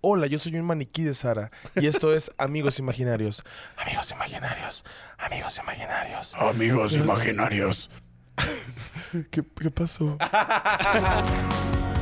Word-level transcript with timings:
Hola, 0.00 0.28
yo 0.28 0.38
soy 0.38 0.54
un 0.54 0.64
maniquí 0.64 1.02
de 1.02 1.12
Sara 1.12 1.50
y 1.74 1.88
esto 1.88 2.14
es 2.14 2.30
Amigos 2.38 2.78
Imaginarios. 2.78 3.42
Amigos 3.76 4.12
Imaginarios. 4.12 4.84
Amigos 5.18 5.58
Imaginarios. 5.58 6.34
Amigos 6.36 6.92
imaginarios. 6.92 7.90
¿Qué, 9.32 9.42
qué 9.42 9.70
pasó? 9.72 10.16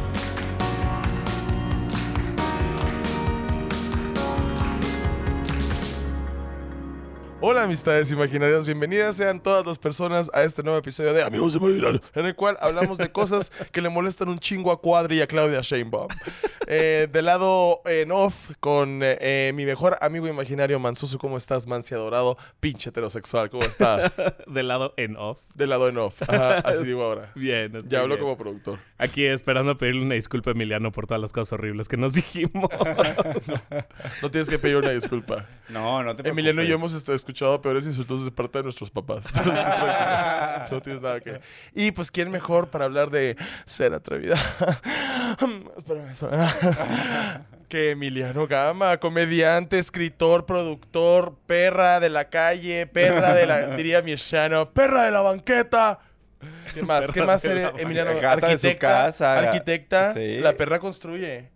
Hola 7.49 7.63
amistades 7.63 8.11
imaginarias, 8.11 8.67
bienvenidas 8.67 9.17
sean 9.17 9.41
todas 9.41 9.65
las 9.65 9.79
personas 9.79 10.29
a 10.35 10.43
este 10.43 10.65
nuevo 10.65 10.81
episodio 10.81 11.13
de 11.13 11.23
Amigos 11.23 11.55
Imaginarios, 11.55 12.03
en 12.13 12.27
el 12.27 12.35
cual 12.35 12.59
hablamos 12.61 12.99
de 12.99 13.13
cosas 13.13 13.53
que 13.71 13.81
le 13.81 13.89
molestan 13.89 14.29
un 14.31 14.41
chingo 14.41 14.73
a 14.73 14.81
Cuadri 14.81 15.19
y 15.19 15.21
a 15.21 15.29
Claudia 15.29 15.61
Sheinbaum. 15.61 16.09
Eh, 16.67 17.07
del 17.13 17.27
lado 17.27 17.83
en 17.85 18.11
off, 18.11 18.51
con 18.59 19.01
eh, 19.01 19.17
eh, 19.21 19.53
mi 19.55 19.65
mejor 19.65 19.97
amigo 20.01 20.27
imaginario 20.27 20.81
Mansusu, 20.81 21.17
¿cómo 21.19 21.37
estás, 21.37 21.69
Mansi 21.69 21.95
adorado? 21.95 22.37
Pinche 22.59 22.91
heterosexual, 22.91 23.51
¿cómo 23.51 23.63
estás? 23.63 24.21
Del 24.49 24.67
lado 24.67 24.93
en 24.97 25.17
off. 25.17 25.39
Del 25.55 25.71
lado 25.71 25.89
en 25.89 25.99
off, 25.99 26.23
Ajá, 26.23 26.57
así 26.59 26.85
digo 26.85 27.05
ahora. 27.05 27.31
Bien, 27.37 27.67
estoy 27.77 27.89
Ya 27.89 28.01
hablo 28.01 28.17
bien. 28.17 28.25
como 28.25 28.37
productor. 28.37 28.81
Aquí 28.99 29.25
esperando 29.25 29.79
pedirle 29.79 30.03
una 30.03 30.17
disculpa 30.17 30.51
a 30.51 30.55
Emiliano 30.55 30.91
por 30.91 31.07
todas 31.07 31.21
las 31.21 31.33
cosas 31.33 31.53
horribles 31.53 31.89
que 31.89 31.97
nos 31.97 32.13
dijimos. 32.13 32.69
No 34.23 34.31
tienes 34.31 34.49
que 34.49 34.59
pedir 34.59 34.77
una 34.77 34.91
disculpa. 34.91 35.47
No, 35.69 36.03
no 36.03 36.17
te 36.17 36.23
preocupes. 36.23 36.33
Emiliano 36.33 36.63
y 36.63 36.67
yo 36.67 36.77
hemos 36.77 36.95
este, 36.95 37.15
escuchado 37.37 37.61
peores 37.61 37.85
insultos 37.85 38.25
de 38.25 38.31
parte 38.31 38.59
de 38.59 38.65
nuestros 38.65 38.91
papás. 38.91 39.27
Entonces, 39.27 39.53
estoy 39.61 39.75
tranquilo. 39.75 40.67
no 40.71 40.81
tienes 40.83 41.03
nada 41.03 41.21
que... 41.21 41.41
Y 41.75 41.93
pues, 41.93 42.11
¿quién 42.11 42.31
mejor 42.31 42.69
para 42.69 42.87
hablar 42.87 43.11
de 43.11 43.37
ser 43.67 43.93
atrevida? 43.93 44.37
espérame, 45.77 46.11
espérame. 46.11 46.49
que 47.69 47.91
Emiliano 47.91 48.47
Gama, 48.47 48.97
comediante, 48.97 49.79
escritor, 49.79 50.47
productor, 50.47 51.37
perra 51.47 52.01
de 52.01 52.09
la 52.09 52.31
calle, 52.31 52.87
perra 52.87 53.35
de 53.35 53.47
la... 53.47 53.67
diría 53.77 54.01
mi 54.01 54.15
Shano, 54.15 54.71
perra 54.71 55.05
de 55.05 55.11
la 55.11 55.21
banqueta. 55.21 55.99
¿Qué 56.73 56.83
más? 56.83 57.11
¿Qué 57.11 57.23
más 57.23 57.45
eres, 57.45 57.71
Emiliano? 57.77 58.15
Gata 58.19 58.49
de 58.49 58.57
su 58.57 58.67
Arquitecta. 58.67 58.89
casa. 58.89 59.39
Arquitecta. 59.39 60.15
Sí. 60.15 60.39
La 60.39 60.55
perra 60.55 60.79
construye. 60.79 61.51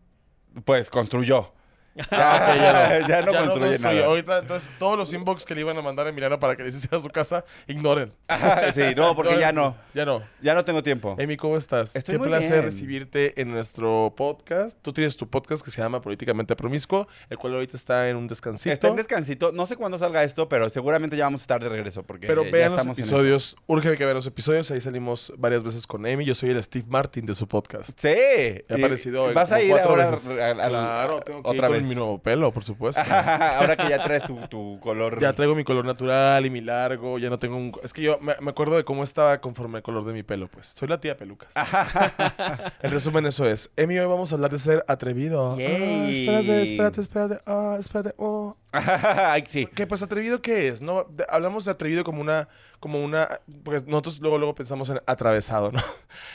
Pues 0.64 0.90
construyó. 0.90 1.54
Ah, 2.10 2.54
ya 2.56 3.02
no. 3.02 3.08
Ya 3.08 3.22
no 3.22 3.32
construye 3.46 3.78
nada. 3.78 4.04
Ahorita, 4.06 4.38
entonces, 4.38 4.70
todos 4.78 4.96
los 4.98 5.12
inbox 5.12 5.44
que 5.44 5.54
le 5.54 5.60
iban 5.62 5.76
a 5.76 5.82
mandar 5.82 6.06
a 6.06 6.10
Emiliano 6.10 6.38
para 6.40 6.56
que 6.56 6.62
le 6.62 6.68
hiciera 6.68 6.98
su 6.98 7.08
casa, 7.08 7.44
ignoren. 7.66 8.12
Ajá, 8.28 8.72
sí, 8.72 8.82
no, 8.96 9.14
porque 9.14 9.38
ya 9.38 9.52
no. 9.52 9.76
Ya 9.94 10.04
no. 10.04 10.22
Ya 10.42 10.54
no 10.54 10.64
tengo 10.64 10.82
tiempo. 10.82 11.16
Emi, 11.18 11.36
¿cómo 11.36 11.56
estás? 11.56 11.94
Estoy 11.96 12.14
Qué 12.14 12.18
muy 12.18 12.28
placer 12.28 12.52
bien. 12.52 12.64
recibirte 12.64 13.40
en 13.40 13.50
nuestro 13.50 14.14
podcast. 14.16 14.78
Tú 14.82 14.92
tienes 14.92 15.16
tu 15.16 15.28
podcast 15.28 15.64
que 15.64 15.70
se 15.70 15.80
llama 15.80 16.00
Políticamente 16.00 16.54
Promiscuo, 16.56 17.06
el 17.28 17.38
cual 17.38 17.54
ahorita 17.54 17.76
está 17.76 18.08
en 18.08 18.16
un 18.16 18.26
descansito. 18.28 18.72
Está 18.72 18.88
en 18.88 18.96
descansito. 18.96 19.52
No 19.52 19.66
sé 19.66 19.76
cuándo 19.76 19.98
salga 19.98 20.24
esto, 20.24 20.48
pero 20.48 20.68
seguramente 20.70 21.16
ya 21.16 21.24
vamos 21.24 21.42
a 21.42 21.44
estar 21.44 21.62
de 21.62 21.68
regreso 21.68 22.02
porque 22.02 22.26
pero 22.26 22.44
ya 22.44 22.50
vean 22.50 22.70
los 22.72 22.78
estamos 22.80 22.98
en 22.98 23.04
eso. 23.04 23.14
episodios. 23.16 23.56
Urge 23.66 23.96
que 23.96 24.04
vean 24.04 24.16
los 24.16 24.26
episodios. 24.26 24.70
Ahí 24.70 24.80
salimos 24.80 25.32
varias 25.36 25.62
veces 25.62 25.86
con 25.86 26.06
Emi. 26.06 26.24
Yo 26.24 26.34
soy 26.34 26.50
el 26.50 26.62
Steve 26.62 26.86
Martin 26.88 27.26
de 27.26 27.34
su 27.34 27.46
podcast. 27.48 27.90
Sí. 27.98 28.08
He 28.08 28.64
aparecido 28.68 29.32
¿Vas 29.32 29.52
a 29.52 29.60
ir 29.62 29.72
ahora 29.78 30.10
veces. 30.10 30.26
al- 30.26 30.60
al- 30.60 30.70
Claro, 30.70 31.20
tengo 31.20 31.42
que 31.42 31.50
ir 31.50 31.56
otra 31.56 31.68
con 31.68 31.78
vez? 31.78 31.86
Mi 31.90 31.94
nuevo 31.94 32.18
pelo, 32.18 32.50
por 32.52 32.64
supuesto. 32.64 33.02
ahora 33.10 33.76
que 33.76 33.88
ya 33.88 34.02
traes 34.02 34.24
tu, 34.24 34.36
tu 34.48 34.78
color. 34.80 35.20
Ya 35.20 35.32
traigo 35.34 35.54
mi 35.54 35.64
color 35.64 35.84
natural 35.84 36.46
y 36.46 36.50
mi 36.50 36.60
largo, 36.60 37.18
ya 37.18 37.28
no 37.28 37.38
tengo 37.38 37.56
un... 37.56 37.72
Es 37.82 37.92
que 37.92 38.02
yo 38.02 38.18
me, 38.20 38.34
me 38.40 38.50
acuerdo 38.50 38.76
de 38.76 38.84
cómo 38.84 39.02
estaba 39.02 39.40
conforme 39.40 39.78
el 39.78 39.82
color 39.82 40.04
de 40.04 40.12
mi 40.12 40.22
pelo, 40.22 40.48
pues. 40.48 40.66
Soy 40.68 40.88
la 40.88 40.98
tía 41.00 41.16
Pelucas. 41.16 41.52
en 42.82 42.90
resumen, 42.90 43.26
eso 43.26 43.46
es. 43.46 43.70
Emi, 43.76 43.98
hoy 43.98 44.06
vamos 44.06 44.32
a 44.32 44.36
hablar 44.36 44.50
de 44.50 44.58
ser 44.58 44.84
atrevido. 44.88 45.56
Yay. 45.58 46.28
Ah, 46.28 46.40
espérate, 46.40 46.62
espérate, 46.62 47.00
espérate. 47.00 47.38
Ah, 47.46 47.76
espérate. 47.78 48.14
Oh. 48.16 48.56
Ay, 48.72 49.44
sí. 49.48 49.66
¿Qué, 49.66 49.86
pues, 49.86 50.02
atrevido 50.02 50.40
qué 50.40 50.68
es? 50.68 50.80
No, 50.80 51.04
De- 51.04 51.26
hablamos 51.28 51.64
de 51.64 51.72
atrevido 51.72 52.04
como 52.04 52.20
una... 52.20 52.48
Como 52.78 53.02
una... 53.04 53.28
Porque 53.62 53.82
nosotros 53.86 54.20
luego, 54.20 54.38
luego 54.38 54.54
pensamos 54.54 54.88
en 54.88 55.00
atravesado, 55.06 55.70
¿no? 55.72 55.80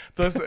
Entonces... 0.09 0.43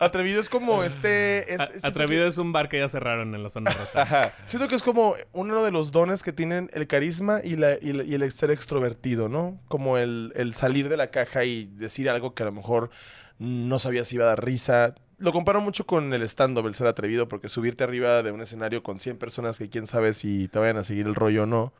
atrevido 0.00 0.40
es 0.40 0.48
como 0.48 0.82
este... 0.82 1.52
este- 1.52 1.62
A- 1.62 1.66
que- 1.66 1.86
Atrevido 1.86 2.26
es 2.26 2.38
un 2.38 2.52
bar 2.52 2.68
que 2.68 2.78
ya 2.78 2.88
cerraron 2.88 3.34
en 3.34 3.42
la 3.42 3.50
zona 3.50 3.70
rosa. 3.70 4.02
Ajá. 4.02 4.34
Siento 4.46 4.66
que 4.68 4.74
es 4.74 4.82
como 4.82 5.14
uno 5.32 5.62
de 5.62 5.70
los 5.70 5.92
dones 5.92 6.22
que 6.22 6.32
tienen 6.32 6.70
el 6.72 6.86
carisma 6.86 7.40
y, 7.44 7.56
la, 7.56 7.74
y, 7.80 7.92
la- 7.92 8.04
y 8.04 8.14
el 8.14 8.30
ser 8.32 8.50
extrovertido, 8.50 9.28
¿no? 9.28 9.60
Como 9.68 9.98
el, 9.98 10.32
el 10.34 10.54
salir 10.54 10.88
de 10.88 10.96
la 10.96 11.10
caja 11.10 11.44
y 11.44 11.66
decir 11.66 12.10
algo 12.10 12.34
que 12.34 12.42
a 12.42 12.46
lo 12.46 12.52
mejor 12.52 12.90
no 13.38 13.78
sabías 13.78 14.08
si 14.08 14.16
iba 14.16 14.24
a 14.24 14.28
dar 14.28 14.44
risa. 14.44 14.94
Lo 15.18 15.32
comparo 15.32 15.60
mucho 15.60 15.84
con 15.86 16.12
el 16.14 16.22
stand-up, 16.22 16.66
el 16.66 16.74
ser 16.74 16.86
atrevido, 16.86 17.28
porque 17.28 17.48
subirte 17.48 17.84
arriba 17.84 18.22
de 18.22 18.32
un 18.32 18.40
escenario 18.40 18.82
con 18.82 18.98
100 19.00 19.18
personas 19.18 19.58
que 19.58 19.68
quién 19.68 19.86
sabe 19.86 20.14
si 20.14 20.48
te 20.48 20.58
vayan 20.58 20.78
a 20.78 20.84
seguir 20.84 21.06
el 21.06 21.14
rollo 21.14 21.42
o 21.42 21.46
no, 21.46 21.72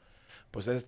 pues 0.50 0.68
es, 0.68 0.86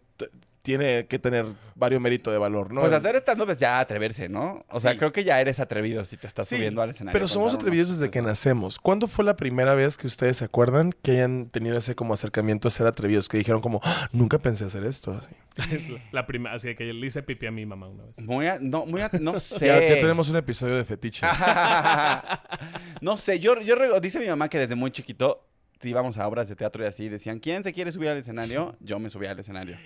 tiene 0.63 1.07
que 1.07 1.19
tener 1.19 1.45
varios 1.75 2.01
méritos 2.01 2.33
de 2.33 2.39
valor, 2.39 2.73
¿no? 2.73 2.81
Pues 2.83 2.93
hacer 2.93 3.17
stand-up 3.17 3.51
es 3.51 3.59
ya 3.59 3.81
atreverse, 3.81 4.29
¿no? 4.29 4.65
O 4.69 4.79
sea, 4.79 4.97
creo 4.97 5.13
que 5.13 5.25
ya 5.25 5.41
eres 5.41 5.59
atrevido 5.59 6.05
si 6.05 6.17
te 6.17 6.27
estás 6.29 6.47
Sí, 6.47 6.55
subiendo 6.57 6.81
al 6.83 6.91
escenario. 6.91 7.13
Pero 7.15 7.27
somos 7.27 7.53
atrevidos 7.53 7.91
desde 7.91 8.11
que 8.11 8.23
nacemos. 8.23 8.79
¿Cuándo 8.79 9.09
fue 9.09 9.25
la 9.25 9.35
primera 9.35 9.75
vez 9.75 9.99
que 9.99 10.07
ustedes 10.07 10.37
se 10.37 10.45
acuerdan 10.45 10.93
que 11.03 11.11
hayan 11.13 11.47
tenido 11.51 11.77
ese 11.77 11.97
como 11.97 12.15
acercamiento 12.15 12.69
a 12.69 12.71
ser 12.71 12.87
atrevidos? 12.87 13.29
Que 13.29 13.39
dijeron 13.39 13.61
como, 13.61 13.81
"Ah, 13.83 14.09
nunca 14.13 14.39
pensé 14.39 14.65
hacer 14.65 14.85
esto. 14.85 15.13
Así. 15.13 15.31
La 16.13 16.27
primera, 16.27 16.55
así 16.55 16.75
que 16.77 16.85
le 16.85 17.07
hice 17.07 17.23
pipi 17.25 17.47
a 17.47 17.51
mi 17.51 17.67
mamá 17.67 17.89
una 17.89 18.05
vez. 18.05 18.21
Muy 18.21 18.47
a- 18.47 18.59
no, 18.61 18.87
muy 18.87 19.01
a- 19.01 19.11
no 19.21 19.41
sé. 19.41 19.67
Ya, 19.67 19.81
ya 19.81 19.95
tenemos 19.97 20.29
un 20.31 20.37
episodio 20.37 20.77
de 20.77 20.85
fetiches. 20.85 21.29
no 23.01 23.17
sé, 23.17 23.41
yo, 23.41 23.61
yo 23.61 24.01
dice 24.01 24.21
mi 24.21 24.27
mamá 24.29 24.49
que 24.49 24.59
desde 24.59 24.75
muy 24.77 24.91
chiquito 24.91 25.45
íbamos 25.89 26.19
a 26.19 26.27
obras 26.27 26.49
de 26.49 26.57
teatro 26.57 26.83
y 26.85 26.87
así, 26.87 27.09
decían, 27.09 27.39
¿quién 27.39 27.63
se 27.65 27.73
quiere 27.73 27.93
subir 27.93 28.09
al 28.09 28.17
escenario? 28.19 28.77
Yo 28.81 28.99
me 28.99 29.11
subía 29.11 29.31
al 29.33 29.39
escenario. 29.39 29.77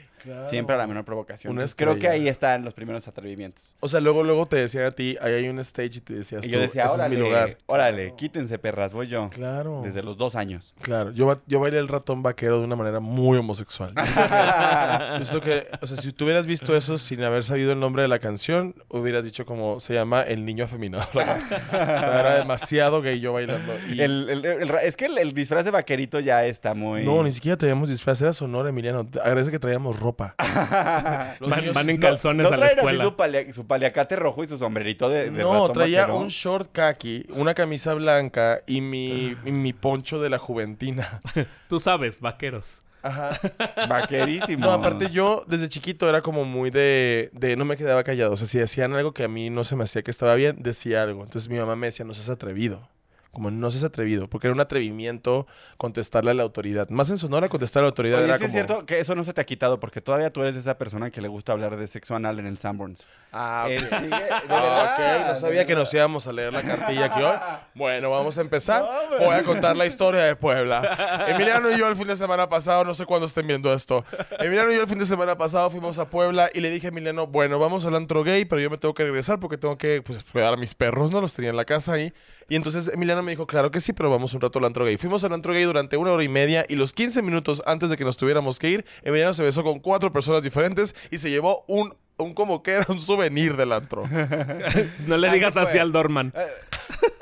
Siempre 0.48 0.74
a 0.74 0.78
la 0.78 0.86
menor 0.86 1.04
provocación. 1.04 1.52
Una 1.52 1.62
Entonces, 1.62 1.76
creo 1.76 1.98
que 1.98 2.08
ahí 2.08 2.26
están 2.28 2.64
los 2.64 2.74
primeros 2.74 3.06
atrevimientos. 3.06 3.76
O 3.80 3.88
sea, 3.88 4.00
luego, 4.00 4.24
luego 4.24 4.46
te 4.46 4.56
decían 4.56 4.84
a 4.84 4.90
ti, 4.90 5.16
ahí 5.20 5.34
hay 5.34 5.48
un 5.48 5.58
stage 5.60 5.98
y 5.98 6.00
te 6.00 6.14
decías 6.14 6.44
Y 6.44 6.48
yo 6.48 6.58
decía, 6.58 6.84
ese 6.84 6.94
es 6.94 6.98
órale, 6.98 7.16
mi 7.16 7.22
lugar. 7.22 7.58
órale, 7.66 8.14
quítense 8.16 8.58
perras, 8.58 8.92
voy 8.92 9.06
yo. 9.06 9.30
Claro. 9.30 9.82
Desde 9.84 10.02
los 10.02 10.16
dos 10.16 10.34
años. 10.34 10.74
Claro. 10.80 11.12
Yo, 11.12 11.40
yo 11.46 11.60
bailé 11.60 11.78
el 11.78 11.86
ratón 11.88 12.22
vaquero 12.22 12.58
de 12.58 12.64
una 12.64 12.74
manera 12.76 12.98
muy 13.00 13.38
homosexual. 13.38 13.92
Esto 15.20 15.40
que, 15.40 15.68
o 15.80 15.86
sea, 15.86 15.96
si 15.96 16.12
tú 16.12 16.24
hubieras 16.24 16.46
visto 16.46 16.76
eso 16.76 16.98
sin 16.98 17.22
haber 17.22 17.44
sabido 17.44 17.72
el 17.72 17.80
nombre 17.80 18.02
de 18.02 18.08
la 18.08 18.18
canción, 18.18 18.74
hubieras 18.88 19.24
dicho 19.24 19.46
como 19.46 19.80
se 19.80 19.94
llama 19.94 20.22
El 20.22 20.44
Niño 20.44 20.64
Afeminado. 20.64 21.06
o 21.12 21.12
sea, 21.20 22.20
era 22.20 22.34
demasiado 22.38 23.02
gay 23.02 23.20
yo 23.20 23.32
bailando. 23.32 23.72
Y- 23.92 24.00
El- 24.00 24.28
el- 24.28 24.44
el 24.44 24.70
es 24.82 24.96
que 24.96 25.06
el, 25.06 25.18
el 25.18 25.32
disfraz 25.34 25.64
de 25.64 25.70
vaquerito 25.86 26.18
ya 26.20 26.44
está 26.44 26.74
muy... 26.74 27.04
No, 27.04 27.22
ni 27.22 27.30
siquiera 27.30 27.56
traíamos 27.56 27.88
disfraz, 27.88 28.20
era 28.20 28.32
sonora, 28.32 28.68
Emiliano. 28.70 29.06
Agradece 29.22 29.50
que 29.52 29.58
traíamos 29.60 29.98
ropa. 30.00 30.34
Van, 31.40 31.60
niños- 31.60 31.74
van 31.74 31.90
en 31.90 31.98
calzones 31.98 32.48
no 32.48 32.54
a 32.54 32.56
la 32.56 32.66
así 32.66 32.76
escuela. 32.76 33.04
Su, 33.04 33.16
palia- 33.16 33.52
su 33.52 33.66
paliacate 33.66 34.16
rojo 34.16 34.42
y 34.42 34.48
su 34.48 34.58
sombrerito 34.58 35.08
de, 35.08 35.30
de 35.30 35.42
No, 35.42 35.68
traía 35.70 36.00
vaquero. 36.02 36.18
un 36.18 36.28
short 36.28 36.70
khaki, 36.72 37.26
una 37.30 37.54
camisa 37.54 37.94
blanca 37.94 38.60
y 38.66 38.80
mi, 38.80 39.36
y 39.44 39.52
mi 39.52 39.72
poncho 39.72 40.20
de 40.20 40.28
la 40.30 40.38
Juventina. 40.38 41.20
Tú 41.68 41.78
sabes, 41.78 42.20
vaqueros. 42.20 42.82
Ajá. 43.02 43.30
Vaquerísimo. 43.88 44.66
No, 44.66 44.72
aparte 44.72 45.10
yo 45.10 45.44
desde 45.46 45.68
chiquito 45.68 46.08
era 46.08 46.22
como 46.22 46.44
muy 46.44 46.70
de, 46.70 47.30
de 47.32 47.54
no 47.54 47.64
me 47.64 47.76
quedaba 47.76 48.02
callado. 48.02 48.32
O 48.32 48.36
sea, 48.36 48.48
si 48.48 48.60
hacían 48.60 48.94
algo 48.94 49.12
que 49.12 49.22
a 49.22 49.28
mí 49.28 49.48
no 49.48 49.62
se 49.62 49.76
me 49.76 49.84
hacía 49.84 50.02
que 50.02 50.10
estaba 50.10 50.34
bien, 50.34 50.56
decía 50.58 51.02
algo. 51.04 51.22
Entonces 51.22 51.48
mi 51.48 51.56
mamá 51.56 51.76
me 51.76 51.86
decía, 51.86 52.04
no 52.04 52.14
seas 52.14 52.30
atrevido. 52.30 52.88
Como 53.36 53.50
no 53.50 53.70
seas 53.70 53.84
atrevido, 53.84 54.28
porque 54.30 54.46
era 54.46 54.54
un 54.54 54.60
atrevimiento 54.60 55.46
contestarle 55.76 56.30
a 56.30 56.34
la 56.34 56.42
autoridad. 56.42 56.88
Más 56.88 57.10
en 57.10 57.18
Sonora 57.18 57.50
contestar 57.50 57.80
a 57.80 57.84
la 57.84 57.88
autoridad 57.88 58.20
Oye, 58.20 58.28
era 58.28 58.38
sí 58.38 58.44
como... 58.44 58.46
es 58.46 58.52
cierto 58.52 58.86
que 58.86 58.98
eso 58.98 59.14
no 59.14 59.24
se 59.24 59.34
te 59.34 59.42
ha 59.42 59.44
quitado 59.44 59.78
porque 59.78 60.00
todavía 60.00 60.32
tú 60.32 60.40
eres 60.40 60.56
esa 60.56 60.78
persona 60.78 61.10
que 61.10 61.20
le 61.20 61.28
gusta 61.28 61.52
hablar 61.52 61.76
de 61.76 61.86
sexo 61.86 62.14
anal 62.16 62.38
en 62.38 62.46
el 62.46 62.56
Sanborns. 62.56 63.06
Ah, 63.32 63.66
Él 63.68 63.84
ok. 63.84 63.90
sigue- 63.90 64.08
de 64.08 64.16
Ah, 64.32 64.42
verdad, 64.48 64.92
ok, 64.94 65.26
no 65.28 65.34
de 65.34 65.40
sabía 65.40 65.66
que 65.66 65.74
nos 65.74 65.92
íbamos 65.92 66.26
a 66.26 66.32
leer 66.32 66.50
la 66.50 66.62
cartilla 66.62 67.04
aquí 67.04 67.22
hoy. 67.22 67.34
Bueno, 67.74 68.08
vamos 68.10 68.38
a 68.38 68.40
empezar. 68.40 68.82
No, 69.10 69.26
Voy 69.26 69.34
a 69.34 69.42
contar 69.42 69.76
la 69.76 69.84
historia 69.84 70.22
de 70.22 70.34
Puebla. 70.34 71.26
Emiliano 71.28 71.70
y 71.70 71.78
yo 71.78 71.88
el 71.88 71.96
fin 71.96 72.06
de 72.06 72.16
semana 72.16 72.48
pasado, 72.48 72.84
no 72.84 72.94
sé 72.94 73.04
cuándo 73.04 73.26
estén 73.26 73.46
viendo 73.46 73.70
esto. 73.74 74.02
Emiliano 74.38 74.72
y 74.72 74.76
yo 74.76 74.80
el 74.80 74.88
fin 74.88 74.98
de 74.98 75.04
semana 75.04 75.36
pasado 75.36 75.68
fuimos 75.68 75.98
a 75.98 76.08
Puebla 76.08 76.48
y 76.54 76.60
le 76.60 76.70
dije 76.70 76.86
a 76.86 76.88
Emiliano, 76.88 77.26
bueno, 77.26 77.58
vamos 77.58 77.84
al 77.84 77.96
antro 77.96 78.24
gay, 78.24 78.46
pero 78.46 78.62
yo 78.62 78.70
me 78.70 78.78
tengo 78.78 78.94
que 78.94 79.04
regresar 79.04 79.38
porque 79.40 79.58
tengo 79.58 79.76
que 79.76 80.00
pues, 80.00 80.24
cuidar 80.24 80.54
a 80.54 80.56
mis 80.56 80.74
perros, 80.74 81.10
¿no? 81.10 81.20
Los 81.20 81.34
tenía 81.34 81.50
en 81.50 81.56
la 81.56 81.66
casa 81.66 81.92
ahí. 81.92 82.14
Y 82.48 82.54
entonces 82.54 82.88
Emiliano 82.94 83.22
me 83.26 83.32
dijo, 83.32 83.46
claro 83.46 83.70
que 83.70 83.80
sí, 83.80 83.92
pero 83.92 84.08
vamos 84.08 84.32
un 84.32 84.40
rato 84.40 84.58
al 84.58 84.64
antro 84.64 84.84
gay. 84.84 84.96
Fuimos 84.96 85.22
al 85.24 85.32
antro 85.34 85.52
gay 85.52 85.64
durante 85.64 85.96
una 85.96 86.12
hora 86.12 86.24
y 86.24 86.28
media 86.28 86.64
y 86.68 86.76
los 86.76 86.92
15 86.94 87.20
minutos 87.20 87.62
antes 87.66 87.90
de 87.90 87.96
que 87.96 88.04
nos 88.04 88.16
tuviéramos 88.16 88.58
que 88.58 88.70
ir, 88.70 88.86
Emiliano 89.02 89.34
se 89.34 89.42
besó 89.42 89.62
con 89.62 89.80
cuatro 89.80 90.12
personas 90.12 90.42
diferentes 90.42 90.94
y 91.10 91.18
se 91.18 91.28
llevó 91.28 91.64
un 91.68 91.94
un 92.18 92.32
como 92.32 92.62
que 92.62 92.72
era 92.72 92.86
un 92.88 93.00
souvenir 93.00 93.56
del 93.56 93.72
antro. 93.72 94.04
No 95.06 95.16
le 95.16 95.30
digas 95.30 95.56
así 95.56 95.78
al 95.78 95.92
Dorman. 95.92 96.32
Eh, 96.36 96.46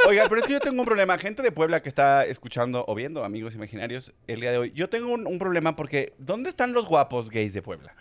Oiga, 0.06 0.26
pero 0.28 0.42
es 0.42 0.46
que 0.46 0.52
yo 0.52 0.60
tengo 0.60 0.80
un 0.80 0.86
problema. 0.86 1.16
Gente 1.18 1.40
de 1.42 1.50
Puebla 1.50 1.82
que 1.82 1.88
está 1.88 2.26
escuchando 2.26 2.84
o 2.86 2.94
viendo, 2.94 3.24
amigos 3.24 3.54
imaginarios, 3.54 4.12
el 4.26 4.40
día 4.40 4.50
de 4.52 4.58
hoy. 4.58 4.72
Yo 4.74 4.88
tengo 4.90 5.08
un, 5.12 5.26
un 5.26 5.38
problema 5.38 5.76
porque 5.76 6.12
¿dónde 6.18 6.50
están 6.50 6.74
los 6.74 6.84
guapos 6.86 7.30
gays 7.30 7.54
de 7.54 7.62
Puebla? 7.62 7.94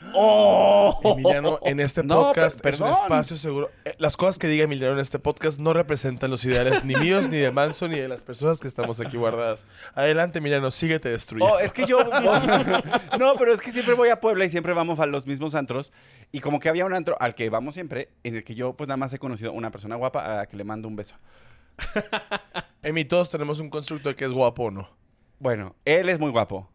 Emiliano, 1.03 1.59
en 1.63 1.79
este 1.79 2.03
No, 2.03 2.23
podcast 2.27 2.63
es 2.65 2.79
un 2.79 2.87
perdón. 2.87 3.01
espacio 3.03 3.37
seguro. 3.37 3.69
Eh, 3.85 3.95
Las 3.99 4.17
cosas 4.17 4.37
que 4.37 4.47
diga 4.47 4.65
Emiliano 4.65 4.93
en 4.95 4.99
este 4.99 5.17
podcast 5.17 5.59
no 5.59 5.71
representan 5.73 6.29
los 6.29 6.43
ideales 6.45 6.83
ni 6.83 6.95
míos, 6.95 7.29
ni 7.29 7.37
de 7.37 7.51
Manso, 7.51 7.87
ni 7.87 7.97
de 7.99 8.07
las 8.09 8.23
personas 8.23 8.59
que 8.59 8.67
estamos 8.67 8.99
aquí 8.99 9.15
guardadas. 9.17 9.65
Adelante, 9.95 10.39
Emiliano, 10.39 10.71
síguete 10.71 11.09
destruyendo. 11.09 11.55
Oh, 11.55 11.59
es 11.59 11.71
que 11.71 11.85
yo. 11.85 11.99
no, 13.17 13.35
pero 13.39 13.53
es 13.53 13.61
que 13.61 13.71
siempre 13.71 13.93
voy 13.93 14.09
a 14.09 14.19
Puebla 14.19 14.43
y 14.45 14.49
siempre 14.49 14.73
vamos 14.73 14.99
a 14.99 15.05
los 15.05 15.25
mismos 15.25 15.55
antros. 15.55 15.91
Y 16.35 16.39
como 16.39 16.59
que 16.59 16.67
había 16.67 16.83
un 16.83 16.95
antro 16.95 17.15
al 17.19 17.35
que 17.35 17.47
vamos 17.51 17.75
siempre, 17.75 18.09
en 18.23 18.35
el 18.35 18.43
que 18.43 18.55
yo, 18.55 18.73
pues 18.73 18.87
nada 18.87 18.97
más 18.97 19.13
he 19.13 19.19
conocido 19.19 19.53
una 19.53 19.69
persona 19.69 19.95
guapa 19.95 20.25
a 20.25 20.37
la 20.37 20.45
que 20.47 20.57
le 20.57 20.63
mando 20.63 20.87
un 20.87 20.95
beso. 20.95 21.15
Emi, 22.81 23.05
todos 23.05 23.29
tenemos 23.29 23.59
un 23.59 23.69
constructo 23.69 24.15
que 24.15 24.25
es 24.25 24.31
guapo 24.31 24.63
o 24.63 24.71
no. 24.71 24.89
Bueno, 25.37 25.75
él 25.85 26.09
es 26.09 26.19
muy 26.19 26.31
guapo. 26.31 26.67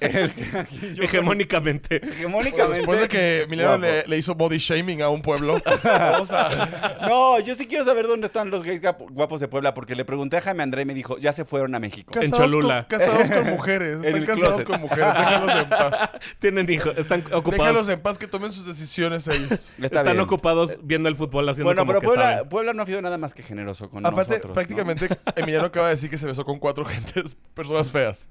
El 0.00 0.32
que 0.34 0.58
aquí 0.58 0.92
yo- 0.94 1.04
Hegemónicamente. 1.04 1.96
Hegemónicamente. 2.06 2.78
Después 2.78 3.00
de 3.00 3.08
que 3.08 3.42
Emiliano 3.42 3.78
guapo. 3.78 3.82
le, 3.86 4.06
le 4.06 4.16
hizo 4.18 4.34
body 4.34 4.58
shaming 4.58 5.02
a 5.02 5.08
un 5.08 5.22
pueblo, 5.22 5.60
vamos 5.84 6.30
a... 6.32 6.98
No, 7.08 7.38
yo 7.40 7.54
sí 7.54 7.66
quiero 7.66 7.84
saber 7.84 8.06
dónde 8.06 8.26
están 8.26 8.50
los 8.50 8.62
gays 8.62 8.80
guapos 9.10 9.40
de 9.40 9.48
Puebla, 9.48 9.74
porque 9.74 9.94
le 9.96 10.04
pregunté 10.04 10.36
a 10.36 10.40
Jaime 10.40 10.62
André 10.62 10.82
y 10.82 10.84
me 10.84 10.94
dijo, 10.94 11.18
ya 11.18 11.32
se 11.32 11.44
fueron 11.44 11.74
a 11.74 11.78
México. 11.78 12.12
En 12.20 12.30
Casados 12.30 12.52
Cholula. 12.52 12.86
Con, 12.88 12.98
casados 12.98 13.30
con 13.30 13.50
mujeres. 13.50 13.96
En 13.98 14.04
Están 14.04 14.20
el 14.20 14.26
casados 14.26 14.48
closet. 14.50 14.66
con 14.66 14.80
mujeres. 14.80 15.06
Déjalos 15.14 15.54
en 15.62 15.68
paz. 15.68 16.10
Tienen 16.38 16.70
hijos. 16.70 16.94
Están 16.96 17.20
ocupados. 17.32 17.58
Déjalos 17.58 17.88
en 17.88 18.00
paz 18.00 18.18
que 18.18 18.26
tomen 18.26 18.52
sus 18.52 18.66
decisiones 18.66 19.26
ellos. 19.28 19.72
Está 19.78 19.86
Están 19.86 20.04
bien. 20.04 20.20
ocupados 20.20 20.78
viendo 20.82 21.08
el 21.08 21.16
fútbol 21.16 21.48
haciendo 21.48 21.68
Bueno, 21.68 21.82
como 21.82 21.90
pero 21.92 22.00
que 22.00 22.06
Puebla, 22.06 22.22
saben. 22.34 22.48
Puebla 22.48 22.72
no 22.74 22.82
ha 22.82 22.86
sido 22.86 23.02
nada 23.02 23.18
más 23.18 23.34
que 23.34 23.42
generoso 23.42 23.88
con 23.90 24.04
Aparte, 24.04 24.32
nosotros. 24.34 24.48
¿no? 24.50 24.54
prácticamente, 24.54 25.08
Emiliano 25.36 25.66
acaba 25.66 25.86
de 25.88 25.94
decir 25.94 26.10
que 26.10 26.18
se 26.18 26.26
besó 26.26 26.44
con 26.44 26.58
cuatro 26.58 26.84
gentes, 26.84 27.36
personas 27.54 27.90
feas. 27.92 28.26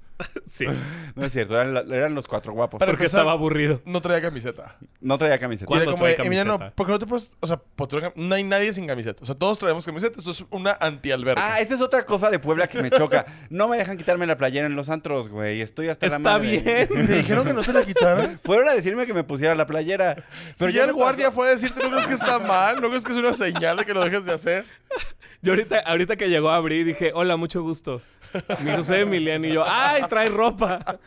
Sí. 0.46 0.66
No 1.14 1.24
es 1.24 1.31
cierto, 1.32 1.54
eran, 1.54 1.74
la- 1.74 1.80
eran 1.96 2.14
los 2.14 2.28
cuatro 2.28 2.52
guapos. 2.52 2.78
Para 2.78 2.90
Porque 2.92 3.04
empezar- 3.04 3.20
estaba 3.20 3.32
aburrido. 3.32 3.80
No 3.84 4.00
traía 4.00 4.20
camiseta. 4.22 4.76
No 5.00 5.18
traía 5.18 5.38
camiseta. 5.38 5.64
Y 5.64 5.68
¿Cuándo 5.68 5.90
como 5.92 6.04
trae 6.04 6.16
de, 6.16 6.22
Emiliano, 6.24 6.58
camiseta? 6.58 6.76
¿por 6.76 6.86
qué 6.86 6.92
no 6.92 6.98
te 6.98 7.06
puedes...? 7.06 7.36
O 7.40 7.46
sea, 7.46 7.56
¿por 7.56 7.88
qué 7.88 8.00
no- 8.00 8.12
no 8.14 8.34
hay 8.34 8.44
nadie 8.44 8.72
sin 8.72 8.86
camiseta. 8.86 9.18
O 9.22 9.26
sea, 9.26 9.34
todos 9.34 9.58
traemos 9.58 9.84
camiseta. 9.84 10.18
Esto 10.18 10.30
es 10.30 10.44
una 10.50 10.76
anti-alberca. 10.80 11.54
Ah, 11.54 11.60
esta 11.60 11.74
es 11.74 11.80
otra 11.80 12.04
cosa 12.04 12.30
de 12.30 12.38
Puebla 12.38 12.66
que 12.68 12.80
me 12.82 12.90
choca. 12.90 13.26
No 13.50 13.68
me 13.68 13.76
dejan 13.78 13.96
quitarme 13.96 14.26
la 14.26 14.36
playera 14.36 14.66
en 14.66 14.76
los 14.76 14.88
antros, 14.88 15.28
güey. 15.28 15.60
Estoy 15.60 15.88
hasta 15.88 16.06
la 16.06 16.16
Está 16.16 16.18
madre. 16.38 16.60
bien. 16.88 17.06
¿Te 17.06 17.12
dijeron 17.14 17.46
que 17.46 17.52
no 17.52 17.62
te 17.62 17.72
la 17.72 17.82
quitaras? 17.84 18.40
Fueron 18.44 18.68
a 18.68 18.74
decirme 18.74 19.06
que 19.06 19.14
me 19.14 19.24
pusiera 19.24 19.54
la 19.54 19.66
playera. 19.66 20.24
Pero 20.58 20.70
si 20.70 20.76
ya 20.76 20.84
el 20.84 20.92
guardia 20.92 21.26
pasó. 21.26 21.36
fue 21.36 21.48
a 21.48 21.50
decirte, 21.50 21.82
¿no 21.82 21.90
crees 21.90 22.06
que 22.06 22.14
está 22.14 22.38
mal? 22.38 22.80
¿No 22.80 22.88
crees 22.88 23.04
que 23.04 23.12
es 23.12 23.18
una 23.18 23.32
señal 23.32 23.76
de 23.78 23.84
que 23.86 23.94
lo 23.94 24.04
dejes 24.04 24.24
de 24.24 24.32
hacer? 24.32 24.64
Yo 25.42 25.52
ahorita, 25.52 25.80
ahorita 25.80 26.16
que 26.16 26.28
llegó 26.28 26.50
a 26.50 26.56
abrir 26.56 26.86
dije, 26.86 27.10
hola, 27.14 27.36
mucho 27.36 27.62
gusto. 27.62 28.00
Me 28.62 28.70
dijo, 28.70 28.84
soy 28.84 29.00
Emiliano. 29.00 29.46
Y 29.46 29.52
yo, 29.52 29.64
¡ay, 29.66 30.02
trae 30.08 30.28
ropa! 30.28 30.98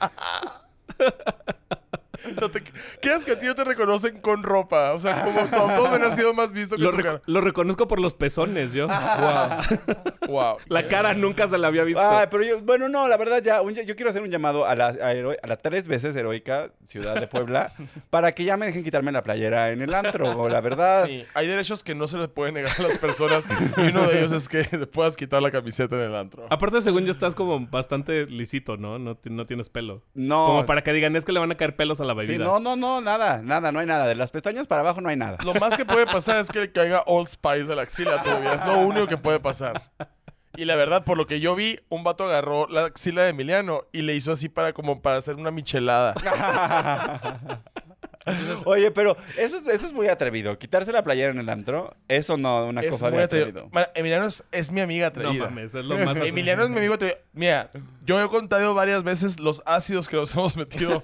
No 2.41 2.49
te... 2.51 2.61
¿Qué 3.01 3.13
es 3.13 3.23
que 3.25 3.31
a 3.33 3.39
ti 3.39 3.45
no 3.45 3.55
te 3.55 3.63
reconocen 3.63 4.19
con 4.19 4.43
ropa? 4.43 4.93
O 4.93 4.99
sea, 4.99 5.23
como 5.23 5.45
tu 5.47 5.55
abdomen 5.55 6.03
ha 6.03 6.11
sido 6.11 6.33
más 6.33 6.51
visto 6.51 6.75
que 6.75 6.83
Lo, 6.83 6.91
tu 6.91 6.97
reco- 6.97 7.03
cara. 7.03 7.21
lo 7.25 7.41
reconozco 7.41 7.87
por 7.87 7.99
los 7.99 8.13
pezones, 8.13 8.73
yo. 8.73 8.87
Wow. 8.87 10.27
Wow. 10.27 10.57
La 10.67 10.87
cara 10.87 11.13
nunca 11.13 11.47
se 11.47 11.57
la 11.57 11.67
había 11.67 11.83
visto. 11.83 12.01
Ah, 12.03 12.27
pero 12.29 12.43
yo, 12.43 12.61
bueno, 12.61 12.89
no, 12.89 13.07
la 13.07 13.17
verdad 13.17 13.41
ya, 13.43 13.61
un- 13.61 13.73
yo 13.75 13.95
quiero 13.95 14.09
hacer 14.09 14.21
un 14.21 14.29
llamado 14.29 14.65
a 14.65 14.75
la, 14.75 14.87
a, 14.87 15.13
hero- 15.13 15.35
a 15.41 15.47
la 15.47 15.57
tres 15.57 15.87
veces 15.87 16.15
heroica 16.15 16.71
ciudad 16.83 17.15
de 17.19 17.27
Puebla 17.27 17.73
para 18.09 18.31
que 18.33 18.43
ya 18.43 18.57
me 18.57 18.65
dejen 18.65 18.83
quitarme 18.83 19.11
la 19.11 19.23
playera 19.23 19.71
en 19.71 19.81
el 19.81 19.93
antro, 19.93 20.49
la 20.49 20.61
verdad. 20.61 21.05
Sí, 21.05 21.23
hay 21.33 21.47
derechos 21.47 21.83
que 21.83 21.95
no 21.95 22.07
se 22.07 22.17
les 22.17 22.29
pueden 22.29 22.55
negar 22.55 22.71
a 22.77 22.81
las 22.83 22.97
personas 22.97 23.47
y 23.77 23.81
uno 23.89 24.07
de 24.07 24.19
ellos 24.19 24.31
es 24.31 24.49
que 24.49 24.63
te 24.63 24.87
puedas 24.87 25.15
quitar 25.15 25.41
la 25.41 25.51
camiseta 25.51 25.95
en 25.95 26.01
el 26.03 26.15
antro. 26.15 26.45
Aparte, 26.49 26.81
según 26.81 27.05
yo, 27.05 27.11
estás 27.11 27.35
como 27.35 27.59
bastante 27.67 28.25
lisito, 28.25 28.77
¿no? 28.77 28.99
No, 28.99 29.17
no 29.23 29.45
tienes 29.45 29.69
pelo. 29.69 30.03
No. 30.13 30.45
Como 30.47 30.65
para 30.65 30.81
que 30.83 30.93
digan, 30.93 31.15
es 31.15 31.25
que 31.25 31.31
le 31.31 31.39
van 31.39 31.51
a 31.51 31.55
caer 31.55 31.75
pelos 31.75 32.01
a 32.01 32.04
la 32.05 32.23
Sí, 32.23 32.37
no, 32.37 32.59
no, 32.59 32.75
no, 32.75 33.01
nada, 33.01 33.41
nada, 33.41 33.71
no 33.71 33.79
hay 33.79 33.85
nada. 33.85 34.07
De 34.07 34.15
las 34.15 34.31
pestañas 34.31 34.67
para 34.67 34.81
abajo 34.81 35.01
no 35.01 35.09
hay 35.09 35.17
nada. 35.17 35.37
Lo 35.43 35.53
más 35.55 35.75
que 35.75 35.85
puede 35.85 36.05
pasar 36.05 36.39
es 36.39 36.49
que 36.49 36.59
le 36.59 36.71
caiga 36.71 37.03
Old 37.05 37.27
Spice 37.27 37.65
de 37.65 37.75
la 37.75 37.81
axila 37.81 38.21
todavía. 38.21 38.53
Es 38.53 38.65
lo 38.65 38.79
único 38.79 39.07
que 39.07 39.17
puede 39.17 39.39
pasar. 39.39 39.83
Y 40.57 40.65
la 40.65 40.75
verdad, 40.75 41.03
por 41.03 41.17
lo 41.17 41.25
que 41.25 41.39
yo 41.39 41.55
vi, 41.55 41.79
un 41.89 42.03
vato 42.03 42.23
agarró 42.23 42.67
la 42.67 42.85
axila 42.85 43.23
de 43.23 43.29
Emiliano 43.29 43.83
y 43.91 44.03
le 44.03 44.15
hizo 44.15 44.31
así 44.31 44.47
para 44.47 44.73
como 44.73 45.01
para 45.01 45.17
hacer 45.17 45.35
una 45.35 45.51
michelada. 45.51 46.15
Oye, 48.65 48.91
pero 48.91 49.15
eso 49.37 49.57
es, 49.57 49.65
eso 49.67 49.85
es 49.85 49.93
muy 49.93 50.07
atrevido. 50.07 50.57
Quitarse 50.57 50.91
la 50.91 51.03
playera 51.03 51.31
en 51.31 51.37
el 51.39 51.49
antro, 51.49 51.95
eso 52.07 52.37
no, 52.37 52.65
una 52.67 52.81
es 52.81 52.89
cosa 52.91 53.09
muy 53.09 53.19
de 53.19 53.23
atrevido. 53.25 53.67
atrevido. 53.67 53.91
Emiliano 53.95 54.25
es, 54.27 54.43
es 54.51 54.71
mi 54.71 54.81
amiga 54.81 55.05
No 55.05 55.07
atrevida. 55.09 55.45
mames, 55.45 55.75
es 55.75 55.85
lo 55.85 55.97
más... 55.97 56.17
Emiliano 56.23 56.63
es 56.63 56.69
mi 56.69 56.77
amigo 56.77 56.95
atrevido. 56.95 57.19
Mira, 57.33 57.69
yo 58.05 58.21
he 58.23 58.27
contado 58.29 58.73
varias 58.73 59.03
veces 59.03 59.39
los 59.39 59.61
ácidos 59.65 60.07
que 60.09 60.15
nos 60.15 60.33
hemos 60.35 60.55
metido 60.57 61.03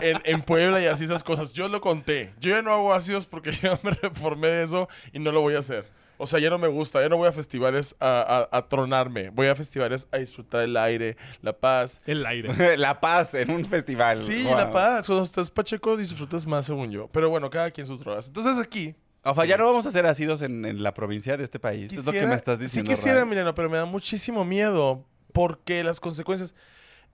en, 0.00 0.20
en 0.24 0.42
Puebla 0.42 0.80
y 0.80 0.86
así 0.86 1.04
esas 1.04 1.24
cosas. 1.24 1.52
Yo 1.52 1.68
lo 1.68 1.80
conté. 1.80 2.32
Yo 2.40 2.50
ya 2.54 2.62
no 2.62 2.72
hago 2.72 2.94
ácidos 2.94 3.26
porque 3.26 3.52
yo 3.62 3.78
me 3.82 3.90
reformé 3.90 4.48
de 4.48 4.62
eso 4.64 4.88
y 5.12 5.18
no 5.18 5.32
lo 5.32 5.40
voy 5.40 5.56
a 5.56 5.58
hacer. 5.60 5.86
O 6.22 6.26
sea, 6.26 6.38
ya 6.40 6.48
no 6.50 6.58
me 6.58 6.68
gusta. 6.68 7.00
Ya 7.02 7.08
no 7.08 7.16
voy 7.16 7.28
a 7.28 7.32
festivales 7.32 7.96
a, 8.00 8.48
a- 8.52 8.56
a 8.58 8.68
tronarme. 8.68 9.30
Voy 9.30 9.48
a 9.48 9.54
festivales 9.54 10.06
a 10.12 10.18
disfrutar 10.18 10.62
el 10.62 10.76
aire, 10.76 11.16
la 11.42 11.52
paz. 11.58 12.00
El 12.06 12.24
aire. 12.24 12.76
La 12.78 13.00
paz 13.00 13.34
en 13.34 13.50
un 13.50 13.64
festival. 13.64 14.20
Sí, 14.20 14.42
Wow. 14.44 14.56
la 14.56 14.70
paz. 14.70 15.06
Cuando 15.06 15.24
estás 15.24 15.50
pacheco 15.50 15.96
disfrutas 15.96 16.46
más, 16.46 16.66
según 16.66 16.90
yo. 16.90 17.08
Pero 17.12 17.28
bueno, 17.30 17.50
cada 17.50 17.70
quien 17.70 17.86
sus 17.86 18.00
drogas. 18.00 18.28
Entonces 18.28 18.56
aquí... 18.58 18.94
O 19.24 19.34
sea, 19.36 19.44
ya 19.44 19.56
no 19.56 19.66
vamos 19.66 19.86
a 19.86 19.90
hacer 19.90 20.04
ácidos 20.06 20.42
en, 20.42 20.64
en 20.64 20.82
la 20.82 20.94
provincia 20.94 21.36
de 21.36 21.44
este 21.44 21.60
país. 21.60 21.92
es 21.92 22.04
lo 22.06 22.10
que 22.12 22.26
me 22.26 22.34
estás 22.34 22.58
diciendo. 22.58 22.90
Sí 22.90 22.96
quisiera. 22.96 23.20
Emiliano, 23.20 23.54
pero 23.54 23.70
me 23.70 23.76
da 23.76 23.84
muchísimo 23.84 24.44
miedo 24.44 25.04
porque 25.32 25.84
las 25.84 26.00
consecuencias... 26.00 26.54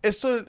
Esto, 0.00 0.44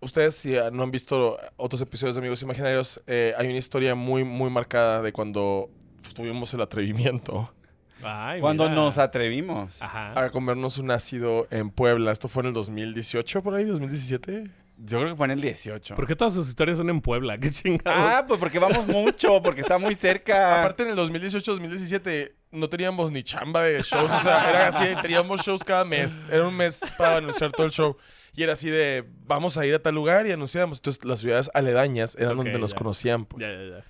ustedes 0.00 0.34
si 0.36 0.54
no 0.72 0.82
han 0.84 0.90
visto 0.90 1.36
otros 1.56 1.80
episodios 1.80 2.14
de 2.14 2.20
Amigos 2.20 2.42
Imaginarios, 2.42 3.00
eh, 3.06 3.34
hay 3.36 3.48
una 3.48 3.56
historia 3.58 3.94
muy, 3.94 4.24
muy 4.24 4.50
marcada 4.50 5.02
de 5.02 5.12
cuando 5.12 5.68
tuvimos 6.14 6.52
el 6.54 6.60
atrevimiento 6.60 7.52
Ay, 8.02 8.40
Cuando 8.40 8.64
mira. 8.64 8.74
nos 8.76 8.98
atrevimos. 8.98 9.80
Ajá. 9.82 10.18
a 10.20 10.30
comernos 10.30 10.78
un 10.78 10.90
ácido 10.90 11.46
en 11.50 11.70
Puebla. 11.70 12.12
Esto 12.12 12.28
fue 12.28 12.42
en 12.42 12.48
el 12.48 12.52
2018, 12.54 13.42
por 13.42 13.54
ahí, 13.54 13.64
2017. 13.64 14.50
Yo 14.82 14.98
creo 14.98 15.10
que 15.10 15.16
fue 15.16 15.26
en 15.26 15.32
el 15.32 15.40
18. 15.42 15.94
¿Por 15.94 16.06
qué 16.06 16.16
todas 16.16 16.32
sus 16.34 16.48
historias 16.48 16.78
son 16.78 16.88
en 16.88 17.02
Puebla? 17.02 17.36
¿Qué 17.36 17.50
chingados? 17.50 17.82
Ah, 17.86 18.24
pues 18.26 18.40
porque 18.40 18.58
vamos 18.58 18.86
mucho, 18.86 19.42
porque 19.42 19.60
está 19.60 19.76
muy 19.78 19.94
cerca. 19.94 20.60
Aparte, 20.62 20.84
en 20.84 20.90
el 20.90 20.96
2018-2017 20.96 22.32
no 22.52 22.68
teníamos 22.68 23.12
ni 23.12 23.22
chamba 23.22 23.62
de 23.62 23.82
shows. 23.82 24.10
O 24.10 24.18
sea, 24.20 24.48
era 24.48 24.68
así, 24.68 24.84
teníamos 25.02 25.42
shows 25.42 25.62
cada 25.64 25.84
mes. 25.84 26.26
Era 26.30 26.46
un 26.48 26.56
mes 26.56 26.80
para 26.96 27.16
anunciar 27.16 27.52
todo 27.52 27.66
el 27.66 27.72
show. 27.72 27.96
Y 28.34 28.42
era 28.42 28.52
así 28.54 28.70
de, 28.70 29.04
vamos 29.26 29.58
a 29.58 29.66
ir 29.66 29.74
a 29.74 29.80
tal 29.82 29.94
lugar 29.94 30.26
y 30.26 30.32
anunciamos. 30.32 30.78
Entonces, 30.78 31.04
las 31.04 31.20
ciudades 31.20 31.50
aledañas 31.52 32.16
eran 32.16 32.32
Ok, 32.38 32.44
donde 32.44 32.58
nos 32.58 32.70
ya. 32.72 32.76
conocían. 32.78 33.24
Pues. 33.26 33.44
Ya, 33.44 33.52
ya, 33.52 33.64
ya. 33.78 33.84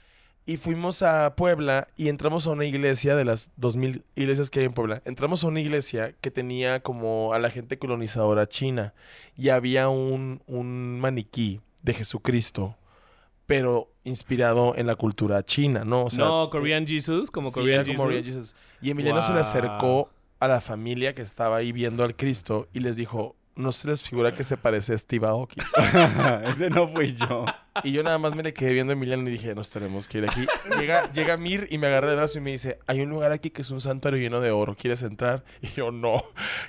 Y 0.47 0.57
fuimos 0.57 1.03
a 1.03 1.37
Puebla 1.37 1.87
y 1.97 2.09
entramos 2.09 2.47
a 2.47 2.51
una 2.51 2.65
iglesia 2.65 3.15
de 3.15 3.25
las 3.25 3.51
2000 3.57 4.05
iglesias 4.17 4.51
que 4.51 4.61
hay 4.61 4.67
en 4.67 4.73
Puebla. 4.73 5.03
Entramos 5.05 5.45
a 5.45 5.47
una 5.49 5.61
iglesia 5.61 6.15
que 6.21 6.31
tenía 6.31 6.81
como 6.81 7.33
a 7.35 7.39
la 7.39 7.51
gente 7.51 7.79
colonizadora 7.79 8.49
china. 8.49 8.95
Y 9.37 9.51
había 9.51 9.89
un, 9.89 10.43
un 10.47 10.99
maniquí 10.99 11.61
de 11.83 11.95
Jesucristo, 11.95 12.77
pero 13.47 13.93
inspirado 14.05 14.75
en 14.77 14.87
la 14.87 14.97
cultura 14.97 15.45
china, 15.45 15.85
¿no? 15.85 16.05
O 16.05 16.11
sea, 16.11 16.25
no, 16.25 16.51
Korean 16.51 16.87
Jesus, 16.87 17.31
como 17.31 17.51
Sí, 17.51 17.55
Korean 17.55 17.85
Jesus. 17.85 18.27
Jesus. 18.27 18.55
Y 18.81 18.91
Emiliano 18.91 19.23
se 19.23 19.33
le 19.33 19.41
acercó 19.41 20.11
a 20.41 20.49
la 20.49 20.61
familia 20.61 21.15
que 21.15 21.23
estaba 21.23 21.59
ahí 21.59 21.71
viendo 21.71 22.03
al 22.03 22.17
Cristo 22.17 22.67
y 22.73 22.81
les 22.81 22.97
dijo, 22.97 23.37
no 23.57 23.73
se 23.73 23.89
les 23.89 24.03
figura 24.03 24.33
que 24.33 24.43
se 24.43 24.57
parece 24.57 24.95
a 24.95 24.99
Steve 24.99 25.27
Aoki. 25.27 25.61
Ese 26.47 26.71
no 26.71 26.89
fui 26.89 27.15
yo. 27.15 27.45
Y 27.85 27.93
yo 27.93 28.03
nada 28.03 28.19
más 28.19 28.35
me 28.35 28.43
le 28.43 28.53
quedé 28.53 28.73
viendo 28.73 28.93
a 28.93 28.95
Emiliano 28.95 29.29
y 29.29 29.33
dije, 29.33 29.55
nos 29.55 29.71
tenemos 29.71 30.09
que 30.09 30.19
ir 30.19 30.25
aquí. 30.29 30.47
Llega, 30.79 31.11
llega 31.13 31.37
Mir 31.37 31.67
y 31.71 31.79
me 31.79 31.87
agarra 31.87 32.11
el 32.11 32.17
brazo 32.17 32.39
y 32.39 32.41
me 32.41 32.51
dice, 32.51 32.79
hay 32.87 33.01
un 33.01 33.11
lugar 33.11 33.33
aquí 33.33 33.51
que 33.51 33.63
es 33.63 33.71
un 33.71 33.81
santuario 33.81 34.21
lleno 34.21 34.41
de 34.41 34.51
oro, 34.51 34.75
¿quieres 34.77 35.03
entrar? 35.03 35.45
Y 35.63 35.69
yo, 35.69 35.91
no, 35.91 36.23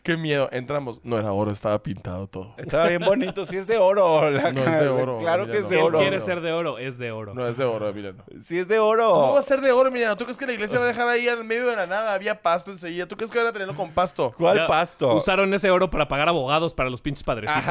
qué 0.03 0.17
miedo. 0.17 0.49
Entramos. 0.51 0.99
No 1.03 1.17
era 1.17 1.31
oro, 1.31 1.51
estaba 1.51 1.81
pintado 1.81 2.27
todo. 2.27 2.53
Estaba 2.57 2.87
bien 2.87 3.01
bonito. 3.03 3.45
Sí 3.45 3.57
es 3.57 3.67
de 3.67 3.77
oro. 3.77 4.29
la 4.29 4.51
No 4.51 4.59
es 4.63 4.79
de 4.79 4.87
oro, 4.89 5.19
Claro 5.19 5.45
que 5.47 5.57
es 5.57 5.63
no. 5.63 5.69
de 5.69 5.77
oro. 5.77 5.99
quiere 5.99 6.19
ser 6.19 6.41
de 6.41 6.51
oro, 6.51 6.77
es 6.77 6.97
de 6.97 7.11
oro. 7.11 7.33
No 7.33 7.47
es 7.47 7.57
de 7.57 7.63
oro, 7.65 7.89
Emiliano. 7.89 8.23
Sí 8.45 8.59
es 8.59 8.67
de 8.67 8.79
oro. 8.79 9.11
¿Cómo 9.11 9.33
va 9.33 9.39
a 9.39 9.43
ser 9.43 9.61
de 9.61 9.71
oro, 9.71 9.89
Emiliano? 9.89 10.15
¿Tú 10.17 10.25
crees 10.25 10.37
que 10.37 10.45
la 10.45 10.53
iglesia 10.53 10.77
va 10.79 10.85
a 10.85 10.87
dejar 10.87 11.07
ahí 11.07 11.27
en 11.27 11.45
medio 11.47 11.67
de 11.67 11.75
la 11.75 11.87
nada? 11.87 12.13
Había 12.13 12.41
pasto 12.41 12.71
enseguida. 12.71 13.07
¿Tú 13.07 13.15
crees 13.15 13.31
que 13.31 13.37
van 13.39 13.47
a 13.47 13.53
tenerlo 13.53 13.75
con 13.75 13.91
pasto? 13.91 14.31
¿Cuál 14.37 14.57
Ya 14.57 14.67
pasto? 14.67 15.13
Usaron 15.15 15.53
ese 15.53 15.69
oro 15.71 15.89
para 15.89 16.07
pagar 16.07 16.29
abogados 16.29 16.73
para 16.73 16.89
los 16.89 17.01
pinches 17.01 17.23
padrecitos. 17.23 17.63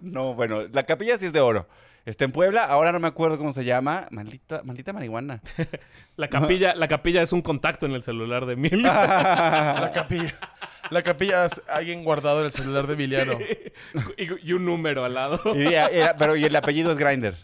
no, 0.00 0.34
bueno, 0.34 0.62
la 0.72 0.82
capilla 0.84 1.18
sí 1.18 1.26
es 1.26 1.32
de 1.32 1.40
oro. 1.40 1.66
Está 2.06 2.26
en 2.26 2.32
Puebla, 2.32 2.64
ahora 2.64 2.92
no 2.92 3.00
me 3.00 3.08
acuerdo 3.08 3.38
cómo 3.38 3.52
se 3.54 3.64
llama. 3.64 4.08
Maldita, 4.10 4.62
maldita 4.62 4.92
marihuana. 4.92 5.40
La 6.16 6.28
capilla, 6.28 6.74
la 6.74 6.86
capilla 6.86 7.22
es 7.22 7.32
un 7.32 7.40
contacto 7.42 7.86
en 7.86 7.92
el 7.92 8.02
celular 8.02 8.44
de 8.46 8.56
Mil. 8.56 8.82
La 8.82 9.90
capilla. 9.94 10.38
La 10.90 11.02
capilla 11.02 11.46
es 11.46 11.62
alguien 11.68 12.04
guardado 12.04 12.40
en 12.40 12.44
el 12.46 12.50
celular 12.52 12.86
de 12.86 12.92
Emiliano. 12.94 13.38
y, 14.18 14.48
y 14.48 14.52
un 14.52 14.66
número 14.66 15.04
al 15.04 15.14
lado. 15.14 15.40
Y, 15.56 15.66
era- 15.74 16.16
pero 16.18 16.36
y 16.36 16.44
el 16.44 16.54
apellido 16.56 16.92
es 16.92 16.98
Grinder. 16.98 17.34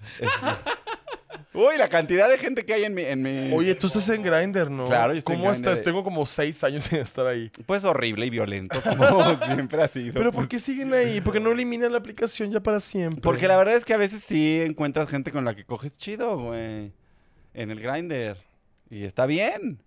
Uy, 1.52 1.76
la 1.78 1.88
cantidad 1.88 2.28
de 2.28 2.38
gente 2.38 2.64
que 2.64 2.75
hay 2.75 2.85
en 2.85 2.95
mi... 2.95 3.02
En 3.02 3.23
mi... 3.23 3.52
Oye, 3.52 3.75
tú 3.75 3.88
estás 3.88 4.09
en 4.11 4.23
Grindr, 4.23 4.71
¿no? 4.71 4.85
Claro, 4.85 5.12
yo 5.12 5.19
estoy 5.19 5.35
en 5.35 5.40
¿Cómo 5.40 5.50
Grindr. 5.50 5.69
estás? 5.71 5.83
Tengo 5.83 6.04
como 6.04 6.25
seis 6.25 6.62
años 6.62 6.85
sin 6.90 6.99
estar 6.99 7.26
ahí. 7.26 7.50
Pues 7.66 7.85
horrible 7.85 8.26
y 8.26 8.30
violento, 8.30 8.80
como 8.97 9.37
siempre 9.45 9.83
ha 9.83 9.88
sido. 9.88 10.12
¿Pero 10.12 10.26
por 10.26 10.42
pues. 10.42 10.49
qué 10.49 10.59
siguen 10.61 10.95
ahí? 10.95 11.21
¿Por 11.21 11.35
qué 11.35 11.40
no 11.40 11.50
eliminan 11.50 11.90
la 11.90 11.99
aplicación 11.99 12.52
ya 12.52 12.61
para 12.61 12.78
siempre? 12.78 13.21
Porque 13.21 13.49
la 13.49 13.57
verdad 13.57 13.75
es 13.75 13.85
que 13.85 13.95
a 13.95 13.97
veces 13.97 14.23
sí 14.25 14.61
encuentras 14.61 15.11
gente 15.11 15.33
con 15.33 15.45
la 15.45 15.54
que 15.54 15.64
coges 15.64 15.99
chido, 15.99 16.38
güey. 16.38 16.92
En 17.52 17.71
el 17.71 17.80
grinder. 17.80 18.37
Y 18.88 19.04
está 19.04 19.26
bien. 19.26 19.80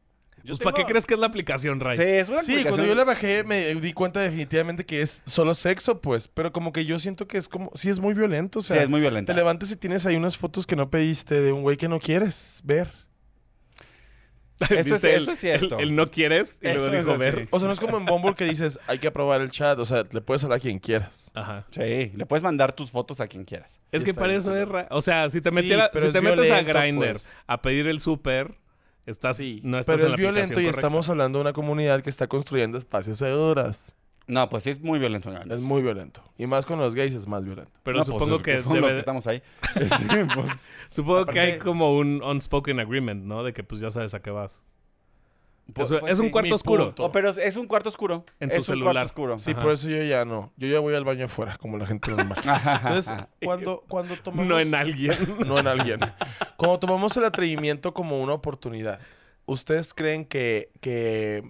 Pues, 0.45 0.59
¿para 0.59 0.75
qué 0.75 0.83
crees 0.85 1.05
que 1.05 1.13
es 1.13 1.19
la 1.19 1.27
aplicación, 1.27 1.79
Ray? 1.79 1.95
Sí, 1.97 2.03
es 2.03 2.27
una 2.29 2.41
Sí, 2.41 2.51
aplicación- 2.53 2.69
cuando 2.75 2.85
yo 2.87 2.95
la 2.95 3.03
bajé 3.05 3.43
me 3.43 3.73
di 3.75 3.93
cuenta 3.93 4.19
definitivamente 4.19 4.85
que 4.85 5.01
es 5.01 5.23
solo 5.25 5.53
sexo, 5.53 6.01
pues. 6.01 6.27
Pero 6.27 6.51
como 6.51 6.73
que 6.73 6.85
yo 6.85 6.99
siento 6.99 7.27
que 7.27 7.37
es 7.37 7.47
como... 7.47 7.71
Sí, 7.75 7.89
es 7.89 7.99
muy 7.99 8.13
violento, 8.13 8.59
o 8.59 8.61
Sí, 8.61 8.73
sea... 8.73 8.83
es 8.83 8.89
muy 8.89 8.99
violenta. 8.99 9.31
Te 9.33 9.37
levantas 9.37 9.71
y 9.71 9.75
tienes 9.77 10.05
ahí 10.05 10.15
unas 10.17 10.37
fotos 10.37 10.65
que 10.67 10.75
no 10.75 10.89
pediste 10.89 11.39
de 11.39 11.51
un 11.51 11.61
güey 11.61 11.77
que 11.77 11.87
no 11.87 11.99
quieres 11.99 12.61
ver. 12.65 12.89
Eso 14.59 14.75
es- 14.75 14.85
¿Viste 14.85 15.15
el- 15.15 15.23
eso 15.23 15.31
es 15.33 15.39
cierto. 15.39 15.77
El, 15.79 15.89
el 15.89 15.95
no 15.95 16.09
quieres 16.11 16.59
y 16.61 16.67
Eso 16.67 16.79
luego 16.87 16.95
dijo 16.97 17.17
ver. 17.17 17.47
O 17.49 17.59
sea, 17.59 17.67
no 17.67 17.73
es 17.73 17.79
como 17.79 17.97
en 17.97 18.05
Bumble 18.05 18.33
que 18.35 18.45
dices, 18.45 18.79
hay 18.87 18.99
que 18.99 19.07
aprobar 19.07 19.41
el 19.41 19.51
chat. 19.51 19.77
O 19.79 19.83
sea, 19.85 20.05
le 20.09 20.21
puedes 20.21 20.43
hablar 20.43 20.57
a 20.57 20.61
quien 20.61 20.79
quieras. 20.79 21.31
Ajá. 21.33 21.65
Sí, 21.71 22.11
le 22.15 22.25
puedes 22.25 22.43
mandar 22.43 22.73
tus 22.73 22.91
fotos 22.91 23.19
a 23.19 23.27
quien 23.27 23.43
quieras. 23.43 23.81
Es 23.91 24.03
Y 24.03 24.05
que 24.05 24.13
para 24.13 24.33
eso 24.35 24.55
es... 24.55 24.67
ra- 24.69 24.87
O 24.91 25.01
sea, 25.01 25.29
si 25.29 25.41
te, 25.41 25.49
Sí, 25.49 25.55
metiera, 25.55 25.89
si 25.93 26.07
es 26.07 26.13
te 26.13 26.21
metes 26.21 26.51
a 26.51 26.61
violento, 26.61 26.79
Grindr 26.79 27.11
pues. 27.11 27.35
a 27.47 27.61
pedir 27.61 27.87
el 27.87 27.99
súper, 27.99 28.55
estás, 29.05 29.37
sí, 29.37 29.61
no 29.63 29.79
estás 29.79 29.95
pero 29.97 30.07
en 30.07 30.13
es 30.13 30.19
la 30.19 30.23
violento 30.23 30.53
y 30.53 30.63
correcta. 30.63 30.79
estamos 30.79 31.09
hablando 31.09 31.39
de 31.39 31.41
una 31.41 31.53
comunidad 31.53 32.01
que 32.01 32.09
está 32.09 32.27
construyendo 32.27 32.77
espacios 32.77 33.17
seguros. 33.17 33.93
No, 34.25 34.47
pues 34.49 34.63
sí 34.63 34.69
es 34.69 34.79
muy 34.79 34.99
violento. 34.99 35.29
en 35.29 35.35
Grindr. 35.35 35.55
Es 35.55 35.61
muy 35.61 35.81
violento. 35.81 36.23
Y 36.37 36.47
más 36.47 36.65
con 36.65 36.79
los 36.79 36.95
gays 36.95 37.13
es 37.13 37.27
más 37.27 37.43
violento. 37.43 37.71
Pero 37.83 37.97
No, 37.99 38.05
pues, 38.05 38.13
supongo 38.17 38.41
que 38.41 38.53
los 38.53 38.65
debe- 38.67 38.87
que 38.93 38.99
estamos 38.99 39.27
ahí. 39.27 39.41
Sí, 39.75 40.07
pues, 40.33 40.69
Supongo 40.89 41.25
que 41.25 41.39
hay 41.41 41.59
como 41.59 41.97
un 41.97 42.23
unspoken 42.23 42.79
agreement, 42.79 43.25
¿no? 43.25 43.43
De 43.43 43.51
que 43.51 43.63
pues 43.63 43.81
ya 43.81 43.91
sabes 43.91 44.13
a 44.13 44.21
qué 44.21 44.31
vas. 44.31 44.63
Pues, 45.71 45.89
pues 45.89 46.11
es 46.11 46.19
un 46.19 46.25
sí. 46.25 46.31
cuarto 46.31 46.55
oscuro. 46.55 46.93
Oh, 46.97 47.11
pero 47.11 47.29
es 47.29 47.55
un 47.55 47.67
cuarto 47.67 47.89
oscuro. 47.89 48.25
En 48.39 48.49
es 48.49 48.55
tu 48.57 48.61
un 48.61 48.65
celular. 48.65 48.93
cuarto 48.93 49.05
oscuro. 49.07 49.39
Sí, 49.39 49.51
Ajá. 49.51 49.61
por 49.61 49.71
eso 49.71 49.89
yo 49.89 50.03
ya 50.03 50.25
no. 50.25 50.51
Yo 50.57 50.67
ya 50.67 50.79
voy 50.79 50.93
al 50.93 51.05
baño 51.05 51.25
afuera, 51.25 51.55
como 51.57 51.77
la 51.77 51.85
gente 51.85 52.11
normal. 52.11 52.39
Entonces, 52.83 53.13
cuando, 53.43 53.83
cuando 53.87 54.15
tomamos... 54.17 54.47
No 54.47 54.59
en 54.59 54.75
alguien. 54.75 55.15
no 55.47 55.57
en 55.59 55.67
alguien. 55.67 55.99
Cuando 56.57 56.79
tomamos 56.79 57.15
el 57.15 57.23
atrevimiento 57.23 57.93
como 57.93 58.21
una 58.21 58.33
oportunidad, 58.33 58.99
¿ustedes 59.45 59.93
creen 59.93 60.25
que, 60.25 60.69
que 60.81 61.43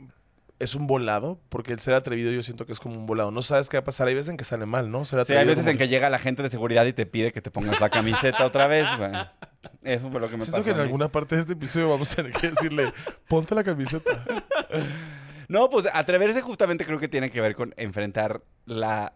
es 0.59 0.75
un 0.75 0.85
volado? 0.85 1.39
Porque 1.49 1.73
el 1.73 1.79
ser 1.79 1.95
atrevido 1.95 2.31
yo 2.31 2.43
siento 2.43 2.67
que 2.67 2.71
es 2.73 2.79
como 2.79 2.95
un 2.95 3.07
volado. 3.07 3.31
No 3.31 3.41
sabes 3.41 3.67
qué 3.67 3.77
va 3.77 3.81
a 3.81 3.85
pasar. 3.85 4.07
Hay 4.07 4.13
veces 4.13 4.29
en 4.29 4.37
que 4.37 4.43
sale 4.43 4.67
mal, 4.67 4.91
¿no? 4.91 5.05
Ser 5.05 5.25
Sí, 5.25 5.33
hay 5.33 5.45
veces 5.45 5.65
en 5.65 5.77
que 5.77 5.87
llega 5.87 6.09
la 6.11 6.19
gente 6.19 6.43
de 6.43 6.51
seguridad 6.51 6.85
y 6.85 6.93
te 6.93 7.07
pide 7.07 7.31
que 7.31 7.41
te 7.41 7.49
pongas 7.49 7.81
la 7.81 7.89
camiseta 7.89 8.45
otra 8.45 8.67
vez, 8.67 8.85
güey. 8.97 9.11
Eso 9.83 10.09
fue 10.09 10.19
lo 10.19 10.29
que 10.29 10.37
me 10.37 10.43
Siento 10.43 10.57
pasó. 10.59 10.63
que 10.65 10.71
en 10.71 10.79
alguna 10.79 11.09
parte 11.09 11.35
de 11.35 11.41
este 11.41 11.53
episodio 11.53 11.89
vamos 11.89 12.11
a 12.11 12.15
tener 12.15 12.31
que 12.33 12.49
decirle, 12.51 12.93
ponte 13.27 13.53
la 13.55 13.63
camiseta. 13.63 14.23
No, 15.49 15.69
pues 15.69 15.85
atreverse 15.93 16.41
justamente 16.41 16.85
creo 16.85 16.99
que 16.99 17.09
tiene 17.09 17.29
que 17.29 17.41
ver 17.41 17.53
con 17.53 17.73
enfrentar 17.77 18.41
la, 18.65 19.13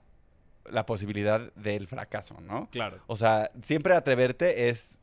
la 0.69 0.85
posibilidad 0.85 1.51
del 1.55 1.87
fracaso, 1.87 2.39
¿no? 2.41 2.69
claro. 2.69 2.99
O 3.07 3.15
sea, 3.15 3.49
siempre 3.63 3.95
atreverte 3.95 4.69
es, 4.69 4.97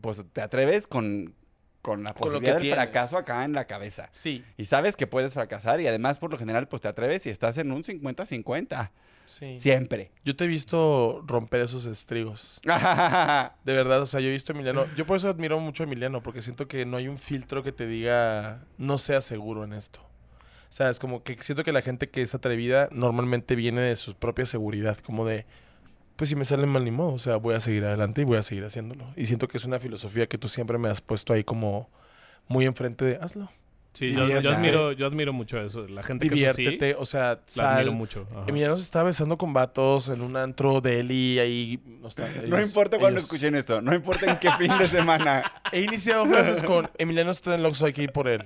pues 0.00 0.22
te 0.32 0.42
atreves 0.42 0.86
con, 0.88 1.32
con 1.80 2.02
la 2.02 2.12
posibilidad 2.12 2.54
del 2.54 2.62
tienes. 2.62 2.76
fracaso 2.78 3.16
acá 3.16 3.44
en 3.44 3.52
la 3.52 3.66
cabeza. 3.66 4.08
Sí, 4.10 4.44
Y 4.56 4.64
sabes 4.64 4.96
que 4.96 5.06
puedes 5.06 5.32
fracasar 5.32 5.80
y 5.80 5.86
además 5.86 6.18
por 6.18 6.30
lo 6.32 6.38
general 6.38 6.66
pues 6.66 6.82
te 6.82 6.88
atreves 6.88 7.24
y 7.26 7.30
estás 7.30 7.56
en 7.56 7.70
un 7.70 7.84
50-50. 7.84 8.90
Sí. 9.26 9.58
Siempre. 9.58 10.10
Yo 10.24 10.36
te 10.36 10.44
he 10.44 10.48
visto 10.48 11.22
romper 11.26 11.60
esos 11.60 11.86
estrigos. 11.86 12.60
De 12.64 13.72
verdad, 13.72 14.02
o 14.02 14.06
sea, 14.06 14.20
yo 14.20 14.28
he 14.28 14.32
visto 14.32 14.52
a 14.52 14.54
Emiliano. 14.54 14.86
Yo 14.96 15.06
por 15.06 15.16
eso 15.16 15.28
admiro 15.28 15.58
mucho 15.60 15.82
a 15.82 15.86
Emiliano, 15.86 16.22
porque 16.22 16.42
siento 16.42 16.68
que 16.68 16.84
no 16.86 16.96
hay 16.96 17.08
un 17.08 17.18
filtro 17.18 17.62
que 17.62 17.72
te 17.72 17.86
diga, 17.86 18.64
no 18.78 18.98
seas 18.98 19.24
seguro 19.24 19.64
en 19.64 19.72
esto. 19.72 20.00
O 20.00 20.76
sea, 20.76 20.90
es 20.90 20.98
como 20.98 21.22
que 21.22 21.36
siento 21.40 21.62
que 21.62 21.70
la 21.70 21.82
gente 21.82 22.08
que 22.08 22.20
es 22.20 22.34
atrevida 22.34 22.88
normalmente 22.90 23.54
viene 23.54 23.80
de 23.82 23.94
su 23.94 24.16
propia 24.16 24.44
seguridad, 24.44 24.98
como 24.98 25.24
de, 25.24 25.46
pues 26.16 26.30
si 26.30 26.36
me 26.36 26.44
sale 26.44 26.66
mal 26.66 26.84
ni 26.84 26.90
modo, 26.90 27.12
o 27.12 27.18
sea, 27.18 27.36
voy 27.36 27.54
a 27.54 27.60
seguir 27.60 27.84
adelante 27.84 28.22
y 28.22 28.24
voy 28.24 28.38
a 28.38 28.42
seguir 28.42 28.64
haciéndolo. 28.64 29.06
Y 29.16 29.26
siento 29.26 29.46
que 29.46 29.58
es 29.58 29.64
una 29.64 29.78
filosofía 29.78 30.26
que 30.26 30.36
tú 30.36 30.48
siempre 30.48 30.78
me 30.78 30.88
has 30.88 31.00
puesto 31.00 31.32
ahí 31.32 31.44
como 31.44 31.88
muy 32.48 32.66
enfrente 32.66 33.04
de, 33.04 33.16
hazlo. 33.16 33.50
Sí, 33.94 34.10
yo, 34.10 34.18
yo 34.18 34.24
Diviértete. 34.26 34.54
admiro, 34.54 34.92
yo 34.92 35.06
admiro 35.06 35.32
mucho 35.32 35.58
eso. 35.60 35.86
La 35.88 36.02
gente 36.02 36.28
que 36.28 36.34
es 36.34 36.50
así, 36.50 36.62
Diviértete, 36.64 36.96
o 37.00 37.04
sea, 37.04 37.38
la 37.56 37.72
admiro 37.72 37.90
sal. 37.90 37.90
mucho. 37.92 38.26
Ajá. 38.32 38.44
Emiliano 38.48 38.76
se 38.76 38.82
estaba 38.82 39.04
besando 39.04 39.38
con 39.38 39.52
vatos 39.52 40.08
en 40.08 40.20
un 40.20 40.36
antro 40.36 40.80
de 40.80 41.00
y 41.08 41.38
ahí... 41.38 41.80
No, 42.02 42.08
está- 42.08 42.28
No 42.28 42.56
ellos- 42.56 42.66
importa 42.68 42.98
cuándo 42.98 43.18
ellos- 43.20 43.24
escuchen 43.30 43.54
esto, 43.54 43.80
no 43.80 43.94
importa 43.94 44.28
en 44.30 44.38
qué 44.38 44.50
fin 44.58 44.76
de 44.78 44.88
semana. 44.88 45.44
He 45.72 45.82
iniciado 45.82 46.26
frases 46.26 46.62
con 46.62 46.90
Emiliano 46.98 47.30
está 47.30 47.54
en 47.54 47.60
el 47.60 47.66
Oxxo, 47.66 47.86
hay 47.86 47.92
que 47.92 48.02
ir 48.02 48.10
por 48.12 48.26
él. 48.28 48.44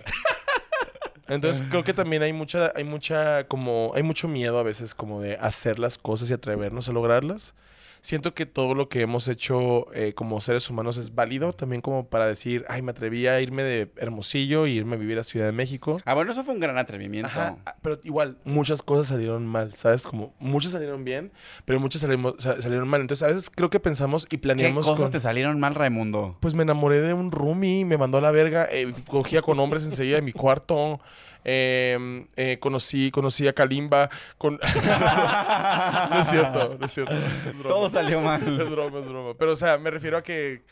Entonces 1.28 1.66
creo 1.68 1.84
que 1.84 1.92
también 1.92 2.22
hay 2.22 2.32
mucha, 2.32 2.72
hay 2.74 2.84
mucha, 2.84 3.44
como, 3.48 3.92
hay 3.94 4.02
mucho 4.02 4.28
miedo 4.28 4.58
a 4.58 4.62
veces 4.62 4.94
como 4.94 5.20
de 5.20 5.36
hacer 5.36 5.78
las 5.78 5.98
cosas 5.98 6.30
y 6.30 6.32
atrevernos 6.32 6.88
a 6.88 6.92
lograrlas. 6.92 7.54
Siento 8.00 8.32
que 8.34 8.46
todo 8.46 8.74
lo 8.74 8.88
que 8.88 9.00
hemos 9.02 9.28
hecho 9.28 9.92
eh, 9.92 10.12
como 10.14 10.40
seres 10.40 10.68
humanos 10.70 10.96
es 10.96 11.14
válido 11.14 11.52
también 11.52 11.82
como 11.82 12.06
para 12.08 12.26
decir, 12.26 12.64
ay, 12.68 12.80
me 12.82 12.92
atreví 12.92 13.26
a 13.26 13.40
irme 13.40 13.62
de 13.62 13.90
Hermosillo 13.96 14.66
y 14.66 14.72
irme 14.72 14.96
a 14.96 14.98
vivir 14.98 15.18
a 15.18 15.24
Ciudad 15.24 15.46
de 15.46 15.52
México. 15.52 16.00
Ah, 16.04 16.14
bueno, 16.14 16.32
eso 16.32 16.44
fue 16.44 16.54
un 16.54 16.60
gran 16.60 16.78
atrevimiento. 16.78 17.28
Ajá, 17.28 17.56
ah, 17.66 17.76
pero 17.82 17.98
igual, 18.04 18.38
muchas 18.44 18.82
cosas 18.82 19.08
salieron 19.08 19.46
mal, 19.46 19.74
¿sabes? 19.74 20.06
Como 20.06 20.34
muchas 20.38 20.72
salieron 20.72 21.04
bien, 21.04 21.32
pero 21.64 21.80
muchas 21.80 22.02
salimos- 22.02 22.36
salieron 22.38 22.88
mal. 22.88 23.00
Entonces, 23.00 23.22
a 23.24 23.28
veces 23.28 23.50
creo 23.54 23.70
que 23.70 23.80
pensamos 23.80 24.24
y 24.24 24.28
¿Qué 24.28 24.38
planeamos 24.38 24.86
cosas 24.86 25.02
con- 25.02 25.10
te 25.10 25.20
salieron 25.20 25.58
mal, 25.60 25.74
Raimundo? 25.74 26.36
Pues 26.40 26.54
me 26.54 26.62
enamoré 26.62 27.00
de 27.00 27.12
un 27.14 27.30
roomie, 27.32 27.84
me 27.84 27.98
mandó 27.98 28.18
a 28.18 28.20
la 28.20 28.30
verga, 28.30 28.68
eh, 28.70 28.92
cogía 29.08 29.42
con 29.42 29.58
hombres 29.60 29.84
enseguida 29.84 30.16
de 30.16 30.22
mi 30.22 30.32
cuarto. 30.32 31.00
Eh, 31.50 32.26
eh, 32.36 32.58
conocí, 32.60 33.10
conocí 33.10 33.48
a 33.48 33.54
Kalimba. 33.54 34.10
Con... 34.36 34.60
no 36.10 36.20
es 36.20 36.28
cierto, 36.28 36.76
no 36.78 36.84
es 36.84 36.92
cierto. 36.92 37.14
es. 37.14 37.62
Todo 37.62 37.88
salió 37.88 38.20
mal. 38.20 38.42
Es 38.60 38.70
broma, 38.70 38.98
es 38.98 39.08
broma. 39.08 39.34
Pero, 39.38 39.52
o 39.52 39.56
sea, 39.56 39.78
me 39.78 39.90
refiero 39.90 40.18
a 40.18 40.22
que 40.22 40.62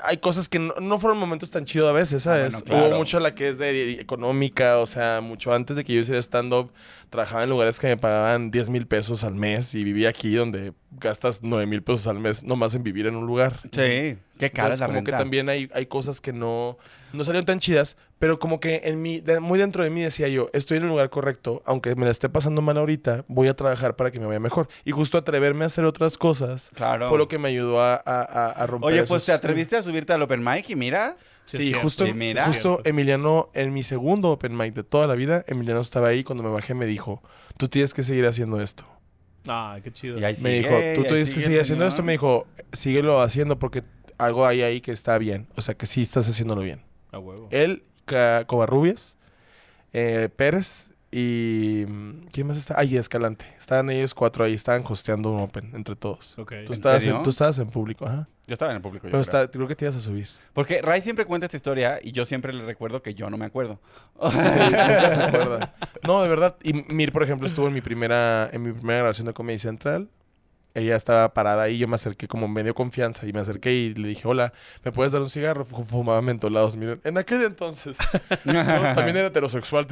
hay 0.00 0.16
cosas 0.16 0.48
que 0.48 0.58
no, 0.58 0.74
no 0.80 0.98
fueron 0.98 1.18
momentos 1.18 1.50
tan 1.50 1.64
chidos 1.64 1.88
a 1.88 1.92
veces, 1.92 2.24
¿sabes? 2.24 2.54
Ah, 2.54 2.58
bueno, 2.58 2.64
claro. 2.64 2.88
Hubo 2.88 2.98
mucho 2.98 3.20
la 3.20 3.34
que 3.34 3.48
es 3.48 3.58
de, 3.58 3.72
de 3.72 3.92
económica, 4.00 4.78
o 4.78 4.86
sea, 4.86 5.20
mucho 5.20 5.52
antes 5.54 5.76
de 5.76 5.84
que 5.84 5.94
yo 5.94 6.00
hiciera 6.00 6.20
stand-up, 6.20 6.72
trabajaba 7.10 7.44
en 7.44 7.50
lugares 7.50 7.78
que 7.78 7.86
me 7.86 7.96
pagaban 7.96 8.50
10 8.50 8.70
mil 8.70 8.86
pesos 8.86 9.22
al 9.22 9.34
mes 9.34 9.74
y 9.74 9.84
vivía 9.84 10.08
aquí 10.08 10.34
donde 10.34 10.72
gastas 10.90 11.42
9 11.42 11.66
mil 11.66 11.82
pesos 11.82 12.06
al 12.08 12.18
mes 12.18 12.42
nomás 12.42 12.74
en 12.74 12.82
vivir 12.82 13.06
en 13.06 13.14
un 13.14 13.26
lugar. 13.26 13.60
Sí, 13.70 14.18
qué 14.38 14.50
cara 14.50 14.68
Entonces, 14.68 14.74
es 14.76 14.80
la 14.80 14.86
como 14.86 14.96
renta. 14.98 15.10
que 15.12 15.16
también 15.18 15.48
hay, 15.48 15.70
hay 15.74 15.86
cosas 15.86 16.20
que 16.20 16.32
no, 16.32 16.78
no 17.12 17.24
salieron 17.24 17.44
tan 17.46 17.58
chidas, 17.60 17.96
pero 18.18 18.38
como 18.38 18.60
que 18.60 18.82
en 18.84 19.02
mi, 19.02 19.20
de- 19.20 19.40
muy 19.40 19.58
dentro 19.58 19.84
de 19.84 19.90
mí 19.90 20.00
decía 20.00 20.28
yo, 20.28 20.48
estoy 20.52 20.78
en 20.78 20.84
el 20.84 20.88
lugar 20.90 21.10
correcto, 21.10 21.62
aunque 21.66 21.94
me 21.94 22.04
la 22.04 22.10
esté 22.10 22.28
pasando 22.28 22.62
mal 22.62 22.76
ahorita, 22.78 23.24
voy 23.28 23.48
a 23.48 23.54
trabajar 23.54 23.96
para 23.96 24.10
que 24.10 24.18
me 24.20 24.26
vaya 24.26 24.40
mejor. 24.40 24.68
Y 24.84 24.90
justo 24.92 25.18
atreverme 25.18 25.64
a 25.64 25.66
hacer 25.66 25.84
otras 25.84 26.16
cosas 26.18 26.70
Claro. 26.74 27.08
fue 27.08 27.18
lo 27.18 27.28
que 27.28 27.38
me 27.38 27.48
ayudó 27.48 27.80
a, 27.80 27.94
a- 27.94 28.00
a- 28.22 28.50
a 28.50 28.66
romper 28.66 28.88
Oye, 28.88 28.96
esos- 28.98 29.08
pues 29.08 29.26
te 29.26 29.32
atreviste 29.32 29.76
a 29.76 29.82
subirte 29.82 30.12
al 30.12 30.22
open 30.22 30.42
mic 30.42 30.68
y 30.70 30.76
mira. 30.76 31.16
Sí, 31.44 31.56
Sí, 31.56 31.62
cierto. 31.64 31.82
justo, 31.82 32.06
Y 32.06 32.14
mira. 32.14 32.46
justo. 32.46 32.80
Emiliano, 32.84 33.50
en 33.52 33.72
mi 33.74 33.82
segundo 33.82 34.30
open 34.30 34.56
mic 34.56 34.74
de 34.74 34.84
toda 34.84 35.08
la 35.08 35.14
vida, 35.16 35.44
Emiliano 35.48 35.80
estaba 35.80 36.06
ahí 36.08 36.22
cuando 36.22 36.44
me 36.44 36.50
bajé 36.50 36.72
me 36.74 36.86
dijo, 36.86 37.20
tú 37.56 37.66
tienes 37.68 37.92
que 37.94 38.04
seguir 38.04 38.26
haciendo 38.26 38.60
esto. 38.60 38.84
Ay, 39.48 39.82
qué 39.82 39.92
chido. 39.92 40.20
Y 40.20 40.24
ahí 40.24 40.34
Me 40.40 40.50
sigue, 40.50 40.58
dijo, 40.68 40.80
y 40.80 40.94
tú 40.94 41.02
tienes 41.04 41.34
que 41.34 41.40
seguir 41.40 41.60
haciendo 41.60 41.84
esto. 41.84 42.04
Me 42.04 42.12
dijo, 42.12 42.46
síguelo 42.72 43.20
haciendo 43.22 43.58
porque 43.58 43.82
algo 44.24 44.46
hay 44.46 44.62
ahí 44.62 44.80
que 44.80 44.92
está 44.92 45.18
bien. 45.18 45.46
O 45.56 45.60
sea, 45.60 45.74
que 45.74 45.86
sí 45.86 46.02
estás 46.02 46.28
haciéndolo 46.28 46.62
bien. 46.62 46.82
A 47.10 47.18
huevo. 47.18 47.48
Él, 47.50 47.84
Covarrubias, 48.46 49.16
eh, 49.92 50.28
Pérez 50.34 50.90
y... 51.10 51.84
mm, 51.86 52.26
¿Quién 52.32 52.46
más 52.46 52.56
está? 52.56 52.74
Ay, 52.78 52.96
Escalante. 52.96 53.44
Estaban 53.58 53.90
ellos 53.90 54.14
cuatro 54.14 54.44
ahí, 54.44 54.54
estaban 54.54 54.82
hosteando 54.88 55.30
un 55.30 55.40
open 55.40 55.70
entre 55.74 55.94
todos. 55.96 56.38
Ok. 56.38 56.50
Tú 56.66 56.72
¿En 56.72 56.72
estabas, 56.72 57.02
serio? 57.02 57.18
en, 57.18 57.22
tú 57.22 57.30
estabas 57.30 57.58
en 57.58 57.68
público, 57.68 58.06
ajá. 58.06 58.28
Yo 58.46 58.54
estaba 58.54 58.72
en 58.72 58.76
el 58.78 58.82
público. 58.82 59.06
yo 59.06 59.10
Pero 59.12 59.22
creo. 59.22 59.40
está, 59.42 59.50
creo 59.50 59.68
que 59.68 59.76
te 59.76 59.84
ibas 59.84 59.96
a 59.96 60.00
subir. 60.00 60.28
Porque 60.52 60.82
Ray 60.82 61.00
siempre 61.02 61.24
cuenta 61.26 61.46
esta 61.46 61.56
historia 61.56 62.00
y 62.02 62.12
yo 62.12 62.24
siempre 62.24 62.52
le 62.52 62.64
recuerdo 62.64 63.00
que 63.02 63.14
yo 63.14 63.30
no 63.30 63.36
me 63.36 63.44
acuerdo. 63.44 63.78
Sí, 64.20 64.36
nunca 64.64 65.10
se 65.10 65.22
acuerda. 65.22 65.74
No, 66.02 66.22
de 66.22 66.28
verdad. 66.28 66.56
Y 66.62 66.72
Mir, 66.72 67.12
por 67.12 67.22
ejemplo, 67.22 67.46
estuvo 67.46 67.68
en 67.68 67.74
mi 67.74 67.80
primera, 67.80 68.48
en 68.52 68.62
mi 68.62 68.72
primera 68.72 68.98
grabación 69.00 69.26
de 69.26 69.32
Comedy 69.34 69.58
Central. 69.58 70.08
Ella 70.74 70.96
estaba 70.96 71.32
parada 71.34 71.62
ahí, 71.64 71.78
yo 71.78 71.86
me 71.88 71.96
acerqué 71.96 72.26
como 72.28 72.48
medio 72.48 72.74
confianza 72.74 73.26
y 73.26 73.32
me 73.32 73.40
acerqué 73.40 73.72
y 73.72 73.94
le 73.94 74.08
dije, 74.08 74.26
hola, 74.26 74.52
¿me 74.84 74.92
puedes 74.92 75.12
dar 75.12 75.20
un 75.22 75.28
cigarro? 75.30 75.64
Fu- 75.64 75.84
Fumaba 75.84 76.22
mentolados. 76.22 76.76
Miren, 76.76 77.00
en 77.04 77.18
aquel 77.18 77.42
entonces, 77.44 77.98
¿no? 78.44 78.54
también 78.94 79.16
era 79.16 79.26
heterosexual. 79.28 79.86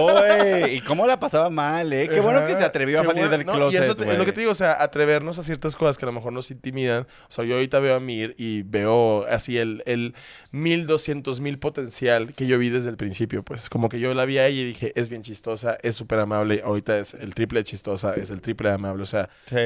Oye, 0.00 0.74
¿y 0.74 0.80
cómo 0.80 1.06
la 1.06 1.18
pasaba 1.18 1.50
mal, 1.50 1.92
eh? 1.92 2.08
Qué 2.08 2.20
bueno 2.20 2.46
que 2.46 2.54
se 2.54 2.64
atrevió 2.64 2.98
a 3.00 3.02
qué 3.02 3.08
salir 3.08 3.28
del 3.28 3.46
No, 3.46 3.52
closet, 3.54 3.80
Y 3.80 3.82
eso 3.84 3.96
te- 3.96 4.10
es 4.10 4.18
lo 4.18 4.24
que 4.24 4.32
te 4.32 4.40
digo, 4.40 4.52
o 4.52 4.56
sea, 4.56 4.82
atrevernos 4.82 5.38
a 5.38 5.42
ciertas 5.42 5.76
cosas 5.76 5.98
que 5.98 6.04
a 6.04 6.08
lo 6.08 6.12
mejor 6.12 6.32
nos 6.32 6.50
intimidan. 6.50 7.02
O 7.28 7.30
sea, 7.30 7.44
yo 7.44 7.54
ahorita 7.54 7.78
veo 7.80 7.96
a 7.96 8.00
Mir 8.00 8.34
y 8.38 8.62
veo 8.62 9.26
así 9.26 9.58
el, 9.58 9.82
el 9.86 10.14
mil 10.50 10.86
doscientos 10.86 11.40
mil 11.40 11.58
potencial 11.58 12.32
que 12.34 12.46
yo 12.46 12.58
vi 12.58 12.68
desde 12.70 12.90
el 12.90 12.96
principio, 12.96 13.42
pues. 13.42 13.68
Como 13.68 13.88
que 13.88 14.00
yo 14.00 14.14
la 14.14 14.24
vi 14.24 14.38
a 14.38 14.46
ella 14.46 14.60
y 14.62 14.64
dije, 14.64 14.92
es 14.96 15.08
bien 15.08 15.22
chistosa, 15.22 15.76
es 15.82 15.96
súper 15.96 16.18
amable. 16.20 16.62
Ahorita 16.64 16.98
es 16.98 17.14
el 17.14 17.34
triple 17.34 17.60
de 17.60 17.64
chistosa, 17.64 18.14
es 18.14 18.30
el 18.30 18.40
triple 18.40 18.68
de 18.68 18.74
amable. 18.74 19.02
O 19.02 19.06
sea, 19.06 19.28
Sí. 19.46 19.56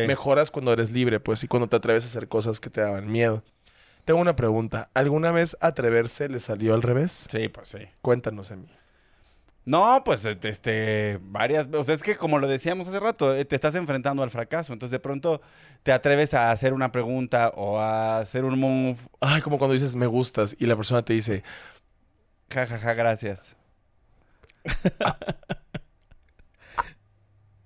Cuando 0.51 0.73
eres 0.73 0.91
libre, 0.91 1.21
pues, 1.21 1.45
y 1.45 1.49
cuando 1.49 1.69
te 1.69 1.77
atreves 1.77 2.05
a 2.05 2.09
hacer 2.09 2.29
cosas 2.29 2.61
que 2.61 2.71
te 2.71 2.81
daban 2.81 3.11
miedo. 3.11 3.43
Tengo 4.05 4.21
una 4.21 4.37
pregunta. 4.37 4.89
¿Alguna 4.95 5.31
vez 5.33 5.57
atreverse 5.61 6.29
le 6.29 6.41
salió 6.41 6.75
al 6.75 6.83
revés? 6.83 7.29
Sí, 7.31 7.49
pues 7.49 7.69
sí. 7.69 7.79
Cuéntanos, 8.01 8.51
Emi. 8.51 8.67
No, 9.65 10.03
pues 10.05 10.25
este, 10.25 10.49
este, 10.49 11.19
varias, 11.23 11.69
o 11.73 11.85
sea, 11.85 11.95
es 11.95 12.03
que 12.03 12.17
como 12.17 12.39
lo 12.39 12.49
decíamos 12.49 12.89
hace 12.89 12.99
rato, 12.99 13.37
eh, 13.37 13.45
te 13.45 13.55
estás 13.55 13.75
enfrentando 13.75 14.23
al 14.23 14.31
fracaso, 14.31 14.73
entonces 14.73 14.91
de 14.91 15.01
pronto 15.01 15.43
te 15.83 15.93
atreves 15.93 16.33
a 16.33 16.51
hacer 16.51 16.73
una 16.73 16.91
pregunta 16.91 17.51
o 17.55 17.79
a 17.79 18.21
hacer 18.21 18.45
un 18.45 18.59
move, 18.59 18.97
Ay, 19.21 19.43
como 19.43 19.59
cuando 19.59 19.75
dices 19.75 19.95
me 19.95 20.07
gustas 20.07 20.57
y 20.59 20.67
la 20.67 20.77
persona 20.77 21.05
te 21.05 21.13
dice, 21.13 21.45
ja, 22.53 22.67
ja, 22.67 22.79
ja, 22.79 22.95
gracias. 22.95 23.55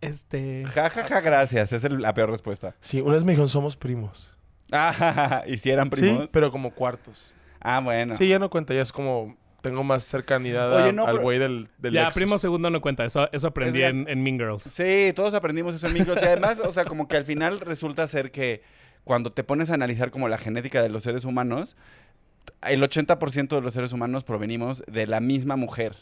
Este. 0.04 0.64
Ja, 0.66 0.90
ja, 0.90 1.04
ja, 1.04 1.20
gracias, 1.20 1.68
esa 1.68 1.76
es 1.76 1.84
el- 1.84 2.00
la 2.02 2.14
peor 2.14 2.30
respuesta. 2.30 2.74
sí, 2.80 3.00
una 3.00 3.14
vez 3.14 3.24
me 3.24 3.32
dijeron 3.32 3.48
somos 3.48 3.76
primos. 3.76 4.30
Ah, 4.72 4.92
ja, 4.96 5.12
ja, 5.12 5.28
ja, 5.28 5.44
¿y 5.46 5.58
si 5.58 5.70
eran 5.70 5.90
primos? 5.90 6.24
Sí, 6.24 6.28
pero 6.32 6.50
como 6.50 6.70
cuartos. 6.72 7.36
Ah, 7.60 7.80
bueno. 7.80 8.16
Sí, 8.16 8.28
ya 8.28 8.38
no 8.38 8.50
cuenta, 8.50 8.74
ya 8.74 8.82
es 8.82 8.92
como 8.92 9.36
tengo 9.60 9.82
más 9.82 10.02
cercanidad 10.04 10.74
Oye, 10.74 10.90
a- 10.90 10.92
no, 10.92 11.06
al 11.06 11.12
pero- 11.12 11.22
güey 11.22 11.38
del, 11.38 11.68
del 11.78 11.94
Ya, 11.94 12.00
Lexus. 12.04 12.16
primo 12.16 12.38
segundo 12.38 12.68
no 12.70 12.80
cuenta. 12.82 13.04
Eso, 13.04 13.28
eso 13.32 13.48
aprendí 13.48 13.82
Es 13.82 13.90
en, 13.90 14.06
en 14.08 14.22
Mean 14.22 14.36
Girls. 14.38 14.64
Sí, 14.64 15.12
todos 15.14 15.32
aprendimos 15.32 15.74
eso 15.74 15.86
en 15.86 15.94
micros. 15.94 16.18
Y 16.20 16.24
además, 16.26 16.58
o 16.60 16.70
sea, 16.72 16.84
como 16.84 17.08
que 17.08 17.16
al 17.16 17.24
final 17.24 17.60
resulta 17.60 18.06
ser 18.06 18.30
que 18.30 18.62
cuando 19.04 19.32
te 19.32 19.42
pones 19.42 19.70
a 19.70 19.74
analizar 19.74 20.10
como 20.10 20.28
la 20.28 20.36
genética 20.36 20.82
de 20.82 20.90
los 20.90 21.02
seres 21.02 21.24
humanos, 21.24 21.76
el 22.62 22.82
80% 22.82 23.56
de 23.56 23.62
los 23.62 23.72
seres 23.72 23.92
humanos 23.94 24.22
provenimos 24.24 24.82
de 24.86 25.06
la 25.06 25.20
misma 25.20 25.56
mujer 25.56 25.96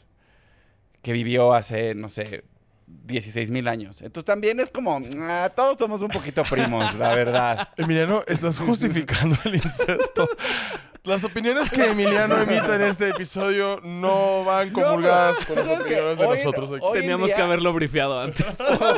que 1.02 1.12
vivió 1.12 1.52
hace, 1.54 1.94
no 1.94 2.08
sé, 2.08 2.42
16 2.86 3.50
mil 3.50 3.68
años. 3.68 4.02
Entonces 4.02 4.24
también 4.26 4.60
es 4.60 4.70
como, 4.70 5.00
ah, 5.20 5.50
todos 5.54 5.76
somos 5.78 6.02
un 6.02 6.08
poquito 6.08 6.42
primos, 6.44 6.94
la 6.94 7.14
verdad. 7.14 7.68
Emiliano, 7.76 8.22
estás 8.26 8.58
justificando 8.60 9.36
el 9.44 9.56
incesto. 9.56 10.28
Las 11.04 11.24
opiniones 11.24 11.68
que 11.72 11.84
Emiliano 11.90 12.40
emite 12.40 12.74
en 12.76 12.82
este 12.82 13.08
episodio 13.08 13.80
no 13.82 14.44
van 14.44 14.70
comulgadas 14.70 15.36
No, 15.40 15.46
con 15.54 15.56
las 15.68 15.80
opiniones 15.80 16.18
de 16.18 16.24
hoy- 16.26 16.36
nosotros 16.36 16.70
aquí. 16.70 16.86
Teníamos 16.92 17.26
día- 17.26 17.36
que 17.36 17.42
haberlo 17.42 17.72
brifeado 17.72 18.20
antes. 18.20 18.46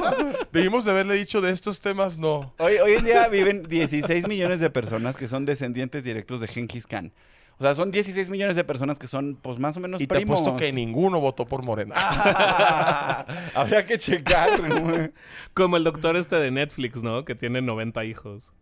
Debimos 0.53 0.85
de 0.85 0.91
haberle 0.91 1.15
dicho 1.15 1.41
de 1.41 1.51
estos 1.51 1.81
temas, 1.81 2.19
no. 2.19 2.55
Hoy, 2.59 2.75
hoy 2.77 2.93
en 2.93 3.05
día 3.07 3.27
viven 3.29 3.63
16 3.63 4.29
millones 4.29 4.61
de 4.61 4.69
personas 4.69 5.17
que 5.17 5.29
son 5.29 5.47
descendientes 5.47 6.05
directos 6.05 6.41
de 6.41 6.49
Genghis 6.49 6.87
Khan. 6.87 7.11
O 7.59 7.63
sea, 7.63 7.75
son 7.75 7.91
16 7.91 8.31
millones 8.31 8.57
de 8.57 8.65
personas 8.65 8.99
que 8.99 9.07
son, 9.07 9.39
pues, 9.41 9.59
más 9.59 9.77
o 9.77 9.81
menos 9.81 10.01
Y 10.01 10.07
te 10.07 10.15
primos. 10.17 10.41
apuesto 10.41 10.59
que 10.59 10.73
ninguno 10.73 11.21
votó 11.21 11.47
por 11.47 11.63
Morena. 11.63 11.95
Habría 13.55 13.87
que 13.87 13.97
checar. 13.99 14.51
Como 15.55 15.77
el 15.77 15.85
doctor 15.85 16.17
este 16.17 16.37
de 16.37 16.51
Netflix, 16.51 17.03
¿no? 17.03 17.25
Que 17.25 17.35
tiene 17.35 17.63
90 17.63 18.05
hijos. 18.05 18.53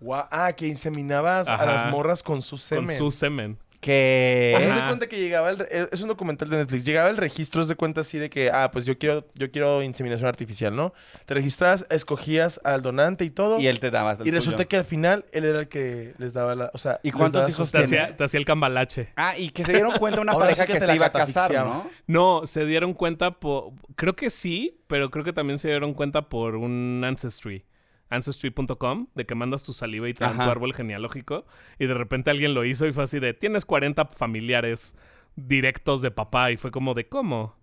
Guau, 0.00 0.26
ah, 0.30 0.52
que 0.54 0.66
inseminabas 0.66 1.48
a 1.48 1.64
las 1.64 1.88
morras 1.90 2.22
con 2.24 2.42
su 2.42 2.58
semen. 2.58 2.86
Con 2.86 2.96
su 2.96 3.10
semen. 3.12 3.58
Que... 3.82 4.54
O 4.56 4.60
sea, 4.60 4.68
se 4.68 4.74
Ajá. 4.78 4.86
cuenta 4.86 5.08
que 5.08 5.18
llegaba 5.18 5.50
el, 5.50 5.58
re- 5.58 5.88
es 5.90 6.00
un 6.00 6.08
documental 6.08 6.48
de 6.48 6.56
Netflix. 6.56 6.84
Llegaba 6.84 7.10
el 7.10 7.16
registro, 7.16 7.60
es 7.60 7.68
de 7.68 7.74
cuenta 7.74 8.02
así 8.02 8.16
de 8.16 8.30
que, 8.30 8.48
ah, 8.50 8.70
pues 8.72 8.86
yo 8.86 8.96
quiero, 8.96 9.26
yo 9.34 9.50
quiero 9.50 9.82
inseminación 9.82 10.28
artificial, 10.28 10.74
¿no? 10.74 10.94
Te 11.26 11.34
registras, 11.34 11.84
escogías 11.90 12.60
al 12.62 12.80
donante 12.80 13.24
y 13.24 13.30
todo. 13.30 13.58
Y 13.58 13.66
él 13.66 13.80
te 13.80 13.90
daba. 13.90 14.12
el 14.12 14.26
y 14.26 14.30
resulta 14.30 14.58
tuyo. 14.58 14.68
que 14.68 14.76
al 14.76 14.84
final 14.84 15.24
él 15.32 15.44
era 15.44 15.60
el 15.60 15.68
que 15.68 16.14
les 16.18 16.32
daba 16.32 16.54
la, 16.54 16.70
o 16.72 16.78
sea, 16.78 17.00
¿Y 17.02 17.10
cuántos 17.10 17.48
hijos 17.50 17.72
Te 17.72 17.78
hacía, 17.78 18.16
te 18.16 18.22
hacía 18.24 18.38
el 18.38 18.46
cambalache. 18.46 19.08
Ah, 19.16 19.36
y 19.36 19.50
que 19.50 19.64
se 19.64 19.72
dieron 19.72 19.98
cuenta 19.98 20.20
una 20.20 20.32
Ahora 20.32 20.44
pareja 20.46 20.62
sí 20.62 20.66
que 20.68 20.72
que, 20.74 20.78
te 20.78 20.84
se 20.84 20.86
la 20.86 20.94
iba 20.94 21.06
a 21.06 21.12
casar. 21.12 21.52
¿no? 21.52 21.90
No, 22.06 22.46
se 22.46 22.64
dieron 22.64 22.94
cuenta 22.94 23.32
por... 23.32 23.72
Creo 23.96 24.14
que 24.14 24.30
sí, 24.30 24.80
pero 24.86 25.10
creo 25.10 25.24
que 25.24 25.32
también 25.32 25.58
se 25.58 25.68
dieron 25.68 25.92
cuenta 25.94 26.22
por 26.28 26.54
un 26.54 27.02
Ancestry. 27.04 27.64
Ancestry.com, 28.14 29.06
de 29.14 29.26
que 29.26 29.34
mandas 29.34 29.62
tu 29.62 29.72
saliva 29.72 30.08
y 30.08 30.14
te 30.14 30.24
dan 30.24 30.36
tu 30.36 30.42
árbol 30.50 30.74
genealógico. 30.74 31.44
Y 31.78 31.86
de 31.86 31.94
repente 31.94 32.30
alguien 32.30 32.54
lo 32.54 32.64
hizo 32.64 32.86
y 32.86 32.92
fue 32.92 33.04
así 33.04 33.18
de, 33.20 33.34
tienes 33.34 33.64
40 33.64 34.06
familiares 34.06 34.96
directos 35.36 36.02
de 36.02 36.10
papá. 36.10 36.50
Y 36.50 36.56
fue 36.56 36.70
como 36.70 36.94
de, 36.94 37.08
¿cómo? 37.08 37.56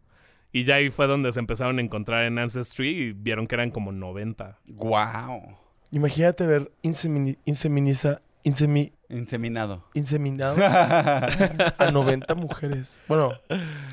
Y 0.52 0.64
ya 0.64 0.76
ahí 0.76 0.90
fue 0.90 1.06
donde 1.08 1.32
se 1.32 1.40
empezaron 1.40 1.78
a 1.78 1.82
encontrar 1.82 2.24
en 2.26 2.40
Ancestry 2.40 2.90
y 2.90 3.12
vieron 3.14 3.46
que 3.48 3.56
eran 3.56 3.70
como 3.72 3.92
90. 3.92 4.60
Guau. 4.68 5.58
Imagínate 5.92 6.46
ver 6.46 6.72
insemini- 6.84 7.38
inseminiza, 7.46 8.18
insemi- 8.44 8.94
Inseminado. 9.10 9.84
inseminado 9.96 10.56
a 10.64 11.90
90 11.92 12.36
mujeres. 12.36 13.04
Bueno, 13.08 13.32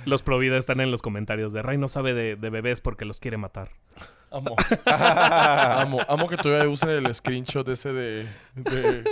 Los 0.04 0.22
Provida 0.22 0.56
están 0.58 0.80
en 0.80 0.90
los 0.90 1.00
comentarios 1.02 1.52
de, 1.54 1.62
Ray 1.62 1.78
no 1.78 1.88
sabe 1.88 2.12
de, 2.14 2.36
de 2.36 2.50
bebés 2.50 2.80
porque 2.82 3.04
los 3.06 3.18
quiere 3.18 3.38
matar. 3.38 3.70
amo. 4.30 4.54
amo, 4.86 6.00
amo 6.08 6.28
que 6.28 6.36
todavía 6.36 6.68
usen 6.68 6.90
el 6.90 7.14
screenshot 7.14 7.66
ese 7.68 7.92
de, 7.92 8.26
de- 8.56 9.04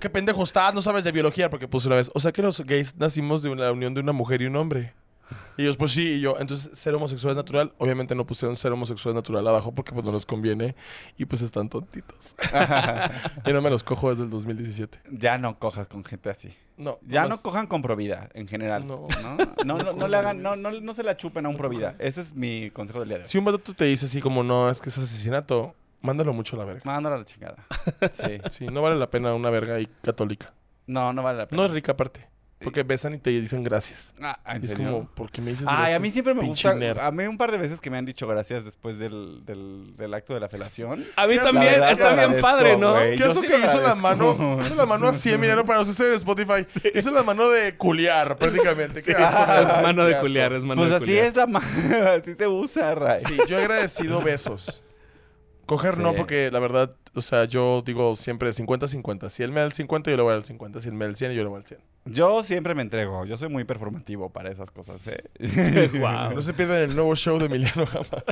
¿Qué 0.00 0.10
pendejo 0.10 0.42
estás? 0.42 0.74
No 0.74 0.82
sabes 0.82 1.04
de 1.04 1.12
biología 1.12 1.48
porque 1.50 1.68
puse 1.68 1.86
una 1.86 1.96
vez. 1.96 2.10
O 2.14 2.20
sea 2.20 2.32
que 2.32 2.42
los 2.42 2.60
gays 2.60 2.96
nacimos 2.96 3.42
de 3.42 3.54
la 3.54 3.70
unión 3.70 3.94
de 3.94 4.00
una 4.00 4.12
mujer 4.12 4.42
y 4.42 4.46
un 4.46 4.56
hombre. 4.56 4.92
Y 5.56 5.62
ellos, 5.62 5.76
pues 5.76 5.92
sí, 5.92 6.14
y 6.14 6.20
yo, 6.20 6.36
entonces 6.38 6.76
ser 6.76 6.94
homosexual 6.94 7.32
es 7.32 7.36
natural. 7.36 7.72
Obviamente 7.78 8.14
no 8.14 8.26
pusieron 8.26 8.56
ser 8.56 8.72
homosexual 8.72 9.12
es 9.12 9.16
natural 9.16 9.46
abajo 9.46 9.72
porque 9.72 9.92
pues 9.92 10.04
no 10.04 10.12
les 10.12 10.26
conviene. 10.26 10.74
Y 11.16 11.24
pues 11.24 11.42
están 11.42 11.68
tontitos. 11.68 12.34
y 13.46 13.52
no 13.52 13.62
me 13.62 13.70
los 13.70 13.84
cojo 13.84 14.10
desde 14.10 14.24
el 14.24 14.30
2017. 14.30 15.00
ya 15.10 15.38
no 15.38 15.58
cojas 15.58 15.86
con 15.86 16.04
gente 16.04 16.30
así. 16.30 16.54
No. 16.76 16.98
Ya 17.06 17.26
no 17.26 17.38
cojan 17.38 17.66
con 17.66 17.82
Provida, 17.82 18.28
en 18.34 18.48
general. 18.48 18.86
No. 18.86 19.02
No, 19.22 19.36
no, 19.64 19.78
no, 19.78 19.92
no 19.92 20.08
le 20.08 20.16
hagan, 20.16 20.42
no, 20.42 20.56
no, 20.56 20.72
no 20.72 20.92
se 20.92 21.04
la 21.04 21.16
chupen 21.16 21.46
a 21.46 21.48
un 21.48 21.56
Provida. 21.56 21.94
Ese 21.98 22.20
es 22.20 22.34
mi 22.34 22.70
consejo 22.70 23.00
del 23.00 23.08
día 23.08 23.18
de 23.18 23.24
hoy. 23.24 23.28
Si 23.28 23.38
un 23.38 23.44
vato 23.44 23.74
te 23.74 23.84
dice 23.84 24.06
así 24.06 24.20
como, 24.20 24.42
no, 24.42 24.68
es 24.68 24.80
que 24.80 24.88
es 24.88 24.98
asesinato, 24.98 25.74
mándalo 26.00 26.32
mucho 26.32 26.56
a 26.56 26.58
la 26.58 26.64
verga. 26.64 26.82
Mándalo 26.84 27.14
a 27.14 27.18
la 27.18 27.24
chingada. 27.24 27.64
Sí. 28.12 28.40
Sí, 28.50 28.66
no 28.66 28.82
vale 28.82 28.96
la 28.96 29.10
pena 29.10 29.34
una 29.34 29.50
verga 29.50 29.76
ahí 29.76 29.88
católica. 30.02 30.52
No, 30.86 31.12
no 31.12 31.22
vale 31.22 31.38
la 31.38 31.46
pena. 31.48 31.62
No 31.62 31.66
es 31.66 31.72
rica 31.72 31.92
aparte. 31.92 32.28
Porque 32.64 32.82
besan 32.82 33.14
y 33.14 33.18
te 33.18 33.30
dicen 33.30 33.62
gracias. 33.62 34.14
Ah, 34.20 34.38
¿en 34.46 34.62
Y 34.62 34.64
es 34.64 34.70
serio? 34.70 34.86
como, 34.90 35.06
¿por 35.10 35.30
qué 35.30 35.40
me 35.40 35.50
dices 35.50 35.66
Ay, 35.68 35.76
gracias? 35.76 35.96
a 35.96 36.00
mí 36.00 36.10
siempre 36.10 36.34
me 36.34 36.40
pinche 36.40 36.68
gusta. 36.68 36.80
nerd? 36.80 36.98
A 36.98 37.10
mí 37.10 37.24
un 37.26 37.36
par 37.38 37.52
de 37.52 37.58
veces 37.58 37.80
que 37.80 37.90
me 37.90 37.98
han 37.98 38.04
dicho 38.04 38.26
gracias 38.26 38.64
después 38.64 38.98
del, 38.98 39.44
del, 39.44 39.94
del 39.96 40.14
acto 40.14 40.34
de 40.34 40.40
la 40.40 40.48
felación. 40.48 41.04
A 41.16 41.26
mí 41.26 41.36
también, 41.36 41.72
verdad, 41.74 41.90
está 41.92 42.08
bien 42.08 42.20
agradezco, 42.20 42.42
padre, 42.48 42.76
¿no? 42.76 42.92
güey. 42.94 43.10
¿Qué 43.12 43.18
Yo 43.18 43.26
eso 43.26 43.40
sí 43.40 43.46
que 43.46 43.58
hizo 43.58 43.80
la 43.80 43.92
agradezco. 43.92 44.36
mano? 44.36 44.58
Hizo 44.66 44.74
la 44.74 44.86
mano 44.86 45.08
así, 45.08 45.30
Emiliano, 45.32 45.64
para 45.64 45.80
ustedes 45.80 46.00
en 46.00 46.14
Spotify. 46.14 46.66
Hizo 46.94 47.10
la 47.10 47.22
mano 47.22 47.48
de 47.50 47.76
culiar, 47.76 48.36
prácticamente. 48.36 49.02
Qué 49.02 49.12
asco 49.12 49.44
me 49.46 49.62
Es 49.62 49.82
mano 49.82 50.04
de 50.06 50.18
culiar, 50.18 50.52
es 50.54 50.62
mano 50.62 50.80
Pues 50.80 50.90
de 50.90 50.96
así 50.96 51.04
culiar. 51.06 51.24
es 51.26 51.36
la 51.36 51.46
mano. 51.46 51.66
así 52.20 52.34
se 52.34 52.48
usa, 52.48 52.94
Ray. 52.94 53.20
Sí, 53.20 53.36
yo 53.46 53.58
he 53.58 53.62
agradecido 53.62 54.20
besos. 54.22 54.82
Coger 55.66 55.98
no, 55.98 56.14
porque 56.14 56.50
la 56.50 56.58
verdad, 56.58 56.94
o 57.14 57.20
sea, 57.20 57.44
yo 57.44 57.82
digo 57.84 58.16
siempre 58.16 58.50
50-50. 58.50 59.28
Si 59.30 59.42
él 59.42 59.50
me 59.50 59.60
da 59.60 59.66
el 59.66 59.72
50, 59.72 60.10
yo 60.10 60.16
le 60.16 60.22
voy 60.22 60.30
a 60.30 60.34
dar 60.34 60.40
el 60.40 60.46
50. 60.46 60.80
Si 60.80 60.88
él 60.88 60.94
me 60.94 61.04
da 61.04 61.10
el 61.10 61.16
100, 61.16 61.32
yo 61.32 61.42
le 61.42 61.48
voy 61.48 61.58
al 61.58 61.64
100. 61.64 61.80
Yo 62.06 62.42
siempre 62.42 62.74
me 62.74 62.82
entrego. 62.82 63.24
Yo 63.24 63.38
soy 63.38 63.48
muy 63.48 63.64
performativo 63.64 64.30
para 64.30 64.50
esas 64.50 64.70
cosas, 64.70 65.00
¿eh? 65.06 65.90
Guau. 65.94 66.34
No 66.34 66.42
se 66.42 66.52
pierdan 66.52 66.78
el 66.78 66.94
nuevo 66.94 67.14
show 67.14 67.38
de 67.38 67.46
Emiliano 67.46 67.86
Gama. 67.86 68.24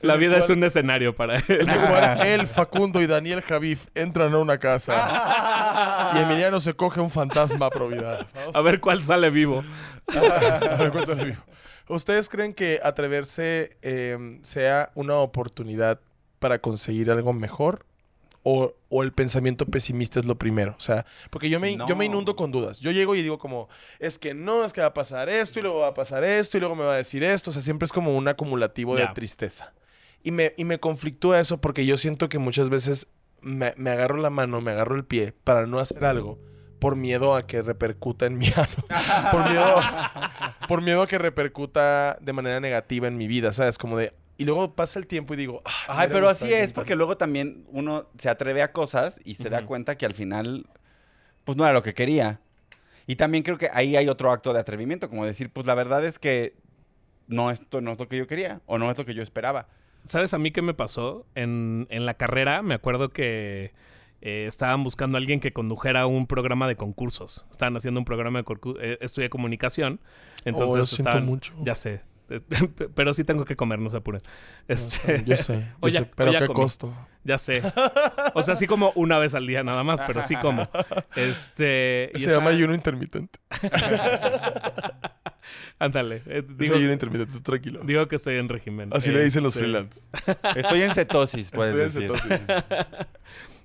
La 0.00 0.16
vida 0.16 0.38
es 0.38 0.50
un 0.50 0.62
escenario 0.64 1.14
para 1.14 1.36
él. 1.36 1.44
En 1.48 1.68
el 1.68 1.80
cual 1.80 2.26
él, 2.26 2.46
Facundo 2.46 3.00
y 3.00 3.06
Daniel 3.06 3.42
Javif 3.42 3.86
entran 3.94 4.32
a 4.34 4.38
una 4.38 4.58
casa. 4.58 6.12
y 6.14 6.18
Emiliano 6.18 6.60
se 6.60 6.74
coge 6.74 7.00
un 7.00 7.10
fantasma 7.10 7.66
a 7.66 7.70
probidad. 7.70 8.26
Vamos. 8.34 8.56
A 8.56 8.60
ver 8.60 8.80
cuál 8.80 9.02
sale 9.02 9.30
vivo. 9.30 9.64
A 10.08 10.76
ver 10.76 10.92
cuál 10.92 11.06
sale 11.06 11.24
vivo. 11.24 11.42
¿Ustedes 11.88 12.28
creen 12.28 12.54
que 12.54 12.80
atreverse 12.82 13.76
eh, 13.82 14.38
sea 14.42 14.90
una 14.94 15.16
oportunidad 15.16 16.00
para 16.38 16.60
conseguir 16.60 17.10
algo 17.10 17.32
mejor? 17.32 17.84
O, 18.46 18.74
o 18.90 19.02
el 19.02 19.12
pensamiento 19.12 19.64
pesimista 19.64 20.20
es 20.20 20.26
lo 20.26 20.36
primero? 20.36 20.74
O 20.76 20.80
sea, 20.80 21.06
porque 21.30 21.48
yo 21.48 21.58
me, 21.58 21.78
yo 21.88 21.96
me 21.96 22.04
inundo 22.04 22.36
con 22.36 22.52
dudas. 22.52 22.78
Yo 22.80 22.90
llego 22.90 23.14
y 23.14 23.22
digo 23.22 23.38
como, 23.38 23.70
es 23.98 24.18
que 24.18 24.34
no, 24.34 24.64
es 24.64 24.74
que 24.74 24.82
va 24.82 24.88
a 24.88 24.94
pasar 24.94 25.30
esto 25.30 25.58
y 25.58 25.62
luego 25.62 25.80
va 25.80 25.88
a 25.88 25.94
pasar 25.94 26.24
esto 26.24 26.58
y 26.58 26.60
luego 26.60 26.76
me 26.76 26.84
va 26.84 26.92
a 26.92 26.98
decir 26.98 27.24
esto. 27.24 27.48
O 27.50 27.52
sea, 27.54 27.62
siempre 27.62 27.86
es 27.86 27.92
como 27.92 28.14
un 28.14 28.28
acumulativo 28.28 28.96
de 28.96 29.06
tristeza. 29.14 29.72
Y 30.22 30.30
me, 30.30 30.52
y 30.58 30.64
me 30.64 30.78
conflictúa 30.78 31.40
eso 31.40 31.58
porque 31.58 31.86
yo 31.86 31.96
siento 31.96 32.28
que 32.28 32.38
muchas 32.38 32.68
veces 32.68 33.06
me, 33.40 33.72
me 33.76 33.90
agarro 33.90 34.18
la 34.18 34.30
mano, 34.30 34.60
me 34.60 34.72
agarro 34.72 34.96
el 34.96 35.04
pie 35.04 35.32
para 35.44 35.66
no 35.66 35.78
hacer 35.78 36.04
algo 36.04 36.38
por 36.78 36.96
miedo 36.96 37.34
a 37.34 37.46
que 37.46 37.62
repercuta 37.62 38.26
en 38.26 38.38
mi 38.38 38.46
ano. 38.56 39.30
por, 39.30 39.50
miedo, 39.50 39.80
por 40.68 40.82
miedo 40.82 41.02
a 41.02 41.06
que 41.06 41.18
repercuta 41.18 42.16
de 42.20 42.32
manera 42.32 42.60
negativa 42.60 43.08
en 43.08 43.16
mi 43.16 43.26
vida, 43.26 43.52
¿sabes? 43.52 43.78
Como 43.78 43.96
de... 43.98 44.12
Y 44.36 44.44
luego 44.44 44.74
pasa 44.74 44.98
el 44.98 45.06
tiempo 45.06 45.34
y 45.34 45.36
digo... 45.36 45.62
"Ah, 45.64 46.00
Ay, 46.00 46.08
pero 46.10 46.28
así 46.28 46.46
es, 46.46 46.52
intentar". 46.52 46.74
porque 46.74 46.96
luego 46.96 47.16
también 47.16 47.64
uno 47.68 48.06
se 48.18 48.28
atreve 48.28 48.62
a 48.62 48.72
cosas 48.72 49.20
y 49.24 49.36
se 49.36 49.48
da 49.48 49.64
cuenta 49.64 49.96
que 49.96 50.06
al 50.06 50.14
final, 50.14 50.66
pues 51.44 51.56
no 51.56 51.64
era 51.64 51.72
lo 51.72 51.82
que 51.84 51.94
quería. 51.94 52.40
Y 53.06 53.16
también 53.16 53.44
creo 53.44 53.58
que 53.58 53.70
ahí 53.72 53.96
hay 53.96 54.08
otro 54.08 54.30
acto 54.32 54.52
de 54.52 54.60
atrevimiento, 54.60 55.08
como 55.08 55.24
decir, 55.24 55.50
pues 55.50 55.66
la 55.66 55.74
verdad 55.74 56.04
es 56.04 56.18
que 56.18 56.54
no, 57.28 57.50
esto 57.50 57.80
no 57.80 57.92
es 57.92 57.98
lo 57.98 58.08
que 58.08 58.16
yo 58.16 58.26
quería 58.26 58.60
o 58.66 58.76
no 58.78 58.90
es 58.90 58.98
lo 58.98 59.04
que 59.04 59.14
yo 59.14 59.22
esperaba. 59.22 59.68
¿Sabes 60.06 60.34
a 60.34 60.38
mí 60.38 60.50
qué 60.50 60.62
me 60.62 60.74
pasó? 60.74 61.26
En, 61.34 61.86
en 61.90 62.04
la 62.04 62.14
carrera 62.14 62.60
me 62.62 62.74
acuerdo 62.74 63.10
que 63.10 63.72
eh, 64.24 64.46
estaban 64.48 64.82
buscando 64.82 65.16
a 65.16 65.20
alguien 65.20 65.38
que 65.38 65.52
condujera 65.52 66.06
un 66.06 66.26
programa 66.26 66.66
de 66.66 66.74
concursos. 66.76 67.46
Estaban 67.50 67.76
haciendo 67.76 68.00
un 68.00 68.04
programa 68.04 68.40
de 68.40 68.44
concursos. 68.44 68.82
estudié 69.00 69.28
comunicación. 69.30 70.00
Entonces 70.44 70.74
Oh, 70.74 70.78
lo 70.78 70.84
siento 70.86 71.20
mucho. 71.20 71.54
Ya 71.62 71.74
sé. 71.76 72.00
Pero 72.94 73.12
sí 73.12 73.22
tengo 73.22 73.44
que 73.44 73.54
comer, 73.54 73.78
no 73.78 73.90
se 73.90 73.98
apuren. 73.98 74.22
Este, 74.66 75.22
Yo 75.26 75.36
sé, 75.36 75.60
yo 75.60 75.66
O 75.80 75.88
ya- 75.88 76.00
sé, 76.00 76.10
pero 76.16 76.30
o 76.30 76.32
ya 76.32 76.38
¿a 76.38 76.42
qué 76.42 76.46
comí. 76.48 76.60
costo? 76.62 76.94
Ya 77.22 77.36
sé. 77.38 77.62
O 78.34 78.42
sea, 78.42 78.56
sí 78.56 78.66
como 78.66 78.92
una 78.94 79.18
vez 79.18 79.34
al 79.34 79.46
día 79.46 79.62
nada 79.62 79.84
más, 79.84 80.00
pero 80.06 80.22
sí 80.22 80.34
como. 80.36 80.68
Este. 81.16 82.10
y 82.14 82.20
Se 82.20 82.30
llama 82.30 82.50
ayuno 82.50 82.74
intermitente. 82.74 83.38
Ándale. 85.78 86.22
eh, 86.26 86.42
Digo, 86.56 86.76
ayuno 86.76 86.92
intermitente, 86.92 87.32
tú 87.34 87.40
tranquilo. 87.42 87.80
digo 87.84 88.06
que 88.08 88.16
estoy 88.16 88.36
en 88.36 88.48
régimen. 88.48 88.90
Así 88.92 89.10
le 89.10 89.22
dicen 89.24 89.42
los 89.42 89.56
Este, 89.56 89.66
freelance. 89.66 90.08
Estoy 90.56 90.82
en 90.82 90.94
cetosis, 90.94 91.50
puedes 91.50 91.94
Estoy 91.94 92.04
en 92.04 92.16
cetosis. 92.16 92.46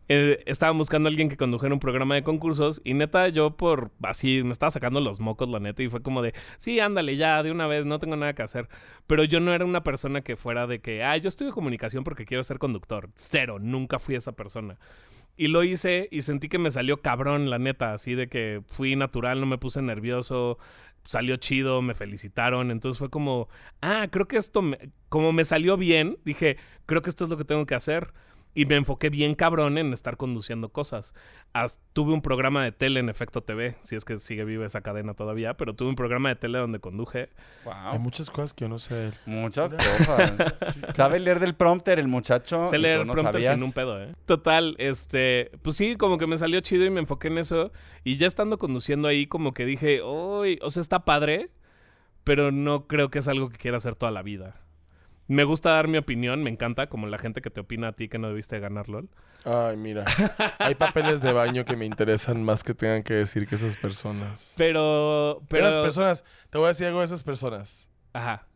Eh, 0.09 0.43
estaba 0.47 0.71
buscando 0.73 1.07
a 1.07 1.11
alguien 1.11 1.29
que 1.29 1.37
condujera 1.37 1.73
un 1.73 1.79
programa 1.79 2.15
de 2.15 2.23
concursos 2.23 2.81
y 2.83 2.95
neta 2.95 3.29
yo 3.29 3.55
por 3.55 3.91
así 4.03 4.43
me 4.43 4.51
estaba 4.51 4.71
sacando 4.71 4.99
los 4.99 5.19
mocos 5.19 5.47
la 5.47 5.59
neta 5.59 5.83
y 5.83 5.87
fue 5.89 6.01
como 6.01 6.21
de 6.23 6.33
sí 6.57 6.79
ándale 6.79 7.15
ya 7.15 7.41
de 7.43 7.51
una 7.51 7.67
vez 7.67 7.85
no 7.85 7.99
tengo 7.99 8.15
nada 8.15 8.33
que 8.33 8.41
hacer 8.41 8.67
pero 9.07 9.23
yo 9.23 9.39
no 9.39 9.53
era 9.53 9.65
una 9.65 9.83
persona 9.83 10.21
que 10.21 10.35
fuera 10.35 10.65
de 10.67 10.79
que 10.79 11.03
ah 11.03 11.15
yo 11.17 11.29
estudio 11.29 11.53
comunicación 11.53 12.03
porque 12.03 12.25
quiero 12.25 12.41
ser 12.43 12.57
conductor 12.59 13.09
cero 13.15 13.57
nunca 13.59 13.99
fui 13.99 14.15
esa 14.15 14.31
persona. 14.33 14.77
Y 15.37 15.47
lo 15.47 15.63
hice 15.63 16.09
y 16.11 16.21
sentí 16.23 16.49
que 16.49 16.57
me 16.57 16.69
salió 16.69 16.97
cabrón 17.01 17.49
la 17.49 17.59
neta 17.59 17.93
así 17.93 18.13
de 18.13 18.27
que 18.27 18.61
fui 18.67 18.95
natural 18.97 19.39
no 19.39 19.45
me 19.45 19.57
puse 19.57 19.81
nervioso 19.81 20.57
salió 21.05 21.37
chido 21.37 21.81
me 21.81 21.93
felicitaron. 21.95 22.71
Entonces 22.71 22.99
fue 22.99 23.09
como 23.09 23.47
ah 23.81 24.07
creo 24.11 24.27
que 24.27 24.37
esto 24.37 24.61
me- 24.61 24.91
como 25.07 25.31
me 25.31 25.45
salió 25.45 25.77
bien 25.77 26.17
dije 26.25 26.57
creo 26.87 27.01
que 27.01 27.09
esto 27.09 27.23
es 27.23 27.29
lo 27.29 27.37
que 27.37 27.45
tengo 27.45 27.65
que 27.65 27.75
hacer 27.75 28.11
y 28.55 28.65
me 28.65 28.75
enfoqué 28.75 29.09
bien 29.09 29.35
cabrón 29.35 29.77
en 29.77 29.93
estar 29.93 30.17
conduciendo 30.17 30.69
cosas. 30.69 31.13
As- 31.53 31.79
tuve 31.93 32.13
un 32.13 32.21
programa 32.21 32.63
de 32.63 32.71
tele 32.71 32.99
en 32.99 33.09
Efecto 33.09 33.41
TV, 33.41 33.75
si 33.81 33.95
es 33.95 34.05
que 34.05 34.17
sigue 34.17 34.43
viva 34.43 34.65
esa 34.65 34.81
cadena 34.81 35.13
todavía, 35.13 35.55
pero 35.55 35.75
tuve 35.75 35.89
un 35.89 35.95
programa 35.95 36.29
de 36.29 36.35
tele 36.35 36.57
donde 36.57 36.79
conduje. 36.79 37.29
Wow. 37.65 37.73
Hay 37.91 37.99
muchas 37.99 38.29
cosas 38.29 38.53
que 38.53 38.65
yo 38.65 38.69
no 38.69 38.79
sé. 38.79 39.11
Muchas 39.25 39.73
cosas. 39.73 40.33
¿Sabe 40.95 41.19
leer 41.19 41.39
del 41.39 41.53
prompter 41.55 41.99
el 41.99 42.07
muchacho? 42.07 42.65
Sé 42.65 42.77
leer 42.79 43.05
no 43.05 43.13
prompter 43.13 43.33
sabías? 43.35 43.53
sin 43.55 43.63
un 43.63 43.71
pedo, 43.71 44.01
¿eh? 44.03 44.13
Total, 44.25 44.75
este, 44.79 45.51
pues 45.61 45.75
sí, 45.75 45.95
como 45.95 46.17
que 46.17 46.27
me 46.27 46.37
salió 46.37 46.59
chido 46.59 46.85
y 46.85 46.89
me 46.89 46.99
enfoqué 46.99 47.27
en 47.27 47.37
eso. 47.37 47.71
Y 48.03 48.17
ya 48.17 48.27
estando 48.27 48.57
conduciendo 48.57 49.07
ahí, 49.07 49.27
como 49.27 49.53
que 49.53 49.65
dije, 49.65 50.01
uy, 50.03 50.59
o 50.61 50.69
sea, 50.69 50.81
está 50.81 51.05
padre, 51.05 51.51
pero 52.23 52.51
no 52.51 52.87
creo 52.87 53.09
que 53.09 53.19
es 53.19 53.27
algo 53.27 53.49
que 53.49 53.57
quiera 53.57 53.77
hacer 53.77 53.95
toda 53.95 54.11
la 54.11 54.21
vida. 54.23 54.55
Me 55.29 55.43
gusta 55.43 55.69
dar 55.73 55.87
mi 55.87 55.99
opinión, 55.99 56.41
me 56.41 56.49
encanta, 56.49 56.87
como 56.89 57.05
la 57.05 57.19
gente 57.19 57.39
que 57.41 57.51
te 57.51 57.59
opina 57.61 57.89
a 57.89 57.91
ti 57.91 58.09
que 58.09 58.17
no 58.17 58.29
debiste 58.29 58.59
ganar 58.59 58.89
LOL. 58.89 59.09
Ay, 59.45 59.77
mira. 59.77 60.03
Hay 60.57 60.73
papeles 60.73 61.21
de 61.21 61.31
baño 61.31 61.65
que 61.65 61.75
me 61.75 61.85
interesan 61.85 62.43
más 62.43 62.63
que 62.63 62.73
tengan 62.73 63.03
que 63.03 63.13
decir 63.13 63.47
que 63.47 63.53
esas 63.53 63.77
personas. 63.77 64.55
Pero, 64.57 65.43
pero... 65.47 65.67
Esas 65.69 65.83
personas, 65.83 66.25
te 66.49 66.57
voy 66.57 66.65
a 66.65 66.69
decir 66.69 66.87
algo 66.87 66.99
de 66.99 67.05
esas 67.05 67.21
personas. 67.21 67.91
Ajá, 68.11 68.47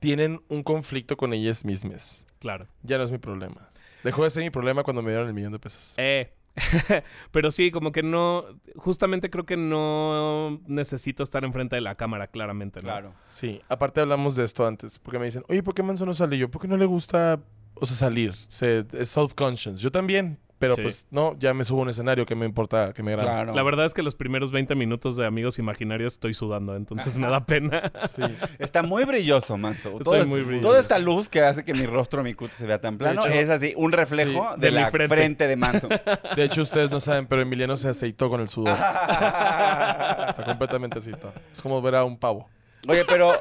Tienen 0.00 0.42
un 0.48 0.62
conflicto 0.62 1.16
con 1.16 1.32
ellas 1.32 1.64
mismas. 1.64 2.26
claro. 2.40 2.66
Ya 2.82 2.98
no 2.98 3.04
es 3.04 3.10
mi 3.10 3.16
problema. 3.18 3.70
Dejó 4.04 4.22
de 4.24 4.30
ser 4.30 4.42
mi 4.42 4.50
problema 4.50 4.82
cuando 4.84 5.00
me 5.00 5.10
dieron 5.10 5.28
el 5.28 5.34
millón 5.34 5.52
de 5.52 5.58
pesos. 5.58 5.94
Eh. 5.96 6.30
Pero 7.30 7.50
sí, 7.50 7.70
como 7.70 7.92
que 7.92 8.02
no. 8.02 8.44
Justamente 8.76 9.30
creo 9.30 9.46
que 9.46 9.56
no 9.56 10.60
necesito 10.66 11.22
estar 11.22 11.44
enfrente 11.44 11.76
de 11.76 11.82
la 11.82 11.94
cámara, 11.94 12.28
claramente, 12.28 12.80
¿no? 12.80 12.86
Claro. 12.86 13.14
Sí, 13.28 13.60
aparte 13.68 14.00
hablamos 14.00 14.36
de 14.36 14.44
esto 14.44 14.66
antes, 14.66 14.98
porque 14.98 15.18
me 15.18 15.26
dicen, 15.26 15.42
oye, 15.48 15.62
¿por 15.62 15.74
qué 15.74 15.82
Manso 15.82 16.06
no 16.06 16.14
sale? 16.14 16.38
Yo, 16.38 16.50
porque 16.50 16.68
no 16.68 16.76
le 16.76 16.86
gusta, 16.86 17.40
o 17.74 17.86
sea, 17.86 17.96
salir. 17.96 18.34
Se, 18.34 18.86
es 18.92 19.16
self-conscious. 19.16 19.80
Yo 19.80 19.90
también, 19.90 20.38
pero 20.58 20.74
Sí. 20.74 20.82
pues 20.82 21.06
no, 21.10 21.36
ya 21.38 21.54
me 21.54 21.64
subo 21.64 21.80
a 21.80 21.82
un 21.84 21.88
escenario 21.90 22.26
que 22.26 22.34
me 22.34 22.44
importa, 22.46 22.92
que 22.92 23.02
me 23.02 23.12
grabe. 23.12 23.28
Claro. 23.28 23.54
La 23.54 23.62
verdad 23.62 23.86
es 23.86 23.94
que 23.94 24.02
los 24.02 24.14
primeros 24.14 24.50
20 24.50 24.74
minutos 24.74 25.16
de 25.16 25.24
Amigos 25.26 25.58
Imaginarios 25.58 26.14
estoy 26.14 26.34
sudando, 26.34 26.74
entonces 26.76 27.16
me 27.18 27.28
da 27.28 27.44
pena. 27.44 27.92
Sí. 28.06 28.22
Está 28.58 28.82
muy 28.82 29.04
brilloso, 29.04 29.56
Manso. 29.56 29.90
Estoy 29.98 30.02
Todo- 30.20 30.26
muy 30.26 30.42
brilloso. 30.42 30.68
Toda 30.68 30.80
esta 30.80 30.98
luz 30.98 31.28
que 31.28 31.40
hace 31.42 31.64
que 31.64 31.74
mi 31.74 31.86
rostro, 31.86 32.22
mi 32.22 32.34
cutis 32.34 32.56
se 32.58 32.66
vea 32.66 32.80
tan 32.80 32.98
plano, 32.98 33.24
hecho, 33.24 33.30
es 33.32 33.48
así, 33.48 33.72
un 33.76 33.92
reflejo 33.92 34.30
sí, 34.54 34.60
de, 34.60 34.66
de 34.66 34.72
mi 34.72 34.78
la 34.82 34.90
frente. 34.90 35.14
frente. 35.14 35.46
de 35.48 35.56
Manso. 35.56 35.88
De 36.36 36.44
hecho, 36.44 36.62
ustedes 36.62 36.90
no 36.90 37.00
saben, 37.00 37.26
pero 37.26 37.42
Emiliano 37.42 37.76
se 37.76 37.88
aceitó 37.88 38.28
con 38.28 38.40
el 38.40 38.48
sudor. 38.48 38.76
Está 38.78 40.42
completamente 40.44 40.98
aceitado. 40.98 41.32
Es 41.52 41.62
como 41.62 41.80
ver 41.80 41.94
a 41.94 42.04
un 42.04 42.18
pavo. 42.18 42.48
Oye, 42.86 43.04
pero... 43.04 43.32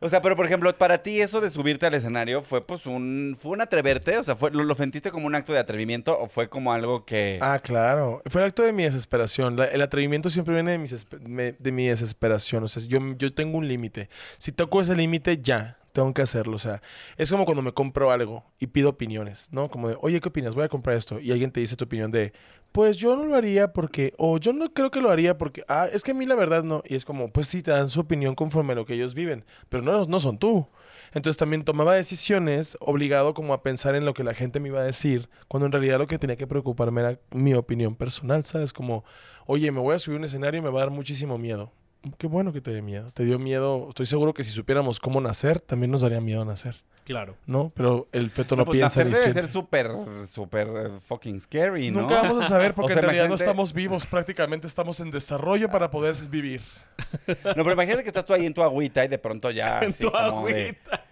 o 0.00 0.08
sea, 0.08 0.22
pero 0.22 0.36
por 0.36 0.46
ejemplo, 0.46 0.76
para 0.76 1.02
ti 1.02 1.20
eso 1.20 1.40
de 1.40 1.50
subirte 1.50 1.86
al 1.86 1.94
escenario 1.94 2.42
fue 2.42 2.66
pues 2.66 2.86
un... 2.86 3.36
¿Fue 3.40 3.52
un 3.52 3.60
atreverte? 3.60 4.18
O 4.18 4.24
sea, 4.24 4.36
fue, 4.36 4.50
¿lo, 4.50 4.62
lo 4.64 4.74
sentiste 4.74 5.10
como 5.10 5.26
un 5.26 5.34
acto 5.34 5.52
de 5.52 5.58
atrevimiento 5.58 6.18
o 6.18 6.26
fue 6.26 6.48
como 6.48 6.72
algo 6.72 7.04
que... 7.04 7.38
Ah, 7.40 7.58
claro. 7.58 8.22
Fue 8.26 8.40
el 8.40 8.48
acto 8.48 8.62
de 8.62 8.72
mi 8.72 8.84
desesperación. 8.84 9.58
El 9.60 9.82
atrevimiento 9.82 10.30
siempre 10.30 10.54
viene 10.54 10.72
de, 10.72 10.78
mis 10.78 11.06
de 11.10 11.72
mi 11.72 11.86
desesperación. 11.86 12.64
O 12.64 12.68
sea, 12.68 12.82
yo, 12.86 13.00
yo 13.16 13.32
tengo 13.32 13.58
un 13.58 13.68
límite. 13.68 14.08
Si 14.38 14.52
toco 14.52 14.80
ese 14.80 14.94
límite, 14.94 15.38
ya. 15.42 15.78
Tengo 15.92 16.12
que 16.14 16.22
hacerlo. 16.22 16.56
O 16.56 16.58
sea, 16.58 16.82
es 17.16 17.30
como 17.30 17.44
cuando 17.44 17.62
me 17.62 17.72
compro 17.72 18.10
algo 18.10 18.44
y 18.58 18.68
pido 18.68 18.90
opiniones, 18.90 19.48
¿no? 19.52 19.70
Como 19.70 19.88
de, 19.88 19.96
oye, 20.00 20.20
¿qué 20.20 20.28
opinas? 20.28 20.54
Voy 20.54 20.64
a 20.64 20.68
comprar 20.68 20.96
esto. 20.96 21.20
Y 21.20 21.32
alguien 21.32 21.50
te 21.52 21.60
dice 21.60 21.76
tu 21.76 21.84
opinión 21.84 22.10
de, 22.10 22.32
pues 22.72 22.96
yo 22.96 23.14
no 23.14 23.24
lo 23.24 23.34
haría 23.34 23.72
porque, 23.72 24.14
o 24.16 24.38
yo 24.38 24.52
no 24.52 24.72
creo 24.72 24.90
que 24.90 25.00
lo 25.02 25.10
haría 25.10 25.36
porque, 25.36 25.62
ah, 25.68 25.86
es 25.92 26.02
que 26.02 26.12
a 26.12 26.14
mí 26.14 26.24
la 26.24 26.34
verdad 26.34 26.64
no. 26.64 26.82
Y 26.86 26.94
es 26.96 27.04
como, 27.04 27.30
pues 27.30 27.46
sí, 27.48 27.62
te 27.62 27.70
dan 27.70 27.90
su 27.90 28.00
opinión 28.00 28.34
conforme 28.34 28.72
a 28.72 28.76
lo 28.76 28.86
que 28.86 28.94
ellos 28.94 29.14
viven, 29.14 29.44
pero 29.68 29.82
no, 29.82 30.04
no 30.04 30.20
son 30.20 30.38
tú. 30.38 30.66
Entonces 31.12 31.36
también 31.36 31.64
tomaba 31.64 31.94
decisiones 31.94 32.76
obligado 32.80 33.34
como 33.34 33.52
a 33.52 33.62
pensar 33.62 33.94
en 33.94 34.06
lo 34.06 34.14
que 34.14 34.24
la 34.24 34.32
gente 34.34 34.60
me 34.60 34.68
iba 34.68 34.80
a 34.80 34.84
decir, 34.84 35.28
cuando 35.48 35.66
en 35.66 35.72
realidad 35.72 35.98
lo 35.98 36.06
que 36.06 36.18
tenía 36.18 36.36
que 36.36 36.46
preocuparme 36.46 37.02
era 37.02 37.20
mi 37.30 37.52
opinión 37.54 37.94
personal, 37.96 38.44
¿sabes? 38.44 38.72
Como, 38.72 39.04
oye, 39.46 39.70
me 39.70 39.80
voy 39.80 39.94
a 39.94 39.98
subir 39.98 40.16
a 40.16 40.20
un 40.20 40.24
escenario 40.24 40.58
y 40.58 40.62
me 40.62 40.70
va 40.70 40.80
a 40.80 40.84
dar 40.84 40.90
muchísimo 40.90 41.36
miedo. 41.36 41.70
Qué 42.18 42.26
bueno 42.26 42.52
que 42.52 42.60
te 42.60 42.70
dé 42.72 42.82
miedo. 42.82 43.10
Te 43.12 43.24
dio 43.24 43.38
miedo. 43.38 43.86
Estoy 43.90 44.06
seguro 44.06 44.34
que 44.34 44.42
si 44.44 44.50
supiéramos 44.50 44.98
cómo 45.00 45.20
nacer, 45.20 45.60
también 45.60 45.90
nos 45.90 46.00
daría 46.02 46.20
miedo 46.20 46.44
nacer, 46.44 46.74
Claro. 47.04 47.36
¿no? 47.46 47.70
Pero 47.76 48.08
el 48.12 48.30
feto 48.30 48.56
no, 48.56 48.64
pues, 48.64 48.76
piensa 48.78 49.00
nacer 49.00 49.06
ni 49.06 49.12
debe 49.12 49.22
siente. 49.24 49.40
ser 49.42 49.50
súper, 49.50 49.90
súper 50.28 50.68
eh, 50.68 50.90
fucking 51.06 51.40
scary, 51.40 51.90
¿no? 51.90 52.02
Nunca 52.02 52.22
vamos 52.22 52.44
a 52.44 52.48
saber 52.48 52.74
porque 52.74 52.92
O 52.92 52.94
sea, 52.94 53.02
en 53.02 53.08
realidad 53.08 53.28
no 53.28 53.34
estamos 53.36 53.72
vivos, 53.72 54.06
prácticamente 54.06 54.66
estamos 54.66 54.98
en 55.00 55.10
desarrollo 55.10 55.68
para 55.70 55.90
poder 55.90 56.16
vivir. 56.28 56.60
No, 57.26 57.62
pero 57.64 57.72
imagínate 57.72 58.02
que 58.02 58.08
estás 58.08 58.24
tú 58.24 58.32
ahí 58.34 58.46
en 58.46 58.54
tu 58.54 58.62
agüita 58.62 59.04
y 59.04 59.08
de 59.08 59.18
pronto 59.18 59.50
ya... 59.50 59.80
En 59.82 59.90
así 59.90 59.98
tu 60.02 60.10
como 60.10 60.38
agüita. 60.46 61.04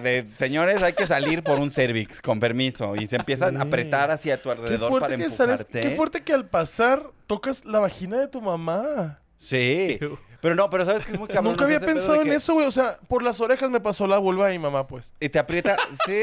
De, 0.00 0.26
señores, 0.36 0.82
hay 0.82 0.92
que 0.94 1.06
salir 1.06 1.42
por 1.42 1.58
un 1.58 1.70
cervix, 1.70 2.20
con 2.22 2.40
permiso. 2.40 2.96
Y 2.96 3.06
se 3.06 3.16
empiezan 3.16 3.56
a 3.56 3.62
apretar 3.62 4.10
hacia 4.10 4.40
tu 4.40 4.48
Qué 4.48 4.52
alrededor 4.52 4.88
fuerte, 4.90 5.08
para 5.08 5.16
que 5.24 5.30
sales- 5.30 5.66
qué 5.70 5.90
fuerte 5.90 6.20
que 6.20 6.32
al 6.32 6.46
pasar 6.48 7.02
tocas 7.26 7.64
la 7.64 7.78
vagina 7.80 8.18
de 8.18 8.28
tu 8.28 8.40
mamá. 8.40 9.18
Sí. 9.42 9.98
Pero 10.42 10.56
no, 10.56 10.68
pero 10.70 10.84
sabes 10.84 11.04
que 11.06 11.12
es 11.12 11.18
muy 11.20 11.28
cabrón. 11.28 11.52
Nunca 11.52 11.64
había 11.66 11.76
ese 11.76 11.86
pensado 11.86 12.16
en 12.16 12.24
que- 12.24 12.34
eso, 12.34 12.54
güey. 12.54 12.66
O 12.66 12.72
sea, 12.72 12.98
por 13.06 13.22
las 13.22 13.40
orejas 13.40 13.70
me 13.70 13.78
pasó 13.78 14.08
la 14.08 14.18
vulva 14.18 14.48
de 14.48 14.54
mi 14.54 14.58
mamá, 14.58 14.88
pues. 14.88 15.12
Y 15.20 15.28
te 15.28 15.38
aprieta. 15.38 15.76
Sí. 16.04 16.20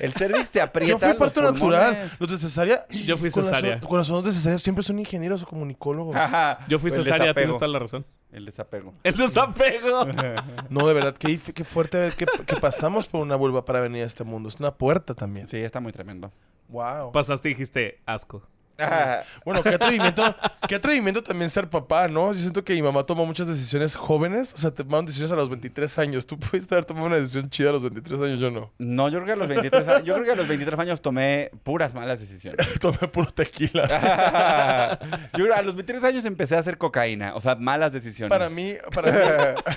El 0.00 0.12
cervix 0.14 0.50
te 0.50 0.60
aprieta. 0.60 0.90
Yo 0.90 0.98
fui 0.98 1.06
los 1.10 1.16
parto 1.16 1.40
natural. 1.40 2.10
Los 2.18 2.28
de 2.28 2.38
cesárea. 2.38 2.88
Yo 2.88 3.16
fui 3.16 3.30
con 3.30 3.44
las- 3.44 3.52
cesárea. 3.54 3.78
Con 3.78 3.98
los 3.98 4.08
sonos 4.08 4.24
de 4.24 4.32
cesárea 4.32 4.58
siempre 4.58 4.82
son 4.82 4.98
ingenieros 4.98 5.44
o 5.44 5.46
comunicólogos. 5.46 6.16
Ajá. 6.16 6.66
Yo 6.68 6.80
fui 6.80 6.90
cesárea, 6.90 7.32
tienes 7.32 7.54
toda 7.56 7.68
la 7.68 7.78
razón. 7.78 8.04
El 8.32 8.46
desapego. 8.46 8.94
El 9.04 9.14
desapego. 9.16 10.06
No, 10.68 10.88
de 10.88 10.94
verdad, 10.94 11.14
qué 11.16 11.38
fuerte 11.38 11.98
ver 11.98 12.14
que, 12.14 12.26
que 12.46 12.56
pasamos 12.56 13.06
por 13.06 13.20
una 13.20 13.36
vulva 13.36 13.64
para 13.64 13.78
venir 13.78 14.02
a 14.02 14.06
este 14.06 14.24
mundo. 14.24 14.48
Es 14.48 14.56
una 14.58 14.74
puerta 14.74 15.14
también. 15.14 15.46
Sí, 15.46 15.58
está 15.58 15.78
muy 15.78 15.92
tremendo. 15.92 16.32
Wow. 16.68 17.12
Pasaste 17.12 17.48
y 17.48 17.52
dijiste 17.52 18.00
asco. 18.06 18.42
Bueno, 19.44 19.62
qué 19.62 19.70
atrevimiento, 19.70 20.34
qué 20.68 20.74
atrevimiento 20.76 21.22
también 21.22 21.50
ser 21.50 21.68
papá, 21.68 22.08
¿no? 22.08 22.32
Yo 22.32 22.38
siento 22.38 22.64
que 22.64 22.74
mi 22.74 22.82
mamá 22.82 23.02
tomó 23.04 23.26
muchas 23.26 23.46
decisiones 23.46 23.96
jóvenes. 23.96 24.52
O 24.54 24.58
sea, 24.58 24.70
tomaron 24.70 25.06
decisiones 25.06 25.32
a 25.32 25.36
los 25.36 25.48
23 25.48 25.98
años. 25.98 26.26
Tú 26.26 26.38
pudiste 26.38 26.74
haber 26.74 26.84
tomado 26.84 27.06
una 27.06 27.16
decisión 27.16 27.48
chida 27.50 27.70
a 27.70 27.72
los 27.72 27.82
23 27.82 28.20
años, 28.20 28.40
yo 28.40 28.50
no. 28.50 28.72
No, 28.78 29.08
yo 29.08 29.18
creo 29.22 29.26
que 29.26 29.32
a 29.32 29.36
los 29.36 29.48
23 29.48 29.88
años, 29.88 30.04
yo 30.04 30.14
creo 30.14 30.24
que 30.26 30.32
a 30.32 30.36
los 30.36 30.48
23 30.48 30.80
años 30.80 31.00
tomé 31.00 31.50
puras 31.62 31.94
malas 31.94 32.20
decisiones. 32.20 32.66
Tomé 32.80 32.98
puro 32.98 33.26
tequila. 33.30 33.86
yo 35.32 35.44
creo 35.44 35.54
que 35.54 35.60
a 35.60 35.62
los 35.62 35.74
23 35.74 36.04
años 36.04 36.24
empecé 36.24 36.56
a 36.56 36.60
hacer 36.60 36.78
cocaína, 36.78 37.34
o 37.34 37.40
sea, 37.40 37.54
malas 37.56 37.92
decisiones. 37.92 38.30
Para 38.30 38.48
mí, 38.50 38.74
para 38.94 39.12
mí, 39.12 39.18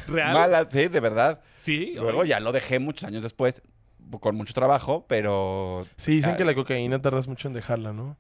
¿Real? 0.08 0.34
Malas, 0.34 0.68
sí, 0.70 0.88
de 0.88 1.00
verdad. 1.00 1.42
Sí. 1.56 1.94
Luego 1.96 2.26
ya 2.26 2.40
lo 2.40 2.52
dejé 2.52 2.80
muchos 2.80 3.08
años 3.08 3.24
después, 3.24 3.62
con 4.20 4.36
mucho 4.36 4.54
trabajo, 4.54 5.06
pero 5.08 5.86
sí, 5.96 6.16
dicen 6.16 6.34
Ah. 6.34 6.38
que 6.38 6.46
la 6.46 6.54
cocaína 6.54 7.02
tardas 7.02 7.28
mucho 7.28 7.48
en 7.48 7.54
dejarla, 7.54 7.94
¿no? 7.94 8.18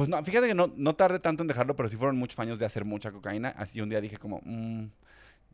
Pues 0.00 0.08
no, 0.08 0.24
fíjate 0.24 0.48
que 0.48 0.54
no, 0.54 0.72
no 0.76 0.94
tardé 0.94 1.18
tanto 1.18 1.42
en 1.42 1.46
dejarlo, 1.48 1.76
pero 1.76 1.88
sí 1.90 1.96
fueron 1.96 2.16
muchos 2.16 2.38
años 2.38 2.58
de 2.58 2.64
hacer 2.64 2.86
mucha 2.86 3.12
cocaína. 3.12 3.50
Así 3.50 3.80
un 3.82 3.90
día 3.90 4.00
dije 4.00 4.16
como, 4.16 4.40
"Mm, 4.44 4.86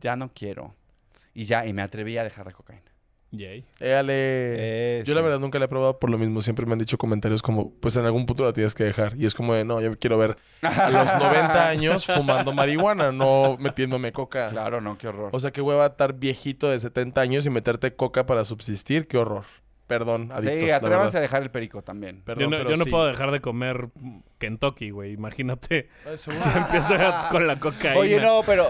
ya 0.01 0.15
no 0.15 0.31
quiero. 0.33 0.73
Y 1.35 1.47
ya, 1.47 1.67
y 1.67 1.73
me 1.73 1.83
atreví 1.83 2.17
a 2.17 2.23
dejar 2.23 2.47
la 2.47 2.53
cocaína. 2.53 2.83
Yay. 3.33 3.67
Éale. 3.81 4.13
Eh, 4.15 5.03
Yo 5.05 5.13
la 5.15 5.21
verdad 5.21 5.41
nunca 5.41 5.59
la 5.59 5.65
he 5.65 5.69
probado 5.69 5.99
por 5.99 6.11
lo 6.11 6.17
mismo. 6.17 6.41
Siempre 6.43 6.65
me 6.65 6.75
han 6.75 6.79
dicho 6.79 6.97
comentarios 6.97 7.43
como, 7.43 7.73
pues 7.81 7.97
en 7.97 8.05
algún 8.05 8.25
punto 8.25 8.45
la 8.47 8.53
tienes 8.53 8.73
que 8.75 8.85
dejar. 8.85 9.17
Y 9.17 9.27
es 9.27 9.35
como 9.35 9.53
de, 9.53 9.65
no, 9.65 9.81
yo 9.81 9.99
quiero 9.99 10.17
ver 10.17 10.37
a 10.63 10.91
los 10.91 11.07
90 11.19 11.69
años 11.69 12.07
fumando 12.07 12.53
marihuana, 12.53 13.11
no 13.11 13.57
metiéndome 13.59 14.13
coca. 14.13 14.47
Claro, 14.49 14.81
no, 14.81 14.97
qué 14.97 15.09
horror. 15.09 15.31
O 15.33 15.41
sea, 15.41 15.51
qué 15.51 15.61
hueva 15.61 15.87
estar 15.87 16.15
viejito 16.15 16.71
de 16.71 16.79
70 16.79 17.21
años 17.21 17.45
y 17.47 17.51
meterte 17.51 17.95
coca 17.97 18.25
para 18.27 18.45
subsistir. 18.45 19.09
Qué 19.09 19.19
horror. 19.19 19.45
Perdón, 19.87 20.31
adictos, 20.33 20.61
sí, 20.63 20.71
atrévanse 20.71 21.19
a 21.19 21.21
dejar 21.21 21.43
el 21.43 21.51
perico 21.51 21.83
también. 21.83 22.23
Perdón, 22.23 22.45
yo 22.45 22.51
no, 22.51 22.57
pero 22.57 22.71
yo 22.71 22.77
no 22.77 22.85
sí. 22.85 22.91
puedo 22.91 23.07
dejar 23.07 23.31
de 23.31 23.41
comer 23.41 23.89
Kentucky, 24.39 24.91
güey. 24.91 25.13
Imagínate 25.13 25.89
seguro. 26.17 26.43
si 26.43 26.59
empiezo 26.59 26.97
con 27.31 27.47
la 27.47 27.61
cocaína. 27.61 27.99
Oye, 27.99 28.21
no, 28.21 28.43
pero 28.45 28.67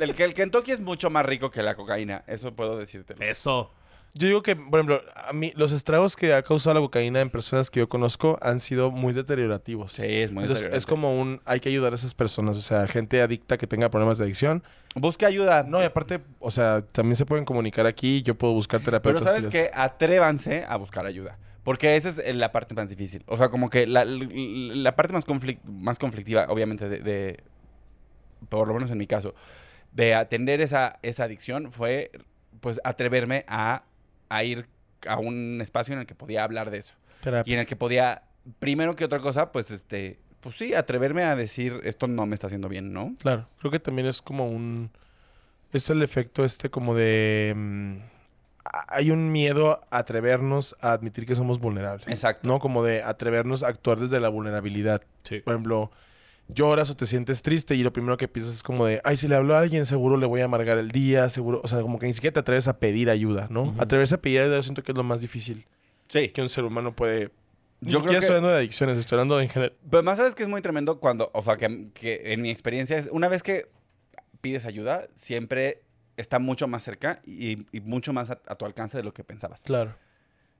el, 0.00 0.34
Kentucky 0.34 0.72
es 0.72 0.80
mucho 0.80 1.08
más 1.08 1.24
rico 1.24 1.52
que 1.52 1.62
la 1.62 1.76
cocaína. 1.76 2.24
Eso 2.26 2.52
puedo 2.54 2.76
decírtelo. 2.76 3.24
Eso. 3.24 3.72
Yo 4.18 4.28
digo 4.28 4.42
que, 4.42 4.56
por 4.56 4.80
ejemplo, 4.80 5.02
a 5.14 5.32
mí 5.34 5.52
los 5.56 5.72
estragos 5.72 6.16
que 6.16 6.32
ha 6.32 6.42
causado 6.42 6.74
la 6.74 6.80
cocaína 6.80 7.20
en 7.20 7.28
personas 7.28 7.68
que 7.70 7.80
yo 7.80 7.88
conozco 7.88 8.38
han 8.40 8.60
sido 8.60 8.90
muy 8.90 9.12
deteriorativos. 9.12 9.92
Sí, 9.92 10.04
es 10.06 10.32
muy 10.32 10.44
Entonces, 10.44 10.68
es 10.72 10.86
como 10.86 11.20
un... 11.20 11.40
Hay 11.44 11.60
que 11.60 11.68
ayudar 11.68 11.92
a 11.92 11.96
esas 11.96 12.14
personas. 12.14 12.56
O 12.56 12.60
sea, 12.62 12.86
gente 12.86 13.20
adicta 13.20 13.58
que 13.58 13.66
tenga 13.66 13.90
problemas 13.90 14.16
de 14.18 14.24
adicción. 14.24 14.62
Busque 14.94 15.26
ayuda. 15.26 15.64
No, 15.64 15.82
y 15.82 15.84
aparte, 15.84 16.20
o 16.40 16.50
sea, 16.50 16.82
también 16.92 17.16
se 17.16 17.26
pueden 17.26 17.44
comunicar 17.44 17.84
aquí. 17.84 18.22
Yo 18.22 18.34
puedo 18.36 18.54
buscar 18.54 18.80
Pero 18.80 19.02
terapeutas. 19.02 19.24
¿sabes 19.24 19.46
que 19.48 19.58
les- 19.58 19.68
qué? 19.68 19.70
Atrévanse 19.74 20.64
a 20.66 20.76
buscar 20.76 21.04
ayuda. 21.04 21.36
Porque 21.62 21.96
esa 21.96 22.08
es 22.08 22.34
la 22.36 22.52
parte 22.52 22.74
más 22.74 22.88
difícil. 22.88 23.22
O 23.26 23.36
sea, 23.36 23.48
como 23.50 23.68
que 23.68 23.86
la, 23.86 24.04
la 24.06 24.96
parte 24.96 25.12
más, 25.12 25.26
conflic- 25.26 25.62
más 25.64 25.98
conflictiva, 25.98 26.46
obviamente, 26.48 26.88
de, 26.88 27.00
de- 27.00 27.40
Por 28.48 28.68
lo 28.68 28.72
menos 28.74 28.90
en 28.90 28.98
mi 28.98 29.06
caso, 29.06 29.34
de 29.92 30.14
atender 30.14 30.60
esa, 30.60 30.98
esa 31.02 31.24
adicción 31.24 31.70
fue, 31.72 32.12
pues, 32.60 32.80
atreverme 32.84 33.44
a, 33.48 33.82
a 34.28 34.44
ir 34.44 34.66
a 35.06 35.18
un 35.18 35.60
espacio 35.60 35.94
en 35.94 36.00
el 36.00 36.06
que 36.06 36.14
podía 36.14 36.44
hablar 36.44 36.70
de 36.70 36.78
eso. 36.78 36.94
Terapia. 37.20 37.50
Y 37.50 37.54
en 37.54 37.60
el 37.60 37.66
que 37.66 37.76
podía, 37.76 38.22
primero 38.58 38.94
que 38.94 39.04
otra 39.04 39.20
cosa, 39.20 39.52
pues, 39.52 39.70
este... 39.70 40.18
Pues 40.40 40.56
sí, 40.56 40.74
atreverme 40.74 41.24
a 41.24 41.34
decir, 41.34 41.80
esto 41.84 42.06
no 42.06 42.26
me 42.26 42.34
está 42.34 42.46
haciendo 42.46 42.68
bien, 42.68 42.92
¿no? 42.92 43.14
Claro, 43.18 43.48
creo 43.58 43.70
que 43.70 43.80
también 43.80 44.06
es 44.06 44.22
como 44.22 44.48
un... 44.48 44.90
Es 45.72 45.90
el 45.90 46.02
efecto 46.02 46.44
este 46.44 46.70
como 46.70 46.94
de... 46.94 47.52
mm, 47.56 47.96
hay 48.88 49.10
un 49.10 49.32
miedo 49.32 49.80
a 49.90 49.98
atrevernos 49.98 50.76
a 50.80 50.92
admitir 50.92 51.26
que 51.26 51.34
somos 51.34 51.58
vulnerables. 51.58 52.06
Exacto. 52.08 52.48
¿No? 52.48 52.58
Como 52.58 52.84
de 52.84 53.02
atrevernos 53.02 53.62
a 53.62 53.68
actuar 53.68 53.98
desde 53.98 54.20
la 54.20 54.28
vulnerabilidad. 54.28 55.02
Sí. 55.24 55.40
Por 55.40 55.54
ejemplo, 55.54 55.90
lloras 56.48 56.90
o 56.90 56.96
te 56.96 57.06
sientes 57.06 57.42
triste 57.42 57.74
y 57.74 57.82
lo 57.82 57.92
primero 57.92 58.16
que 58.16 58.28
piensas 58.28 58.54
es 58.54 58.62
como 58.62 58.86
de, 58.86 59.00
ay, 59.04 59.16
si 59.16 59.26
le 59.28 59.34
hablo 59.34 59.56
a 59.56 59.60
alguien 59.60 59.84
seguro 59.86 60.16
le 60.16 60.26
voy 60.26 60.40
a 60.40 60.44
amargar 60.44 60.78
el 60.78 60.90
día, 60.90 61.28
seguro... 61.28 61.60
O 61.64 61.68
sea, 61.68 61.80
como 61.82 61.98
que 61.98 62.06
ni 62.06 62.12
siquiera 62.14 62.34
te 62.34 62.40
atreves 62.40 62.68
a 62.68 62.78
pedir 62.78 63.10
ayuda, 63.10 63.46
¿no? 63.50 63.64
Ujú. 63.64 63.82
Atreverse 63.82 64.14
a 64.14 64.18
pedir 64.22 64.40
ayuda 64.40 64.56
yo 64.56 64.62
siento 64.62 64.82
que 64.82 64.92
es 64.92 64.96
lo 64.98 65.04
más 65.04 65.20
difícil 65.20 65.66
Sí. 66.08 66.28
que 66.28 66.40
un 66.42 66.48
ser 66.48 66.64
humano 66.64 66.94
puede... 66.94 67.30
Ni 67.80 67.92
Yo 67.92 67.98
creo 68.00 68.12
que- 68.12 68.16
estoy 68.18 68.36
hablando 68.36 68.48
de 68.50 68.58
adicciones, 68.58 68.96
estoy 68.96 69.16
hablando 69.16 69.40
en 69.40 69.48
general. 69.48 69.74
Pero 69.90 70.02
más 70.02 70.16
sabes 70.18 70.34
que 70.34 70.42
es 70.44 70.48
muy 70.48 70.62
tremendo 70.62 70.98
cuando, 71.00 71.30
o 71.34 71.42
sea, 71.42 71.56
que, 71.56 71.88
que 71.94 72.32
en 72.32 72.40
mi 72.42 72.50
experiencia 72.50 72.96
es, 72.96 73.08
una 73.12 73.28
vez 73.28 73.42
que 73.42 73.66
pides 74.40 74.64
ayuda, 74.66 75.08
siempre 75.16 75.82
está 76.16 76.38
mucho 76.38 76.68
más 76.68 76.82
cerca 76.84 77.20
y, 77.26 77.66
y 77.76 77.80
mucho 77.80 78.12
más 78.14 78.30
a, 78.30 78.40
a 78.46 78.54
tu 78.54 78.64
alcance 78.64 78.96
de 78.96 79.02
lo 79.02 79.12
que 79.12 79.24
pensabas. 79.24 79.62
Claro. 79.62 79.94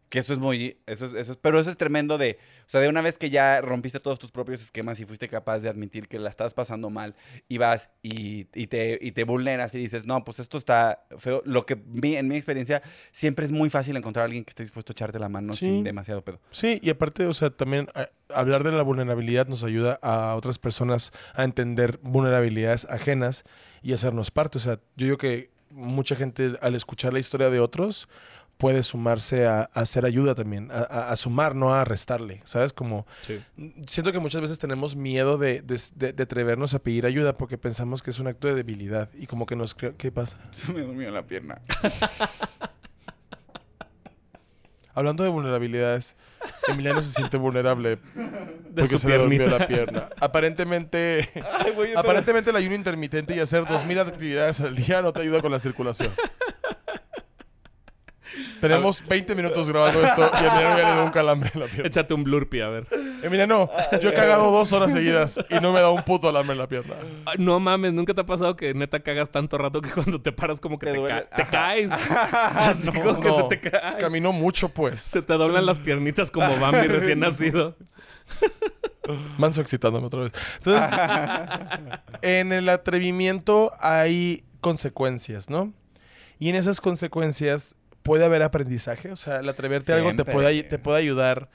Que 0.09 0.21
eso 0.21 0.33
es 0.33 0.39
muy, 0.39 0.77
eso 0.87 1.07
es, 1.07 1.15
eso 1.15 1.33
es- 1.33 1.39
pero 1.39 1.59
eso 1.59 1.69
es 1.69 1.77
tremendo 1.77 2.17
de, 2.17 2.39
o 2.61 2.69
sea, 2.69 2.81
de 2.81 2.89
una 2.89 3.03
vez 3.03 3.19
que 3.19 3.29
ya 3.29 3.61
rompiste 3.61 3.99
todos 3.99 4.21
tus 4.21 4.31
propios 4.31 4.63
esquemas 4.63 5.01
y 5.01 5.05
fuiste 5.05 5.29
capaz 5.29 5.59
de 5.59 5.69
admitir 5.69 6.07
que 6.07 6.21
la 6.21 6.31
estás 6.31 6.55
pasando 6.55 6.91
mal 6.91 7.17
y 7.49 7.59
vas 7.59 7.89
y, 8.03 8.47
y 8.55 8.69
te, 8.69 8.99
y 9.03 9.11
te 9.13 9.25
vulneras 9.25 9.75
y 9.75 9.79
dices, 9.79 10.07
no, 10.07 10.25
pues 10.25 10.39
esto 10.39 10.59
está 10.59 11.05
feo. 11.19 11.43
Lo 11.45 11.67
que 11.67 11.75
vi 11.85 12.15
en 12.15 12.29
mi 12.29 12.37
experiencia, 12.37 12.83
siempre 13.11 13.47
es 13.47 13.51
muy 13.51 13.69
fácil 13.69 13.97
encontrar 13.97 14.23
a 14.23 14.27
alguien 14.27 14.45
que 14.45 14.51
esté 14.51 14.63
dispuesto 14.63 14.93
a 14.93 14.95
echarte 14.95 15.19
la 15.19 15.29
mano 15.29 15.55
Sí. 15.55 15.67
sin 15.67 15.83
demasiado 15.83 16.23
pedo. 16.23 16.39
Sí, 16.53 16.79
y 16.83 16.91
aparte, 16.91 17.27
o 17.27 17.35
sea, 17.35 17.51
también 17.51 17.89
eh, 17.97 18.07
hablar 18.33 18.63
de 18.63 18.71
la 18.71 18.83
vulnerabilidad 18.85 19.49
nos 19.49 19.65
ayuda 19.65 19.99
a 20.03 20.37
otras 20.37 20.59
personas 20.61 21.13
a 21.35 21.43
entender 21.43 21.99
vulnerabilidades 22.03 22.85
ajenas 22.85 23.43
y 23.83 23.93
hacernos 23.93 24.31
parte. 24.31 24.59
O 24.59 24.61
sea, 24.61 24.75
yo 24.97 25.07
digo 25.07 25.17
que 25.19 25.51
mucha 25.71 26.15
gente 26.15 26.53
al 26.63 26.75
escuchar 26.77 27.13
la 27.13 27.19
historia 27.19 27.51
de 27.51 27.59
otros 27.61 28.09
puede 28.57 28.83
sumarse 28.83 29.47
a, 29.47 29.61
a 29.73 29.81
hacer 29.81 30.07
ayuda 30.07 30.35
también, 30.35 30.71
a, 30.71 30.79
a- 30.79 31.11
a 31.11 31.17
sumar, 31.17 31.55
no 31.55 31.75
a 31.75 31.85
restarle, 31.85 32.41
¿sabes? 32.45 32.73
Como 32.73 33.07
Sí. 33.27 33.41
siento 33.87 34.13
que 34.13 34.19
muchas 34.19 34.41
veces 34.41 34.59
tenemos 34.59 34.97
miedo 34.97 35.37
de, 35.37 35.61
de- 35.63 35.81
de- 35.95 36.13
de 36.15 36.23
atrevernos 36.23 36.73
a 36.75 36.79
pedir 36.79 37.05
ayuda 37.07 37.37
porque 37.37 37.59
pensamos 37.59 38.03
que 38.03 38.11
es 38.11 38.19
un 38.19 38.29
acto 38.29 38.49
de 38.49 38.55
debilidad 38.55 39.11
y 39.15 39.27
como 39.27 39.45
que 39.47 39.57
nos... 39.57 39.75
¿Qué 39.75 40.11
pasa? 40.13 40.39
Se 40.53 40.73
me 40.73 40.81
durmió 40.81 41.11
la 41.11 41.27
pierna. 41.27 41.61
Hablando 44.95 45.25
de 45.25 45.29
vulnerabilidades, 45.29 46.17
Emiliano 46.69 47.03
se 47.03 47.13
siente 47.13 47.37
vulnerable 47.37 47.97
De 48.15 48.81
porque 48.83 48.97
se 48.97 49.07
le 49.09 49.19
durmió 49.19 49.45
la 49.47 49.67
pierna. 49.69 50.09
Aparentemente... 50.19 51.29
Ay, 51.59 51.73
güey, 51.73 51.89
pero- 51.89 52.01
Aparentemente 52.01 52.49
el 52.49 52.57
ayuno 52.57 52.75
intermitente 52.77 53.37
y 53.37 53.41
hacer 53.41 53.67
2000 53.67 53.99
actividades 53.99 54.63
al 54.63 54.75
día 54.75 55.03
no 55.03 55.13
te 55.13 55.21
ayuda 55.21 55.43
con 55.43 55.53
la 55.53 55.59
circulación. 55.59 56.11
Tenemos 58.61 59.07
20 59.07 59.35
minutos 59.35 59.69
grabando 59.69 60.03
esto 60.03 60.31
y 60.33 60.45
a 60.45 60.49
Emiliano 60.53 60.79
ya 60.79 60.89
le 60.89 60.95
dio 60.95 61.05
un 61.05 61.11
calambre 61.11 61.51
en 61.55 61.61
la 61.61 61.67
pierna. 61.67 61.87
Échate 61.87 62.15
un 62.15 62.25
blurpee, 62.25 62.63
a 62.63 62.69
ver. 62.69 62.87
Emiliano, 63.23 63.71
yo 64.01 64.11
he 64.11 64.15
cagado 64.15 64.51
dos 64.51 64.73
horas 64.73 64.93
seguidas 64.93 65.39
y 65.51 65.55
no 65.61 65.73
me 65.73 65.81
da 65.81 65.91
un 65.91 66.03
puto 66.03 66.29
alambre 66.29 66.53
en 66.53 66.59
la 66.59 66.67
pierna. 66.67 66.95
No 67.39 67.61
mames, 67.61 67.93
¿nunca 67.93 68.15
te 68.15 68.21
ha 68.23 68.27
pasado 68.27 68.57
que 68.57 68.73
neta 68.75 69.01
cagas 69.01 69.31
tanto 69.31 69.59
rato 69.59 69.81
que 69.81 69.91
cuando 69.91 70.21
te 70.21 70.33
paras 70.33 70.61
como 70.61 70.79
que 70.79 70.87
Te 70.87 70.93
te, 70.93 70.99
duele. 70.99 71.27
ca- 71.29 71.37
te 71.37 71.43
Ajá. 71.43 71.51
caes? 71.51 71.93
Así 72.33 72.91
como 72.93 73.21
que 73.21 73.29
No, 73.29 73.37
se 73.37 73.43
te 73.45 73.61
cae. 73.61 73.99
Caminó 73.99 74.33
mucho, 74.33 74.69
pues. 74.69 75.03
Se 75.03 75.23
te 75.23 75.35
doblan 75.35 75.67
las 75.67 75.79
piernitas 75.79 76.31
como 76.31 76.57
Bambi 76.61 76.87
recién 76.89 77.21
nacido. 77.21 77.77
Manso 79.39 79.61
excitándome 79.61 80.07
otra 80.09 80.21
vez. 80.23 80.33
Entonces, 80.59 80.91
en 82.23 82.53
el 82.53 82.69
atrevimiento 82.69 83.71
hay 83.81 84.45
consecuencias, 84.61 85.49
¿no? 85.49 85.73
Y 86.39 86.49
en 86.49 86.57
esas 86.57 86.81
consecuencias 86.81 87.77
puede 88.07 88.25
haber 88.25 88.43
aprendizaje. 88.43 89.11
O 89.13 89.17
sea, 89.17 89.41
el 89.41 89.49
atreverte 89.49 89.93
a 89.93 89.97
algo 89.97 90.15
te 90.15 90.25
puede, 90.25 90.63
te 90.63 90.79
puede 90.79 90.99
ayudar 90.99 91.49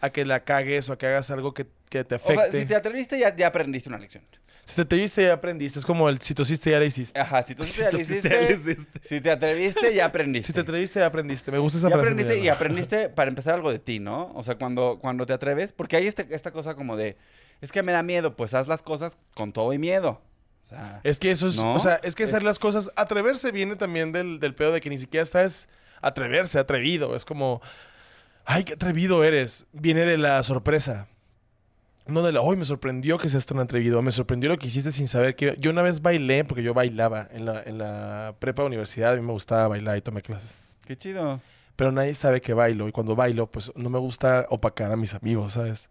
a 0.00 0.10
que 0.10 0.24
la 0.24 0.44
cagues 0.44 0.88
o 0.88 0.92
a 0.92 0.98
que 0.98 1.06
hagas 1.06 1.30
algo 1.30 1.54
que, 1.54 1.66
que 1.88 2.04
te 2.04 2.16
O 2.16 2.18
sea, 2.18 2.34
afecte. 2.36 2.60
si 2.60 2.66
te 2.66 2.76
atreviste, 2.76 3.18
ya, 3.18 3.34
ya 3.34 3.46
aprendiste 3.48 3.88
una 3.88 3.98
lección. 3.98 4.22
Si 4.66 4.76
te 4.76 4.82
atreviste, 4.82 5.22
ya 5.22 5.34
aprendiste. 5.34 5.78
Es 5.78 5.84
como 5.84 6.08
el 6.08 6.20
si 6.22 6.32
tosiste, 6.34 6.70
ya 6.70 6.78
la 6.78 6.86
hiciste. 6.86 7.18
Ajá, 7.20 7.42
si 7.42 7.54
tú 7.54 7.64
Si 7.66 7.82
te 7.82 7.90
tú 7.90 7.98
sí 7.98 8.20
te 8.22 8.52
hiciste, 8.54 8.98
si 9.02 9.20
te 9.20 9.30
atreviste, 9.30 9.94
ya 9.94 10.06
aprendiste. 10.06 10.46
Si 10.46 10.52
te 10.54 10.60
atreviste, 10.60 11.00
ya 11.00 11.06
aprendiste. 11.06 11.50
Me 11.50 11.58
gusta 11.58 11.78
esa 11.78 11.88
ya 11.88 11.94
frase. 11.96 12.08
aprendiste 12.10 12.38
y 12.40 12.48
aprendiste 12.48 13.08
para 13.10 13.28
empezar 13.28 13.54
algo 13.54 13.70
de 13.70 13.78
ti, 13.78 13.98
¿no? 13.98 14.32
O 14.34 14.42
sea, 14.42 14.56
cuando, 14.56 14.98
cuando 15.00 15.26
te 15.26 15.32
atreves, 15.34 15.72
porque 15.74 15.96
hay 15.96 16.06
este- 16.06 16.26
esta 16.34 16.50
cosa 16.50 16.74
como 16.74 16.96
de, 16.96 17.16
es 17.60 17.72
que 17.72 17.82
me 17.82 17.92
da 17.92 18.02
miedo, 18.02 18.36
pues 18.36 18.54
haz 18.54 18.66
las 18.66 18.80
cosas 18.82 19.18
con 19.34 19.52
todo 19.52 19.72
y 19.74 19.78
miedo. 19.78 20.22
O 20.64 20.66
sea, 20.66 21.00
Es 21.04 21.18
que 21.18 21.30
eso 21.30 21.46
es, 21.46 21.56
¿No? 21.58 21.74
o 21.74 21.78
sea, 21.78 21.96
es 22.02 22.14
que 22.14 22.24
hacer 22.24 22.42
las 22.42 22.58
cosas, 22.58 22.90
atreverse 22.96 23.52
viene 23.52 23.76
también 23.76 24.12
del, 24.12 24.40
del 24.40 24.54
pedo 24.54 24.72
de 24.72 24.80
que 24.80 24.88
ni 24.88 24.96
siquiera 24.98 25.26
sabes 25.26 25.68
atreverse, 26.06 26.58
atrevido. 26.58 27.14
Es 27.14 27.24
como, 27.24 27.60
ay, 28.44 28.64
qué 28.64 28.74
atrevido 28.74 29.24
eres. 29.24 29.66
Viene 29.72 30.04
de 30.04 30.18
la 30.18 30.42
sorpresa. 30.42 31.08
No 32.06 32.22
de 32.22 32.32
la, 32.32 32.42
hoy 32.42 32.56
me 32.56 32.66
sorprendió 32.66 33.16
que 33.16 33.28
seas 33.28 33.46
tan 33.46 33.58
atrevido. 33.58 34.02
Me 34.02 34.12
sorprendió 34.12 34.50
lo 34.50 34.58
que 34.58 34.66
hiciste 34.66 34.92
sin 34.92 35.08
saber 35.08 35.36
que... 35.36 35.56
Yo 35.58 35.70
una 35.70 35.82
vez 35.82 36.02
bailé, 36.02 36.44
porque 36.44 36.62
yo 36.62 36.74
bailaba 36.74 37.28
en 37.32 37.46
la, 37.46 37.62
en 37.62 37.78
la 37.78 38.34
prepa 38.38 38.64
universidad. 38.64 39.12
A 39.12 39.16
mí 39.16 39.22
me 39.22 39.32
gustaba 39.32 39.68
bailar 39.68 39.96
y 39.96 40.02
tomé 40.02 40.22
clases. 40.22 40.78
qué 40.86 40.96
chido. 40.96 41.40
Pero 41.76 41.92
nadie 41.92 42.14
sabe 42.14 42.40
que 42.40 42.52
bailo. 42.52 42.88
Y 42.88 42.92
cuando 42.92 43.16
bailo, 43.16 43.50
pues 43.50 43.72
no 43.74 43.90
me 43.90 43.98
gusta 43.98 44.46
opacar 44.50 44.92
a 44.92 44.96
mis 44.96 45.14
amigos, 45.14 45.54
¿sabes? 45.54 45.88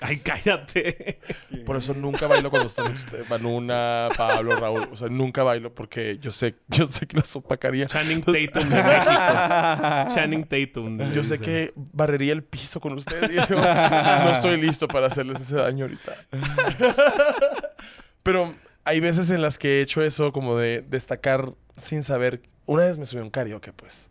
Ay, 0.00 0.18
cállate. 0.18 1.18
Por 1.66 1.76
eso 1.76 1.94
nunca 1.94 2.26
bailo 2.26 2.50
cuando 2.50 2.68
están 2.68 2.92
ustedes, 2.92 3.28
Manuna, 3.28 4.08
Pablo, 4.16 4.56
Raúl. 4.56 4.88
O 4.90 4.96
sea, 4.96 5.08
nunca 5.08 5.42
bailo 5.42 5.74
porque 5.74 6.18
yo 6.18 6.30
sé, 6.30 6.56
yo 6.68 6.86
sé 6.86 7.06
que 7.06 7.16
los 7.16 7.34
opacaría. 7.36 7.86
Channing 7.86 8.22
Tatum 8.22 8.68
de 8.68 8.82
México. 8.82 10.14
Channing 10.14 10.44
Tatum. 10.44 11.12
Yo 11.12 11.24
sé 11.24 11.38
que 11.38 11.72
barrería 11.74 12.32
el 12.32 12.42
piso 12.42 12.80
con 12.80 12.94
ustedes. 12.94 13.30
Y 13.30 13.34
yo 13.34 13.56
no 13.56 14.30
estoy 14.30 14.60
listo 14.60 14.88
para 14.88 15.06
hacerles 15.08 15.40
ese 15.40 15.56
daño 15.56 15.84
ahorita. 15.84 16.16
Pero 18.22 18.54
hay 18.84 19.00
veces 19.00 19.30
en 19.30 19.42
las 19.42 19.58
que 19.58 19.78
he 19.78 19.82
hecho 19.82 20.02
eso 20.02 20.32
como 20.32 20.56
de 20.56 20.82
destacar 20.88 21.52
sin 21.76 22.02
saber. 22.02 22.42
Una 22.66 22.84
vez 22.84 22.98
me 22.98 23.06
subí 23.06 23.20
a 23.20 23.24
un 23.24 23.30
karaoke, 23.30 23.72
pues. 23.72 24.10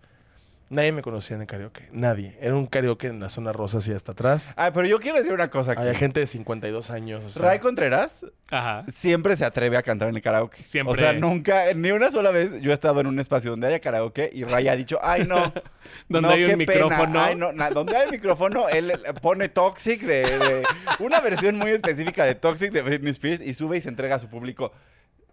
Nadie 0.69 0.91
me 0.91 1.01
conocía 1.01 1.35
en 1.35 1.41
el 1.41 1.47
karaoke. 1.47 1.89
Nadie. 1.91 2.37
Era 2.39 2.55
un 2.55 2.67
karaoke 2.67 3.07
en 3.07 3.19
la 3.19 3.29
zona 3.29 3.51
rosa 3.51 3.79
así 3.79 3.91
hasta 3.91 4.11
atrás. 4.11 4.53
Ay, 4.55 4.69
pero 4.73 4.85
yo 4.87 4.99
quiero 4.99 5.17
decir 5.17 5.33
una 5.33 5.49
cosa 5.49 5.71
aquí. 5.71 5.81
Había 5.81 5.95
gente 5.95 6.19
de 6.19 6.27
52 6.27 6.91
años. 6.91 7.25
o 7.25 7.29
sea, 7.29 7.41
Ray 7.43 7.59
Contreras 7.59 8.23
Ajá. 8.51 8.85
siempre 8.91 9.35
se 9.35 9.45
atreve 9.45 9.77
a 9.77 9.81
cantar 9.81 10.09
en 10.09 10.15
el 10.15 10.21
karaoke. 10.21 10.61
Siempre. 10.61 10.93
O 10.93 10.95
sea, 10.95 11.13
nunca, 11.13 11.73
ni 11.73 11.89
una 11.91 12.11
sola 12.11 12.29
vez 12.31 12.61
yo 12.61 12.69
he 12.69 12.73
estado 12.73 13.01
en 13.01 13.07
un 13.07 13.19
espacio 13.19 13.49
donde 13.51 13.65
haya 13.67 13.79
karaoke 13.79 14.29
y 14.31 14.43
Ray 14.43 14.67
ha 14.67 14.75
dicho, 14.75 14.99
ay 15.01 15.25
no. 15.27 15.51
Donde 16.07 16.27
no, 16.27 16.33
hay 16.35 16.43
un 16.43 16.49
pena, 16.65 16.83
micrófono. 16.85 17.19
ay, 17.19 17.35
no, 17.35 17.51
na- 17.51 17.71
donde 17.71 17.97
hay 17.97 18.11
micrófono, 18.11 18.69
él 18.69 18.93
pone 19.23 19.49
Toxic 19.49 20.01
de, 20.03 20.21
de- 20.21 20.63
una 20.99 21.19
versión 21.19 21.57
muy 21.57 21.71
específica 21.71 22.25
de 22.25 22.35
Toxic 22.35 22.71
de 22.71 22.83
Britney 22.83 23.09
Spears 23.09 23.41
y 23.41 23.55
sube 23.55 23.77
y 23.77 23.81
se 23.81 23.89
entrega 23.89 24.17
a 24.17 24.19
su 24.19 24.27
público. 24.27 24.71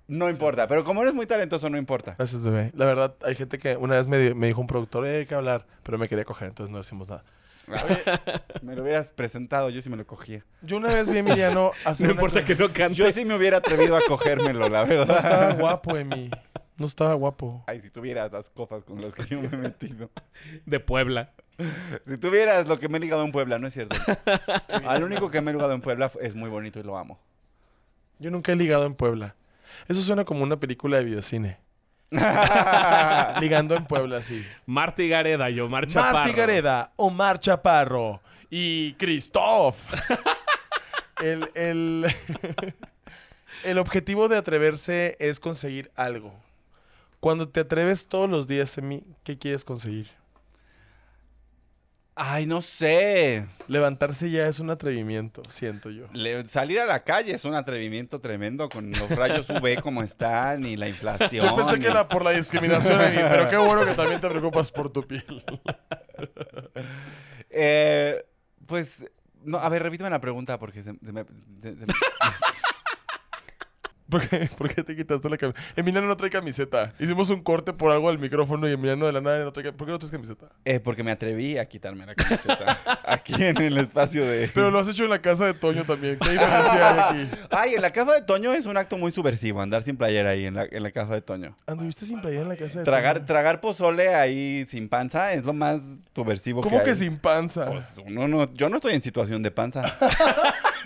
No 0.08 0.30
importa, 0.30 0.66
pero 0.68 0.84
como 0.84 1.02
eres 1.02 1.14
muy 1.14 1.26
talentoso, 1.26 1.68
no 1.68 1.76
importa. 1.78 2.14
Gracias, 2.16 2.40
bebé. 2.42 2.70
La 2.74 2.84
verdad, 2.86 3.14
hay 3.24 3.34
gente 3.34 3.58
que 3.58 3.76
una 3.76 3.96
vez 3.96 4.06
me, 4.06 4.18
di- 4.18 4.34
me 4.34 4.46
dijo 4.46 4.60
un 4.60 4.66
productor, 4.68 5.04
"Eh, 5.06 5.18
hay 5.18 5.26
que 5.26 5.34
hablar, 5.34 5.66
pero 5.82 5.98
me 5.98 6.08
quería 6.08 6.24
coger, 6.24 6.48
entonces 6.48 6.70
no 6.70 6.78
decimos 6.78 7.08
nada. 7.08 7.24
Me 8.62 8.76
lo 8.76 8.82
hubieras 8.84 9.08
presentado, 9.08 9.70
yo 9.70 9.82
sí 9.82 9.90
me 9.90 9.96
lo 9.96 10.06
cogía. 10.06 10.44
Yo 10.62 10.76
una 10.76 10.86
vez 10.88 11.08
vi 11.10 11.16
a 11.16 11.18
Emiliano 11.20 11.72
hacer 11.84 12.06
No 12.06 12.12
importa 12.12 12.44
que 12.44 12.54
no 12.54 12.72
cante. 12.72 12.94
Yo 12.94 13.10
sí 13.10 13.24
me 13.24 13.34
hubiera 13.34 13.56
atrevido 13.56 13.96
a 13.96 14.00
cogérmelo, 14.06 14.68
la 14.68 14.84
No 14.84 14.88
verdad. 14.88 15.16
estaba 15.16 15.52
guapo, 15.54 15.96
Emi. 15.96 16.30
No 16.78 16.86
estaba 16.86 17.14
guapo. 17.14 17.64
Ay, 17.66 17.80
si 17.80 17.90
tuvieras 17.90 18.30
las 18.30 18.50
cosas 18.50 18.84
con 18.84 19.00
las 19.02 19.12
que 19.14 19.24
yo 19.26 19.40
me 19.40 19.48
he 19.48 19.56
metido. 19.56 20.10
De 20.64 20.78
Puebla. 20.78 21.32
Si 22.06 22.16
tuvieras 22.18 22.68
lo 22.68 22.78
que 22.78 22.88
me 22.88 22.98
he 22.98 23.00
ligado 23.00 23.24
en 23.24 23.32
Puebla, 23.32 23.58
no 23.58 23.66
es 23.66 23.74
cierto. 23.74 23.96
Al 24.86 25.02
único 25.02 25.28
que 25.32 25.40
me 25.40 25.50
he 25.50 25.54
ligado 25.54 25.72
en 25.72 25.80
Puebla 25.80 26.12
es 26.20 26.36
muy 26.36 26.48
bonito 26.50 26.78
y 26.78 26.84
lo 26.84 26.96
amo. 26.96 27.18
Yo 28.20 28.30
nunca 28.30 28.52
he 28.52 28.56
ligado 28.56 28.86
en 28.86 28.94
Puebla. 28.94 29.34
Eso 29.88 30.02
suena 30.02 30.24
como 30.24 30.42
una 30.42 30.58
película 30.58 30.98
de 30.98 31.04
videocine. 31.04 31.58
Ligando 33.40 33.74
en 33.74 33.84
Puebla, 33.86 34.22
sí. 34.22 34.44
Marty 34.64 35.08
Gareda 35.08 35.50
y 35.50 35.60
Omar 35.60 35.86
Chaparro. 35.86 36.18
Marty 36.18 36.32
Gareda, 36.32 36.92
Omar 36.96 37.40
Chaparro 37.40 38.20
y 38.50 38.94
Christoph. 38.94 39.76
el, 41.22 41.50
el, 41.54 42.06
el 43.64 43.78
objetivo 43.78 44.28
de 44.28 44.36
atreverse 44.36 45.16
es 45.18 45.40
conseguir 45.40 45.90
algo. 45.96 46.32
Cuando 47.20 47.48
te 47.48 47.60
atreves 47.60 48.06
todos 48.06 48.30
los 48.30 48.46
días 48.46 48.76
en 48.78 48.88
mí, 48.88 49.02
¿qué 49.24 49.36
quieres 49.38 49.64
conseguir? 49.64 50.06
Ay, 52.18 52.46
no 52.46 52.62
sé. 52.62 53.46
Levantarse 53.68 54.30
ya 54.30 54.48
es 54.48 54.58
un 54.58 54.70
atrevimiento, 54.70 55.42
siento 55.50 55.90
yo. 55.90 56.06
Le- 56.14 56.48
salir 56.48 56.80
a 56.80 56.86
la 56.86 57.04
calle 57.04 57.34
es 57.34 57.44
un 57.44 57.54
atrevimiento 57.54 58.20
tremendo 58.20 58.70
con 58.70 58.90
los 58.90 59.10
rayos 59.10 59.50
UV 59.50 59.82
como 59.82 60.02
están 60.02 60.64
y 60.64 60.76
la 60.76 60.88
inflación. 60.88 61.44
Yo 61.44 61.54
pensé 61.54 61.78
que 61.78 61.88
era 61.88 62.08
por 62.08 62.24
la 62.24 62.30
discriminación, 62.30 62.98
pero 63.12 63.50
qué 63.50 63.58
bueno 63.58 63.84
que 63.84 63.92
también 63.92 64.18
te 64.20 64.28
preocupas 64.30 64.70
por 64.72 64.90
tu 64.90 65.06
piel. 65.06 65.44
Eh, 67.58 68.22
pues, 68.66 69.06
no, 69.42 69.56
a 69.58 69.68
ver, 69.70 69.82
repíteme 69.82 70.10
la 70.10 70.20
pregunta 70.20 70.58
porque 70.58 70.82
se, 70.82 70.92
se 71.02 71.12
me... 71.12 71.24
se- 71.62 71.76
se 71.78 71.86
me- 71.86 71.92
¿Por 74.08 74.28
qué, 74.28 74.48
¿Por 74.58 74.72
qué 74.72 74.82
te 74.82 74.94
quitaste 74.96 75.28
la 75.28 75.36
camiseta? 75.36 75.64
Emiliano 75.76 76.06
no 76.06 76.16
trae 76.16 76.30
camiseta. 76.30 76.92
Hicimos 76.98 77.30
un 77.30 77.42
corte 77.42 77.72
por 77.72 77.90
algo 77.92 78.08
al 78.08 78.18
micrófono 78.18 78.68
y 78.68 78.72
Emiliano 78.72 79.06
de 79.06 79.12
la 79.12 79.20
nada 79.20 79.38
no 79.44 79.52
trae 79.52 79.64
camiseta. 79.64 79.76
¿Por 79.78 79.86
qué 79.86 79.92
no 79.92 79.98
traes 79.98 80.12
camiseta? 80.12 80.46
Eh, 80.64 80.80
porque 80.80 81.02
me 81.02 81.10
atreví 81.10 81.58
a 81.58 81.66
quitarme 81.66 82.06
la 82.06 82.14
camiseta 82.14 82.78
aquí 83.04 83.34
en 83.42 83.60
el 83.60 83.76
espacio 83.78 84.24
de... 84.24 84.48
Pero 84.54 84.70
lo 84.70 84.78
has 84.78 84.88
hecho 84.88 85.04
en 85.04 85.10
la 85.10 85.20
casa 85.20 85.46
de 85.46 85.54
Toño 85.54 85.84
también. 85.84 86.18
¿Qué 86.20 86.30
diferencia 86.30 87.10
hay 87.12 87.24
aquí? 87.24 87.30
Ay, 87.50 87.74
en 87.74 87.82
la 87.82 87.90
casa 87.90 88.12
de 88.14 88.22
Toño 88.22 88.52
es 88.52 88.66
un 88.66 88.76
acto 88.76 88.96
muy 88.96 89.10
subversivo, 89.10 89.60
andar 89.60 89.82
sin 89.82 89.96
playera 89.96 90.30
ahí 90.30 90.46
en 90.46 90.54
la, 90.54 90.66
en 90.70 90.82
la 90.82 90.90
casa 90.90 91.14
de 91.14 91.22
Toño. 91.22 91.56
¿Anduviste 91.66 92.04
sin 92.06 92.20
playera 92.20 92.42
en 92.42 92.48
la 92.48 92.56
casa 92.56 92.78
de 92.78 92.84
Tragar, 92.84 93.16
Toño? 93.16 93.26
tragar 93.26 93.60
pozole 93.60 94.14
ahí 94.14 94.64
sin 94.68 94.88
panza 94.88 95.32
es 95.32 95.44
lo 95.44 95.52
más 95.52 95.98
subversivo 96.14 96.62
¿Cómo 96.62 96.78
que 96.78 96.84
que 96.84 96.90
hay. 96.90 96.96
sin 96.96 97.18
panza? 97.18 97.66
Pues 97.66 97.84
uno 98.06 98.28
no, 98.28 98.52
yo 98.54 98.68
no 98.68 98.76
estoy 98.76 98.94
en 98.94 99.02
situación 99.02 99.42
de 99.42 99.50
panza. 99.50 99.82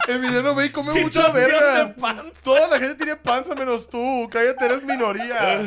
Emiliano 0.09 0.55
ve 0.55 0.67
y 0.67 0.71
come 0.71 0.93
Situación 0.93 1.25
mucha 1.27 1.39
verga. 1.39 1.85
de 1.85 1.95
panza. 1.95 2.41
Toda 2.43 2.69
la 2.69 2.79
gente 2.79 2.95
tiene 2.97 3.17
panza 3.17 3.55
menos 3.55 3.89
tú. 3.89 4.29
Cállate, 4.31 4.65
eres 4.65 4.83
minoría. 4.83 5.63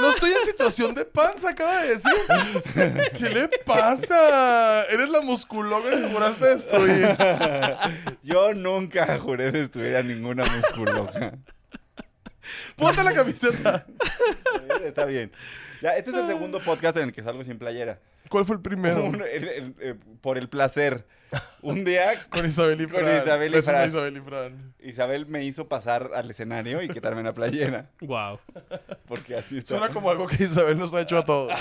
No 0.00 0.08
estoy 0.08 0.32
en 0.32 0.42
situación 0.44 0.94
de 0.94 1.04
panza, 1.04 1.50
acaba 1.50 1.82
de 1.82 1.88
decir. 1.90 2.12
¿Qué 3.16 3.28
le 3.28 3.48
pasa? 3.64 4.84
Eres 4.84 5.08
la 5.10 5.20
musculóloga 5.20 5.90
que 5.90 6.08
juraste 6.12 6.46
destruir. 6.46 7.16
Yo 8.22 8.54
nunca 8.54 9.18
juré 9.18 9.52
destruir 9.52 9.96
a 9.96 10.02
ninguna 10.02 10.44
musculoca. 10.44 11.34
Ponte 12.76 13.04
la 13.04 13.12
camiseta. 13.14 13.86
Está 14.84 15.04
bien. 15.04 15.30
Ya, 15.80 15.96
este 15.96 16.10
es 16.10 16.16
el 16.16 16.26
segundo 16.26 16.60
podcast 16.60 16.96
en 16.96 17.04
el 17.04 17.12
que 17.12 17.22
salgo 17.22 17.44
sin 17.44 17.58
playera. 17.58 17.98
¿Cuál 18.30 18.44
fue 18.46 18.56
el 18.56 18.62
primero? 18.62 19.04
Un- 19.04 19.22
el- 19.22 19.48
el- 19.48 19.74
eh, 19.80 19.94
por 20.22 20.38
el 20.38 20.48
placer. 20.48 21.04
Un 21.62 21.82
día 21.84 22.26
Con 22.28 22.44
Isabel 22.44 22.80
y 22.82 22.86
Con 22.86 23.00
Fran. 23.00 23.22
Isabel 23.22 23.54
y 23.54 23.58
a 23.58 23.62
Fran. 23.62 23.88
Isabel 23.88 24.16
y 24.16 24.20
Fran. 24.20 24.74
Isabel 24.80 25.26
me 25.26 25.44
hizo 25.44 25.66
pasar 25.66 26.10
al 26.14 26.30
escenario 26.30 26.82
y 26.82 26.88
quitarme 26.88 27.22
la 27.22 27.32
playera. 27.32 27.90
Wow. 28.00 28.38
Porque 29.08 29.34
así 29.36 29.58
está. 29.58 29.78
Suena 29.78 29.92
como 29.94 30.10
algo 30.10 30.26
que 30.26 30.44
Isabel 30.44 30.78
nos 30.78 30.92
ha 30.92 31.00
hecho 31.00 31.16
a 31.18 31.24
todos. 31.24 31.50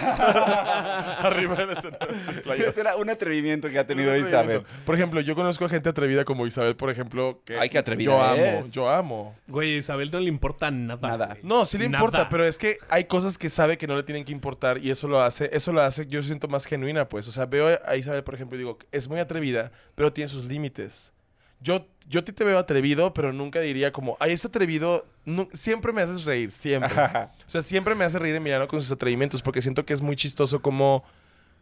Arriba 1.24 1.56
del 1.56 1.70
escenario 1.72 2.16
sin 2.26 2.42
playera. 2.42 2.70
Ese 2.70 2.82
era 2.82 2.96
un 2.98 3.10
atrevimiento 3.10 3.70
que 3.70 3.80
ha 3.80 3.88
tenido 3.88 4.16
Isabel. 4.18 4.64
Por 4.86 4.96
ejemplo, 4.96 5.22
yo 5.22 5.36
conozco 5.36 5.66
a 5.66 5.70
gente 5.70 5.90
atrevida 5.90 6.26
como 6.26 6.46
Isabel, 6.46 6.76
por 6.76 6.90
ejemplo, 6.90 7.42
que 7.46 7.58
Ay, 7.58 7.70
qué 7.70 7.78
atrevida 7.78 8.06
yo 8.12 8.22
amo, 8.22 8.44
es. 8.66 8.72
yo 8.72 8.90
amo. 8.90 9.36
Güey, 9.48 9.76
a 9.76 9.78
Isabel 9.78 10.12
no 10.12 10.20
le 10.20 10.28
importa 10.30 10.70
nada. 10.72 11.08
Nada. 11.08 11.28
güey. 11.28 11.40
No, 11.44 11.66
sí 11.66 11.78
le 11.78 11.88
Nada. 11.90 12.04
importa, 12.04 12.30
pero 12.30 12.44
es 12.46 12.58
que 12.58 12.78
hay 12.90 13.06
cosas 13.06 13.38
que 13.38 13.50
sabe 13.50 13.78
que 13.78 13.88
no 13.88 13.96
le 13.96 14.04
tienen 14.04 14.26
que 14.26 14.32
importar 14.32 14.78
y 14.80 14.92
eso 14.92 15.08
lo 15.08 15.22
hace, 15.22 15.50
eso 15.54 15.72
lo 15.72 15.82
hace, 15.82 16.06
yo 16.08 16.22
siento 16.24 16.48
más 16.48 16.66
genuina, 16.66 17.08
pues. 17.08 17.28
O 17.28 17.32
sea, 17.32 17.46
veo 17.46 17.80
a 17.86 17.96
Isabel, 17.96 18.24
por 18.24 18.36
ejemplo, 18.36 18.56
y 18.56 18.60
digo, 18.60 18.78
es 18.92 19.08
muy 19.08 19.20
atrevida, 19.20 19.53
pero 19.96 20.12
tiene 20.14 20.28
sus 20.28 20.46
límites. 20.46 21.12
Yo, 21.62 21.88
yo 22.10 22.24
ti 22.24 22.34
te 22.34 22.44
veo 22.44 22.58
atrevido, 22.60 23.14
pero 23.14 23.32
nunca 23.32 23.62
diría 23.62 23.94
como, 23.94 24.18
ay, 24.20 24.34
es 24.34 24.44
atrevido, 24.44 25.06
siempre 25.54 25.94
me 25.94 26.02
haces 26.02 26.26
reír, 26.26 26.52
siempre. 26.52 26.92
O 26.94 27.50
sea, 27.50 27.62
siempre 27.62 27.96
me 27.96 28.04
hace 28.04 28.20
reír 28.20 28.36
Emiliano 28.36 28.68
con 28.68 28.82
sus 28.82 28.92
atrevimientos 28.92 29.42
porque 29.42 29.62
siento 29.62 29.86
que 29.86 29.94
es 29.94 30.02
muy 30.02 30.16
chistoso 30.18 30.62
como, 30.62 31.04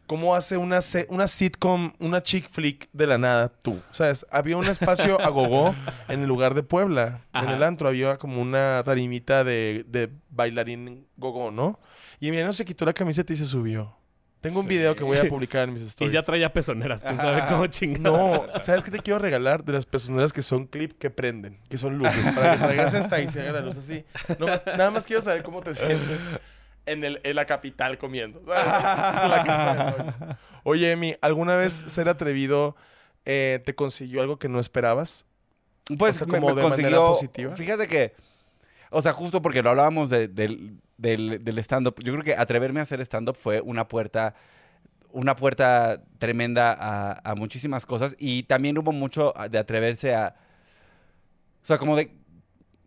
como 0.07 0.33
hace 0.33 0.57
una, 0.57 0.79
una 1.09 1.27
sitcom, 1.27 1.93
una 1.99 2.23
chick 2.23 2.49
flick 2.49 2.89
de 2.93 3.07
la 3.07 3.17
nada 3.17 3.49
tú. 3.49 3.79
¿Sabes? 3.91 4.25
Había 4.31 4.57
un 4.57 4.65
espacio 4.65 5.21
a 5.21 5.29
gogó 5.29 5.75
en 6.07 6.21
el 6.21 6.27
lugar 6.27 6.55
de 6.55 6.63
Puebla. 6.63 7.21
En 7.33 7.45
Ajá. 7.45 7.55
el 7.55 7.63
antro 7.63 7.87
había 7.87 8.17
como 8.17 8.41
una 8.41 8.81
tarimita 8.83 9.43
de, 9.43 9.85
de 9.87 10.09
bailarín 10.31 11.05
gogó, 11.17 11.51
¿no? 11.51 11.79
Y 12.19 12.27
Emiliano 12.27 12.53
se 12.53 12.65
quitó 12.65 12.85
la 12.85 12.93
camiseta 12.93 13.33
y 13.33 13.35
se 13.35 13.45
subió. 13.45 13.95
Tengo 14.41 14.59
un 14.59 14.65
Sí. 14.65 14.69
video 14.69 14.95
que 14.95 15.03
voy 15.03 15.17
a 15.17 15.29
publicar 15.29 15.63
en 15.67 15.73
mis 15.73 15.81
Y 15.83 15.87
stories. 15.87 16.13
ya 16.13 16.23
traía 16.23 16.51
pezoneras. 16.51 17.03
¿Quién 17.03 17.17
sabe 17.17 17.43
cómo 17.47 17.67
chingar? 17.67 18.01
No, 18.01 18.45
¿sabes 18.63 18.83
qué 18.83 18.91
te 18.91 18.99
quiero 18.99 19.19
regalar? 19.19 19.63
De 19.63 19.71
las 19.73 19.85
personas 19.85 20.33
que 20.33 20.41
son 20.41 20.65
clip 20.65 20.97
que 20.97 21.09
prenden, 21.11 21.59
que 21.69 21.77
son 21.77 21.97
luces, 21.97 22.29
para 22.31 22.53
que 22.53 22.57
traigas 22.63 22.93
esta 22.95 23.19
y 23.21 23.27
se 23.27 23.41
haga 23.41 23.53
la 23.53 23.61
luz 23.61 23.77
así. 23.77 24.03
No 24.39 24.47
más- 24.47 24.63
nada 24.65 24.89
más 24.91 25.05
quiero 25.05 25.21
saber 25.21 25.43
cómo 25.43 25.61
te 25.61 25.73
sientes 25.75 26.19
en, 26.87 27.03
el, 27.03 27.21
en 27.23 27.35
la 27.35 27.45
capital 27.45 27.97
comiendo. 27.99 28.41
la 28.47 29.43
casa 29.45 29.73
de. 29.75 30.35
Oye, 30.63 30.91
Emi, 30.91 31.15
¿alguna 31.21 31.55
vez 31.55 31.73
ser 31.73 32.09
atrevido 32.09 32.75
eh, 33.25 33.61
te 33.65 33.75
consiguió 33.75 34.21
algo 34.21 34.37
que 34.39 34.49
no 34.49 34.59
esperabas? 34.59 35.25
Pues 35.97 36.15
O 36.15 36.17
sea, 36.19 36.27
como 36.27 36.49
me 36.49 36.61
de 36.61 36.69
manera 36.69 36.89
consiguió- 36.97 37.07
positiva. 37.07 37.55
Fíjate 37.55 37.87
que, 37.87 38.13
o 38.91 39.01
sea, 39.01 39.13
justo 39.13 39.41
porque 39.41 39.63
lo 39.63 39.71
hablábamos 39.71 40.09
de- 40.11 40.27
del, 40.29 40.79
del, 40.97 41.57
stand-up, 41.59 41.95
yo 42.03 42.13
creo 42.13 42.23
que 42.25 42.35
atreverme 42.35 42.79
a 42.81 42.83
hacer 42.83 43.01
stand-up 43.01 43.35
fue 43.35 43.61
una 43.61 43.87
puerta, 43.87 44.35
una 45.11 45.35
puerta 45.35 46.03
tremenda 46.19 46.73
a, 47.23 47.35
muchísimas 47.35 47.85
cosas 47.85 48.15
y 48.19 48.43
también 48.43 48.77
hubo 48.77 48.91
mucho 48.93 49.33
de 49.51 49.57
atreverse 49.59 50.15
a, 50.15 50.35
o 51.63 51.65
sea, 51.65 51.77
como 51.77 51.95
de, 51.95 52.11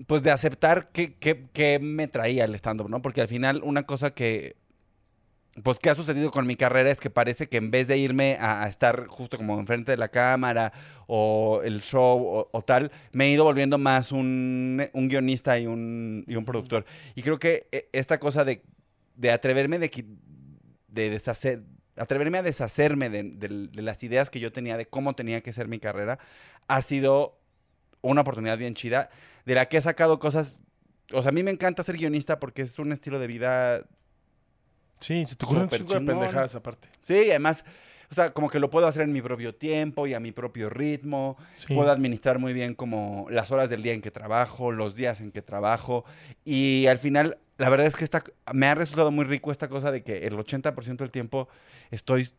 pues 0.07 0.23
de 0.23 0.31
aceptar 0.31 0.91
qué, 0.93 1.15
qué- 1.17 1.49
qué 1.53 1.79
me 1.81 2.09
traía 2.09 2.45
el 2.45 2.55
stand-up, 2.57 2.89
¿no? 2.91 3.03
Porque 3.03 3.21
al 3.23 3.29
final 3.29 3.63
una 3.65 3.85
cosa 3.85 4.13
que, 4.13 4.57
pues 5.63 5.79
que 5.79 5.89
ha 5.91 5.95
sucedido 5.95 6.31
con 6.31 6.47
mi 6.47 6.57
carrera 6.57 6.91
es 6.91 7.01
que 7.01 7.11
parece 7.11 7.49
que 7.49 7.59
en 7.59 7.71
vez 7.71 7.87
de 7.87 7.97
irme 7.97 8.37
a, 8.41 8.65
a 8.65 8.69
estar 8.69 9.07
justo 9.07 9.37
como 9.37 9.59
enfrente 9.61 9.93
de 9.93 9.97
la 9.97 10.09
cámara 10.09 10.73
o 11.07 11.61
el 11.65 11.81
show 11.81 12.19
o, 12.27 12.49
o 12.53 12.63
tal, 12.63 12.91
me 13.13 13.27
he 13.27 13.31
ido 13.31 13.45
volviendo 13.45 13.79
más 13.79 14.11
un, 14.13 14.85
un 14.93 15.09
guionista 15.09 15.59
y 15.59 15.67
un, 15.67 16.25
y 16.27 16.35
un 16.37 16.45
productor. 16.45 16.85
Y 17.15 17.23
creo 17.23 17.39
que 17.39 17.69
eh, 17.73 17.89
esta 17.93 18.19
cosa 18.19 18.45
de, 18.45 18.63
de 19.17 19.31
atreverme 19.31 19.79
de, 19.79 19.91
de 20.89 21.11
deshacer, 21.11 21.63
atreverme 21.97 22.39
a 22.39 22.43
deshacerme 22.43 23.09
de, 23.11 23.23
de- 23.23 23.69
de 23.69 23.83
las 23.83 24.03
ideas 24.03 24.31
que 24.31 24.41
yo 24.41 24.53
tenía 24.53 24.77
de 24.77 24.87
cómo 24.87 25.15
tenía 25.15 25.41
que 25.41 25.53
ser 25.53 25.69
mi 25.69 25.79
carrera, 25.79 26.19
ha 26.69 26.83
sido 26.83 27.39
una 28.01 28.23
oportunidad 28.23 28.59
bien 28.59 28.75
chida, 28.75 29.09
de 29.47 29.55
la 29.55 29.67
que 29.67 29.77
he 29.79 29.81
sacado 29.83 30.19
cosas... 30.19 30.61
O 31.13 31.21
sea, 31.23 31.29
a 31.29 31.33
mí 31.33 31.43
me 31.43 31.51
encanta 31.51 31.83
ser 31.85 31.97
guionista 31.99 32.41
porque 32.41 32.63
es 32.63 32.79
un 32.79 32.91
estilo 32.91 33.19
de 33.19 33.27
vida 33.27 33.85
Sí, 35.05 35.27
se 35.27 35.37
te 35.37 35.45
ocurren 35.45 35.69
pendejadas 35.69 36.55
aparte. 36.55 36.89
Sí, 37.03 37.15
y 37.27 37.31
además, 37.31 37.63
o 38.11 38.15
sea, 38.15 38.33
como 38.33 38.49
que 38.49 38.59
lo 38.59 38.71
puedo 38.71 38.87
hacer 38.87 39.03
en 39.03 39.13
mi 39.13 39.21
propio 39.21 39.55
tiempo 39.55 40.07
y 40.07 40.15
a 40.15 40.21
mi 40.21 40.33
propio 40.33 40.71
ritmo. 40.71 41.37
Sí. 41.55 41.75
Puedo 41.75 41.91
administrar 41.91 42.39
muy 42.39 42.55
bien 42.55 42.75
como 42.75 43.27
las 43.29 43.51
horas 43.51 43.69
del 43.69 43.83
día 43.83 43.93
en 43.93 44.01
que 44.01 44.11
trabajo, 44.11 44.73
los 44.73 44.95
días 44.95 45.21
en 45.21 45.31
que 45.31 45.43
trabajo. 45.43 46.07
Y 46.43 46.87
al 46.87 46.99
final, 46.99 47.37
la 47.59 47.69
verdad 47.69 47.87
es 47.87 47.97
que 47.97 48.05
esta, 48.05 48.25
me 48.55 48.67
ha 48.67 48.75
resultado 48.75 49.11
muy 49.11 49.27
rico 49.27 49.53
esta 49.53 49.69
cosa 49.69 49.93
de 49.93 50.03
que 50.03 50.27
el 50.27 50.39
80% 50.39 50.97
del 50.97 51.11
tiempo 51.11 51.49
estoy 51.91 52.31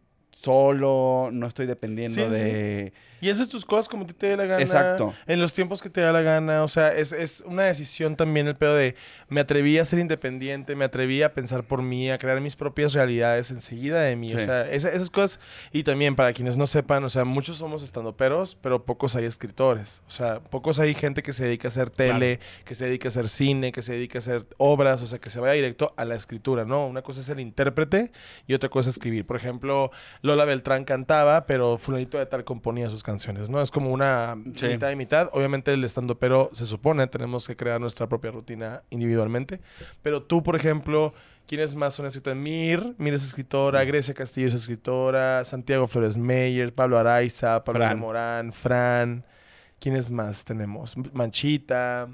solo, 0.46 1.30
no 1.32 1.48
estoy 1.48 1.66
dependiendo 1.66 2.22
Sí, 2.22 2.28
sí, 2.28 2.32
de... 2.44 2.94
Y 3.22 3.30
haces 3.30 3.50
tus 3.50 3.66
cosas 3.66 3.88
como 3.90 4.04
a 4.04 4.08
ti 4.08 4.14
te 4.14 4.28
dé 4.28 4.38
la 4.38 4.46
gana. 4.46 4.62
Exacto. 4.62 5.14
En 5.26 5.40
los 5.40 5.52
tiempos 5.54 5.82
que 5.82 5.90
te 5.90 6.00
da 6.02 6.12
la 6.12 6.22
gana. 6.22 6.64
O 6.64 6.68
sea, 6.68 6.94
es, 6.94 7.12
es 7.12 7.42
una 7.48 7.64
decisión 7.64 8.16
también 8.16 8.46
el 8.46 8.56
pedo 8.56 8.76
de 8.76 8.94
me 9.30 9.42
atreví 9.42 9.80
a 9.80 9.86
ser 9.86 9.98
independiente, 10.00 10.76
me 10.76 10.86
atreví 10.86 11.24
a 11.24 11.34
pensar 11.34 11.64
por 11.64 11.82
mí, 11.82 12.12
a 12.12 12.20
crear 12.20 12.40
mis 12.42 12.56
propias 12.56 12.94
realidades 12.94 13.50
enseguida 13.50 14.02
de 14.02 14.16
mí. 14.16 14.32
O 14.36 14.38
sea, 14.40 14.70
esa- 14.70 14.92
esas 14.92 15.10
cosas. 15.10 15.40
Y 15.72 15.84
también 15.84 16.16
para 16.16 16.34
quienes 16.34 16.56
no 16.56 16.68
sepan, 16.68 17.04
o 17.04 17.10
sea, 17.10 17.24
muchos 17.24 17.58
somos 17.58 17.82
estandoperos, 17.82 18.56
pero 18.62 18.84
pocos 18.86 19.16
hay 19.16 19.26
escritores. 19.26 20.04
O 20.08 20.12
sea, 20.12 20.42
pocos 20.42 20.80
hay 20.80 20.94
gente 20.94 21.24
que 21.24 21.34
se 21.34 21.46
dedica 21.46 21.68
a 21.68 21.70
hacer 21.70 21.90
tele, 21.90 22.40
que 22.64 22.76
se 22.76 22.86
dedica 22.86 23.08
a 23.08 23.10
hacer 23.10 23.28
cine, 23.30 23.72
que 23.72 23.82
se 23.82 23.94
dedica 23.94 24.20
a 24.20 24.20
hacer 24.20 24.46
obras, 24.58 25.02
o 25.02 25.08
sea, 25.08 25.18
que 25.18 25.32
se 25.32 25.40
vaya 25.40 25.54
directo 25.54 25.94
a 25.98 26.06
la 26.06 26.14
escritura, 26.16 26.66
¿no? 26.66 26.86
Una 26.86 27.02
cosa 27.02 27.22
es 27.22 27.30
el 27.30 27.40
intérprete 27.40 28.12
y 28.46 28.54
otra 28.54 28.70
cosa 28.70 28.90
es 28.92 28.98
escribir. 28.98 29.26
Por 29.26 29.38
ejemplo, 29.38 29.90
Lola 30.36 30.46
Beltrán 30.46 30.84
cantaba, 30.84 31.46
pero 31.46 31.78
fulanito 31.78 32.18
de 32.18 32.26
tal 32.26 32.44
componía 32.44 32.90
sus 32.90 33.04
canciones, 33.04 33.50
¿no? 33.50 33.62
Es 33.62 33.72
como 33.72 33.92
una 33.92 34.36
Sí. 34.56 34.68
mitad 34.68 34.92
y 34.92 34.96
mitad. 34.98 35.30
Obviamente 35.32 35.72
el 35.74 35.84
estando 35.84 36.20
pero 36.20 36.50
se 36.52 36.66
supone 36.66 37.08
tenemos 37.08 37.48
que 37.48 37.56
crear 37.56 37.80
nuestra 37.80 38.08
propia 38.08 38.32
rutina 38.32 38.84
individualmente. 38.90 39.62
Pero 40.02 40.24
tú, 40.24 40.44
por 40.44 40.58
ejemplo, 40.58 41.14
¿quiénes 41.48 41.76
más 41.78 41.94
son 41.94 42.06
escritores? 42.06 42.38
Mir, 42.38 42.96
Mir 42.98 43.14
es 43.14 43.24
escritora, 43.24 43.84
Grecia 43.86 44.14
Castillo 44.14 44.48
es 44.48 44.54
escritora, 44.54 45.44
Santiago 45.46 45.88
Flores 45.88 46.18
Meyer, 46.18 46.74
Pablo 46.74 47.00
Araiza, 47.00 47.64
Pablo 47.64 47.80
Fran. 47.86 48.00
Morán, 48.00 48.52
Fran. 48.54 49.24
¿Quiénes 49.80 50.12
más 50.12 50.44
tenemos? 50.44 50.96
Manchita. 51.14 52.10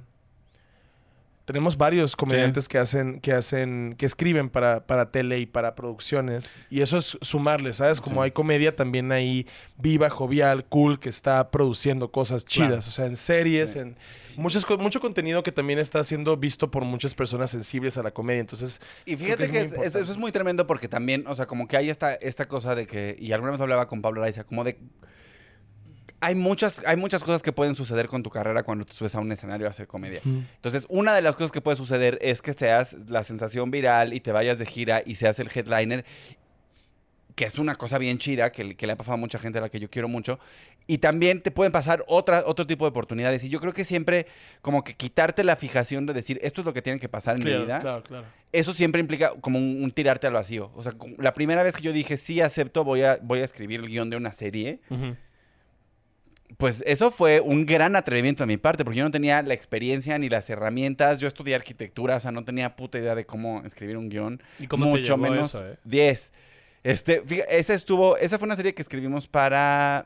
Tenemos 1.46 1.76
varios 1.76 2.16
comediantes 2.16 2.68
que 2.68 2.78
hacen, 2.78 3.20
que 3.20 3.34
hacen, 3.34 3.96
que 3.98 4.06
escriben 4.06 4.50
para, 4.50 4.86
para 4.86 5.12
tele 5.12 5.40
y 5.40 5.46
para 5.46 5.76
producciones. 5.76 6.56
Y 6.70 6.82
eso 6.82 6.98
es 6.98 7.18
sumarle, 7.22 7.74
¿sabes? 7.74 8.00
Como 8.00 8.22
Sí. 8.22 8.26
hay 8.26 8.32
comedia 8.32 8.76
también 8.76 9.12
ahí 9.12 9.48
viva, 9.78 10.10
jovial, 10.10 10.66
cool, 10.66 11.00
que 11.00 11.10
está 11.10 11.50
produciendo 11.52 12.12
cosas 12.12 12.46
chidas. 12.46 12.68
Claro. 12.68 12.80
O 12.80 12.92
sea, 12.92 13.06
en 13.08 13.18
series, 13.18 13.72
Sí. 13.72 13.80
en 13.80 13.98
muchos, 14.38 14.66
co- 14.66 14.78
mucho 14.78 15.00
contenido 15.02 15.42
que 15.44 15.52
también 15.52 15.80
está 15.80 16.04
siendo 16.04 16.38
visto 16.38 16.70
por 16.72 16.86
muchas 16.86 17.16
personas 17.16 17.50
sensibles 17.50 17.98
a 17.98 18.04
la 18.04 18.12
comedia. 18.12 18.42
Entonces, 18.42 18.80
Y 19.06 19.18
fíjate 19.18 19.50
que 19.50 19.62
es 19.62 19.74
eso 19.74 20.00
es 20.00 20.18
muy 20.18 20.32
tremendo 20.32 20.68
porque 20.68 20.88
también, 20.88 21.26
o 21.28 21.36
sea, 21.36 21.48
como 21.48 21.68
que 21.68 21.76
hay 21.76 21.90
esta, 21.90 22.14
esta 22.14 22.48
cosa 22.48 22.76
de 22.76 22.86
que, 22.88 23.16
y 23.20 23.32
alguna 23.34 23.52
vez 23.52 23.62
hablaba 23.62 23.88
con 23.88 24.02
Pablo 24.02 24.22
Araiza, 24.22 24.44
como 24.44 24.64
de... 24.64 24.78
Hay 26.24 26.36
muchas, 26.36 26.80
hay 26.86 26.98
muchas 26.98 27.24
cosas 27.24 27.42
que 27.42 27.52
pueden 27.52 27.74
suceder 27.74 28.08
con 28.08 28.22
tu 28.22 28.30
carrera 28.30 28.62
cuando 28.62 28.86
te 28.86 28.94
subes 28.94 29.16
a 29.16 29.20
un 29.20 29.32
escenario 29.32 29.66
a 29.66 29.72
hacer 29.72 29.88
comedia. 29.88 30.22
Entonces, 30.24 30.86
una 30.88 31.16
de 31.16 31.22
las 31.24 31.36
cosas 31.36 31.52
que 31.52 31.62
puede 31.62 31.78
suceder 31.78 32.20
es 32.22 32.42
que 32.44 32.54
seas 32.54 32.96
la 33.10 33.24
sensación 33.24 33.72
viral 33.72 34.14
y 34.14 34.20
te 34.20 34.32
vayas 34.32 34.60
de 34.60 34.68
gira 34.68 35.02
y 35.04 35.16
seas 35.16 35.40
el 35.40 35.50
headliner, 35.54 36.06
que 37.36 37.46
es 37.46 37.58
una 37.58 37.76
cosa 37.76 37.98
bien 37.98 38.20
chida, 38.20 38.52
que, 38.52 38.76
que 38.76 38.86
le 38.86 38.94
ha 38.94 38.96
pasado 38.96 39.16
a 39.16 39.18
mucha 39.18 39.40
gente 39.40 39.58
a 39.58 39.62
la 39.62 39.70
que 39.70 39.80
yo 39.80 39.90
quiero 39.90 40.08
mucho. 40.08 40.40
Y 40.86 41.00
también 41.00 41.42
te 41.42 41.50
pueden 41.50 41.72
pasar 41.72 42.04
otra, 42.08 42.44
otro 42.46 42.68
tipo 42.68 42.86
de 42.86 42.90
oportunidades. 42.90 43.44
Y 43.44 43.50
yo 43.50 43.60
creo 43.60 43.74
que 43.74 43.84
siempre 43.84 44.28
como 44.62 44.84
que 44.84 44.94
quitarte 44.94 45.44
la 45.44 45.56
fijación 45.56 46.06
de 46.06 46.14
decir, 46.14 46.38
esto 46.44 46.62
es 46.62 46.66
lo 46.66 46.74
que 46.74 46.84
tiene 46.84 47.00
que 47.00 47.10
pasar 47.10 47.38
en 47.38 47.44
mi 47.44 47.50
claro, 47.50 47.66
vida 47.66 47.80
claro, 47.80 48.04
claro. 48.04 48.26
eso 48.52 48.74
siempre 48.74 49.02
implica 49.02 49.32
como 49.42 49.58
un, 49.58 49.84
un 49.84 49.92
tirarte 49.92 50.28
al 50.28 50.34
vacío. 50.34 50.72
O 50.76 50.84
sea, 50.84 50.94
la 51.18 51.34
primera 51.34 51.64
vez 51.64 51.76
que 51.76 51.82
yo 51.82 51.94
dije, 51.94 52.18
sí, 52.18 52.42
acepto, 52.42 52.84
voy 52.84 53.02
a, 53.04 53.18
voy 53.24 53.40
a 53.40 53.46
escribir 53.46 53.80
el 53.80 53.88
guion 53.88 54.10
de 54.10 54.18
una 54.18 54.34
serie. 54.34 54.82
Pues 56.58 56.84
eso 56.86 57.12
fue 57.12 57.40
un 57.40 57.66
gran 57.66 57.96
atrevimiento 57.96 58.44
de 58.44 58.48
mi 58.48 58.58
parte, 58.58 58.84
porque 58.84 59.00
yo 59.00 59.04
no 59.06 59.12
tenía 59.12 59.42
la 59.42 59.54
experiencia 59.54 60.18
ni 60.20 60.30
las 60.30 60.50
herramientas. 60.50 61.20
Yo 61.20 61.28
estudié 61.28 61.56
arquitectura, 61.56 62.18
o 62.18 62.20
sea, 62.20 62.32
no 62.32 62.44
tenía 62.44 62.76
puta 62.76 62.98
idea 63.00 63.16
de 63.16 63.26
cómo 63.26 63.64
escribir 63.66 63.98
un 63.98 64.10
guion. 64.10 64.42
¿Y 64.60 64.68
cómo 64.68 64.86
te 64.86 64.90
mucho 64.92 65.02
llegó 65.16 65.18
menos 65.18 65.50
eso, 65.50 65.66
eh? 65.68 65.78
10. 65.84 66.34
Este, 66.84 67.22
fija- 67.22 67.46
esa 67.50 67.74
estuvo, 67.74 68.18
esa 68.18 68.38
fue 68.40 68.46
una 68.48 68.56
serie 68.56 68.74
que 68.74 68.82
escribimos 68.82 69.28
para, 69.28 70.06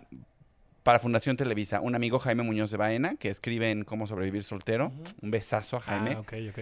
para 0.83 0.99
Fundación 0.99 1.37
Televisa. 1.37 1.79
Un 1.81 1.95
amigo, 1.95 2.19
Jaime 2.19 2.43
Muñoz 2.43 2.69
de 2.71 2.77
Baena, 2.77 3.15
que 3.15 3.29
escribe 3.29 3.71
en 3.71 3.83
Cómo 3.85 4.07
sobrevivir 4.07 4.43
soltero. 4.43 4.91
Un 5.21 5.31
besazo 5.31 5.77
a 5.77 5.79
Jaime. 5.81 6.11
Ah, 6.15 6.19
ok, 6.19 6.33
ok. 6.51 6.59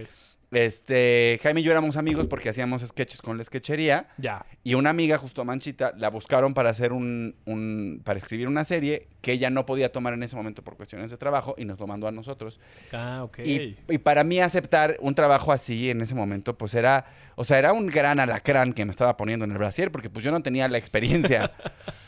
Este, 0.54 1.38
Jaime 1.42 1.60
y 1.60 1.64
yo 1.64 1.72
éramos 1.72 1.96
amigos 1.96 2.26
porque 2.26 2.48
hacíamos 2.48 2.82
sketches 2.82 3.20
con 3.22 3.36
la 3.38 3.44
sketchería. 3.44 4.08
Ya. 4.18 4.44
Y 4.62 4.74
una 4.74 4.90
amiga, 4.90 5.18
justo 5.18 5.44
Manchita, 5.44 5.92
la 5.96 6.08
buscaron 6.10 6.54
para 6.54 6.70
hacer 6.70 6.92
un, 6.92 7.34
un- 7.44 8.00
para 8.04 8.18
escribir 8.18 8.48
una 8.48 8.64
serie 8.64 9.08
que 9.20 9.32
ella 9.32 9.50
no 9.50 9.66
podía 9.66 9.90
tomar 9.92 10.12
en 10.14 10.22
ese 10.22 10.36
momento 10.36 10.62
por 10.62 10.76
cuestiones 10.76 11.10
de 11.10 11.16
trabajo 11.16 11.54
y 11.58 11.64
nos 11.64 11.78
lo 11.80 11.86
mandó 11.86 12.06
a 12.08 12.12
nosotros. 12.12 12.60
Ah, 12.92 13.22
ok. 13.24 13.38
Y, 13.44 13.76
y 13.88 13.98
para 13.98 14.22
mí 14.24 14.40
aceptar 14.40 14.96
un 15.00 15.14
trabajo 15.14 15.52
así 15.52 15.90
en 15.90 16.00
ese 16.02 16.14
momento, 16.14 16.56
pues 16.56 16.74
era, 16.74 17.06
o 17.36 17.44
sea, 17.44 17.58
era 17.58 17.72
un 17.72 17.86
gran 17.86 18.20
alacrán 18.20 18.72
que 18.72 18.84
me 18.84 18.90
estaba 18.90 19.16
poniendo 19.16 19.44
en 19.44 19.52
el 19.52 19.58
brasier 19.58 19.90
porque 19.90 20.10
pues 20.10 20.24
yo 20.24 20.30
no 20.30 20.42
tenía 20.42 20.68
la 20.68 20.78
experiencia. 20.78 21.50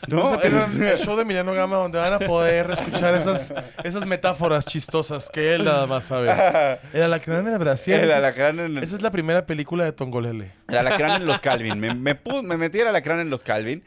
No 0.08 0.18
¿no? 0.18 0.30
se 0.30 0.38
pierdan 0.38 0.80
el 0.84 0.98
show 0.98 1.16
de 1.16 1.22
Emiliano 1.22 1.52
Gama 1.52 1.78
donde 1.78 1.98
van 1.98 2.12
a 2.12 2.18
poder 2.20 2.70
escuchar 2.70 3.16
esas, 3.16 3.52
esas 3.82 4.06
metáforas 4.06 4.64
chistosas 4.64 5.28
que 5.28 5.56
él 5.56 5.64
nada 5.64 5.84
más 5.88 6.04
sabe. 6.04 6.30
El 6.92 7.02
alacrán 7.02 7.44
en 7.48 7.54
el 7.54 7.58
Brasil. 7.58 7.94
el 7.94 8.12
alacrán 8.12 8.35
en 8.36 8.60
el- 8.60 8.78
Esa 8.78 8.96
es 8.96 9.02
la 9.02 9.10
primera 9.10 9.46
película 9.46 9.84
de 9.84 9.92
Tongolele. 9.92 10.52
el 10.68 10.76
alacrán 10.76 11.22
en 11.22 11.26
los 11.26 11.40
Calvin. 11.40 11.78
Me, 11.80 11.94
me, 11.94 12.22
pu- 12.22 12.42
me 12.42 12.56
metí 12.56 12.78
el 12.80 12.86
alacrán 12.88 13.20
en 13.20 13.30
los 13.30 13.42
Calvin 13.42 13.82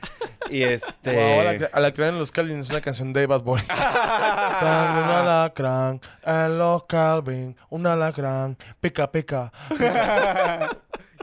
y 0.49 0.63
este... 0.63 1.13
Wow, 1.15 1.67
alacrán, 1.73 2.09
en 2.09 2.19
los 2.19 2.31
Calvin 2.31 2.59
es 2.59 2.69
una 2.69 2.81
canción 2.81 3.13
de 3.13 3.25
Bad 3.27 3.41
Bunny. 3.43 3.63
Un 3.69 4.67
alacrán 4.67 6.01
en 6.25 6.57
los 6.57 6.83
Calvin, 6.85 7.55
un 7.69 7.87
alacrán, 7.87 8.57
pica, 8.79 9.11
pica. 9.11 9.51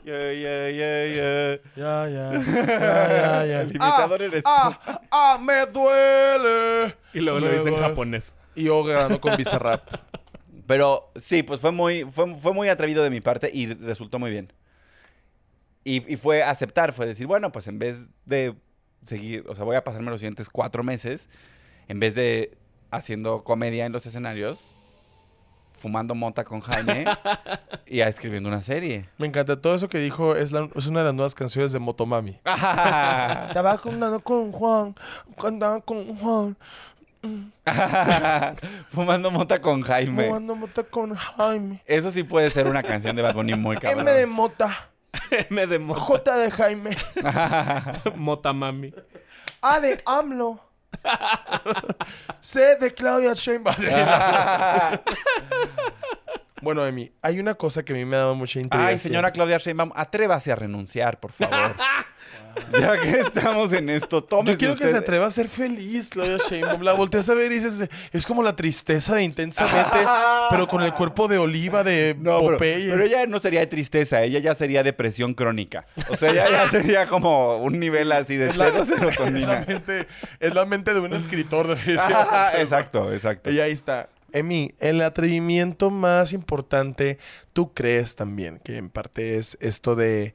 Yeah, 0.06 0.32
yeah, 0.32 0.70
yeah, 0.70 1.06
yeah. 1.06 1.58
Ya, 1.74 2.08
ya, 2.08 2.32
ya, 2.32 3.08
ya, 3.08 3.44
ya. 3.44 3.60
El 3.62 3.70
imitador 3.70 4.22
eres 4.22 4.44
tú. 4.44 4.48
ah, 4.48 4.78
ah, 5.10 5.36
me 5.42 5.66
duele. 5.66 6.94
Y 7.12 7.18
luego 7.18 7.40
lo 7.40 7.46
Me 7.46 7.54
dice 7.54 7.70
en 7.70 7.76
japonés. 7.80 8.36
Y 8.54 8.66
yo 8.66 8.84
grabando 8.84 9.20
con 9.20 9.36
Bizarrap. 9.36 9.82
Pero 10.66 11.10
sí, 11.20 11.42
pues 11.42 11.60
fue 11.60 11.70
muy, 11.72 12.04
fue, 12.04 12.34
fue 12.36 12.52
muy 12.52 12.68
atrevido 12.68 13.02
de 13.04 13.10
mi 13.10 13.20
parte 13.20 13.50
y 13.52 13.72
resultó 13.74 14.18
muy 14.18 14.30
bien. 14.30 14.52
Y, 15.84 16.12
y 16.12 16.16
fue 16.16 16.42
aceptar, 16.42 16.92
fue 16.92 17.06
decir, 17.06 17.26
bueno, 17.26 17.52
pues 17.52 17.68
en 17.68 17.78
vez 17.78 18.10
de 18.24 18.54
seguir, 19.04 19.44
o 19.48 19.54
sea, 19.54 19.64
voy 19.64 19.76
a 19.76 19.84
pasarme 19.84 20.10
los 20.10 20.18
siguientes 20.20 20.48
cuatro 20.50 20.82
meses, 20.82 21.28
en 21.86 22.00
vez 22.00 22.14
de 22.16 22.56
haciendo 22.90 23.44
comedia 23.44 23.86
en 23.86 23.92
los 23.92 24.04
escenarios, 24.06 24.74
fumando 25.78 26.14
mota 26.16 26.42
con 26.42 26.60
Jaime 26.60 27.04
y 27.86 28.00
a 28.00 28.08
escribiendo 28.08 28.48
una 28.48 28.62
serie. 28.62 29.08
Me 29.18 29.26
encanta. 29.28 29.60
Todo 29.60 29.74
eso 29.76 29.88
que 29.88 29.98
dijo 29.98 30.34
es, 30.34 30.50
la- 30.50 30.68
es 30.74 30.86
una 30.88 31.00
de 31.00 31.06
las 31.06 31.14
nuevas 31.14 31.34
canciones 31.36 31.70
de 31.70 31.78
Motomami. 31.78 32.30
Estaba 32.44 33.78
con 33.78 34.50
Juan, 34.52 34.94
con 35.36 36.16
Juan, 36.16 36.56
fumando 38.88 39.30
mota 39.30 39.60
con 39.60 39.82
Jaime. 39.82 40.26
jugando 40.26 40.54
mota 40.54 40.82
con 40.82 41.14
Jaime. 41.14 41.82
Eso 41.86 42.10
sí 42.10 42.22
puede 42.22 42.50
ser 42.50 42.66
una 42.66 42.82
canción 42.82 43.16
de 43.16 43.22
Bad 43.22 43.34
Bunny 43.34 43.54
muy 43.54 43.76
M 43.76 43.80
de 44.04 44.04
cabrón. 44.04 44.28
mota, 44.30 44.88
M 45.50 45.66
de 45.66 45.78
mota, 45.78 46.00
J 46.00 46.36
de 46.36 46.50
Jaime, 46.50 46.90
mota 48.16 48.52
mami. 48.52 48.92
A 49.62 49.80
de 49.80 50.00
AMLO, 50.04 50.60
C 52.40 52.76
de 52.76 52.94
Claudia 52.94 53.32
Sheinbaum. 53.32 53.76
bueno, 56.62 56.86
Emi, 56.86 57.10
hay 57.22 57.40
una 57.40 57.54
cosa 57.54 57.84
que 57.84 57.92
a 57.92 57.96
mí 57.96 58.04
me 58.04 58.16
ha 58.16 58.20
dado 58.20 58.34
mucha 58.34 58.60
intriga. 58.60 58.86
Ay, 58.86 58.98
señora 58.98 59.30
Claudia 59.32 59.58
Sheinbaum, 59.58 59.92
atrévase 59.94 60.52
a 60.52 60.56
renunciar, 60.56 61.18
por 61.20 61.32
favor. 61.32 61.74
Ya 62.72 63.00
que 63.00 63.20
estamos 63.20 63.72
en 63.72 63.90
esto, 63.90 64.22
tómese 64.22 64.52
Yo 64.52 64.58
quiero 64.58 64.76
que 64.76 64.88
se 64.88 64.96
atreva 64.96 65.26
a 65.26 65.30
ser 65.30 65.48
feliz, 65.48 66.08
Claudia 66.10 66.38
Sheinbaum. 66.48 66.82
La 66.82 66.92
volteas 66.92 67.28
a 67.28 67.34
ver 67.34 67.50
y 67.52 67.56
dices, 67.56 67.88
es 68.12 68.26
como 68.26 68.42
la 68.42 68.56
tristeza 68.56 69.14
de 69.16 69.22
intensamente, 69.24 69.98
pero 70.50 70.66
con 70.66 70.82
el 70.82 70.92
cuerpo 70.92 71.28
de 71.28 71.38
oliva 71.38 71.84
de 71.84 72.16
No, 72.18 72.40
Popeye. 72.40 72.90
pero 72.90 73.02
ella 73.02 73.26
no 73.26 73.38
sería 73.38 73.60
de 73.60 73.66
tristeza, 73.66 74.22
ella 74.22 74.38
ya 74.38 74.54
sería 74.54 74.82
depresión 74.82 75.34
crónica. 75.34 75.86
O 76.08 76.16
sea, 76.16 76.30
ella 76.30 76.50
ya 76.50 76.68
sería 76.70 77.06
como 77.08 77.58
un 77.58 77.78
nivel 77.78 78.12
así 78.12 78.36
de 78.36 78.50
Es 78.50 78.56
la, 78.56 78.68
es 78.68 79.66
mente, 79.68 80.06
es 80.40 80.54
la 80.54 80.64
mente 80.66 80.94
de 80.94 81.00
un 81.00 81.12
escritor, 81.12 81.66
definitivamente. 81.68 82.60
exacto, 82.60 83.12
exacto. 83.12 83.50
Y 83.50 83.60
ahí 83.60 83.72
está. 83.72 84.08
Emi, 84.32 84.74
el 84.80 85.00
atrevimiento 85.00 85.90
más 85.90 86.32
importante, 86.32 87.18
tú 87.52 87.72
crees 87.72 88.16
también 88.16 88.60
que 88.64 88.76
en 88.76 88.90
parte 88.90 89.36
es 89.36 89.56
esto 89.60 89.94
de 89.94 90.34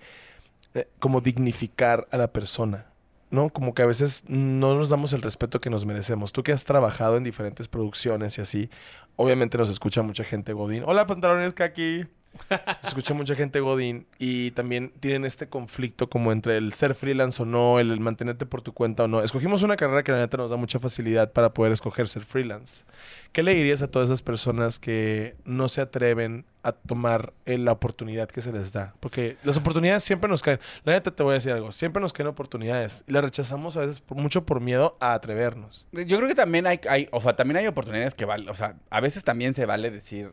eh, 0.74 0.88
como 1.00 1.22
dignificar 1.22 2.08
a 2.12 2.18
la 2.18 2.32
persona, 2.32 2.86
¿no? 3.30 3.50
Como 3.50 3.74
que 3.74 3.82
a 3.82 3.86
veces 3.86 4.24
no 4.28 4.76
nos 4.76 4.90
damos 4.90 5.14
el 5.14 5.22
respeto 5.22 5.60
que 5.60 5.70
nos 5.70 5.86
merecemos. 5.86 6.32
Tú 6.32 6.44
que 6.44 6.52
has 6.52 6.64
trabajado 6.64 7.18
en 7.18 7.24
diferentes 7.24 7.68
producciones 7.68 8.38
y 8.38 8.42
así, 8.42 8.70
obviamente 9.16 9.58
nos 9.58 9.70
escucha 9.70 10.02
mucha 10.02 10.24
gente 10.24 10.54
Godín. 10.54 10.84
Hola, 10.86 11.06
pantalones 11.08 11.54
aquí. 11.60 12.06
Nos 12.50 12.88
escucha 12.88 13.14
mucha 13.14 13.36
gente 13.36 13.60
Godín 13.60 14.06
y 14.18 14.52
también 14.52 14.92
tienen 15.00 15.26
este 15.26 15.48
conflicto 15.48 16.10
como 16.10 16.32
entre 16.32 16.58
el 16.58 16.74
ser 16.74 16.96
freelance 16.96 17.42
o 17.42 17.46
no, 17.46 17.80
el, 17.80 18.00
mantenerte 18.00 18.46
por 18.46 18.62
tu 18.62 18.74
cuenta 18.74 19.04
o 19.04 19.08
no. 19.08 19.22
Escogimos 19.22 19.64
una 19.64 19.76
carrera 19.76 20.04
que 20.04 20.12
la 20.12 20.20
neta 20.20 20.38
nos 20.38 20.50
da 20.50 20.58
mucha 20.58 20.80
facilidad 20.80 21.32
para 21.32 21.54
poder 21.54 21.72
escoger 21.72 22.08
ser 22.08 22.24
freelance. 22.24 22.86
¿Qué 23.32 23.44
le 23.44 23.54
dirías 23.54 23.82
a 23.82 23.88
todas 23.88 24.10
esas 24.10 24.22
personas 24.22 24.80
que 24.80 25.36
no 25.46 25.70
se 25.70 25.82
atreven 25.82 26.46
a 26.64 26.74
tomar 26.74 27.34
eh, 27.46 27.58
la 27.58 27.72
oportunidad 27.72 28.30
que 28.30 28.42
se 28.42 28.52
les 28.52 28.72
da? 28.72 28.94
Porque 29.00 29.38
las 29.44 29.58
oportunidades 29.58 30.04
siempre 30.04 30.30
nos 30.30 30.42
caen. 30.42 30.60
La 30.84 30.94
neta 30.94 31.12
te 31.12 31.24
voy 31.24 31.32
a 31.32 31.36
decir 31.36 31.52
algo, 31.52 31.72
siempre 31.72 32.02
nos 32.02 32.14
caen 32.14 32.28
oportunidades 32.28 33.04
y 33.08 33.14
las 33.14 33.24
rechazamos 33.24 33.78
a 33.78 33.82
veces 33.82 34.00
por, 34.00 34.18
mucho 34.18 34.46
por 34.46 34.60
miedo 34.60 34.98
a 35.00 35.14
atrevernos. 35.14 35.86
Yo 35.92 36.18
creo 36.18 36.28
que 36.28 36.36
también 36.36 36.68
hay, 36.68 36.80
hay, 36.90 37.08
o 37.12 37.22
sea, 37.22 37.36
también 37.36 37.58
hay 37.58 37.68
oportunidades 37.68 38.16
que 38.16 38.26
vale, 38.26 38.50
o 38.50 38.54
sea, 38.54 38.76
a 38.90 39.02
veces 39.02 39.24
también 39.24 39.54
se 39.54 39.66
vale 39.66 39.92
decir, 39.92 40.32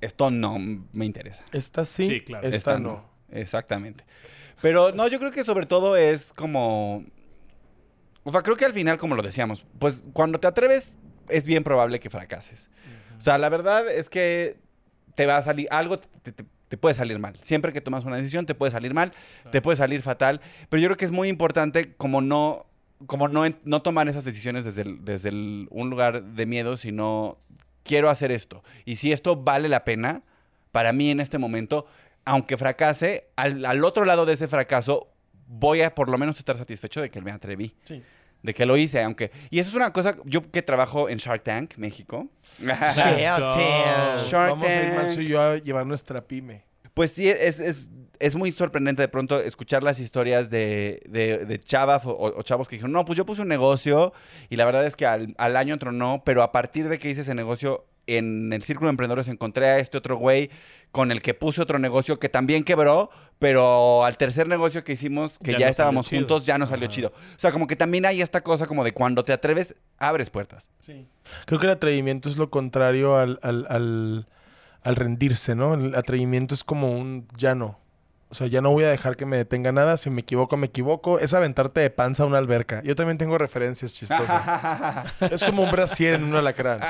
esto 0.00 0.30
no 0.30 0.58
me 0.58 1.04
interesa. 1.04 1.42
Esta 1.52 1.84
sí, 1.84 2.04
Sí, 2.04 2.20
claro. 2.22 2.46
esta, 2.46 2.56
Esta 2.56 2.78
no. 2.78 3.04
Exactamente. 3.30 4.04
Pero 4.62 4.92
no, 4.92 5.08
yo 5.08 5.18
creo 5.18 5.30
que 5.32 5.44
sobre 5.44 5.66
todo 5.66 5.96
es 5.96 6.32
como. 6.32 7.04
O 8.24 8.32
sea, 8.32 8.42
creo 8.42 8.56
que 8.56 8.64
al 8.66 8.74
final, 8.74 8.98
como 8.98 9.14
lo 9.14 9.22
decíamos, 9.22 9.64
pues 9.78 10.04
cuando 10.12 10.38
te 10.38 10.46
atreves, 10.46 10.98
es 11.28 11.46
bien 11.46 11.64
probable 11.64 12.00
que 12.00 12.10
fracases. 12.10 12.68
O 13.18 13.22
sea, 13.22 13.38
la 13.38 13.48
verdad 13.48 13.90
es 13.90 14.08
que 14.10 14.58
te 15.14 15.26
va 15.26 15.38
a 15.38 15.42
salir. 15.42 15.66
Algo 15.70 15.98
te, 15.98 16.32
te- 16.32 16.44
te 16.68 16.76
puede 16.76 16.94
salir 16.94 17.18
mal. 17.18 17.36
Siempre 17.42 17.72
que 17.72 17.80
tomas 17.80 18.04
una 18.04 18.16
decisión, 18.16 18.46
te 18.46 18.54
puede 18.54 18.70
salir 18.70 18.94
mal, 18.94 19.12
te 19.50 19.60
puede 19.62 19.76
salir 19.76 20.02
fatal. 20.02 20.40
Pero 20.68 20.80
yo 20.80 20.88
creo 20.88 20.96
que 20.96 21.04
es 21.04 21.10
muy 21.10 21.28
importante 21.28 21.94
como 21.94 22.20
no. 22.20 22.66
Como 23.06 23.28
no, 23.28 23.44
no 23.64 23.80
tomar 23.80 24.08
esas 24.10 24.24
decisiones 24.26 24.66
desde, 24.66 24.82
el- 24.82 25.02
desde 25.04 25.30
el- 25.30 25.68
un 25.70 25.88
lugar 25.88 26.22
de 26.22 26.44
miedo, 26.44 26.76
sino 26.76 27.38
quiero 27.82 28.10
hacer 28.10 28.32
esto. 28.32 28.62
Y 28.84 28.96
si 28.96 29.12
esto 29.12 29.36
vale 29.36 29.68
la 29.68 29.84
pena, 29.84 30.22
para 30.72 30.92
mí 30.92 31.10
en 31.10 31.20
este 31.20 31.38
momento, 31.38 31.86
aunque 32.24 32.56
fracase, 32.56 33.28
al, 33.36 33.64
al 33.64 33.84
otro 33.84 34.04
lado 34.04 34.26
de 34.26 34.34
ese 34.34 34.48
fracaso, 34.48 35.08
voy 35.46 35.82
a 35.82 35.94
por 35.94 36.08
lo 36.08 36.16
menos 36.18 36.38
estar 36.38 36.56
satisfecho 36.56 37.00
de 37.00 37.10
que 37.10 37.20
me 37.20 37.32
atreví. 37.32 37.74
Sí. 37.84 38.02
De 38.42 38.54
que 38.54 38.64
lo 38.64 38.76
hice, 38.76 39.02
aunque... 39.02 39.30
Y 39.50 39.58
eso 39.58 39.68
es 39.70 39.76
una 39.76 39.92
cosa, 39.92 40.16
yo 40.24 40.50
que 40.50 40.62
trabajo 40.62 41.10
en 41.10 41.18
Shark 41.18 41.42
Tank, 41.42 41.76
México. 41.76 42.28
Shark 42.58 44.30
Vamos 44.32 44.66
a 44.66 44.74
ir 44.74 44.80
Tank. 44.80 44.96
Manso 44.96 45.20
y 45.20 45.28
yo 45.28 45.42
a 45.42 45.56
llevar 45.58 45.84
nuestra 45.86 46.22
pyme. 46.22 46.64
Pues 46.94 47.12
sí, 47.12 47.28
es, 47.28 47.60
es, 47.60 47.90
es 48.20 48.36
muy 48.36 48.52
sorprendente 48.52 49.02
de 49.02 49.08
pronto 49.08 49.40
escuchar 49.40 49.82
las 49.82 49.98
historias 49.98 50.50
de, 50.50 51.02
de, 51.08 51.44
de 51.46 51.58
chavas 51.58 52.06
o, 52.06 52.12
o 52.14 52.42
chavos 52.42 52.68
que 52.68 52.76
dijeron, 52.76 52.92
no, 52.92 53.04
pues 53.04 53.16
yo 53.16 53.26
puse 53.26 53.42
un 53.42 53.48
negocio 53.48 54.12
y 54.48 54.56
la 54.56 54.64
verdad 54.66 54.86
es 54.86 54.94
que 54.94 55.06
al, 55.06 55.34
al 55.38 55.56
año 55.56 55.78
tronó, 55.78 56.22
pero 56.24 56.42
a 56.42 56.52
partir 56.52 56.88
de 56.88 56.98
que 56.98 57.10
hice 57.10 57.22
ese 57.22 57.34
negocio 57.34 57.86
en 58.06 58.52
el 58.52 58.62
círculo 58.62 58.88
de 58.88 58.92
emprendedores 58.92 59.28
encontré 59.28 59.66
a 59.68 59.78
este 59.78 59.96
otro 59.98 60.16
güey 60.16 60.50
con 60.90 61.12
el 61.12 61.22
que 61.22 61.34
puse 61.34 61.62
otro 61.62 61.78
negocio 61.78 62.18
que 62.18 62.28
también 62.28 62.64
quebró, 62.64 63.10
pero 63.38 64.04
al 64.04 64.16
tercer 64.16 64.48
negocio 64.48 64.82
que 64.82 64.92
hicimos, 64.94 65.32
que 65.42 65.52
Ya 65.52 65.58
ya, 65.58 65.66
no 65.66 65.70
estábamos 65.70 66.08
juntos, 66.08 66.44
ya 66.44 66.58
no 66.58 66.66
salió 66.66 66.86
Ajá. 66.86 66.94
chido. 66.94 67.08
O 67.08 67.38
sea, 67.38 67.52
como 67.52 67.66
que 67.68 67.76
también 67.76 68.06
hay 68.06 68.20
esta 68.20 68.40
cosa 68.42 68.66
como 68.66 68.82
de 68.84 68.92
cuando 68.92 69.24
te 69.24 69.32
atreves, 69.32 69.76
abres 69.98 70.28
puertas. 70.30 70.70
Sí. 70.80 71.06
Creo 71.46 71.60
que 71.60 71.66
el 71.66 71.72
atrevimiento 71.72 72.28
es 72.28 72.36
lo 72.36 72.50
contrario 72.50 73.16
al, 73.16 73.38
al, 73.42 73.66
al, 73.68 74.26
al 74.82 74.96
rendirse, 74.96 75.54
¿no? 75.54 75.74
El 75.74 75.94
atrevimiento 75.94 76.54
es 76.54 76.64
como 76.64 76.90
un 76.92 77.28
ya 77.36 77.54
no. 77.54 77.78
O 78.32 78.34
sea, 78.34 78.46
ya 78.46 78.60
no 78.60 78.70
voy 78.70 78.84
a 78.84 78.90
dejar 78.90 79.16
que 79.16 79.26
me 79.26 79.36
detenga 79.36 79.72
nada. 79.72 79.96
Si 79.96 80.08
me 80.08 80.20
equivoco, 80.20 80.56
me 80.56 80.66
equivoco. 80.68 81.18
Es 81.18 81.34
aventarte 81.34 81.80
de 81.80 81.90
panza 81.90 82.22
a 82.22 82.26
una 82.26 82.38
alberca. 82.38 82.80
Yo 82.84 82.94
también 82.94 83.18
tengo 83.18 83.36
referencias 83.38 83.92
chistosas. 83.92 85.12
es 85.32 85.42
como 85.42 85.64
un 85.64 85.70
brasier 85.72 86.14
en 86.14 86.22
un 86.22 86.36
alacrán. 86.36 86.80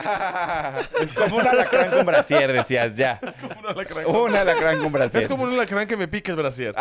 es 1.01 1.13
como 1.15 1.37
un 1.37 1.47
alacrán 1.47 1.91
con 1.93 2.05
brasier, 2.05 2.53
decías, 2.53 2.95
ya. 2.97 3.19
Es 3.27 3.37
como 3.37 3.59
un 3.59 3.67
alacrán. 3.67 4.07
Un 4.07 4.37
alacrán 4.37 4.79
con 4.81 4.93
brasier. 4.93 5.23
Es 5.23 5.29
como 5.31 5.45
un 5.45 5.55
alacrán 5.55 5.87
que 5.87 5.97
me 5.97 6.09
pica 6.09 6.31
el 6.31 6.37
brasier. 6.37 6.75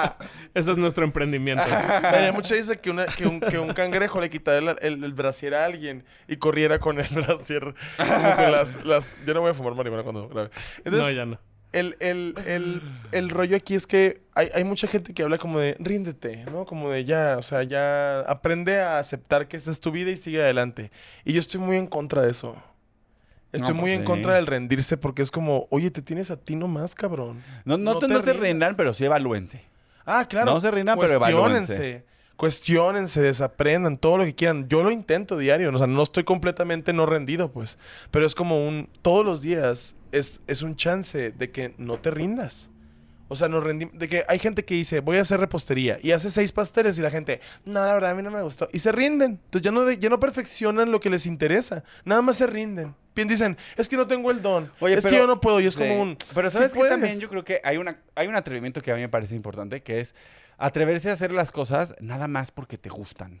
Ese 0.54 0.72
es 0.72 0.78
nuestro 0.78 1.04
emprendimiento. 1.04 1.64
Daría 1.68 2.32
mucha 2.32 2.54
risa 2.54 2.74
que, 2.76 2.88
una- 2.88 3.06
que 3.06 3.26
un, 3.26 3.38
que 3.40 3.58
un 3.58 3.74
cangrejo 3.74 4.18
le 4.18 4.30
quitara 4.30 4.58
el, 4.58 4.68
el, 4.80 5.04
el 5.04 5.12
brasier 5.12 5.54
a 5.54 5.66
alguien 5.66 6.06
y 6.26 6.36
corriera 6.38 6.78
con 6.78 6.98
el 6.98 7.06
brasier. 7.14 7.74
Como 7.98 8.36
que 8.38 8.48
las, 8.48 8.82
las... 8.82 9.14
Yo 9.26 9.34
no 9.34 9.42
voy 9.42 9.50
a 9.50 9.54
fumar 9.54 9.74
marihuana 9.74 10.02
cuando 10.04 10.26
grabe. 10.28 10.48
Entonces, 10.78 11.00
no, 11.04 11.10
ya 11.10 11.26
no. 11.26 11.38
El, 11.78 11.96
el, 12.00 12.34
el, 12.46 12.82
el 13.12 13.30
rollo 13.30 13.56
aquí 13.56 13.74
es 13.74 13.86
que 13.86 14.20
hay, 14.34 14.48
hay 14.54 14.64
mucha 14.64 14.86
gente 14.88 15.12
que 15.14 15.22
habla 15.22 15.38
como 15.38 15.58
de 15.60 15.76
ríndete, 15.78 16.44
¿no? 16.50 16.64
Como 16.66 16.90
de 16.90 17.04
ya, 17.04 17.36
o 17.38 17.42
sea, 17.42 17.62
ya 17.62 18.20
aprende 18.20 18.80
a 18.80 18.98
aceptar 18.98 19.48
que 19.48 19.56
esta 19.56 19.70
es 19.70 19.80
tu 19.80 19.90
vida 19.90 20.10
y 20.10 20.16
sigue 20.16 20.42
adelante. 20.42 20.90
Y 21.24 21.32
yo 21.32 21.40
estoy 21.40 21.60
muy 21.60 21.76
en 21.76 21.86
contra 21.86 22.22
de 22.22 22.30
eso. 22.30 22.56
Estoy 23.52 23.74
No, 23.74 23.80
muy 23.80 23.90
pues 23.90 23.94
en 23.94 24.00
sí. 24.00 24.04
contra 24.06 24.34
del 24.34 24.46
rendirse 24.46 24.96
porque 24.96 25.22
es 25.22 25.30
como, 25.30 25.66
oye, 25.70 25.90
te 25.90 26.02
tienes 26.02 26.30
a 26.30 26.36
ti 26.36 26.56
nomás, 26.56 26.94
cabrón. 26.94 27.42
No, 27.64 27.78
no, 27.78 27.94
No 27.94 27.98
te- 28.00 28.08
no 28.08 28.20
se 28.20 28.32
rindan, 28.32 28.76
pero 28.76 28.92
sí 28.92 29.04
evalúense. 29.04 29.62
Ah, 30.04 30.26
claro. 30.28 30.52
No 30.52 30.60
se 30.60 30.70
rindan, 30.70 30.98
pero 30.98 31.14
evalúense. 31.14 32.04
Cuestiónense, 32.36 33.22
desaprendan, 33.22 33.96
todo 33.96 34.18
lo 34.18 34.24
que 34.24 34.34
quieran. 34.34 34.68
Yo 34.68 34.82
lo 34.84 34.90
intento 34.90 35.38
diario, 35.38 35.74
o 35.74 35.78
sea, 35.78 35.86
no 35.86 36.02
estoy 36.02 36.22
completamente 36.24 36.92
no 36.92 37.06
rendido, 37.06 37.50
pues. 37.50 37.78
Pero 38.10 38.26
es 38.26 38.34
como 38.34 38.68
un, 38.68 38.90
todos 39.00 39.24
los 39.24 39.40
días 39.40 39.96
es, 40.12 40.40
es 40.46 40.62
un 40.62 40.76
chance 40.76 41.30
de 41.32 41.50
que 41.50 41.74
no 41.78 41.98
te 41.98 42.10
rindas. 42.10 42.68
O 43.28 43.34
sea, 43.34 43.48
nos 43.48 43.64
rendimos, 43.64 43.98
de 43.98 44.06
que 44.06 44.22
hay 44.28 44.38
gente 44.38 44.64
que 44.64 44.74
dice, 44.74 45.00
voy 45.00 45.16
a 45.16 45.22
hacer 45.22 45.40
repostería, 45.40 45.98
y 46.00 46.12
hace 46.12 46.30
seis 46.30 46.52
pasteles, 46.52 46.96
y 46.96 47.02
la 47.02 47.10
gente, 47.10 47.40
no, 47.64 47.84
la 47.84 47.92
verdad, 47.94 48.12
a 48.12 48.14
mí 48.14 48.22
no 48.22 48.30
me 48.30 48.40
gustó. 48.40 48.68
Y 48.72 48.78
se 48.78 48.92
rinden. 48.92 49.40
Entonces 49.46 49.62
ya 49.62 49.72
no, 49.72 49.84
de- 49.84 49.98
ya 49.98 50.08
no 50.08 50.20
perfeccionan 50.20 50.92
lo 50.92 51.00
que 51.00 51.10
les 51.10 51.26
interesa. 51.26 51.82
Nada 52.04 52.22
más 52.22 52.36
se 52.36 52.46
rinden. 52.46 52.94
Bien 53.16 53.26
dicen, 53.26 53.56
es 53.76 53.88
que 53.88 53.96
no 53.96 54.06
tengo 54.06 54.30
el 54.30 54.42
don. 54.42 54.70
es 54.80 55.04
que 55.04 55.16
yo 55.16 55.26
no 55.26 55.40
puedo. 55.40 55.58
Y 55.60 55.66
es 55.66 55.74
sí. 55.74 55.80
como 55.80 56.00
un. 56.02 56.16
Pero 56.34 56.50
"Sí 56.50 56.56
¿sabes 56.58 56.70
puedes". 56.70 56.92
También 56.92 57.18
yo 57.18 57.28
creo 57.28 57.44
que 57.44 57.60
hay, 57.64 57.78
una, 57.78 57.98
hay 58.14 58.28
un 58.28 58.36
atrevimiento 58.36 58.80
que 58.80 58.92
a 58.92 58.94
mí 58.94 59.00
me 59.00 59.08
parece 59.08 59.34
importante, 59.34 59.80
que 59.82 60.00
es 60.00 60.14
atreverse 60.56 61.10
a 61.10 61.14
hacer 61.14 61.32
las 61.32 61.50
cosas 61.50 61.96
nada 62.00 62.28
más 62.28 62.52
porque 62.52 62.78
te 62.78 62.90
gustan. 62.90 63.40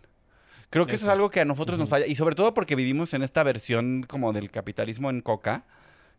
Creo 0.70 0.86
que 0.86 0.96
eso, 0.96 1.04
Eso. 1.04 1.10
es 1.10 1.12
algo 1.12 1.30
que 1.30 1.40
a 1.40 1.44
nosotros 1.44 1.78
nos 1.78 1.88
falla. 1.90 2.06
Y 2.06 2.16
sobre 2.16 2.34
todo 2.34 2.54
porque 2.54 2.74
vivimos 2.74 3.14
en 3.14 3.22
esta 3.22 3.44
versión 3.44 4.02
como 4.08 4.32
del 4.32 4.50
capitalismo 4.50 5.10
en 5.10 5.20
coca, 5.20 5.64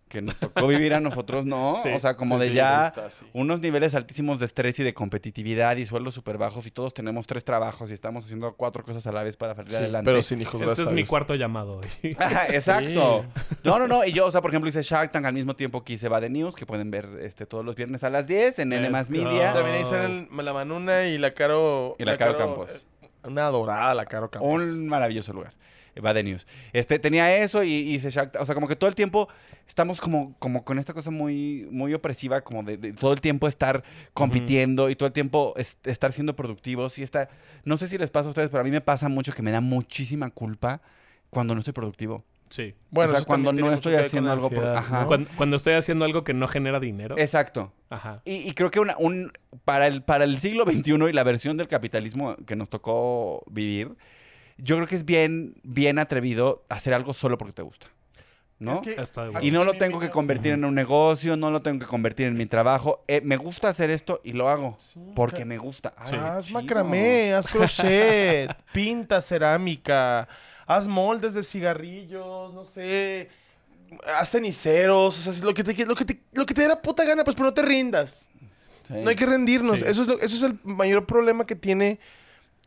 que 0.07 0.21
nos 0.21 0.35
tocó 0.37 0.67
vivir 0.67 0.93
a 0.93 0.99
nosotros, 0.99 1.45
¿no? 1.45 1.75
Sí. 1.83 1.89
O 1.89 1.99
sea, 1.99 2.15
como 2.15 2.37
de 2.39 2.47
Sí, 2.49 2.53
ya 2.55 2.81
sí 2.83 2.87
está, 2.87 3.09
sí. 3.09 3.25
unos 3.33 3.59
niveles 3.59 3.93
altísimos 3.95 4.39
de 4.39 4.45
estrés 4.45 4.79
y 4.79 4.83
de 4.83 4.93
competitividad 4.93 5.75
y 5.77 5.85
sueldos 5.85 6.13
súper 6.13 6.37
bajos 6.37 6.65
y 6.65 6.71
todos 6.71 6.93
tenemos 6.93 7.27
tres 7.27 7.43
trabajos 7.43 7.89
y 7.89 7.93
estamos 7.93 8.25
haciendo 8.25 8.53
cuatro 8.55 8.83
cosas 8.83 9.05
a 9.07 9.11
la 9.11 9.23
vez 9.23 9.37
para 9.37 9.55
salir 9.55 9.71
Sí, 9.71 9.77
adelante. 9.77 10.09
pero 10.09 10.21
sin 10.21 10.41
hijos, 10.41 10.55
Este 10.55 10.65
gracias 10.65 10.85
es 10.85 10.91
a 10.91 10.93
mi 10.93 11.01
Dios. 11.01 11.09
cuarto 11.09 11.35
llamado. 11.35 11.81
Ajá, 12.17 12.47
exacto. 12.47 13.25
No, 13.63 13.79
no, 13.79 13.87
no. 13.87 14.05
Y 14.05 14.11
yo, 14.13 14.25
o 14.27 14.31
sea, 14.31 14.41
por 14.41 14.51
ejemplo, 14.51 14.69
hice 14.69 14.81
Shark 14.83 15.11
Tank 15.11 15.25
al 15.25 15.33
mismo 15.33 15.55
tiempo 15.55 15.83
que 15.83 15.93
hice 15.93 16.07
Bad 16.09 16.29
News, 16.29 16.55
que 16.55 16.65
pueden 16.65 16.89
ver 16.91 17.07
este, 17.21 17.45
todos 17.45 17.63
los 17.65 17.75
viernes 17.75 18.03
a 18.03 18.09
las 18.09 18.27
10 18.27 18.59
en 18.59 18.73
N 18.73 18.89
más. 18.89 19.09
Media. 19.09 19.53
También 19.53 19.75
el- 20.29 20.45
la 20.45 20.53
Manuna 20.53 21.05
y 21.05 21.17
la 21.17 21.33
Caro. 21.33 21.95
Y 21.99 22.03
la 22.05 22.17
Caro 22.17 22.37
Campos. 22.37 22.87
eh, 23.03 23.07
Una 23.27 23.47
adorada 23.47 23.93
la 23.93 24.05
Caro 24.05 24.29
Campos. 24.29 24.51
Un 24.53 24.87
maravilloso 24.87 25.33
lugar. 25.33 25.53
Bad 26.01 26.23
News. 26.23 26.45
Este, 26.73 26.99
tenía 26.99 27.35
eso 27.37 27.63
y 27.63 27.97
Tank. 27.99 28.35
O 28.39 28.45
sea, 28.45 28.55
como 28.55 28.67
que 28.67 28.75
todo 28.75 28.89
el 28.89 28.95
tiempo 28.95 29.27
estamos 29.67 29.99
como, 30.01 30.35
como 30.39 30.63
con 30.63 30.79
esta 30.79 30.93
cosa 30.93 31.11
muy, 31.11 31.67
muy 31.71 31.93
opresiva, 31.93 32.41
como 32.41 32.63
de, 32.63 32.77
de 32.77 32.93
todo 32.93 33.13
el 33.13 33.21
tiempo 33.21 33.47
estar 33.47 33.83
compitiendo 34.13 34.89
y 34.89 34.95
todo 34.95 35.07
el 35.07 35.13
tiempo 35.13 35.53
es- 35.57 35.77
estar 35.83 36.11
siendo 36.11 36.35
productivos. 36.35 36.97
Y 36.97 37.03
esta, 37.03 37.29
no 37.63 37.77
sé 37.77 37.87
si 37.87 37.97
les 37.97 38.09
pasa 38.09 38.27
a 38.27 38.29
ustedes, 38.29 38.49
pero 38.49 38.61
a 38.61 38.63
mí 38.63 38.71
me 38.71 38.81
pasa 38.81 39.09
mucho 39.09 39.33
que 39.33 39.41
me 39.41 39.51
da 39.51 39.61
muchísima 39.61 40.29
culpa 40.29 40.81
cuando 41.29 41.53
no 41.53 41.59
estoy 41.59 41.73
productivo. 41.73 42.23
Sí. 42.49 42.73
Bueno, 42.91 43.11
o 43.11 43.15
sea, 43.17 43.25
cuando 43.25 43.51
no 43.51 43.73
estoy 43.73 43.95
haciendo 43.95 44.31
algo 44.31 44.49
por- 44.49 44.65
ajá. 44.65 45.01
¿no? 45.01 45.07
Cuando, 45.07 45.29
cuando 45.35 45.55
estoy 45.57 45.73
haciendo 45.73 46.05
algo 46.05 46.23
que 46.23 46.33
no 46.33 46.47
genera 46.47 46.79
dinero. 46.79 47.15
Exacto. 47.17 47.73
Ajá. 47.89 48.21
Y, 48.23 48.35
y 48.35 48.53
creo 48.53 48.71
que 48.71 48.79
una, 48.79 48.95
un, 48.97 49.33
para, 49.65 49.87
el, 49.87 50.01
para 50.01 50.23
el 50.23 50.39
siglo 50.39 50.63
XXI 50.63 50.93
y 51.09 51.13
la 51.13 51.23
versión 51.23 51.57
del 51.57 51.67
capitalismo 51.67 52.37
que 52.45 52.55
nos 52.55 52.69
tocó 52.69 53.43
vivir, 53.51 53.91
yo 54.57 54.75
creo 54.77 54.87
que 54.87 54.95
es 54.95 55.05
bien, 55.05 55.55
bien 55.63 55.99
atrevido 55.99 56.63
hacer 56.69 56.93
algo 56.93 57.13
solo 57.13 57.37
porque 57.37 57.53
te 57.53 57.61
gusta. 57.61 57.87
¿no? 58.59 58.73
Es 58.73 58.81
que 58.81 58.97
y 59.43 59.51
no 59.51 59.63
lo 59.63 59.73
tengo 59.73 59.99
que 59.99 60.09
convertir 60.09 60.53
en 60.53 60.65
un 60.65 60.73
negocio, 60.73 61.37
no 61.37 61.51
lo 61.51 61.61
tengo 61.61 61.77
que 61.79 61.85
convertir 61.85 62.25
en 62.25 62.35
mi 62.35 62.47
trabajo. 62.47 63.03
Eh, 63.07 63.21
me 63.23 63.37
gusta 63.37 63.69
hacer 63.69 63.91
esto 63.91 64.19
y 64.23 64.33
lo 64.33 64.49
hago 64.49 64.75
Sí, 64.79 64.99
porque 65.15 65.45
me 65.45 65.59
gusta. 65.59 65.93
Ay, 65.95 66.05
Sí. 66.07 66.11
qué 66.13 66.19
Haz 66.19 66.49
macramé, 66.51 67.33
haz 67.35 67.47
crochet, 67.47 68.49
pinta 68.73 69.21
cerámica, 69.21 70.27
haz 70.65 70.87
moldes 70.87 71.35
de 71.35 71.43
cigarrillos, 71.43 72.51
no 72.53 72.65
sé, 72.65 73.29
haz 74.17 74.31
ceniceros, 74.31 75.27
o 75.27 75.31
sea, 75.31 75.43
lo 75.45 75.53
que 75.53 75.63
te, 75.63 75.85
lo 75.85 75.93
que 75.95 76.05
te, 76.05 76.19
lo 76.33 76.45
que 76.47 76.55
te 76.55 76.61
dé 76.61 76.67
la 76.67 76.81
puta 76.81 77.05
gana, 77.05 77.23
pues, 77.23 77.35
pero 77.35 77.45
no 77.45 77.53
te 77.53 77.61
rindas. 77.61 78.27
Sí. 78.87 78.93
No 79.03 79.09
hay 79.09 79.15
que 79.15 79.25
rendirnos. 79.27 79.79
Sí. 79.79 79.85
Eso, 79.87 80.01
es 80.01 80.07
lo- 80.07 80.19
eso 80.19 80.35
es 80.35 80.41
el 80.43 80.57
mayor 80.63 81.05
problema 81.05 81.45
que 81.45 81.55
tiene 81.55 81.99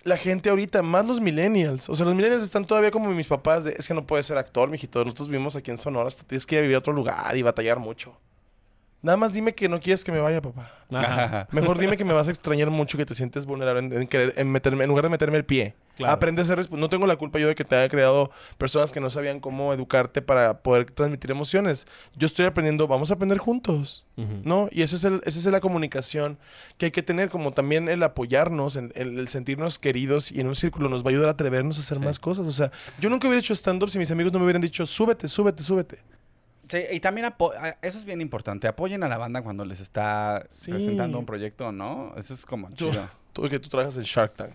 la 0.04 0.16
gente 0.16 0.50
ahorita, 0.50 0.82
más 0.82 1.06
los 1.06 1.20
millennials. 1.20 1.88
O 1.88 1.94
sea, 1.94 2.06
los 2.06 2.14
millennials 2.14 2.42
están 2.42 2.64
todavía 2.64 2.90
como 2.90 3.10
mis 3.10 3.26
papás 3.26 3.64
de, 3.64 3.74
es 3.78 3.86
que 3.86 3.94
no 3.94 4.06
puedes 4.06 4.26
ser 4.26 4.38
actor, 4.38 4.70
mijito. 4.70 5.04
Nosotros 5.04 5.28
vivimos 5.28 5.56
aquí 5.56 5.70
en 5.70 5.78
Sonora, 5.78 6.08
hasta 6.08 6.24
tienes 6.24 6.46
que 6.46 6.56
ir 6.56 6.58
a 6.60 6.62
vivir 6.62 6.76
a 6.76 6.78
otro 6.78 6.92
lugar 6.92 7.36
y 7.36 7.42
batallar 7.42 7.78
mucho. 7.78 8.16
Nada 9.02 9.16
más 9.16 9.32
dime 9.32 9.54
que 9.54 9.66
no 9.68 9.80
quieres 9.80 10.04
que 10.04 10.12
me 10.12 10.20
vaya, 10.20 10.42
papá. 10.42 10.70
Ajá. 10.92 11.48
Mejor 11.52 11.78
dime 11.78 11.96
que 11.96 12.04
me 12.04 12.12
vas 12.12 12.28
a 12.28 12.30
extrañar 12.30 12.68
mucho, 12.68 12.98
que 12.98 13.06
te 13.06 13.14
sientes 13.14 13.46
vulnerable 13.46 13.78
en, 13.80 13.92
en 14.02 14.08
querer- 14.08 14.34
en 14.36 14.50
meterme, 14.50 14.84
en 14.84 14.88
lugar 14.90 15.04
de 15.04 15.08
meterme 15.08 15.38
el 15.38 15.44
pie. 15.44 15.74
Claro. 15.96 16.12
Aprende 16.12 16.42
a 16.42 16.44
ser 16.44 16.70
No 16.72 16.88
tengo 16.88 17.06
la 17.06 17.16
culpa 17.16 17.38
yo 17.38 17.46
de 17.48 17.54
que 17.54 17.64
te 17.64 17.76
haya 17.76 17.88
creado 17.88 18.30
personas 18.58 18.90
que 18.92 19.00
no 19.00 19.08
sabían 19.10 19.40
cómo 19.40 19.72
educarte 19.72 20.20
para 20.22 20.58
poder 20.62 20.90
transmitir 20.90 21.30
emociones. 21.30 21.86
Yo 22.16 22.26
estoy 22.26 22.44
aprendiendo, 22.46 22.86
vamos 22.88 23.10
a 23.10 23.14
aprender 23.14 23.38
juntos. 23.38 24.04
¿No? 24.44 24.68
Y 24.70 24.82
esa 24.82 24.96
es, 24.96 25.04
el, 25.04 25.22
esa 25.24 25.38
es 25.38 25.46
la 25.46 25.60
comunicación 25.60 26.36
que 26.76 26.86
hay 26.86 26.90
que 26.92 27.02
tener, 27.02 27.30
como 27.30 27.52
también 27.52 27.88
el 27.88 28.02
apoyarnos, 28.02 28.76
el, 28.76 28.92
el- 28.94 29.18
el 29.18 29.28
sentirnos 29.28 29.78
queridos 29.78 30.30
y 30.30 30.40
en 30.42 30.46
un 30.46 30.54
círculo 30.54 30.90
nos 30.90 31.02
va 31.02 31.06
a 31.08 31.10
ayudar 31.12 31.28
a 31.28 31.32
atrevernos 31.32 31.78
a 31.78 31.80
hacer 31.80 31.96
Sí. 31.98 32.04
más 32.04 32.18
cosas. 32.20 32.46
O 32.46 32.52
sea, 32.52 32.70
yo 32.98 33.08
nunca 33.08 33.26
hubiera 33.28 33.40
hecho 33.40 33.54
stand-up 33.54 33.90
si 33.90 33.98
mis 33.98 34.10
amigos 34.10 34.30
no 34.32 34.38
me 34.38 34.44
hubieran 34.44 34.60
dicho, 34.60 34.84
súbete, 34.84 35.26
súbete, 35.26 35.62
súbete. 35.62 35.98
Sí, 36.70 36.84
y 36.92 37.00
también 37.00 37.26
eso 37.82 37.98
es 37.98 38.04
bien 38.04 38.20
importante. 38.20 38.68
Apoyen 38.68 39.02
a 39.02 39.08
la 39.08 39.18
banda 39.18 39.42
cuando 39.42 39.64
les 39.64 39.80
está 39.80 40.46
Sí. 40.50 40.70
presentando 40.70 41.18
un 41.18 41.26
proyecto, 41.26 41.72
¿no? 41.72 42.12
Eso 42.16 42.32
es 42.34 42.46
como 42.46 42.68
Tú, 42.70 42.90
chido. 42.90 43.08
tú 43.32 43.48
que 43.48 43.58
tú 43.58 43.68
trabajas 43.68 43.96
en 43.96 44.04
Shark 44.04 44.34
Tank. 44.36 44.50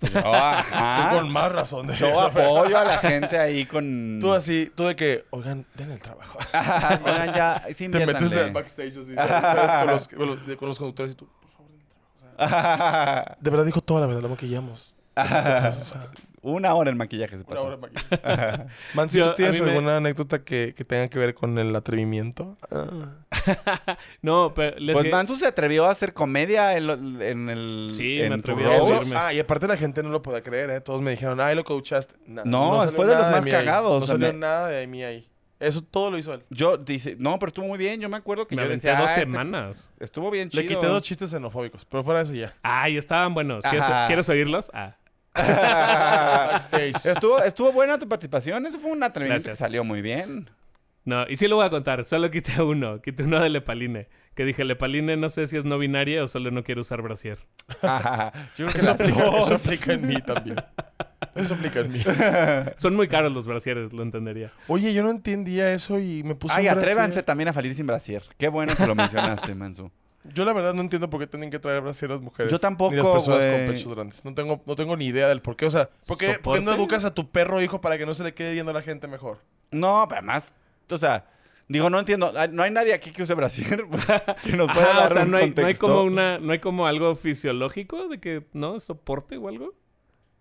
Yo, 0.00 0.20
ajá. 0.34 1.10
Tú 1.10 1.16
con 1.18 1.32
más 1.32 1.50
razón 1.52 1.86
de 1.88 1.96
Yo 1.96 2.06
eso. 2.08 2.20
apoyo 2.20 2.78
a 2.78 2.84
la 2.84 2.98
gente 2.98 3.36
ahí 3.36 3.66
con. 3.66 4.18
Tú 4.20 4.32
así, 4.32 4.70
tú 4.74 4.84
de 4.84 4.94
que, 4.96 5.24
oigan, 5.30 5.66
den 5.74 5.90
el 5.90 6.00
trabajo. 6.00 6.38
Oigan, 7.04 7.34
ya, 7.34 7.64
sí, 7.74 7.88
Te 7.88 7.88
metes 7.88 8.14
inviértanle. 8.22 8.40
al 8.44 8.52
backstage 8.52 8.96
así, 8.96 9.14
¿sabes? 9.14 10.08
Con, 10.08 10.26
los, 10.28 10.38
con, 10.38 10.74
conductores 10.74 11.12
y 11.12 11.14
tú, 11.16 11.26
por 11.42 11.50
favor, 11.50 11.70
den 11.72 11.80
el 11.80 11.86
trabajo. 11.88 12.44
O 12.44 12.48
sea, 12.48 13.36
de 13.40 13.50
verdad 13.50 13.66
dijo 13.66 13.80
toda 13.80 14.00
la 14.02 14.06
verdad, 14.06 14.22
la 14.22 14.28
maquillamos. 14.28 14.94
Este, 15.18 15.66
o 15.66 15.72
sea, 15.72 16.08
Una 16.42 16.72
hora 16.74 16.90
el 16.90 16.96
maquillaje 16.96 17.36
se 17.36 17.44
una 17.44 17.54
pasó. 17.54 17.66
hora 17.66 17.76
de 17.76 17.82
maquillaje. 17.82 18.64
Mansi, 18.94 19.18
Yo- 19.18 19.28
¿tú 19.30 19.34
tienes 19.34 19.60
me- 19.60 19.68
alguna 19.70 19.96
anécdota 19.96 20.44
que, 20.44 20.74
que 20.76 20.84
tenga 20.84 21.08
que 21.08 21.18
ver 21.18 21.34
con 21.34 21.58
el 21.58 21.74
atrevimiento? 21.74 22.56
Ah. 22.70 23.14
No, 24.22 24.52
pero 24.54 24.78
les 24.78 24.94
Pues 24.94 25.04
que- 25.04 25.10
Mansu 25.10 25.36
se 25.38 25.46
atrevió 25.46 25.86
a 25.86 25.90
hacer 25.90 26.12
comedia 26.12 26.76
en, 26.76 26.86
lo- 26.86 27.22
en 27.22 27.48
el. 27.48 27.86
Sí, 27.90 28.20
en 28.20 28.30
me 28.30 28.36
tu 28.40 28.52
atreví 28.52 28.64
a 29.14 29.26
ah, 29.26 29.32
y 29.34 29.40
aparte 29.40 29.66
la 29.66 29.76
gente 29.76 30.02
no 30.02 30.10
lo 30.10 30.22
podía 30.22 30.42
creer, 30.42 30.70
¿eh? 30.70 30.80
Todos 30.80 31.02
me 31.02 31.10
dijeron, 31.12 31.40
ay, 31.40 31.54
lo 31.54 31.64
coachaste. 31.64 32.14
Na- 32.26 32.42
No, 32.44 32.78
salió 32.80 32.92
fue 32.92 33.06
de 33.06 33.14
los 33.14 33.28
más 33.30 33.44
cagados, 33.46 33.90
No 33.90 33.96
o 34.04 34.06
sea, 34.06 34.14
salió 34.14 34.32
nada 34.32 34.68
de 34.68 34.86
mí 34.86 35.02
ahí. 35.02 35.28
Eso 35.60 35.82
todo 35.82 36.10
lo 36.12 36.18
hizo 36.18 36.32
él. 36.34 36.44
Yo 36.50 36.76
dice, 36.76 37.16
no, 37.18 37.36
pero 37.40 37.48
estuvo 37.48 37.66
muy 37.66 37.78
bien. 37.78 38.00
Yo 38.00 38.08
me 38.08 38.16
acuerdo 38.16 38.46
que 38.46 38.54
me 38.54 38.62
yo 38.62 38.68
decía. 38.68 38.92
dos 38.92 39.00
"Ah, 39.10 39.14
este- 39.14 39.20
semanas. 39.22 39.90
Estuvo 39.98 40.30
bien 40.30 40.50
chido. 40.50 40.62
Le 40.62 40.68
quité 40.68 40.86
dos 40.86 41.02
chistes 41.02 41.30
xenofóbicos, 41.30 41.84
pero 41.84 42.04
fuera 42.04 42.18
de 42.20 42.24
eso 42.26 42.34
ya. 42.34 42.54
Ay, 42.62 42.96
estaban 42.96 43.34
buenos. 43.34 43.64
¿Quieres. 43.64 43.84
¿quieres 44.06 44.28
oírlos? 44.28 44.70
Ah. 44.72 44.94
Estuvo, 47.04 47.42
estuvo 47.42 47.72
buena 47.72 47.98
tu 47.98 48.08
participación. 48.08 48.66
Eso 48.66 48.78
fue 48.78 48.90
un 48.90 49.02
atrevimiento 49.02 49.44
Gracias. 49.44 49.58
que 49.58 49.64
salió 49.64 49.84
muy 49.84 50.02
bien. 50.02 50.50
No, 51.04 51.24
y 51.28 51.36
sí 51.36 51.48
lo 51.48 51.56
voy 51.56 51.66
a 51.66 51.70
contar. 51.70 52.04
Solo 52.04 52.30
quité 52.30 52.60
uno. 52.62 53.00
Quité 53.00 53.22
uno 53.24 53.40
de 53.40 53.48
Lepaline. 53.48 54.08
Que 54.34 54.44
dije, 54.44 54.64
Lepaline 54.64 55.16
no 55.16 55.28
sé 55.28 55.46
si 55.46 55.56
es 55.56 55.64
no 55.64 55.78
binaria 55.78 56.22
o 56.22 56.26
solo 56.28 56.50
no 56.50 56.62
quiere 56.62 56.80
usar 56.80 57.02
brasier. 57.02 57.38
Yo 58.56 58.66
creo 58.66 58.68
que 58.68 58.78
Eso 58.78 58.86
las 58.90 59.00
aplica, 59.00 59.38
eso 59.38 59.54
aplica 59.54 59.92
en 59.94 60.06
mí 60.06 60.20
también. 60.26 60.56
Eso 61.34 61.54
aplica 61.54 61.80
en 61.80 61.92
mí. 61.92 62.02
Son 62.76 62.94
muy 62.94 63.08
caros 63.08 63.32
los 63.32 63.46
brasieres, 63.46 63.92
lo 63.92 64.02
entendería. 64.02 64.50
Oye, 64.68 64.92
yo 64.94 65.02
no 65.02 65.10
entendía 65.10 65.72
eso 65.72 65.98
y 65.98 66.22
me 66.22 66.34
puse 66.36 66.54
Ay, 66.54 66.68
un 66.68 66.74
brasier. 66.74 66.78
atrévanse 66.92 67.22
también 67.24 67.48
a 67.48 67.52
salir 67.52 67.74
sin 67.74 67.86
brasier. 67.86 68.22
Qué 68.38 68.48
bueno 68.48 68.74
que 68.76 68.86
lo 68.86 68.94
mencionaste, 68.94 69.54
Mansu. 69.54 69.90
Yo 70.24 70.44
la 70.44 70.52
verdad 70.52 70.74
no 70.74 70.82
entiendo 70.82 71.08
por 71.08 71.20
qué 71.20 71.26
tienen 71.26 71.50
que 71.50 71.58
traer 71.58 71.80
brasier 71.80 72.10
las 72.10 72.20
mujeres. 72.20 72.52
Yo 72.52 72.58
tampoco, 72.58 72.90
Ni 72.90 72.96
las 72.98 73.08
personas 73.08 73.44
con 73.44 73.66
pechos 73.66 73.94
grandes. 73.94 74.24
No 74.24 74.34
tengo, 74.34 74.60
no 74.66 74.76
tengo 74.76 74.96
ni 74.96 75.06
idea 75.06 75.28
del 75.28 75.40
por 75.40 75.56
qué. 75.56 75.66
O 75.66 75.70
sea, 75.70 75.88
¿por 76.06 76.18
qué, 76.18 76.38
por 76.38 76.58
qué 76.58 76.64
no 76.64 76.72
educas 76.72 77.04
a 77.04 77.14
tu 77.14 77.30
perro 77.30 77.62
hijo 77.62 77.80
para 77.80 77.96
que 77.96 78.04
no 78.04 78.14
se 78.14 78.24
le 78.24 78.34
quede 78.34 78.52
viendo 78.52 78.70
a 78.70 78.74
la 78.74 78.82
gente 78.82 79.06
mejor? 79.08 79.38
No, 79.70 80.04
pero 80.08 80.18
además, 80.18 80.52
o 80.90 80.98
sea, 80.98 81.26
digo, 81.68 81.88
no 81.88 81.98
entiendo. 81.98 82.32
Ay, 82.36 82.48
No 82.52 82.62
hay 82.62 82.70
nadie 82.70 82.92
aquí 82.94 83.10
que 83.12 83.22
use 83.22 83.34
brasier 83.34 83.84
que 84.44 84.52
nos 84.56 84.70
pueda 84.72 84.90
Ajá, 84.90 85.00
dar 85.00 85.10
o 85.10 85.14
sea, 85.14 85.22
un 85.22 85.30
no 85.30 85.36
hay, 85.38 85.44
no 85.44 85.46
hay 85.46 85.54
contexto. 85.54 85.86
como 85.86 86.02
una, 86.02 86.38
no 86.38 86.52
hay 86.52 86.58
como 86.58 86.86
algo 86.86 87.14
fisiológico 87.14 88.08
de 88.08 88.18
que, 88.20 88.44
¿no? 88.52 88.78
¿Soporte 88.80 89.36
o 89.36 89.48
algo? 89.48 89.74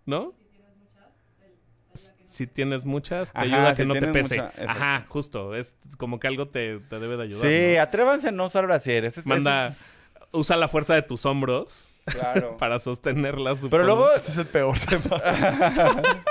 ¿No? 0.05 0.33
Si 2.37 2.45
tienes 2.45 2.85
muchas, 2.85 3.31
te 3.31 3.37
Ajá, 3.39 3.45
ayuda 3.45 3.69
a 3.69 3.75
que 3.75 3.81
si 3.81 3.87
no 3.87 3.93
te 3.95 4.07
pese. 4.09 4.35
mucha-. 4.41 4.51
Ajá, 4.67 5.05
justo. 5.09 5.55
Es 5.55 5.75
como 5.97 6.19
que 6.19 6.27
algo 6.27 6.47
te, 6.49 6.79
te 6.81 6.99
debe 6.99 7.17
de 7.17 7.23
ayudar. 7.23 7.49
Sí, 7.49 7.73
¿no? 7.75 7.81
atrévanse 7.81 8.27
a 8.27 8.31
no 8.31 8.45
usar 8.45 8.65
brasier. 8.67 9.05
Ese 9.05 9.21
es- 9.21 9.25
Manda, 9.25 9.67
es- 9.69 9.97
usa 10.31 10.55
la 10.55 10.67
fuerza 10.67 10.93
de 10.93 11.01
tus 11.01 11.25
hombros 11.25 11.89
claro. 12.05 12.55
para 12.59 12.77
sostenerlas. 12.77 13.65
Pero 13.71 13.83
luego, 13.85 14.11
Ese 14.13 14.29
es 14.31 14.37
el 14.37 14.45
peor 14.45 14.77
tema. 14.79 15.19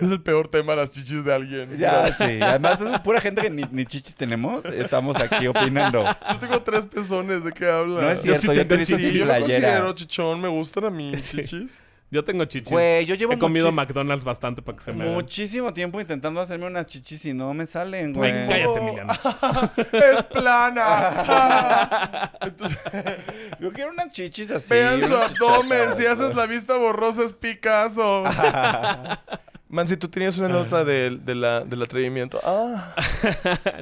es 0.00 0.10
el 0.10 0.20
peor 0.22 0.48
tema 0.48 0.74
las 0.74 0.90
chichis 0.90 1.24
de 1.24 1.32
alguien. 1.32 1.76
ya, 1.78 2.06
sí. 2.16 2.38
Además, 2.42 2.80
es 2.80 3.00
pura 3.00 3.20
gente 3.20 3.42
que 3.42 3.50
ni, 3.50 3.62
ni 3.70 3.86
chichis 3.86 4.14
tenemos. 4.14 4.64
Estamos 4.64 5.16
aquí 5.16 5.46
opinando. 5.46 6.04
Yo 6.32 6.38
tengo 6.38 6.62
tres 6.62 6.84
pezones, 6.86 7.44
¿de 7.44 7.52
qué 7.52 7.66
hablas? 7.68 8.00
No 8.02 8.10
es 8.10 8.18
Yo 8.22 8.34
cierto, 8.34 8.52
sí 8.52 8.58
yo 8.58 8.66
tengo 8.66 8.84
Sí, 8.84 8.96
chichis. 8.96 9.12
yo 9.12 9.26
considero 9.26 9.92
chichón, 9.94 10.40
me 10.40 10.48
gustan 10.48 10.84
a 10.86 10.90
mí 10.90 11.12
Sí. 11.18 11.38
chichis. 11.38 11.80
Yo 12.14 12.22
tengo 12.22 12.44
chichis. 12.44 12.70
Güey, 12.70 13.04
yo 13.06 13.16
llevo 13.16 13.32
He 13.32 13.38
comido 13.38 13.72
muchis- 13.72 13.74
McDonald's 13.74 14.22
bastante 14.24 14.62
para 14.62 14.78
que 14.78 14.84
se 14.84 14.92
me. 14.92 15.04
Muchísimo 15.06 15.74
tiempo 15.74 16.00
intentando 16.00 16.40
hacerme 16.40 16.66
unas 16.66 16.86
chichis 16.86 17.24
y 17.24 17.34
no 17.34 17.52
me 17.54 17.66
salen, 17.66 18.12
güey. 18.12 18.30
Ay, 18.30 18.46
cállate, 18.48 18.78
Emiliano. 18.78 19.12
es 19.92 20.22
plana. 20.32 22.30
Entonces, 22.40 22.78
Yo 23.58 23.72
quiero 23.72 23.90
unas 23.90 24.12
chichis 24.12 24.48
así. 24.52 24.72
vean 24.74 25.02
su 25.02 25.12
abdomen. 25.16 25.94
Si 25.96 26.06
haces 26.06 26.36
la 26.36 26.46
vista 26.46 26.76
borrosa 26.76 27.24
es 27.24 27.32
Picasso. 27.32 28.22
Man, 29.68 29.88
si 29.88 29.96
tú 29.96 30.06
tenías 30.08 30.38
una 30.38 30.46
nota 30.48 30.84
del, 30.84 31.24
de 31.24 31.34
la- 31.34 31.64
del 31.64 31.82
atrevimiento. 31.82 32.38
Ah. 32.44 32.94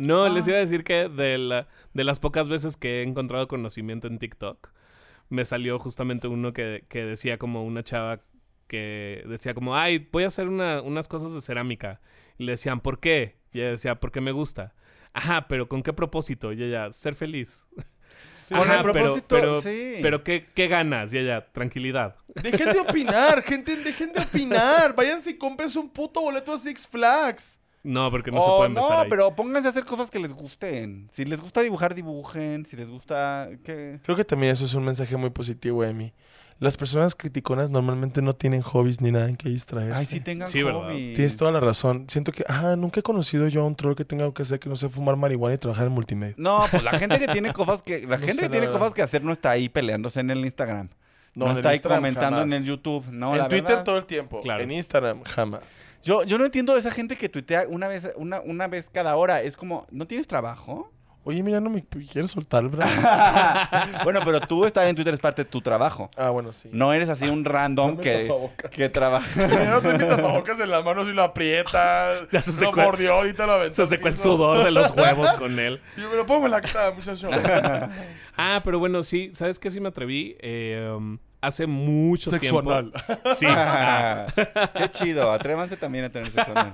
no, 0.01 0.27
les 0.31 0.49
iba 0.49 0.57
a 0.57 0.61
decir 0.61 0.85
que 0.85 1.11
de, 1.11 1.37
la- 1.37 1.67
de 1.93 2.05
las 2.05 2.19
pocas 2.19 2.49
veces 2.49 2.79
que 2.79 3.01
he 3.01 3.03
encontrado 3.03 3.47
conocimiento 3.47 4.07
en 4.09 4.19
TikTok, 4.19 4.71
me 5.33 5.45
salió 5.45 5.79
justamente 5.79 6.29
uno 6.29 6.53
que, 6.53 6.85
que 6.89 7.05
decía 7.05 7.39
como 7.39 7.65
una 7.65 7.83
chava 7.83 8.21
que 8.69 9.23
decía 9.27 9.55
como, 9.55 9.77
ay, 9.77 10.09
voy 10.13 10.25
a 10.25 10.29
hacer 10.29 10.49
una- 10.49 10.81
unas 10.83 11.09
cosas 11.09 11.33
de 11.35 11.41
cerámica. 11.41 12.01
Y 12.39 12.45
le 12.45 12.53
decían, 12.53 12.81
¿por 12.81 13.01
qué? 13.01 13.37
Y 13.53 13.61
ella 13.61 13.71
decía, 13.71 13.95
porque 14.01 14.21
me 14.21 14.33
gusta. 14.33 14.75
Ajá, 15.13 15.47
pero 15.49 15.69
¿con 15.69 15.83
qué 15.83 15.93
propósito? 15.93 16.53
Y 16.53 16.63
ella, 16.63 16.91
ser 16.93 17.15
feliz. 17.15 17.67
Sí. 18.37 18.55
Con 18.55 18.65
Ajá, 18.65 18.77
el 18.77 18.83
pero- 18.83 18.93
propósito, 18.93 19.27
pero, 19.29 19.61
sí. 19.63 19.99
pero 20.03 20.25
¿qué, 20.25 20.47
¿qué 20.55 20.69
ganas? 20.69 21.13
Y 21.15 21.19
ella, 21.19 21.47
tranquilidad. 21.53 22.17
Dejen 22.43 22.73
de 22.73 22.81
opinar, 22.81 23.43
gente, 23.43 23.77
dejen 23.77 24.13
de 24.13 24.21
opinar. 24.21 24.95
Váyanse 24.95 25.31
y 25.31 25.39
cómprense 25.39 25.79
un 25.79 25.89
puto 25.91 26.21
boleto 26.21 26.53
a 26.53 26.59
Six 26.59 26.89
Flags. 26.89 27.61
No, 27.85 28.11
porque 28.11 28.31
no 28.31 28.41
se 28.41 28.47
Oh, 28.49 28.59
puede 28.59 28.69
empezar 28.69 28.91
no, 28.91 28.99
ahí. 29.01 29.07
pero 29.11 29.35
pónganse 29.35 29.69
a 29.69 29.71
hacer 29.71 29.85
cosas 29.85 30.11
que 30.11 30.19
les 30.21 30.33
gusten. 30.33 31.09
Si 31.13 31.25
les 31.25 31.41
gusta 31.41 31.63
dibujar, 31.63 31.95
dibujen. 31.95 32.65
Si 32.67 32.77
les 32.77 32.89
gusta... 32.89 33.49
¿qué? 33.65 33.99
Creo 34.05 34.17
que 34.17 34.25
también 34.25 34.53
eso 34.53 34.65
es 34.65 34.75
un 34.75 34.85
mensaje 34.85 35.17
muy 35.17 35.31
positivo, 35.31 35.83
Emi. 35.83 36.13
Las 36.61 36.77
personas 36.77 37.17
criticonas 37.17 37.71
normalmente 37.71 38.23
no 38.23 38.35
tienen 38.35 38.63
hobbies 38.63 39.01
ni 39.01 39.11
nada 39.11 39.29
en 39.29 39.35
que 39.37 39.49
distraerse. 39.49 39.95
Ay, 39.99 40.07
sí 40.07 40.21
tengan 40.21 40.47
Sí, 40.47 40.63
¿verdad? 40.63 40.83
hobbies. 40.83 41.15
Tienes 41.15 41.37
toda 41.37 41.51
la 41.51 41.59
razón. 41.59 42.05
Siento 42.09 42.31
que, 42.31 42.45
ah, 42.47 42.77
nunca 42.79 43.01
he 43.01 43.03
conocido 43.03 43.49
yo 43.49 43.63
a 43.63 43.65
un 43.65 43.75
troll 43.75 43.97
que 43.97 44.05
tenga 44.05 44.33
que 44.33 44.43
hacer 44.43 44.61
que 44.61 44.69
no 44.69 44.77
sé 44.77 44.89
fumar 44.89 45.17
marihuana 45.17 45.57
y 45.57 45.59
trabajar 45.59 45.89
en 45.89 45.93
multimedia. 45.93 46.35
No, 46.39 46.65
pues 46.71 46.85
la 46.85 46.93
gente 47.01 47.19
que 47.19 47.27
tiene 47.29 47.53
cosas 47.53 47.83
que... 47.83 48.07
La 48.07 48.17
No 48.19 48.25
gente 48.27 48.43
que 48.43 48.49
tiene 48.49 48.67
cosas 48.69 48.81
verdad. 48.81 48.95
que 48.95 49.03
hacer 49.03 49.25
no 49.25 49.33
está 49.33 49.51
ahí 49.51 49.69
peleándose 49.69 50.21
en 50.21 50.31
el 50.31 50.45
Instagram. 50.45 50.89
No, 51.35 51.51
el 51.51 51.57
está 51.59 51.71
ahí 51.71 51.77
Instagram 51.77 51.99
comentando 52.01 52.37
jamás. 52.39 52.53
en 52.53 52.59
el 52.63 52.65
YouTube. 52.69 53.07
No, 53.11 53.33
en 53.33 53.39
la 53.39 53.49
Twitter 53.49 53.69
verdad. 53.69 53.85
todo 53.85 53.97
el 53.99 54.07
tiempo. 54.07 54.41
Claro. 54.41 54.63
En 54.63 54.71
Instagram 54.71 55.23
jamás. 55.25 55.63
Yo, 56.03 56.25
yo 56.25 56.37
no 56.39 56.45
entiendo 56.45 56.75
de 56.75 56.81
esa 56.81 56.91
gente 56.91 57.17
que 57.17 57.29
tuitea 57.29 57.65
una 57.69 57.89
vez, 57.89 58.11
una, 58.17 58.41
una 58.41 58.67
vez 58.69 58.91
cada 58.93 59.17
hora. 59.17 59.41
Es 59.43 59.57
como, 59.57 59.87
¿no 59.91 60.07
tienes 60.07 60.27
trabajo? 60.27 60.91
Oye, 61.25 61.41
mira, 61.45 61.61
no 61.61 61.71
me 61.71 61.85
quieres 61.85 62.33
soltar 62.33 62.65
el 62.65 62.69
brazo. 62.69 63.01
bueno, 64.05 64.23
pero 64.25 64.41
tú 64.41 64.65
estar 64.67 64.85
en 64.89 64.97
Twitter 64.97 65.15
es 65.15 65.21
parte 65.21 65.45
de 65.45 65.49
tu 65.49 65.61
trabajo. 65.61 66.11
ah, 66.17 66.31
bueno, 66.31 66.51
sí. 66.51 66.69
No 66.73 66.93
eres 66.93 67.09
así 67.09 67.29
un 67.29 67.45
random 67.45 67.97
que, 68.01 68.29
que 68.73 68.89
trabaja. 68.89 69.47
No 69.71 69.81
te 69.81 69.93
mi 69.93 69.99
tapabocas 70.01 70.59
en 70.59 70.71
las 70.71 70.85
manos 70.85 71.07
y 71.09 71.13
lo 71.13 71.23
aprieta. 71.23 72.27
Ya 72.33 72.43
se 72.43 72.65
lo 72.65 72.73
mordió, 72.73 73.15
ahorita 73.15 73.47
lo 73.47 73.53
aventó. 73.53 73.77
Se 73.77 73.87
secó 73.87 74.09
el 74.09 74.19
sudor 74.19 74.65
de 74.65 74.73
los 74.73 74.91
huevos 74.91 75.33
con 75.35 75.57
él. 75.61 75.81
Y 75.97 76.01
yo 76.01 76.11
me 76.11 76.17
lo 76.17 76.27
pongo 76.27 76.47
en 76.47 76.51
la 76.51 76.61
cara, 76.61 76.91
muchacho. 76.91 77.31
Ah, 78.37 78.61
pero 78.65 78.79
bueno, 78.79 79.03
sí, 79.03 79.31
¿sabes 79.35 79.59
qué? 79.59 79.71
Sí 79.71 79.81
me 79.81 79.89
atreví. 79.89 80.37
Eh, 80.41 80.91
um, 80.97 81.19
hace 81.41 81.67
mucho 81.67 82.31
Sexo 82.31 82.41
tiempo. 82.63 82.71
anal. 82.73 82.93
Sí. 83.35 83.47
ah. 83.51 84.27
Qué 84.77 84.89
chido. 84.91 85.33
Atrévanse 85.33 85.77
también 85.77 86.05
a 86.05 86.11
tener 86.11 86.31
sexo 86.31 86.51
anal. 86.53 86.73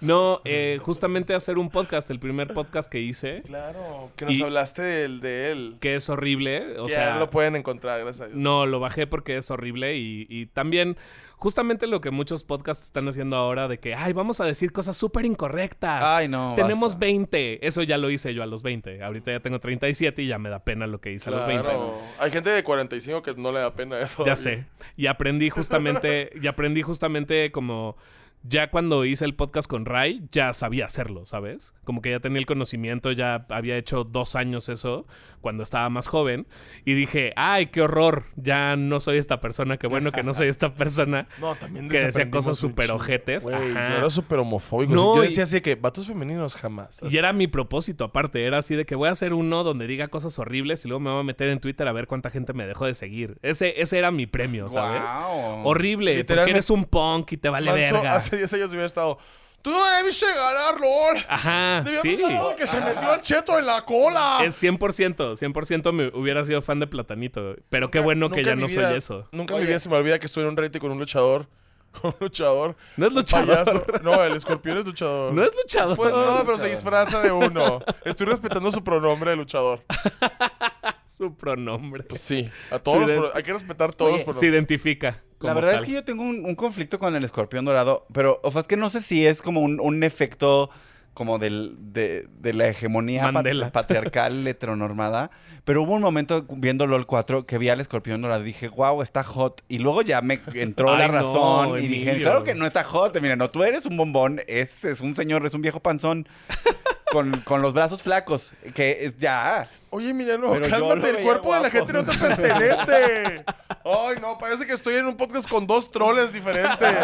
No, 0.00 0.40
eh, 0.44 0.78
justamente 0.82 1.34
hacer 1.34 1.58
un 1.58 1.70
podcast, 1.70 2.10
el 2.10 2.18
primer 2.20 2.52
podcast 2.54 2.90
que 2.90 3.00
hice, 3.00 3.42
Claro, 3.46 4.10
que 4.16 4.26
nos 4.26 4.34
Y- 4.38 4.42
hablaste 4.42 4.82
del, 4.82 5.20
de 5.20 5.50
él. 5.52 5.76
que 5.80 5.94
es 5.96 6.08
horrible. 6.10 6.78
O 6.78 6.86
que 6.86 6.92
sea, 6.92 7.14
ya 7.14 7.18
lo 7.18 7.30
pueden 7.30 7.56
encontrar, 7.56 8.00
gracias 8.00 8.22
a 8.22 8.26
Dios. 8.28 8.38
no, 8.38 8.66
lo 8.66 8.78
bajé 8.80 9.06
porque 9.06 9.36
es 9.36 9.50
horrible 9.50 9.96
y, 9.96 10.26
y 10.28 10.46
también 10.46 10.96
justamente 11.38 11.86
lo 11.86 12.00
que 12.00 12.10
muchos 12.10 12.44
podcasts 12.44 12.84
están 12.84 13.08
haciendo 13.08 13.36
ahora 13.36 13.68
de 13.68 13.78
que, 13.78 13.94
ay, 13.94 14.12
vamos 14.12 14.40
a 14.40 14.44
decir 14.44 14.72
cosas 14.72 14.96
súper 14.96 15.24
incorrectas. 15.24 16.02
Ay, 16.04 16.28
no. 16.28 16.54
Tenemos 16.56 16.94
basta. 16.94 17.06
20. 17.06 17.66
Eso 17.66 17.82
ya 17.82 17.96
lo 17.96 18.10
hice 18.10 18.34
yo 18.34 18.42
a 18.42 18.46
los 18.46 18.62
20. 18.62 19.02
Ahorita 19.02 19.30
ya 19.30 19.40
tengo 19.40 19.60
37 19.60 20.22
y 20.22 20.26
ya 20.26 20.38
me 20.38 20.50
da 20.50 20.64
pena 20.64 20.86
lo 20.86 21.00
que 21.00 21.12
hice 21.12 21.30
a 21.30 21.32
los 21.32 21.46
20. 21.46 21.62
Claro. 21.62 21.98
Hay 22.18 22.30
gente 22.30 22.50
de 22.50 22.62
45 22.62 23.22
que 23.22 23.34
no 23.34 23.52
le 23.52 23.60
da 23.60 23.72
pena 23.72 24.00
eso. 24.00 24.24
Ya 24.24 24.36
sé. 24.36 24.66
Y 24.96 25.06
aprendí 25.06 25.48
justamente, 25.48 26.30
y 26.42 26.46
aprendí 26.48 26.82
justamente 26.82 27.52
como 27.52 27.96
ya 28.42 28.70
cuando 28.70 29.04
hice 29.04 29.24
el 29.24 29.34
podcast 29.34 29.68
con 29.68 29.84
Ray, 29.84 30.22
ya 30.32 30.52
sabía 30.52 30.86
hacerlo, 30.86 31.26
¿sabes? 31.26 31.74
Como 31.84 32.00
que 32.02 32.10
ya 32.10 32.20
tenía 32.20 32.38
el 32.38 32.46
conocimiento, 32.46 33.12
ya 33.12 33.46
había 33.50 33.76
hecho 33.76 34.04
dos 34.04 34.36
años 34.36 34.68
eso 34.68 35.06
cuando 35.40 35.62
estaba 35.62 35.88
más 35.90 36.08
joven. 36.08 36.46
Y 36.84 36.94
dije, 36.94 37.32
ay, 37.36 37.66
qué 37.66 37.82
horror, 37.82 38.24
ya 38.36 38.76
no 38.76 39.00
soy 39.00 39.18
esta 39.18 39.40
persona, 39.40 39.76
qué 39.76 39.86
bueno 39.86 40.12
que 40.12 40.22
no 40.22 40.32
soy 40.32 40.48
esta 40.48 40.74
persona. 40.74 41.26
No, 41.38 41.54
también 41.54 41.88
Que 41.88 42.04
decía 42.04 42.30
cosas 42.30 42.58
súper 42.58 42.90
ojetes, 42.90 43.44
Güey. 43.44 43.72
Yo 43.72 43.78
era 43.78 44.10
súper 44.10 44.38
homofóbico. 44.40 44.94
No, 44.94 45.16
yo 45.16 45.24
y- 45.24 45.28
decía 45.28 45.44
así 45.44 45.60
que 45.60 45.76
vatos 45.76 46.06
femeninos 46.06 46.56
jamás. 46.56 47.00
Y 47.08 47.16
era 47.16 47.32
mi 47.32 47.46
propósito, 47.46 48.04
aparte, 48.04 48.44
era 48.44 48.58
así 48.58 48.74
de 48.74 48.84
que 48.84 48.94
voy 48.94 49.08
a 49.08 49.12
hacer 49.12 49.32
uno 49.34 49.62
donde 49.62 49.86
diga 49.86 50.08
cosas 50.08 50.38
horribles 50.38 50.84
y 50.84 50.88
luego 50.88 51.00
me 51.00 51.10
voy 51.10 51.20
a 51.20 51.22
meter 51.22 51.48
en 51.48 51.60
Twitter 51.60 51.86
a 51.86 51.92
ver 51.92 52.06
cuánta 52.06 52.30
gente 52.30 52.52
me 52.52 52.66
dejó 52.66 52.86
de 52.86 52.94
seguir. 52.94 53.38
Ese, 53.42 53.80
ese 53.80 53.98
era 53.98 54.10
mi 54.10 54.26
premio, 54.26 54.68
¿sabes? 54.68 55.02
Guau. 55.12 55.66
Horrible, 55.68 56.24
porque 56.24 56.50
eres 56.50 56.70
un 56.70 56.84
punk 56.84 57.32
y 57.32 57.36
te 57.36 57.48
vale 57.48 57.70
Manso, 57.70 57.94
verga. 57.94 58.20
Hace 58.28 58.36
10 58.38 58.52
años 58.54 58.70
hubiera 58.70 58.86
estado. 58.86 59.18
Tú 59.60 59.72
no 59.72 59.84
debiste 59.96 60.26
ganar, 60.26 60.80
LOL. 60.80 61.16
Ajá, 61.28 61.82
Debíamos 61.84 62.02
sí. 62.02 62.16
ganar 62.16 62.56
que 62.56 62.66
se 62.68 62.80
metió 62.80 63.10
al 63.10 63.20
cheto 63.22 63.58
en 63.58 63.66
la 63.66 63.84
cola. 63.84 64.38
Es 64.44 64.62
100%, 64.62 65.34
100% 65.36 65.92
me 65.92 66.06
hubiera 66.16 66.44
sido 66.44 66.62
fan 66.62 66.78
de 66.78 66.86
Platanito. 66.86 67.56
Pero 67.68 67.90
qué 67.90 67.98
bueno 67.98 68.30
que 68.30 68.44
ya 68.44 68.54
no 68.54 68.66
vida- 68.68 68.88
soy 68.88 68.96
eso. 68.98 69.28
Nunca 69.32 69.54
en 69.54 69.60
mi 69.60 69.66
vida 69.66 69.80
se 69.80 69.88
me 69.88 69.96
olvida 69.96 70.18
que 70.20 70.26
estoy 70.26 70.44
en 70.44 70.50
un 70.50 70.56
rete 70.56 70.78
con 70.78 70.92
un 70.92 70.98
luchador. 70.98 71.48
Con 72.02 72.10
un 72.10 72.16
luchador. 72.20 72.76
No 72.98 73.06
es 73.06 73.12
luchador. 73.14 73.64
payaso. 73.64 73.84
No, 74.02 74.22
el 74.22 74.36
escorpión 74.36 74.76
es 74.76 74.84
luchador. 74.84 75.32
No 75.32 75.42
es 75.42 75.52
luchador. 75.56 75.96
Pues 75.96 76.12
no, 76.12 76.20
pero 76.20 76.34
luchador. 76.36 76.60
se 76.60 76.68
disfraza 76.68 77.20
de 77.22 77.32
uno. 77.32 77.80
Estoy 78.04 78.26
respetando 78.26 78.70
su 78.70 78.84
pronombre 78.84 79.30
de 79.30 79.36
luchador. 79.38 79.82
Su 81.08 81.34
pronombre. 81.34 82.02
Pues 82.04 82.20
sí, 82.20 82.48
a 82.70 82.78
todos 82.82 83.08
los 83.10 83.34
hay 83.34 83.42
que 83.42 83.52
respetar 83.52 83.92
todos 83.92 84.12
Oye, 84.12 84.24
los 84.26 84.36
Se 84.36 84.40
pronombres. 84.40 84.52
identifica. 84.52 85.22
La 85.40 85.54
verdad 85.54 85.72
tal. 85.72 85.80
es 85.82 85.86
que 85.86 85.94
yo 85.94 86.04
tengo 86.04 86.22
un, 86.22 86.44
un 86.44 86.54
conflicto 86.54 86.98
con 86.98 87.14
el 87.16 87.24
escorpión 87.24 87.64
dorado, 87.64 88.06
pero, 88.12 88.40
o 88.42 88.50
sea, 88.50 88.60
es 88.60 88.66
que 88.66 88.76
no 88.76 88.88
sé 88.90 89.00
si 89.00 89.24
es 89.26 89.40
como 89.40 89.60
un, 89.60 89.80
un 89.80 90.02
efecto 90.02 90.68
como 91.14 91.38
del, 91.38 91.74
de, 91.78 92.26
de 92.38 92.52
la 92.52 92.68
hegemonía 92.68 93.32
pat- 93.32 93.70
patriarcal 93.72 94.46
heteronormada, 94.46 95.30
pero 95.64 95.82
hubo 95.82 95.94
un 95.94 96.02
momento 96.02 96.44
viendo 96.48 96.86
LOL 96.86 97.06
4 97.06 97.44
que 97.46 97.56
vi 97.58 97.68
al 97.70 97.80
escorpión 97.80 98.20
dorado 98.20 98.42
y 98.42 98.46
dije, 98.46 98.68
wow, 98.68 99.00
está 99.02 99.22
hot, 99.24 99.62
y 99.68 99.78
luego 99.78 100.02
ya 100.02 100.20
me 100.22 100.40
entró 100.54 100.96
la 100.96 101.06
no, 101.08 101.12
razón 101.12 101.78
y 101.82 101.86
dije, 101.88 102.20
claro 102.20 102.44
que 102.44 102.54
no 102.54 102.66
está 102.66 102.84
hot, 102.84 103.20
mira, 103.20 103.34
no, 103.36 103.48
tú 103.48 103.62
eres 103.64 103.86
un 103.86 103.96
bombón, 103.96 104.40
es, 104.46 104.84
es 104.84 105.00
un 105.00 105.14
señor, 105.14 105.44
es 105.46 105.54
un 105.54 105.62
viejo 105.62 105.80
panzón. 105.80 106.28
con, 107.12 107.40
con 107.42 107.62
los 107.62 107.72
brazos 107.74 108.02
flacos. 108.02 108.52
Que 108.74 109.04
es 109.06 109.16
ya. 109.16 109.68
Oye, 109.90 110.10
Emiliano, 110.10 110.52
Pero 110.52 110.66
yo 110.68 110.78
lo 110.78 110.88
cálmate, 110.88 111.08
el 111.10 111.16
veía 111.16 111.24
cuerpo 111.26 111.54
de 111.54 111.60
la 111.62 111.70
guapo. 111.70 111.86
gente 111.86 111.92
no 111.94 112.04
te 112.04 112.18
pertenece. 112.18 113.44
Ay, 113.84 114.16
no, 114.20 114.36
parece 114.36 114.66
que 114.66 114.74
estoy 114.74 114.96
en 114.96 115.06
un 115.06 115.16
podcast 115.16 115.48
con 115.48 115.66
dos 115.66 115.90
troles 115.90 116.30
diferentes. 116.30 116.94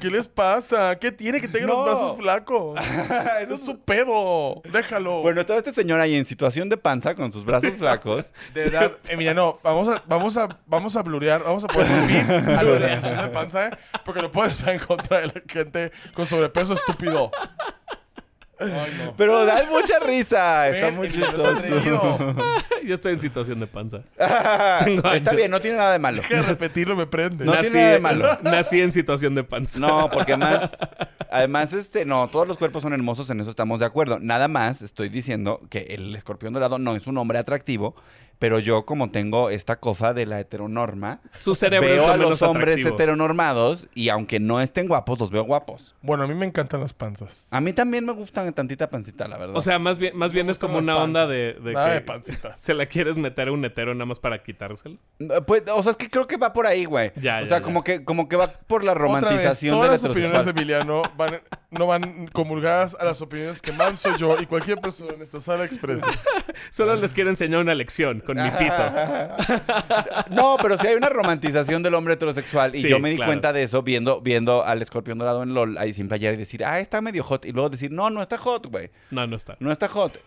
¿Qué 0.00 0.10
les 0.10 0.26
pasa? 0.26 0.96
¿Qué 0.98 1.12
tiene 1.12 1.42
que 1.42 1.48
tenga 1.48 1.66
No. 1.66 1.74
los 1.74 1.84
brazos 1.84 2.16
flacos? 2.16 2.80
Eso 3.42 3.54
es 3.54 3.60
su 3.64 3.78
pedo. 3.80 4.62
Déjalo. 4.72 5.20
Bueno, 5.20 5.42
estaba 5.42 5.58
este 5.58 5.74
señor 5.74 6.00
ahí 6.00 6.16
en 6.16 6.24
situación 6.24 6.70
de 6.70 6.78
panza 6.78 7.14
con 7.14 7.30
sus 7.32 7.44
brazos 7.44 7.74
flacos. 7.78 8.32
De 8.54 8.64
edad, 8.64 8.92
Emiliano, 9.10 9.54
vamos 9.62 9.88
a, 9.88 10.02
vamos 10.06 10.36
a, 10.38 10.48
vamos 10.64 10.96
a 10.96 11.02
blurear, 11.02 11.42
vamos 11.44 11.64
a 11.64 11.68
poner 11.68 11.90
un 11.92 12.06
pin 12.06 12.30
a 12.56 12.62
lo 12.62 12.72
de 12.74 12.80
la 12.80 12.88
situación 12.96 13.22
de 13.24 13.28
panza, 13.28 13.66
¿eh? 13.68 13.70
porque 14.06 14.22
lo 14.22 14.30
pueden 14.30 14.52
usar 14.52 14.70
en 14.70 14.78
contra 14.80 15.20
de 15.20 15.26
la 15.26 15.34
gente 15.46 15.92
con 16.14 16.26
sobrepeso 16.26 16.72
estúpido. 16.72 17.30
Ay, 18.62 18.98
no. 19.04 19.14
Pero 19.16 19.44
da 19.44 19.64
mucha 19.70 19.98
risa. 20.00 20.68
Está 20.70 20.86
Ven, 20.86 20.96
muy 20.96 21.08
chistoso. 21.08 21.56
Yo 22.84 22.94
estoy 22.94 23.14
en 23.14 23.20
situación 23.20 23.60
de 23.60 23.66
panza. 23.66 24.02
Tengo 24.84 25.12
Está 25.12 25.30
años. 25.30 25.36
bien, 25.36 25.50
no 25.50 25.60
tiene 25.60 25.76
nada 25.76 25.92
de 25.92 25.98
malo. 25.98 26.22
Deja 26.22 26.36
de 26.36 26.42
repetirlo, 26.42 26.96
me 26.96 27.06
prende. 27.06 27.44
No 27.44 27.52
tiene 27.58 27.80
nada 27.80 27.92
de 27.92 28.00
malo. 28.00 28.38
nací 28.42 28.80
en 28.80 28.92
situación 28.92 29.34
de 29.34 29.44
panza. 29.44 29.78
No, 29.80 30.10
porque 30.10 30.32
además, 30.32 30.70
además, 31.30 31.72
este, 31.72 32.04
no, 32.04 32.28
todos 32.28 32.46
los 32.48 32.58
cuerpos 32.58 32.82
son 32.82 32.92
hermosos, 32.92 33.28
en 33.30 33.40
eso 33.40 33.50
estamos 33.50 33.80
de 33.80 33.86
acuerdo. 33.86 34.18
Nada 34.20 34.48
más 34.48 34.82
estoy 34.82 35.08
diciendo 35.08 35.60
que 35.70 35.80
el 35.90 36.14
escorpión 36.16 36.52
dorado 36.52 36.78
no 36.78 36.96
es 36.96 37.06
un 37.06 37.18
hombre 37.18 37.38
atractivo, 37.38 37.94
pero 38.42 38.58
yo 38.58 38.84
como 38.84 39.08
tengo 39.08 39.50
esta 39.50 39.76
cosa 39.78 40.12
de 40.14 40.26
la 40.26 40.40
heteronorma, 40.40 41.20
Su 41.30 41.54
cerebro 41.54 41.86
es 41.88 41.94
veo 41.94 42.06
lo 42.08 42.12
a 42.12 42.16
menos 42.16 42.30
los 42.30 42.42
hombres 42.42 42.70
atractivo. 42.74 42.88
heteronormados 42.96 43.86
y 43.94 44.08
aunque 44.08 44.40
no 44.40 44.60
estén 44.60 44.88
guapos, 44.88 45.20
los 45.20 45.30
veo 45.30 45.44
guapos. 45.44 45.94
Bueno, 46.02 46.24
a 46.24 46.26
mí 46.26 46.34
me 46.34 46.44
encantan 46.44 46.80
las 46.80 46.92
panzas. 46.92 47.46
A 47.52 47.60
mí 47.60 47.72
también 47.72 48.04
me 48.04 48.12
gustan 48.12 48.52
tantita 48.52 48.90
pancita, 48.90 49.28
la 49.28 49.38
verdad. 49.38 49.56
O 49.56 49.60
sea, 49.60 49.78
más 49.78 49.96
bien, 49.98 50.16
más 50.16 50.32
bien 50.32 50.50
es 50.50 50.58
como 50.58 50.78
una 50.78 50.96
onda 50.96 51.28
de, 51.28 51.54
de 51.54 51.72
Nada 51.72 51.88
que 51.90 51.94
de 51.94 52.00
pancitas. 52.00 52.58
se 52.60 52.74
la 52.74 52.86
quieres 52.86 53.16
meter 53.16 53.46
a 53.46 53.52
un 53.52 53.64
hetero 53.64 53.94
nada 53.94 54.06
más 54.06 54.18
para 54.18 54.42
quitárselo. 54.42 54.96
Pues, 55.46 55.62
o 55.72 55.80
sea, 55.84 55.92
es 55.92 55.96
que 55.96 56.10
creo 56.10 56.26
que 56.26 56.36
va 56.36 56.52
por 56.52 56.66
ahí, 56.66 56.84
güey. 56.84 57.12
Ya, 57.14 57.36
o 57.36 57.40
ya, 57.42 57.46
sea, 57.46 57.58
ya. 57.58 57.62
como 57.62 57.84
que, 57.84 58.02
como 58.04 58.28
que 58.28 58.34
va 58.34 58.48
por 58.48 58.82
la 58.82 58.90
Otra 58.92 59.04
vez, 59.04 59.12
romantización 59.22 59.76
todas 59.76 59.84
del 60.02 60.10
las 60.10 60.10
opiniones 60.10 60.44
de 60.44 60.50
heterosexual. 60.50 60.88
Emiliano 60.88 61.02
van- 61.16 61.42
no 61.70 61.86
van 61.86 62.26
comulgadas 62.32 62.96
a 62.98 63.04
las 63.04 63.22
opiniones 63.22 63.62
que 63.62 63.70
Manso, 63.70 64.16
yo 64.16 64.36
y 64.40 64.46
cualquier 64.46 64.80
persona 64.80 65.12
en 65.14 65.22
esta 65.22 65.40
sala 65.40 65.64
expresa. 65.64 66.06
Solo 66.70 66.96
les 66.96 67.14
quiero 67.14 67.30
enseñar 67.30 67.60
una 67.60 67.74
lección 67.74 68.20
con 68.20 68.31
mi 68.34 68.50
pito. 68.50 69.62
No, 70.30 70.56
pero 70.60 70.78
sí 70.78 70.86
hay 70.86 70.94
una 70.94 71.08
romantización 71.08 71.82
del 71.82 71.94
hombre 71.94 72.14
heterosexual. 72.14 72.74
Y 72.74 72.80
Sí, 72.80 72.88
yo 72.88 72.98
me 72.98 73.10
di 73.10 73.16
claro. 73.16 73.28
cuenta 73.30 73.52
de 73.52 73.62
eso 73.64 73.82
viendo, 73.82 74.20
viendo 74.20 74.64
al 74.64 74.82
escorpión 74.82 75.18
dorado 75.18 75.42
en 75.42 75.54
LOL 75.54 75.78
ahí 75.78 75.92
sin 75.92 76.08
playera 76.08 76.34
y 76.34 76.36
decir, 76.36 76.64
ah, 76.64 76.80
está 76.80 77.00
medio 77.00 77.22
hot. 77.22 77.44
Y 77.44 77.52
luego 77.52 77.68
decir, 77.70 77.90
no, 77.92 78.10
no 78.10 78.22
está 78.22 78.38
hot, 78.38 78.66
güey. 78.66 78.90
No, 79.10 79.26
no 79.26 79.36
está. 79.36 79.56
No 79.60 79.70
está 79.72 79.88
hot. 79.88 80.18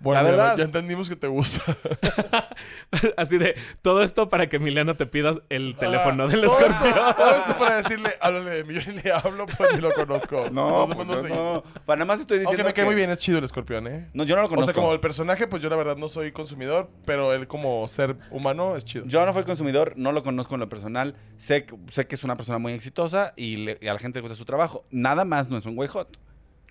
Bueno, 0.00 0.22
La 0.22 0.28
verdad. 0.30 0.56
ya 0.56 0.64
entendimos 0.64 1.08
que 1.08 1.16
te 1.16 1.26
gusta. 1.26 1.62
Así 3.16 3.36
de, 3.38 3.54
todo 3.82 4.02
esto 4.02 4.28
para 4.28 4.48
que 4.48 4.56
Emiliano 4.56 4.96
te 4.96 5.06
pidas 5.06 5.40
el 5.48 5.76
teléfono 5.76 6.24
Ah, 6.24 6.26
del 6.28 6.40
todo 6.42 6.50
escorpión. 6.58 6.88
Esto, 6.98 7.14
todo 7.16 7.30
esto 7.36 7.58
para 7.58 7.76
decirle, 7.76 8.10
háblale 8.20 8.50
de 8.50 8.64
mí. 8.64 8.74
Yo 8.74 8.92
ni 8.92 9.00
le 9.00 9.12
hablo, 9.12 9.46
pues 9.46 9.74
ni 9.74 9.80
lo 9.80 9.92
conozco. 9.92 10.46
No, 10.52 10.86
pues 10.86 10.98
vemos 10.98 11.16
yo 11.16 11.22
seguido. 11.22 11.54
no. 11.66 11.80
Para 11.84 11.98
nada 11.98 12.06
más 12.06 12.20
estoy 12.20 12.38
diciendo 12.38 12.62
Aunque 12.62 12.64
me 12.64 12.74
cae 12.74 12.84
que- 12.84 12.86
muy 12.86 12.94
bien, 12.94 13.10
es 13.10 13.18
chido 13.18 13.38
el 13.38 13.44
escorpión, 13.44 13.86
¿eh? 13.86 14.08
No, 14.14 14.24
yo 14.24 14.34
no 14.36 14.42
lo 14.42 14.46
O 14.46 14.50
conozco. 14.50 14.66
sea, 14.66 14.74
como 14.74 14.92
el 14.92 15.00
personaje, 15.00 15.46
pues 15.46 15.62
yo 15.62 15.68
la 15.68 15.76
verdad 15.76 15.96
no 15.96 16.08
soy 16.08 16.32
consumidor, 16.32 16.88
pero 17.04 17.32
él 17.34 17.46
como 17.46 17.86
ser 17.88 18.16
humano 18.30 18.76
es 18.76 18.84
chido. 18.84 19.04
Yo 19.06 19.24
no 19.26 19.32
fui 19.32 19.42
consumidor, 19.44 19.92
no 19.96 20.12
lo 20.12 20.22
conozco 20.22 20.54
en 20.54 20.60
lo 20.60 20.68
personal. 20.68 21.14
Sé, 21.36 21.64
que- 21.64 21.76
sé 21.90 22.06
que 22.06 22.14
es 22.14 22.24
una 22.24 22.36
persona 22.36 22.58
muy 22.58 22.72
exitosa 22.72 23.32
y, 23.36 23.56
le- 23.58 23.78
y 23.80 23.88
a 23.88 23.92
la 23.92 23.98
gente 23.98 24.18
le 24.18 24.22
gusta 24.22 24.36
su 24.36 24.44
trabajo. 24.44 24.84
Nada 24.90 25.24
más 25.24 25.48
no 25.50 25.56
es 25.58 25.66
un 25.66 25.74
güey 25.76 25.88
hot. 25.88 26.16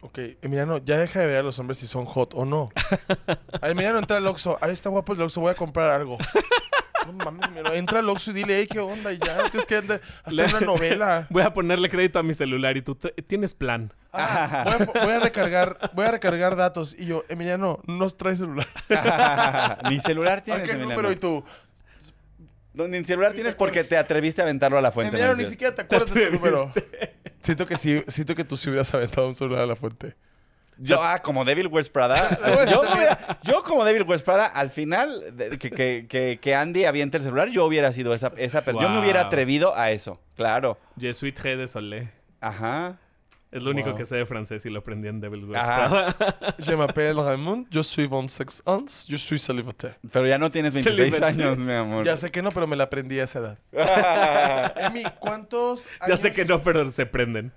Ok, 0.01 0.19
Emiliano, 0.41 0.77
ya 0.77 0.97
deja 0.99 1.19
de 1.21 1.27
ver 1.27 1.37
a 1.37 1.43
los 1.43 1.57
hombres 1.59 1.79
si 1.79 1.87
son 1.87 2.05
hot 2.05 2.33
o 2.35 2.45
no. 2.45 2.69
A 3.61 3.69
Emiliano, 3.69 3.97
entra 3.97 4.17
al 4.17 4.27
Oxxo. 4.27 4.57
Ahí 4.61 4.71
está 4.71 4.89
guapo 4.89 5.13
el 5.13 5.21
Oxxo, 5.21 5.41
voy 5.41 5.51
a 5.51 5.55
comprar 5.55 5.91
algo. 5.91 6.17
No 7.07 7.13
mames, 7.13 7.47
Emiliano. 7.47 7.73
Entra 7.73 7.99
al 7.99 8.09
Oxxo 8.09 8.31
y 8.31 8.33
dile, 8.35 8.59
hey, 8.59 8.67
¿qué 8.69 8.79
onda? 8.79 9.11
Y 9.11 9.17
ya, 9.17 9.37
no 9.41 9.49
tienes 9.49 9.65
que 9.65 9.77
andar- 9.77 10.01
hacer 10.23 10.49
una 10.55 10.59
novela. 10.65 11.25
Voy 11.31 11.41
a 11.41 11.51
ponerle 11.51 11.89
crédito 11.89 12.19
a 12.19 12.23
mi 12.23 12.33
celular 12.35 12.77
y 12.77 12.81
tú 12.83 12.95
tienes 12.95 13.55
plan. 13.55 13.91
Ah, 14.13 14.63
voy, 14.65 14.73
a, 15.01 15.05
voy 15.05 15.13
a 15.13 15.19
recargar, 15.19 15.91
voy 15.93 16.05
a 16.05 16.11
recargar 16.11 16.55
datos. 16.55 16.95
Y 16.97 17.05
yo, 17.05 17.23
Emiliano, 17.29 17.79
no 17.87 18.07
traes 18.11 18.39
celular. 18.39 18.67
Mi 19.89 19.99
celular 19.99 20.39
¿A 20.39 20.43
tienes, 20.43 20.63
qué 20.63 20.71
Emiliano. 20.71 20.93
número? 20.95 21.11
Y 21.11 21.15
tú, 21.17 21.43
No, 22.77 22.87
ni 22.87 23.03
celular 23.03 23.33
tienes 23.33 23.55
porque 23.55 23.83
te 23.83 23.97
atreviste 23.97 24.41
a 24.41 24.45
aventarlo 24.45 24.77
a 24.77 24.81
la 24.81 24.91
fuente. 24.91 25.17
Ni 25.35 25.45
siquiera 25.45 25.73
te 25.75 25.81
acuerdas 25.81 26.13
de 26.13 26.27
tu 26.27 26.33
número. 26.33 26.71
Siento 27.39 27.65
que 27.65 27.77
sí, 27.77 28.03
siento 28.07 28.35
que 28.35 28.43
tú 28.43 28.55
sí 28.57 28.69
hubieras 28.69 28.93
aventado 28.93 29.27
un 29.27 29.35
celular 29.35 29.61
a 29.63 29.65
la 29.65 29.75
fuente. 29.75 30.15
Yo, 30.79 31.01
ah, 31.01 31.19
como 31.23 31.43
Devil 31.43 31.67
Wears 31.67 31.89
Prada. 31.89 32.29
Yo, 32.69 32.81
también. 32.81 32.93
hubiera- 32.97 33.39
yo 33.43 33.63
como 33.63 33.83
Devil 33.83 34.03
Wears 34.03 34.21
Prada, 34.21 34.45
al 34.45 34.69
final, 34.69 35.35
de- 35.35 35.57
que, 35.57 35.71
que, 35.71 36.05
que, 36.07 36.37
que 36.39 36.55
Andy 36.55 36.85
aviente 36.85 37.17
el 37.17 37.23
celular, 37.23 37.49
yo 37.49 37.65
hubiera 37.65 37.91
sido 37.93 38.13
esa, 38.13 38.31
esa 38.37 38.63
persona. 38.63 38.85
Yo 38.87 38.93
me 38.93 38.99
hubiera 38.99 39.21
atrevido 39.21 39.75
a 39.75 39.89
eso, 39.89 40.21
claro. 40.35 40.77
Jesuit 40.99 41.35
G 41.39 41.57
de 41.57 41.67
Solé. 41.67 42.11
Ajá. 42.41 42.99
Es 43.57 43.63
lo 43.63 43.71
único 43.71 43.89
Wow. 43.89 43.97
que 43.97 44.05
sé 44.05 44.15
de 44.17 44.25
francés 44.25 44.65
y 44.65 44.69
lo 44.69 44.79
aprendí 44.79 45.07
en 45.07 45.19
Devil 45.19 45.45
Wears. 45.45 45.65
Prada. 45.65 46.15
Je 46.59 46.75
m'appelle 46.75 47.19
Raymond, 47.19 47.65
je 47.71 47.81
suis 47.83 48.07
26 48.07 48.61
ans, 48.65 49.05
je 49.09 49.17
suis 49.17 49.39
célibataire. 49.39 49.95
Pero 50.11 50.27
ya 50.27 50.37
no 50.37 50.49
tienes 50.51 50.73
26 50.75 50.95
Celibacy. 51.11 51.41
años, 51.41 51.57
mi 51.57 51.73
amor. 51.73 52.05
Ya 52.05 52.15
sé 52.17 52.29
que 52.31 52.41
no, 52.41 52.51
pero 52.51 52.67
me 52.67 52.75
la 52.75 52.83
aprendí 52.85 53.19
a 53.19 53.23
esa 53.23 53.39
edad. 53.39 53.57
Emi, 54.77 55.03
¿cuántos 55.19 55.87
años, 55.99 56.07
ya 56.09 56.17
sé 56.17 56.31
que 56.31 56.45
no, 56.45 56.61
pero 56.61 56.89
se 56.91 57.05
prenden. 57.05 57.51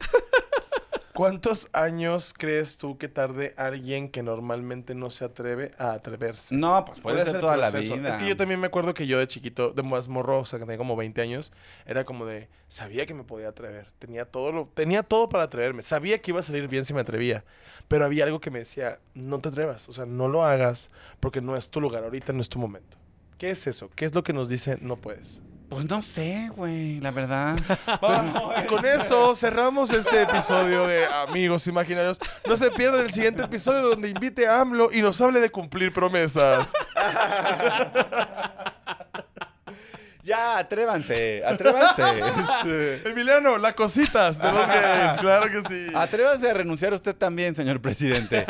¿Cuántos 1.14 1.68
años 1.74 2.34
crees 2.36 2.78
tú 2.78 2.96
que 2.96 3.08
tarde 3.08 3.52
alguien 3.58 4.08
que 4.08 4.22
normalmente 4.22 4.94
no 4.94 5.10
se 5.10 5.26
atreve 5.26 5.72
a 5.76 5.92
atreverse? 5.92 6.54
No, 6.54 6.84
pues 6.86 7.00
puede 7.00 7.16
¿Cuál 7.16 7.26
es 7.26 7.26
ser 7.26 7.36
el 7.36 7.40
toda 7.42 7.56
la 7.58 7.70
vida. 7.70 8.08
Es 8.08 8.16
que 8.16 8.26
yo 8.26 8.34
también 8.34 8.58
me 8.58 8.68
acuerdo 8.68 8.94
que 8.94 9.06
yo 9.06 9.18
de 9.18 9.26
chiquito, 9.26 9.72
de 9.72 9.82
más 9.82 10.08
morro, 10.08 10.40
o 10.40 10.44
sea, 10.46 10.58
que 10.58 10.64
tenía 10.64 10.78
como 10.78 10.96
20 10.96 11.20
años, 11.20 11.52
era 11.84 12.04
como 12.04 12.24
de, 12.24 12.48
sabía 12.66 13.04
que 13.04 13.12
me 13.12 13.24
podía 13.24 13.48
atrever. 13.48 13.88
Tenía 13.98 14.24
todo, 14.24 14.52
lo, 14.52 14.70
tenía 14.72 15.02
todo 15.02 15.28
para 15.28 15.44
atreverme. 15.44 15.82
Sabía 15.82 16.22
que 16.22 16.30
iba 16.30 16.40
a 16.40 16.42
salir 16.42 16.66
bien 16.68 16.86
si 16.86 16.94
me 16.94 17.00
atrevía. 17.00 17.44
Pero 17.88 18.06
había 18.06 18.24
algo 18.24 18.40
que 18.40 18.50
me 18.50 18.60
decía, 18.60 18.98
no 19.14 19.38
te 19.40 19.50
atrevas. 19.50 19.90
O 19.90 19.92
sea, 19.92 20.06
no 20.06 20.28
lo 20.28 20.46
hagas 20.46 20.90
porque 21.20 21.42
no 21.42 21.56
es 21.56 21.68
tu 21.68 21.80
lugar. 21.80 22.04
Ahorita 22.04 22.32
no 22.32 22.40
es 22.40 22.48
tu 22.48 22.58
momento. 22.58 22.96
¿Qué 23.36 23.50
es 23.50 23.66
eso? 23.66 23.90
¿Qué 23.94 24.06
es 24.06 24.14
lo 24.14 24.22
que 24.22 24.32
nos 24.32 24.48
dice 24.48 24.78
no 24.80 24.96
puedes? 24.96 25.42
Pues 25.72 25.88
no 25.88 26.02
sé, 26.02 26.50
güey, 26.54 27.00
la 27.00 27.10
verdad. 27.10 27.56
y 28.62 28.66
con 28.66 28.84
eso 28.84 29.34
cerramos 29.34 29.90
este 29.90 30.20
episodio 30.20 30.86
de 30.86 31.06
Amigos 31.06 31.66
Imaginarios. 31.66 32.18
No 32.46 32.58
se 32.58 32.70
pierdan 32.72 33.00
el 33.00 33.10
siguiente 33.10 33.42
episodio 33.42 33.88
donde 33.88 34.10
invite 34.10 34.46
a 34.46 34.60
AMLO 34.60 34.90
y 34.92 35.00
nos 35.00 35.18
hable 35.22 35.40
de 35.40 35.48
cumplir 35.48 35.90
promesas. 35.90 36.70
ya, 40.22 40.58
atrévanse, 40.58 41.42
atrévanse. 41.42 43.00
Emiliano, 43.08 43.56
la 43.56 43.74
cositas 43.74 44.42
de 44.42 44.52
los 44.52 44.68
gays, 44.68 45.20
claro 45.20 45.50
que 45.50 45.62
sí. 45.62 45.86
Atrévase 45.94 46.50
a 46.50 46.52
renunciar 46.52 46.92
usted 46.92 47.16
también, 47.16 47.54
señor 47.54 47.80
presidente. 47.80 48.44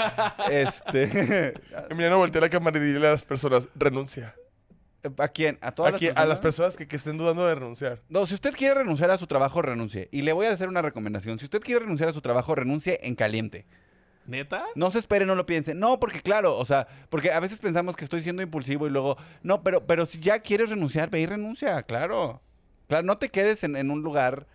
Este. 0.50 1.54
Emiliano, 1.88 2.18
voltea 2.18 2.40
la 2.40 2.50
cámara 2.50 2.78
y 2.78 2.82
dile 2.82 3.06
a 3.06 3.12
las 3.12 3.22
personas, 3.22 3.68
renuncia. 3.76 4.34
¿A 5.18 5.28
quién? 5.28 5.58
¿A 5.60 5.72
todas 5.72 5.94
Aquí, 5.94 6.06
las 6.08 6.16
a 6.16 6.26
las 6.26 6.40
personas? 6.40 6.74
personas 6.74 6.76
que, 6.76 6.88
que 6.88 6.96
estén 6.96 7.18
dudando 7.18 7.46
de 7.46 7.54
renunciar. 7.54 8.00
No, 8.08 8.24
si 8.26 8.34
usted 8.34 8.52
quiere 8.54 8.74
renunciar 8.74 9.10
a 9.10 9.18
su 9.18 9.26
trabajo, 9.26 9.60
renuncie. 9.62 10.08
Y 10.12 10.22
le 10.22 10.32
voy 10.32 10.46
a 10.46 10.52
hacer 10.52 10.68
una 10.68 10.82
recomendación. 10.82 11.38
Si 11.38 11.44
usted 11.44 11.60
quiere 11.60 11.80
renunciar 11.80 12.08
a 12.08 12.12
su 12.12 12.20
trabajo, 12.20 12.54
renuncie 12.54 13.00
en 13.02 13.14
caliente. 13.14 13.66
¿Neta? 14.26 14.64
No 14.76 14.90
se 14.92 15.00
espere, 15.00 15.26
no 15.26 15.34
lo 15.34 15.46
piense. 15.46 15.74
No, 15.74 15.98
porque 15.98 16.20
claro, 16.20 16.56
o 16.56 16.64
sea, 16.64 16.86
porque 17.08 17.32
a 17.32 17.40
veces 17.40 17.58
pensamos 17.58 17.96
que 17.96 18.04
estoy 18.04 18.22
siendo 18.22 18.40
impulsivo 18.42 18.86
y 18.86 18.90
luego, 18.90 19.16
no, 19.42 19.62
pero, 19.64 19.84
pero 19.86 20.06
si 20.06 20.20
ya 20.20 20.38
quieres 20.38 20.70
renunciar, 20.70 21.10
ve 21.10 21.20
y 21.20 21.26
renuncia, 21.26 21.82
claro. 21.82 22.40
Claro, 22.86 23.04
no 23.04 23.18
te 23.18 23.30
quedes 23.30 23.64
en, 23.64 23.74
en 23.74 23.90
un 23.90 24.02
lugar 24.02 24.46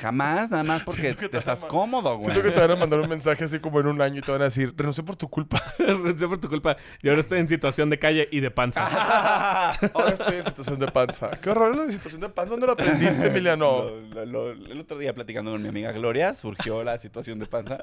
jamás, 0.00 0.50
nada 0.50 0.62
más 0.64 0.82
porque 0.84 1.14
te 1.14 1.28
te 1.28 1.38
estás 1.38 1.64
cómodo, 1.64 2.16
güey. 2.16 2.24
Siento 2.24 2.42
que 2.42 2.50
te 2.50 2.60
van 2.60 2.70
a 2.72 2.76
mandar 2.76 3.00
un 3.00 3.08
mensaje 3.08 3.44
así 3.44 3.58
como 3.58 3.80
en 3.80 3.86
un 3.86 4.00
año 4.00 4.18
y 4.18 4.22
te 4.22 4.30
van 4.32 4.40
a 4.40 4.44
decir, 4.44 4.72
renuncié 4.76 5.04
por 5.04 5.16
tu 5.16 5.28
culpa. 5.28 5.62
Renuncié 5.78 6.26
por 6.28 6.38
tu 6.38 6.48
culpa. 6.48 6.76
Y 7.02 7.08
ahora 7.08 7.20
estoy 7.20 7.40
en 7.40 7.48
situación 7.48 7.90
de 7.90 7.98
calle 7.98 8.28
y 8.30 8.40
de 8.40 8.50
panza. 8.50 8.86
Ahora 9.94 10.10
estoy 10.14 10.36
en 10.36 10.44
situación 10.44 10.78
de 10.78 10.86
panza. 10.88 11.30
Qué 11.42 11.50
horror 11.50 11.74
lo 11.76 11.84
de 11.86 11.92
situación 11.92 12.20
de 12.20 12.28
panza. 12.28 12.50
¿Dónde 12.50 12.66
lo 12.66 12.72
aprendiste, 12.72 13.26
Emiliano? 13.26 13.82
Lo- 13.84 14.24
lo- 14.24 14.26
lo- 14.26 14.50
el 14.52 14.80
otro 14.80 14.98
día 14.98 15.14
platicando 15.14 15.50
con 15.52 15.62
mi 15.62 15.68
amiga 15.68 15.92
Gloria, 15.92 16.34
surgió 16.34 16.82
la 16.84 16.98
situación 16.98 17.38
de 17.38 17.46
panza. 17.46 17.78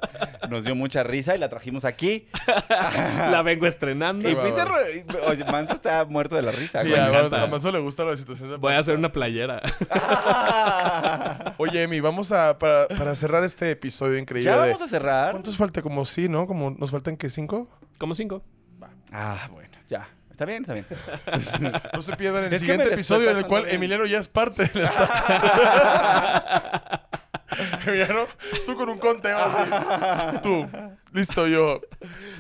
Nos 0.49 0.63
dio 0.63 0.76
mucha 0.76 1.03
risa 1.03 1.36
y 1.36 1.39
la 1.39 1.49
trajimos 1.49 1.86
aquí. 1.86 2.28
La 3.32 3.41
vengo 3.43 3.66
estrenando. 3.68 4.30
Y 4.30 4.36
fuiste 4.36 4.61
Oye, 5.28 5.43
Manso 5.45 5.74
está 5.74 6.05
muerto 6.05 6.36
de 6.36 6.41
la 6.41 6.51
risa, 6.51 6.82
Sí, 6.82 6.89
güey. 6.89 6.99
a, 6.99 7.07
a 7.43 7.47
Manso 7.47 7.72
le 7.72 7.80
gusta 7.80 8.03
la 8.03 8.16
situación 8.18 8.49
de 8.49 8.55
panza. 8.55 8.61
Voy 8.61 8.74
a 8.74 8.80
hacer 8.80 8.95
una 8.97 9.11
playera. 9.11 9.61
Oye, 11.57 11.84
Emi, 11.84 11.99
vamos 12.06 12.32
a, 12.32 12.58
para, 12.58 12.88
para 12.88 13.16
cerrar 13.16 13.43
este 13.43 13.70
episodio 13.72 14.18
increíble 14.18 14.49
ya 14.49 14.62
de- 14.62 14.70
vamos 14.72 14.82
a 14.82 14.88
cerrar. 14.88 15.32
¿Cuántos 15.32 15.58
falta? 15.58 15.82
Como 15.82 16.06
sí, 16.06 16.30
¿no? 16.30 16.47
Como 16.47 16.72
nos 16.72 16.91
faltan 16.91 17.18
que 17.18 17.30
cinco. 17.30 17.68
Como 17.97 18.16
cinco. 18.16 18.41
Ah, 19.12 19.47
bueno, 19.51 19.70
ya. 19.89 20.08
Está 20.32 20.45
bien, 20.45 20.64
está 20.64 20.74
bien. 20.74 20.86
No 21.93 22.01
se 22.01 22.16
pierdan 22.18 22.43
el 22.45 22.53
Es 22.53 22.60
siguiente 22.60 22.93
episodio 22.93 23.30
en 23.32 23.38
el 23.38 23.45
cual 23.47 23.64
bien. 23.64 23.76
Emiliano 23.78 24.06
ya 24.06 24.20
es 24.20 24.28
parte 24.28 24.66
del 24.66 24.84
staff. 24.84 25.30
Emiliano, 27.88 28.26
tú 28.66 28.76
con 28.76 28.89
un 28.89 28.99
conteo 28.99 29.38
así. 29.38 30.39
Tú, 30.43 30.68
Listo, 31.14 31.47
yo. 31.47 31.80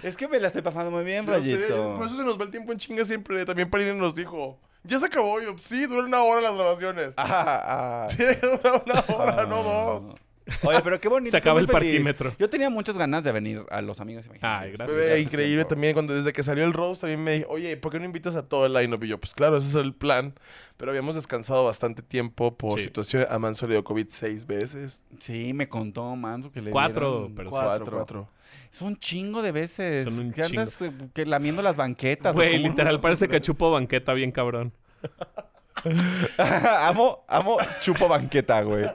Es 0.03 0.15
que 0.17 0.27
me 0.27 0.39
la 0.39 0.47
estoy 0.47 0.61
pasando 0.61 0.91
muy 0.91 1.05
bien, 1.05 1.25
sé, 1.25 1.31
Rayito. 1.31 1.95
por 1.97 2.07
eso 2.07 2.17
se 2.17 2.23
nos 2.23 2.37
va 2.39 2.43
el 2.43 2.51
tiempo 2.51 2.71
en 2.73 2.77
chinga 2.79 3.05
siempre. 3.05 3.45
También 3.45 3.69
Parina 3.69 3.93
nos 3.93 4.13
dijo. 4.15 4.59
Ya 4.87 4.99
se 4.99 5.05
acabó. 5.07 5.41
Yo, 5.41 5.55
sí, 5.61 5.85
dura 5.85 6.03
una 6.05 6.23
hora 6.23 6.41
las 6.41 6.53
grabaciones. 6.55 7.13
Ah, 7.17 8.05
ah. 8.07 8.07
Tiene 8.15 8.37
que 8.39 8.47
durar 8.47 8.83
una 8.85 9.15
hora, 9.15 9.45
no 9.45 9.63
dos. 9.63 10.15
Oye, 10.63 10.79
pero 10.83 11.01
qué 11.01 11.07
bonito. 11.09 11.31
Se 11.31 11.37
acaba 11.37 11.59
el 11.59 11.65
feliz. 11.65 11.91
parquímetro. 11.93 12.33
Yo 12.37 12.47
tenía 12.47 12.69
muchas 12.69 12.95
ganas 12.99 13.23
de 13.23 13.31
venir 13.31 13.65
a 13.71 13.81
los 13.81 13.99
amigos 13.99 14.27
imaginarios. 14.27 14.61
Ay, 14.63 14.71
gracias. 14.77 14.95
Bebé, 14.95 15.07
Gracias, 15.07 15.27
increíble 15.33 15.65
también. 15.65 15.93
Cuando 15.93 16.13
desde 16.13 16.33
que 16.33 16.43
salió 16.43 16.63
el 16.65 16.73
Rose 16.73 17.01
también 17.01 17.23
me 17.23 17.31
dijo, 17.31 17.49
oye, 17.49 17.75
¿por 17.77 17.91
qué 17.91 17.97
no 17.97 18.05
invitas 18.05 18.35
a 18.35 18.43
todo 18.47 18.67
el 18.67 18.73
line-up? 18.73 19.03
Y 19.03 19.07
yo, 19.07 19.19
pues 19.19 19.33
claro, 19.33 19.57
ese 19.57 19.69
es 19.69 19.75
el 19.75 19.95
plan. 19.95 20.35
Pero 20.77 20.91
habíamos 20.91 21.15
descansado 21.15 21.65
bastante 21.65 22.03
tiempo 22.03 22.55
por 22.55 22.77
Sí. 22.79 22.85
situación. 22.85 23.25
A 23.27 23.39
Manso 23.39 23.65
le 23.65 23.73
dio 23.73 23.83
COVID 23.83 24.05
seis 24.09 24.45
veces. 24.45 25.01
Sí, 25.17 25.51
me 25.53 25.67
contó 25.67 26.15
Manso 26.15 26.51
que 26.51 26.61
le 26.61 26.69
Cuatro, 26.69 27.31
pero 27.35 27.49
Cuatro, 27.49 27.85
cuatro. 27.91 28.19
Es 28.21 28.34
un 28.81 28.97
chingo 28.97 29.41
de 29.41 29.51
veces. 29.51 30.03
Son 30.03 30.19
un 30.19 30.31
que 30.31 30.43
andas 30.43 30.81
eh, 30.81 30.91
que 31.13 31.25
lamiendo 31.25 31.61
las 31.61 31.77
banquetas. 31.77 32.33
¿o 32.33 32.35
Güey, 32.35 32.57
literal, 32.57 32.99
parece 32.99 33.27
que 33.27 33.41
chupo 33.41 33.71
banqueta 33.71 34.13
bien 34.13 34.31
cabrón. 34.31 34.73
amo, 36.37 37.23
amo 37.27 37.57
chupo 37.81 38.07
banqueta, 38.07 38.61
güey. 38.61 38.85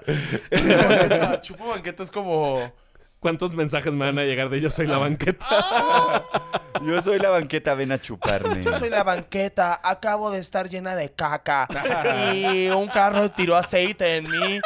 Banqueta, 0.50 1.40
Chupo 1.40 1.68
banqueta 1.68 2.02
es 2.02 2.10
como... 2.10 2.72
¿Cuántos 3.20 3.54
mensajes 3.54 3.92
me 3.92 4.06
van 4.06 4.18
a 4.18 4.22
llegar 4.22 4.48
de 4.48 4.60
yo 4.62 4.70
soy 4.70 4.86
la 4.86 4.96
banqueta? 4.98 5.46
Yo 6.82 7.02
soy 7.02 7.18
la 7.18 7.28
banqueta, 7.28 7.74
ven 7.74 7.92
a 7.92 8.00
chuparme. 8.00 8.64
Yo 8.64 8.72
soy 8.78 8.88
la 8.88 9.02
banqueta, 9.02 9.80
acabo 9.82 10.30
de 10.30 10.38
estar 10.38 10.68
llena 10.70 10.96
de 10.96 11.10
caca 11.12 11.68
y 12.32 12.68
un 12.68 12.86
carro 12.86 13.30
tiró 13.32 13.56
aceite 13.56 14.16
en 14.16 14.30
mí. 14.30 14.60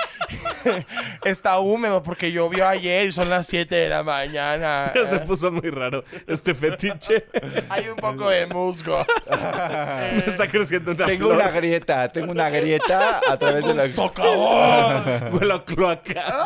Está 1.24 1.58
húmedo 1.58 2.02
porque 2.04 2.30
llovió 2.30 2.68
ayer 2.68 3.08
y 3.08 3.12
son 3.12 3.30
las 3.30 3.46
7 3.48 3.74
de 3.74 3.88
la 3.88 4.04
mañana. 4.04 4.84
Ya 4.94 5.06
se 5.08 5.18
puso 5.20 5.50
muy 5.50 5.70
raro 5.70 6.04
este 6.28 6.54
fetiche. 6.54 7.26
Hay 7.68 7.88
un 7.88 7.96
poco 7.96 8.28
de 8.28 8.46
musgo. 8.46 9.04
Me 9.28 10.18
está 10.18 10.46
creciendo 10.46 10.92
una 10.92 11.06
Tengo 11.06 11.30
flor. 11.30 11.40
una 11.40 11.50
grieta, 11.50 12.12
tengo 12.12 12.30
una 12.30 12.48
grieta 12.50 13.20
a 13.28 13.36
través 13.36 13.64
de 13.66 13.74
la... 13.74 13.84
¡Un 13.84 13.90
socavón! 13.90 15.34
Huelo 15.34 15.54
a 15.54 15.64
cloaca. 15.64 16.44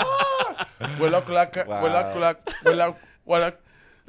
Huele 1.00 1.16
a 1.16 1.24
cloaca, 1.24 1.64
Wow. 1.64 1.82
huele 1.82 1.96
a 1.98 2.12
cloaca, 2.12 2.42
huele 2.64 2.82
a... 2.82 2.94
huele 3.24 3.44
a- 3.46 3.54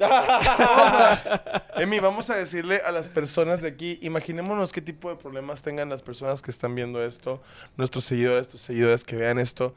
Vamos 0.00 0.92
a- 0.94 1.62
Emi, 1.76 1.98
vamos 1.98 2.30
a 2.30 2.34
decirle 2.36 2.80
a 2.86 2.90
las 2.92 3.08
personas 3.08 3.60
de 3.62 3.68
aquí, 3.68 3.98
imaginémonos 4.02 4.72
qué 4.72 4.80
tipo 4.80 5.10
de 5.10 5.16
problemas 5.16 5.60
tengan 5.62 5.88
las 5.90 6.00
personas 6.02 6.40
que 6.40 6.50
están 6.50 6.74
viendo 6.74 7.04
esto, 7.04 7.42
nuestros 7.76 8.04
seguidores, 8.04 8.48
tus 8.48 8.62
seguidores 8.62 9.04
que 9.04 9.16
vean 9.16 9.38
esto. 9.38 9.74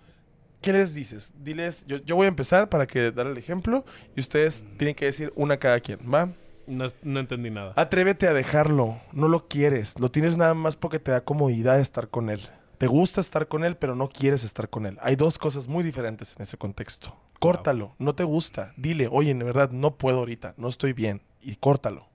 ¿Qué 0.61 0.71
les 0.71 0.95
dices? 0.95 1.33
Diles, 1.43 1.83
yo, 1.87 1.97
yo 1.97 2.15
voy 2.15 2.23
a 2.25 2.29
empezar 2.29 2.69
para 2.69 2.87
que 2.87 3.11
dar 3.11 3.27
el 3.27 3.37
ejemplo 3.37 3.83
y 4.15 4.21
ustedes 4.21 4.65
tienen 4.77 4.95
que 4.95 5.05
decir 5.05 5.33
una 5.35 5.57
cada 5.57 5.81
quien, 5.81 5.99
¿va? 6.11 6.29
No, 6.67 6.85
no 7.01 7.19
entendí 7.19 7.49
nada. 7.49 7.73
Atrévete 7.75 8.25
a 8.27 8.33
dejarlo, 8.33 9.01
no 9.11 9.27
lo 9.27 9.49
quieres, 9.49 9.99
lo 9.99 10.09
tienes 10.09 10.37
nada 10.37 10.53
más 10.53 10.77
porque 10.77 10.99
te 10.99 11.11
da 11.11 11.19
comodidad 11.19 11.81
estar 11.81 12.07
con 12.07 12.29
él. 12.29 12.39
Te 12.83 12.87
gusta 12.87 13.21
estar 13.21 13.47
con 13.47 13.63
él, 13.63 13.77
pero 13.77 13.95
no 13.95 14.09
quieres 14.09 14.43
estar 14.43 14.69
con 14.69 14.85
él. 14.85 14.97
Hay 15.01 15.15
dos 15.15 15.39
cosas 15.39 15.69
muy 15.69 15.85
diferentes 15.85 16.35
en 16.35 16.41
ese 16.41 16.57
contexto. 16.57 17.15
Córtalo, 17.39 17.95
no 17.97 18.13
te 18.13 18.25
gusta. 18.25 18.73
Dile, 18.75 19.07
oye, 19.09 19.31
en 19.31 19.39
verdad, 19.39 19.71
no 19.71 19.95
puedo 19.95 20.17
ahorita, 20.17 20.53
no 20.57 20.67
estoy 20.67 20.91
bien. 20.91 21.21
Y 21.39 21.55
córtalo. 21.55 22.09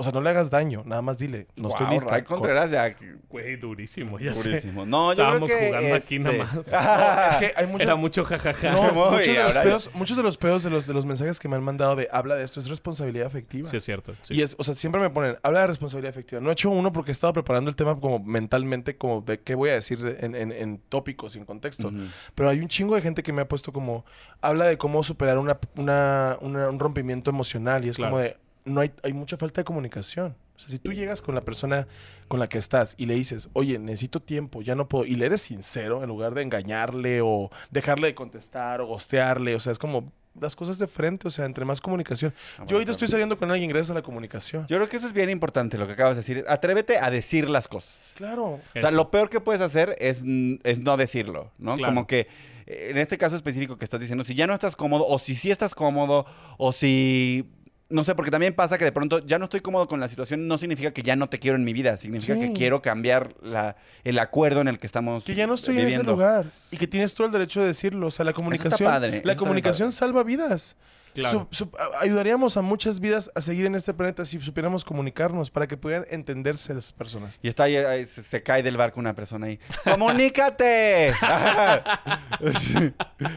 O 0.00 0.04
sea, 0.04 0.12
no 0.12 0.20
le 0.20 0.30
hagas 0.30 0.48
daño, 0.48 0.84
nada 0.86 1.02
más 1.02 1.18
dile, 1.18 1.48
no 1.56 1.70
estoy 1.70 1.86
Guau, 1.86 1.94
lista. 1.94 2.10
Ray 2.12 2.22
Contreras 2.22 2.70
ya... 2.70 2.94
Güey, 3.28 3.56
durísimo, 3.56 4.18
ya 4.20 4.32
sé. 4.32 4.50
Durísimo. 4.50 4.86
No, 4.86 5.12
yo 5.12 5.22
Estábamos 5.24 5.48
creo 5.50 5.58
que... 5.60 5.66
jugando 5.66 5.94
aquí 5.96 6.18
nada 6.20 6.36
este- 6.36 6.56
más. 6.56 6.72
No, 6.72 7.30
es 7.30 7.36
que 7.36 7.52
hay 7.60 7.66
muchas... 7.66 7.80
Era 7.86 7.96
mucho 7.96 8.24
jajaja. 8.24 8.70
no, 8.70 8.92
muchos, 9.10 9.26
de 9.26 9.42
los 9.42 9.56
pedos, 9.56 9.90
muchos 9.94 10.16
de 10.16 10.22
los 10.22 10.36
pedos 10.38 10.62
de 10.62 10.70
los, 10.70 10.86
de 10.86 10.94
los 10.94 11.04
mensajes 11.04 11.40
que 11.40 11.48
me 11.48 11.56
han 11.56 11.64
mandado 11.64 11.96
de 11.96 12.08
habla 12.12 12.36
de 12.36 12.44
esto 12.44 12.60
es 12.60 12.68
responsabilidad 12.68 13.26
afectiva. 13.26 13.68
Sí, 13.68 13.76
es 13.76 13.84
cierto. 13.84 14.14
sí. 14.22 14.34
Y 14.34 14.42
es, 14.42 14.54
o 14.56 14.62
sea, 14.62 14.74
siempre 14.76 15.00
me 15.00 15.10
ponen, 15.10 15.36
habla 15.42 15.62
de 15.62 15.66
responsabilidad 15.66 16.10
afectiva. 16.10 16.40
No 16.40 16.50
he 16.50 16.52
hecho 16.52 16.70
uno 16.70 16.92
porque 16.92 17.10
he 17.10 17.12
estado 17.12 17.32
preparando 17.32 17.68
el 17.68 17.74
tema 17.74 17.98
como 17.98 18.20
mentalmente, 18.20 18.96
como 18.96 19.20
de 19.22 19.40
qué 19.40 19.56
voy 19.56 19.70
a 19.70 19.74
decir 19.74 19.98
de- 19.98 20.24
en, 20.24 20.36
en- 20.36 20.52
en 20.52 20.78
tópicos 20.88 21.34
y 21.34 21.38
en 21.40 21.44
contexto. 21.44 21.90
Pero 22.36 22.50
hay 22.50 22.60
un 22.60 22.68
chingo 22.68 22.94
de 22.94 23.00
gente 23.02 23.24
que 23.24 23.32
me 23.32 23.42
ha 23.42 23.48
puesto 23.48 23.72
como, 23.72 24.04
habla 24.40 24.66
de 24.66 24.78
cómo 24.78 25.02
superar 25.02 25.38
una, 25.38 25.58
una- 25.76 26.38
una- 26.40 26.68
un 26.68 26.78
rompimiento 26.78 27.30
emocional. 27.30 27.84
Y 27.84 27.88
es 27.88 27.96
Claro. 27.96 28.12
como 28.12 28.22
de, 28.22 28.36
no 28.68 28.80
hay, 28.80 28.92
hay 29.02 29.12
mucha 29.12 29.36
falta 29.36 29.60
de 29.60 29.64
comunicación. 29.64 30.36
O 30.56 30.60
sea, 30.60 30.70
si 30.70 30.78
tú 30.78 30.92
llegas 30.92 31.22
con 31.22 31.34
la 31.34 31.42
persona 31.42 31.86
con 32.26 32.40
la 32.40 32.48
que 32.48 32.58
estás 32.58 32.94
y 32.98 33.06
le 33.06 33.14
dices, 33.14 33.48
oye, 33.52 33.78
necesito 33.78 34.20
tiempo, 34.20 34.60
ya 34.60 34.74
no 34.74 34.88
puedo, 34.88 35.04
y 35.04 35.14
le 35.14 35.26
eres 35.26 35.42
sincero 35.42 36.02
en 36.02 36.08
lugar 36.08 36.34
de 36.34 36.42
engañarle 36.42 37.20
o 37.22 37.50
dejarle 37.70 38.08
de 38.08 38.14
contestar 38.14 38.80
o 38.80 38.86
gostearle, 38.86 39.54
o 39.54 39.60
sea, 39.60 39.72
es 39.72 39.78
como 39.78 40.12
las 40.40 40.56
cosas 40.56 40.78
de 40.78 40.86
frente, 40.86 41.28
o 41.28 41.30
sea, 41.30 41.44
entre 41.44 41.64
más 41.64 41.80
comunicación. 41.80 42.32
Yo 42.66 42.76
ahorita 42.76 42.92
estoy 42.92 43.08
saliendo 43.08 43.38
con 43.38 43.50
alguien 43.50 43.68
gracias 43.70 43.90
a 43.90 43.94
la 43.94 44.02
comunicación. 44.02 44.66
Yo 44.68 44.76
creo 44.76 44.88
que 44.88 44.96
eso 44.96 45.06
es 45.06 45.12
bien 45.12 45.30
importante 45.30 45.78
lo 45.78 45.86
que 45.86 45.94
acabas 45.94 46.14
de 46.14 46.20
decir. 46.20 46.44
Atrévete 46.48 46.98
a 46.98 47.10
decir 47.10 47.48
las 47.48 47.68
cosas. 47.68 48.12
Claro. 48.16 48.60
O 48.76 48.80
sea, 48.80 48.90
lo 48.90 49.10
peor 49.10 49.30
que 49.30 49.40
puedes 49.40 49.60
hacer 49.62 49.96
es, 49.98 50.22
es 50.64 50.80
no 50.80 50.96
decirlo, 50.96 51.50
¿no? 51.58 51.76
Claro. 51.76 51.92
Como 51.92 52.06
que 52.06 52.28
eh, 52.66 52.88
en 52.90 52.98
este 52.98 53.18
caso 53.18 53.36
específico 53.36 53.78
que 53.78 53.84
estás 53.84 54.00
diciendo, 54.00 54.24
si 54.24 54.34
ya 54.34 54.46
no 54.46 54.54
estás 54.54 54.76
cómodo, 54.76 55.06
o 55.06 55.18
si 55.18 55.34
sí 55.34 55.50
estás 55.50 55.74
cómodo, 55.74 56.26
o 56.56 56.72
si... 56.72 57.48
No 57.90 58.04
sé, 58.04 58.14
porque 58.14 58.30
también 58.30 58.54
pasa 58.54 58.76
que 58.76 58.84
de 58.84 58.92
pronto 58.92 59.20
ya 59.24 59.38
no 59.38 59.44
estoy 59.44 59.60
cómodo 59.60 59.88
con 59.88 59.98
la 59.98 60.08
situación, 60.08 60.46
no 60.46 60.58
significa 60.58 60.90
que 60.92 61.02
ya 61.02 61.16
no 61.16 61.30
te 61.30 61.38
quiero 61.38 61.56
en 61.56 61.64
mi 61.64 61.72
vida, 61.72 61.96
significa 61.96 62.34
Sí. 62.34 62.40
que 62.40 62.52
quiero 62.52 62.82
cambiar 62.82 63.34
la, 63.40 63.76
el 64.04 64.18
acuerdo 64.18 64.60
en 64.60 64.68
el 64.68 64.78
que 64.78 64.86
estamos 64.86 65.24
Que 65.24 65.34
ya 65.34 65.46
no 65.46 65.54
estoy 65.54 65.74
en 65.76 65.78
ese 65.80 65.86
viviendo. 65.86 66.12
lugar 66.12 66.44
y 66.70 66.76
que 66.76 66.86
tienes 66.86 67.14
todo 67.14 67.26
el 67.28 67.32
derecho 67.32 67.62
de 67.62 67.68
decirlo. 67.68 68.08
O 68.08 68.10
sea, 68.10 68.26
la 68.26 68.34
comunicación, 68.34 68.90
padre, 68.90 69.16
eso 69.18 69.26
la 69.26 69.36
comunicación 69.36 69.90
salva 69.90 70.22
vidas. 70.22 70.76
Claro. 71.18 71.48
Su- 71.50 71.64
su- 71.66 71.76
a- 71.76 72.02
ayudaríamos 72.02 72.56
a 72.56 72.62
muchas 72.62 73.00
vidas 73.00 73.30
a 73.34 73.40
seguir 73.40 73.66
en 73.66 73.74
este 73.74 73.94
planeta 73.94 74.24
si 74.24 74.40
supiéramos 74.40 74.84
comunicarnos 74.84 75.50
para 75.50 75.66
que 75.66 75.76
pudieran 75.76 76.06
entenderse 76.10 76.74
las 76.74 76.92
personas. 76.92 77.38
Y 77.42 77.48
está 77.48 77.64
ahí, 77.64 77.76
ahí, 77.76 78.06
se, 78.06 78.22
se 78.22 78.42
cae 78.42 78.62
del 78.62 78.76
barco 78.76 79.00
una 79.00 79.14
persona 79.14 79.46
ahí. 79.46 79.58
¡Comunícate! 79.84 81.12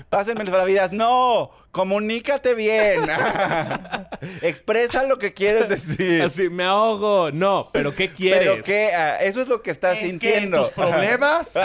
Pásenme 0.10 0.44
las 0.44 0.66
vidas. 0.66 0.92
¡No! 0.92 1.52
¡Comunícate 1.72 2.54
bien! 2.54 3.04
Expresa 4.42 5.04
lo 5.06 5.18
que 5.18 5.34
quieres 5.34 5.70
decir. 5.70 6.24
Así, 6.24 6.50
me 6.50 6.66
ahogo. 6.66 7.32
No, 7.32 7.70
pero 7.72 7.96
¿qué 7.96 8.10
quieres? 8.14 8.50
Pero 8.50 8.64
que 8.64 8.94
ah, 8.94 9.18
eso 9.22 9.42
es 9.42 9.48
lo 9.48 9.62
que 9.62 9.72
estás 9.72 9.98
¿En 10.00 10.20
qué? 10.20 10.36
¿En 10.36 10.40
sintiendo. 10.42 10.64
tus 10.66 10.70
problemas? 10.74 11.58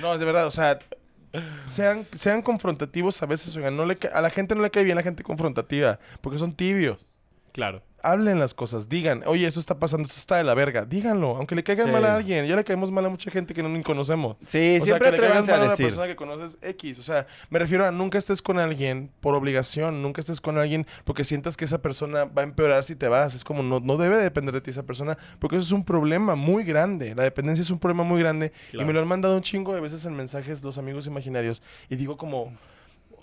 no, 0.00 0.18
de 0.18 0.24
verdad, 0.24 0.46
o 0.46 0.50
sea, 0.50 0.78
sean, 1.70 2.06
sean 2.16 2.42
confrontativos 2.42 3.22
a 3.22 3.26
veces. 3.26 3.56
Oigan, 3.56 3.76
no 3.76 3.86
le 3.86 3.98
a 4.12 4.20
la 4.20 4.30
gente 4.30 4.54
no 4.54 4.62
le 4.62 4.70
cae 4.70 4.84
bien 4.84 4.96
la 4.96 5.02
gente 5.02 5.22
confrontativa 5.22 5.98
porque 6.20 6.38
son 6.38 6.52
tibios. 6.52 7.06
Claro. 7.52 7.82
Hablen 8.04 8.40
las 8.40 8.52
cosas, 8.52 8.88
digan, 8.88 9.22
oye, 9.26 9.46
eso 9.46 9.60
está 9.60 9.78
pasando, 9.78 10.08
eso 10.08 10.18
está 10.18 10.36
de 10.36 10.42
la 10.42 10.54
verga. 10.54 10.84
Díganlo, 10.84 11.36
aunque 11.36 11.54
le 11.54 11.62
caigan 11.62 11.86
Sí. 11.86 11.92
mal 11.92 12.04
a 12.04 12.16
alguien. 12.16 12.46
Ya 12.46 12.56
le 12.56 12.64
caemos 12.64 12.90
mal 12.90 13.06
a 13.06 13.08
mucha 13.08 13.30
gente 13.30 13.54
que 13.54 13.62
no 13.62 13.68
ni 13.68 13.80
conocemos. 13.84 14.36
Sí, 14.44 14.58
O 14.58 14.60
sea, 14.76 14.80
siempre 14.84 15.10
que 15.10 15.12
le 15.12 15.18
caigas 15.18 15.42
atrévanse 15.44 15.52
mal 15.52 15.60
a 15.62 15.70
decir. 15.70 15.86
persona 15.86 16.06
que 16.08 16.16
conoces 16.16 16.58
X. 16.62 16.98
O 16.98 17.02
sea, 17.04 17.28
me 17.48 17.60
refiero 17.60 17.86
a 17.86 17.92
nunca 17.92 18.18
estés 18.18 18.42
con 18.42 18.58
alguien 18.58 19.12
por 19.20 19.36
obligación, 19.36 20.02
nunca 20.02 20.20
estés 20.20 20.40
con 20.40 20.58
alguien 20.58 20.84
porque 21.04 21.22
sientas 21.22 21.56
que 21.56 21.64
esa 21.64 21.80
persona 21.80 22.24
va 22.24 22.42
a 22.42 22.44
empeorar 22.44 22.82
si 22.82 22.96
te 22.96 23.06
vas. 23.06 23.36
Es 23.36 23.44
como, 23.44 23.62
no, 23.62 23.78
no 23.78 23.96
debe 23.96 24.16
depender 24.16 24.52
de 24.52 24.62
ti 24.62 24.70
esa 24.70 24.82
persona 24.82 25.16
porque 25.38 25.54
eso 25.54 25.66
es 25.66 25.72
un 25.72 25.84
problema 25.84 26.34
muy 26.34 26.64
grande. 26.64 27.14
La 27.14 27.22
dependencia 27.22 27.62
es 27.62 27.70
un 27.70 27.78
problema 27.78 28.02
muy 28.02 28.18
grande. 28.20 28.52
Y 28.72 28.84
me 28.84 28.92
lo 28.92 28.98
han 29.00 29.06
mandado 29.06 29.36
un 29.36 29.42
chingo 29.42 29.74
de 29.74 29.80
veces 29.80 30.04
en 30.06 30.14
mensajes 30.16 30.60
los 30.64 30.76
amigos 30.76 31.06
imaginarios. 31.06 31.62
Y 31.88 31.94
digo 31.94 32.16
como... 32.16 32.52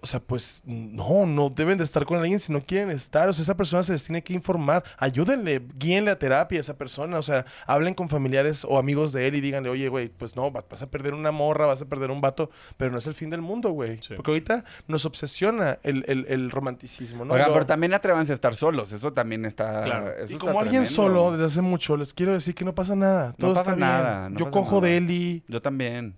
O 0.02 0.08
sea, 0.08 0.20
pues 0.20 0.62
no, 0.66 1.26
no 1.26 1.50
deben 1.50 1.78
de 1.78 1.84
estar 1.84 2.06
con 2.06 2.18
alguien 2.20 2.40
si 2.40 2.54
no 2.54 2.62
quieren 2.62 2.90
estar. 2.92 3.28
O 3.28 3.34
sea, 3.34 3.44
esa 3.44 3.58
persona 3.58 3.84
se 3.84 3.92
les 3.92 4.04
tiene 4.06 4.24
que 4.24 4.34
informar. 4.34 4.84
Ayúdenle, 4.98 5.62
guíenle 5.76 6.12
a 6.12 6.18
terapia 6.18 6.58
a 6.60 6.62
esa 6.62 6.78
persona. 6.78 7.18
O 7.18 7.22
sea, 7.22 7.46
hablen 7.68 7.94
con 7.94 8.08
familiares 8.10 8.66
o 8.68 8.78
amigos 8.78 9.12
de 9.12 9.28
él 9.28 9.36
y 9.36 9.42
díganle, 9.42 9.70
oye, 9.70 9.90
güey, 9.90 10.08
pues 10.10 10.36
no, 10.36 10.52
va- 10.52 10.64
vas 10.70 10.82
a 10.82 10.88
perder 10.90 11.14
una 11.14 11.32
morra, 11.32 11.66
vas 11.66 11.82
a 11.82 11.86
perder 11.86 12.12
un 12.12 12.22
vato, 12.22 12.50
pero 12.78 12.92
no 12.92 12.98
es 12.98 13.08
el 13.08 13.14
fin 13.14 13.30
del 13.30 13.42
mundo, 13.42 13.72
güey. 13.72 14.00
Sí. 14.02 14.14
Porque 14.16 14.32
ahorita 14.32 14.64
nos 14.88 15.06
obsesiona 15.06 15.80
el, 15.84 16.06
el- 16.08 16.26
el 16.30 16.50
romanticismo, 16.52 17.26
¿no? 17.26 17.34
Oigan, 17.34 17.48
Lo- 17.50 17.54
pero 17.54 17.66
también 17.66 17.94
atrévanse 17.94 18.32
a 18.32 18.36
estar 18.36 18.56
solos. 18.56 18.92
Eso 18.94 19.12
también 19.14 19.46
está. 19.46 19.82
Claro. 19.84 20.12
eso 20.14 20.32
y 20.32 20.36
está 20.36 20.40
como 20.40 20.60
alguien 20.62 20.84
tremendo. 20.84 20.96
solo 21.14 21.32
desde 21.34 21.46
hace 21.46 21.62
mucho, 21.62 21.98
les 21.98 22.14
quiero 22.14 22.34
decir 22.34 22.56
que 22.56 22.64
no 22.64 22.74
pasa 22.74 22.96
nada. 22.96 23.34
Todo 23.38 23.52
pasa 23.54 23.62
está 23.72 23.76
bien. 23.76 23.88
nada, 23.88 24.30
no 24.30 24.38
Yo 24.40 24.46
pasa 24.46 24.52
cojo 24.52 24.76
nada. 24.78 24.88
de 24.88 24.98
Eli. 24.98 25.44
Yo 25.48 25.62
también. 25.62 26.16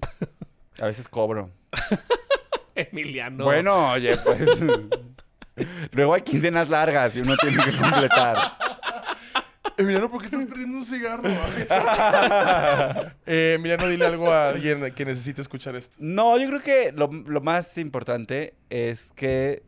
A 0.80 0.86
veces 0.86 1.08
cobro. 1.08 1.50
Emiliano. 2.76 3.44
Bueno, 3.44 3.92
oye, 3.92 4.16
pues. 4.18 4.48
Luego 5.92 6.14
hay 6.14 6.22
quincenas 6.22 6.68
largas 6.68 7.16
y 7.16 7.20
uno 7.20 7.36
tiene 7.36 7.64
que 7.64 7.76
completar. 7.76 8.52
Emiliano, 9.78 10.10
¿por 10.10 10.20
qué 10.20 10.26
estás 10.26 10.44
perdiendo 10.46 10.78
un 10.78 10.84
cigarro? 10.84 11.22
eh, 13.26 13.54
Emiliano, 13.56 13.88
dile 13.88 14.06
algo 14.06 14.30
a 14.30 14.50
alguien 14.50 14.92
que 14.94 15.04
necesite 15.04 15.42
escuchar 15.42 15.76
esto. 15.76 15.96
No, 16.00 16.38
yo 16.38 16.48
creo 16.48 16.60
que 16.60 16.92
lo, 16.92 17.08
lo 17.08 17.40
más 17.40 17.76
importante 17.78 18.54
es 18.70 19.12
que. 19.12 19.62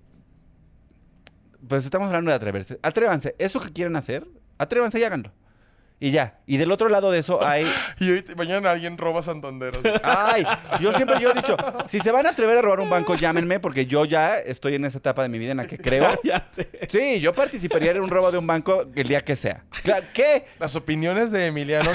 Pues 1.66 1.84
estamos 1.84 2.08
hablando 2.08 2.30
de 2.30 2.36
atreverse. 2.36 2.78
Atrévanse. 2.82 3.34
Eso 3.38 3.60
que 3.60 3.72
quieren 3.72 3.96
hacer, 3.96 4.26
atrévanse 4.58 4.98
y 4.98 5.04
háganlo. 5.04 5.32
Y 6.00 6.12
ya. 6.12 6.38
Y 6.46 6.58
del 6.58 6.70
otro 6.70 6.88
lado 6.88 7.10
de 7.10 7.18
eso 7.18 7.44
hay... 7.44 7.66
Y 8.00 8.10
hoy, 8.10 8.24
mañana 8.36 8.70
alguien 8.70 8.96
roba 8.96 9.20
Santander. 9.20 9.72
Ay, 10.04 10.44
yo 10.80 10.92
siempre 10.92 11.18
yo 11.20 11.30
he 11.30 11.34
dicho, 11.34 11.56
si 11.88 11.98
se 11.98 12.12
van 12.12 12.26
a 12.26 12.30
atrever 12.30 12.58
a 12.58 12.62
robar 12.62 12.80
un 12.80 12.88
banco, 12.90 13.16
llámenme 13.16 13.58
porque 13.58 13.86
yo 13.86 14.04
ya 14.04 14.38
estoy 14.38 14.76
en 14.76 14.84
esa 14.84 14.98
etapa 14.98 15.22
de 15.22 15.28
mi 15.28 15.38
vida 15.38 15.50
en 15.50 15.56
la 15.56 15.66
que 15.66 15.76
creo. 15.78 16.08
Cállate. 16.22 16.86
Sí, 16.88 17.20
yo 17.20 17.34
participaría 17.34 17.90
en 17.90 18.00
un 18.00 18.10
robo 18.10 18.30
de 18.30 18.38
un 18.38 18.46
banco 18.46 18.84
el 18.94 19.08
día 19.08 19.22
que 19.24 19.34
sea. 19.34 19.64
¿Qué? 20.14 20.46
Las 20.60 20.76
opiniones 20.76 21.32
de 21.32 21.46
Emiliano 21.46 21.90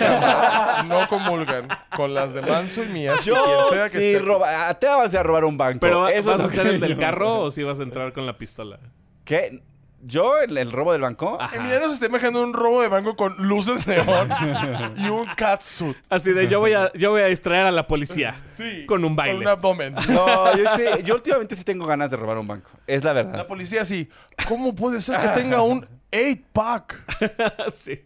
no 0.88 1.08
comulgan 1.08 1.68
con 1.96 2.14
las 2.14 2.34
de 2.34 2.42
Manso 2.42 2.84
y 2.84 2.88
mías. 2.88 3.22
y 3.26 3.30
Yo 3.30 3.36
quien 3.70 3.80
sea 3.80 3.90
que 3.90 4.00
sí 4.00 4.12
esté. 4.14 4.20
roba, 4.26 4.68
atrévanse 4.70 5.18
a 5.18 5.24
robar 5.24 5.46
un 5.46 5.58
banco. 5.58 5.80
Pero 5.80 6.08
Eso 6.10 6.30
¿vas 6.30 6.40
es 6.42 6.46
a 6.46 6.50
ser 6.50 6.68
el 6.68 6.80
del 6.80 6.98
carro 6.98 7.40
o 7.42 7.52
si 7.52 7.64
vas 7.64 7.80
a 7.80 7.84
entrar 7.84 8.12
con 8.12 8.26
la 8.26 8.38
pistola? 8.38 8.80
¿Qué? 9.24 9.62
¿Yo 10.06 10.40
el, 10.40 10.58
el 10.58 10.72
robo 10.72 10.92
del 10.92 11.02
banco? 11.02 11.38
Ajá. 11.40 11.56
Emiliano 11.56 11.88
se 11.88 11.94
está 11.94 12.06
imaginando 12.08 12.44
un 12.44 12.54
robo 12.54 12.82
de 12.82 12.88
banco 12.90 13.16
con 13.16 13.36
luces 13.38 13.88
neón 13.88 14.30
y 14.98 15.08
un 15.10 15.26
catsuit. 15.36 15.96
Así 16.10 16.32
de 16.32 16.48
yo 16.48 16.60
voy 16.60 16.74
a, 16.74 16.92
yo 16.94 17.12
voy 17.12 17.22
a 17.22 17.26
distraer 17.28 17.66
a 17.68 17.72
la 17.72 17.88
policía. 17.88 18.42
Sí. 18.58 18.86
Con 18.86 19.06
un 19.06 19.16
baile. 19.16 19.34
Con 19.36 19.42
un 19.44 19.48
abdomen. 19.48 19.96
No, 20.10 20.58
yo 20.58 20.66
sí, 20.78 20.84
yo 21.06 21.16
últimamente 21.16 21.56
sí 21.56 21.64
tengo 21.64 21.86
ganas 21.86 22.12
de 22.12 22.18
robar 22.18 22.38
un 22.38 22.48
banco. 22.48 22.70
Es 22.86 23.04
la 23.04 23.14
La 23.14 23.24
verdad. 23.24 23.48
policía 23.48 23.82
así. 23.84 24.10
¿Cómo 24.48 24.76
puede 24.76 25.00
ser 25.02 25.20
que 25.22 25.28
tenga 25.30 25.62
un 25.62 25.88
8-pack? 26.12 27.74
sí. 27.74 28.02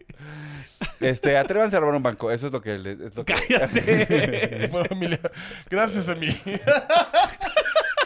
Este, 1.00 1.36
atrévanse 1.36 1.76
a 1.76 1.80
robar 1.80 1.96
un 1.96 2.02
banco. 2.04 2.30
Eso 2.30 2.46
es 2.46 2.52
lo 2.52 2.60
que 2.62 2.78
le- 2.78 2.92
es 2.92 3.14
lo 3.16 3.24
que- 3.24 3.34
Cállate. 3.34 4.68
Bueno, 4.70 4.86
Emiliano. 4.90 5.28
Gracias, 5.68 6.08
Emi. 6.08 6.28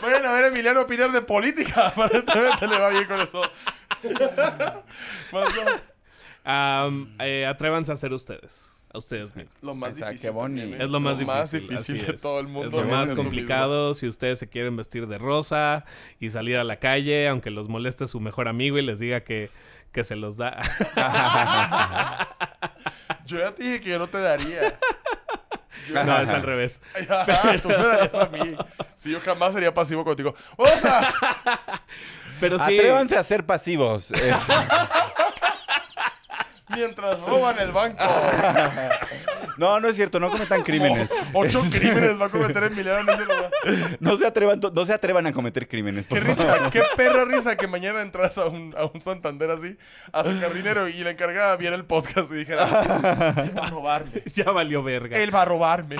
Vayan 0.02 0.26
a 0.26 0.32
ver 0.32 0.44
a 0.44 0.48
Emiliano 0.48 0.82
opinar 0.82 1.12
de 1.12 1.22
política. 1.22 1.86
Aparentemente 1.88 2.66
le 2.66 2.78
va 2.78 2.88
bien 2.90 3.04
con 3.04 3.20
eso. 3.20 3.42
Am, 6.44 7.14
eh, 7.20 7.46
atrévanse 7.46 7.92
a 7.92 7.96
ser 7.96 8.12
ustedes. 8.12 8.68
A 8.94 8.98
ustedes 8.98 9.34
mismos. 9.34 9.54
lo 9.62 9.74
más 9.74 9.96
difícil. 9.96 10.20
qué 10.20 10.28
bonito. 10.28 10.60
también, 10.60 10.80
¿eh? 10.80 10.84
Es 10.84 10.90
lo 10.90 11.00
más 11.00 11.18
más 11.22 11.50
difícil. 11.50 11.76
difícil 11.76 12.06
de 12.06 12.12
es. 12.12 12.20
todo 12.20 12.40
el 12.40 12.46
mundo. 12.46 12.80
Es 12.80 12.86
lo 12.86 12.92
más 12.94 13.12
complicado 13.12 13.94
si 13.94 14.06
ustedes 14.06 14.38
se 14.38 14.50
quieren 14.50 14.76
vestir 14.76 15.06
de 15.06 15.16
rosa 15.16 15.86
y 16.20 16.28
salir 16.28 16.58
a 16.58 16.64
la 16.64 16.76
calle, 16.76 17.26
aunque 17.26 17.50
los 17.50 17.68
moleste 17.70 18.06
su 18.06 18.20
mejor 18.20 18.48
amigo 18.48 18.76
y 18.76 18.82
les 18.82 18.98
diga 18.98 19.22
que, 19.22 19.48
que 19.92 20.04
se 20.04 20.16
los 20.16 20.36
da. 20.38 20.58
Yo 23.26 23.38
ya 23.38 23.52
te 23.54 23.62
dije 23.62 23.80
que 23.80 23.90
yo 23.90 23.98
no 23.98 24.08
te 24.08 24.20
daría. 24.20 24.74
no, 25.90 26.18
es 26.20 26.30
al 26.30 26.42
revés. 26.42 26.82
Tú 27.62 27.68
me 27.68 27.76
darías 27.76 28.14
a 28.14 28.26
mí. 28.26 28.56
Si 28.94 29.10
yo 29.12 29.20
jamás 29.20 29.52
sería 29.54 29.72
pasivo 29.72 30.04
contigo. 30.04 30.34
¡Vamos 30.58 30.84
a! 30.84 31.12
Pero 32.40 32.58
sí. 32.58 32.74
Atrévanse 32.76 33.16
a 33.16 33.22
ser 33.22 33.46
pasivos. 33.46 34.10
Es- 34.10 34.20
Mientras 36.74 37.20
roban 37.20 37.58
el 37.58 37.72
banco. 37.72 38.02
No, 39.58 39.78
no 39.80 39.88
es 39.88 39.96
cierto, 39.96 40.18
no 40.18 40.30
cometan 40.30 40.62
crímenes. 40.62 41.10
Ocho 41.34 41.60
Es- 41.64 41.78
crímenes 41.78 42.18
va 42.20 42.26
a 42.26 42.28
cometer 42.30 42.64
Emiliano 42.64 43.00
en 43.00 43.08
ese 43.10 43.24
lugar. 43.26 43.50
No 44.00 44.16
se 44.16 44.26
atrevan, 44.26 44.58
to- 44.60 44.70
no 44.74 44.86
se 44.86 44.94
atrevan 44.94 45.26
a 45.26 45.32
cometer 45.32 45.68
crímenes, 45.68 46.06
por 46.06 46.18
Qué 46.24 46.34
favor. 46.34 46.58
risa, 46.58 46.70
qué 46.70 46.82
perra 46.96 47.26
risa 47.26 47.54
que 47.56 47.66
mañana 47.66 48.00
entras 48.00 48.38
a 48.38 48.46
un, 48.46 48.74
a 48.76 48.86
un 48.86 49.00
Santander 49.02 49.50
así, 49.50 49.76
a 50.10 50.24
sacar 50.24 50.54
dinero 50.54 50.88
y 50.88 51.04
la 51.04 51.10
encargada 51.10 51.54
viera 51.56 51.76
el 51.76 51.84
podcast 51.84 52.32
y 52.32 52.36
dijera, 52.36 52.64
él 53.44 53.56
va 53.58 53.64
a 53.66 53.70
robarme. 53.70 54.22
Ya 54.34 54.44
valió 54.50 54.82
verga. 54.82 55.18
Él 55.18 55.34
va 55.34 55.42
a 55.42 55.44
robarme. 55.44 55.96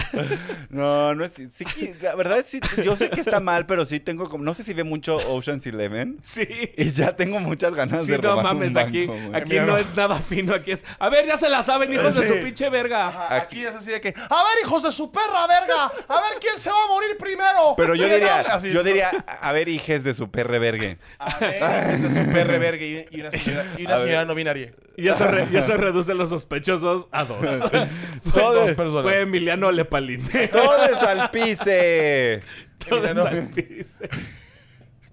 No, 0.71 1.15
no 1.15 1.23
es. 1.25 1.33
Sí, 1.53 1.65
que- 1.67 1.95
la 2.01 2.15
verdad, 2.15 2.39
es 2.39 2.49
sí, 2.49 2.61
yo 2.83 2.97
sé 2.97 3.11
que 3.11 3.21
está 3.21 3.39
mal, 3.41 3.67
pero 3.67 3.85
sí 3.85 4.01
tengo 4.01 4.31
como. 4.31 4.43
No 4.45 4.55
sé 4.55 4.65
si 4.65 4.73
ve 4.73 4.83
mucho 4.85 5.17
Ocean's 5.29 5.67
Eleven. 5.67 6.19
Sí. 6.23 6.49
Y 6.79 6.91
ya 6.91 7.15
tengo 7.17 7.39
muchas 7.39 7.75
ganas 7.75 8.07
Sí, 8.07 8.13
de 8.13 8.19
no 8.19 8.31
robar 8.31 8.45
mames, 8.45 8.69
un 8.69 8.75
banco, 8.75 8.89
aquí, 8.89 9.05
güey. 9.07 9.35
aquí 9.35 9.51
Mira, 9.51 9.67
no 9.67 9.73
no. 9.73 9.79
es 9.79 9.95
nada 9.95 10.17
fino, 10.21 10.55
aquí 10.63 10.73
es. 10.73 10.85
A 10.99 11.09
ver, 11.09 11.27
ya 11.27 11.37
se 11.37 11.49
la 11.49 11.63
saben, 11.63 11.93
hijos 11.93 12.15
de 12.15 12.27
su 12.27 12.35
pinche 12.43 12.69
verga. 12.71 13.09
Ajá, 13.09 13.35
Aquí 13.37 13.65
es 13.65 13.75
así 13.75 13.91
de 13.91 14.01
que, 14.01 14.09
a 14.17 14.43
ver, 14.45 14.65
hijos 14.65 14.83
de 14.83 14.93
su 14.93 15.11
perra, 15.13 15.47
verga, 15.47 15.85
a 15.87 16.21
ver 16.21 16.39
quién 16.41 16.57
se 16.59 16.71
va 16.71 16.85
a 16.85 16.89
morir 16.89 17.17
primero. 17.19 17.75
Pero 17.77 17.95
yo 17.95 18.05
¿Quién 18.07 18.21
diría? 18.21 18.41
Así, 18.41 18.73
yo 18.73 18.83
diría, 18.83 19.11
a 19.27 19.53
ver, 19.53 19.69
hijes 19.69 20.03
de 20.05 20.15
su 20.15 20.31
perre 20.31 20.59
vergue. 20.59 20.99
A 21.19 21.39
ver, 21.39 21.99
hijos 22.01 22.15
de 22.15 22.25
su 22.25 22.31
perra, 22.33 22.59
verga 22.59 22.85
y, 22.85 23.07
y 23.11 23.21
una 23.21 23.31
señora, 23.33 23.67
y 23.77 23.85
una 23.85 23.95
A 23.95 23.97
ver. 23.99 24.07
señora 24.07 24.25
no 24.25 24.35
binaria. 24.35 24.73
Y 24.97 25.09
eso, 25.09 25.27
re- 25.27 25.49
y 25.51 25.57
eso 25.57 25.75
reduce 25.77 26.15
los 26.15 26.29
sospechosos 26.29 27.07
a 27.13 27.25
dos. 27.25 27.61
Todo, 28.35 28.53
Dos 28.67 28.73
personas. 28.73 29.03
Fue 29.03 29.21
Emiliano 29.21 29.73
Lepaline. 29.73 30.49
todo 30.53 30.85
es 30.85 30.97
al 30.99 31.31
pise. 31.31 32.43
Todos 32.87 33.05
Emiliano. 33.07 33.27
al 33.27 33.49
piso. 33.49 33.97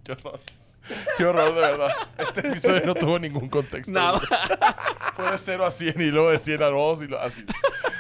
Qué 0.04 0.12
horror. 0.12 0.40
Qué 1.18 1.26
horror, 1.26 1.54
de 1.56 1.62
verdad. 1.62 1.90
Este 2.18 2.48
episodio 2.48 2.82
no 2.86 2.96
tuvo 2.96 3.20
ningún 3.20 3.50
contexto. 3.50 3.92
Nada. 3.92 4.20
Fue 5.16 5.32
de 5.32 5.38
0 5.38 5.66
a 5.66 5.72
100 5.72 6.02
y 6.02 6.12
luego 6.12 6.32
de 6.32 6.40
100 6.40 6.64
a 6.64 6.68
2 6.68 7.04
y 7.04 7.08
lo 7.08 7.20
así. 7.20 7.46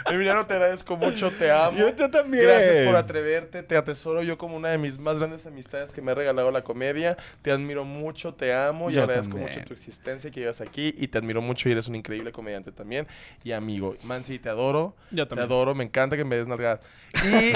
Emiliano, 0.09 0.45
te 0.47 0.53
agradezco 0.55 0.97
mucho, 0.97 1.29
te 1.31 1.51
amo. 1.51 1.77
Yo 1.77 1.93
te 1.93 2.09
también. 2.09 2.43
Gracias 2.43 2.77
por 2.87 2.95
atreverte, 2.95 3.61
te 3.61 3.77
atesoro 3.77 4.23
yo 4.23 4.37
como 4.37 4.55
una 4.55 4.69
de 4.69 4.77
mis 4.79 4.97
más 4.97 5.19
grandes 5.19 5.45
amistades 5.45 5.91
que 5.91 6.01
me 6.01 6.11
ha 6.11 6.15
regalado 6.15 6.49
la 6.51 6.63
comedia. 6.63 7.15
Te 7.43 7.51
admiro 7.51 7.83
mucho, 7.85 8.33
te 8.33 8.53
amo 8.53 8.89
y 8.89 8.93
Yo 8.93 9.01
agradezco 9.03 9.35
también. 9.35 9.49
mucho 9.53 9.67
tu 9.67 9.73
existencia 9.73 10.31
que 10.31 10.39
llevas 10.39 10.61
aquí 10.61 10.93
y 10.97 11.07
te 11.09 11.17
admiro 11.19 11.41
mucho 11.41 11.69
y 11.69 11.73
eres 11.73 11.87
un 11.87 11.95
increíble 11.95 12.31
comediante 12.31 12.71
también 12.71 13.07
y 13.43 13.51
amigo. 13.51 13.93
Mansi, 14.05 14.39
te 14.39 14.49
adoro. 14.49 14.95
Yo 15.11 15.25
Te 15.25 15.29
también. 15.29 15.45
adoro, 15.51 15.75
me 15.75 15.83
encanta 15.83 16.17
que 16.17 16.23
me 16.25 16.37
des 16.37 16.47
nalgadas. 16.47 16.79
Y, 17.23 17.53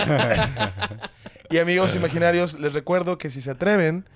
y 1.56 1.58
amigos 1.58 1.96
imaginarios, 1.96 2.60
les 2.60 2.74
recuerdo 2.74 3.18
que 3.18 3.30
si 3.30 3.42
se 3.42 3.52
atreven, 3.52 4.08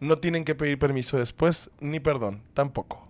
no 0.00 0.18
tienen 0.18 0.44
que 0.44 0.54
pedir 0.54 0.78
permiso 0.78 1.16
después, 1.18 1.70
ni 1.80 2.00
perdón, 2.00 2.42
tampoco. 2.54 3.08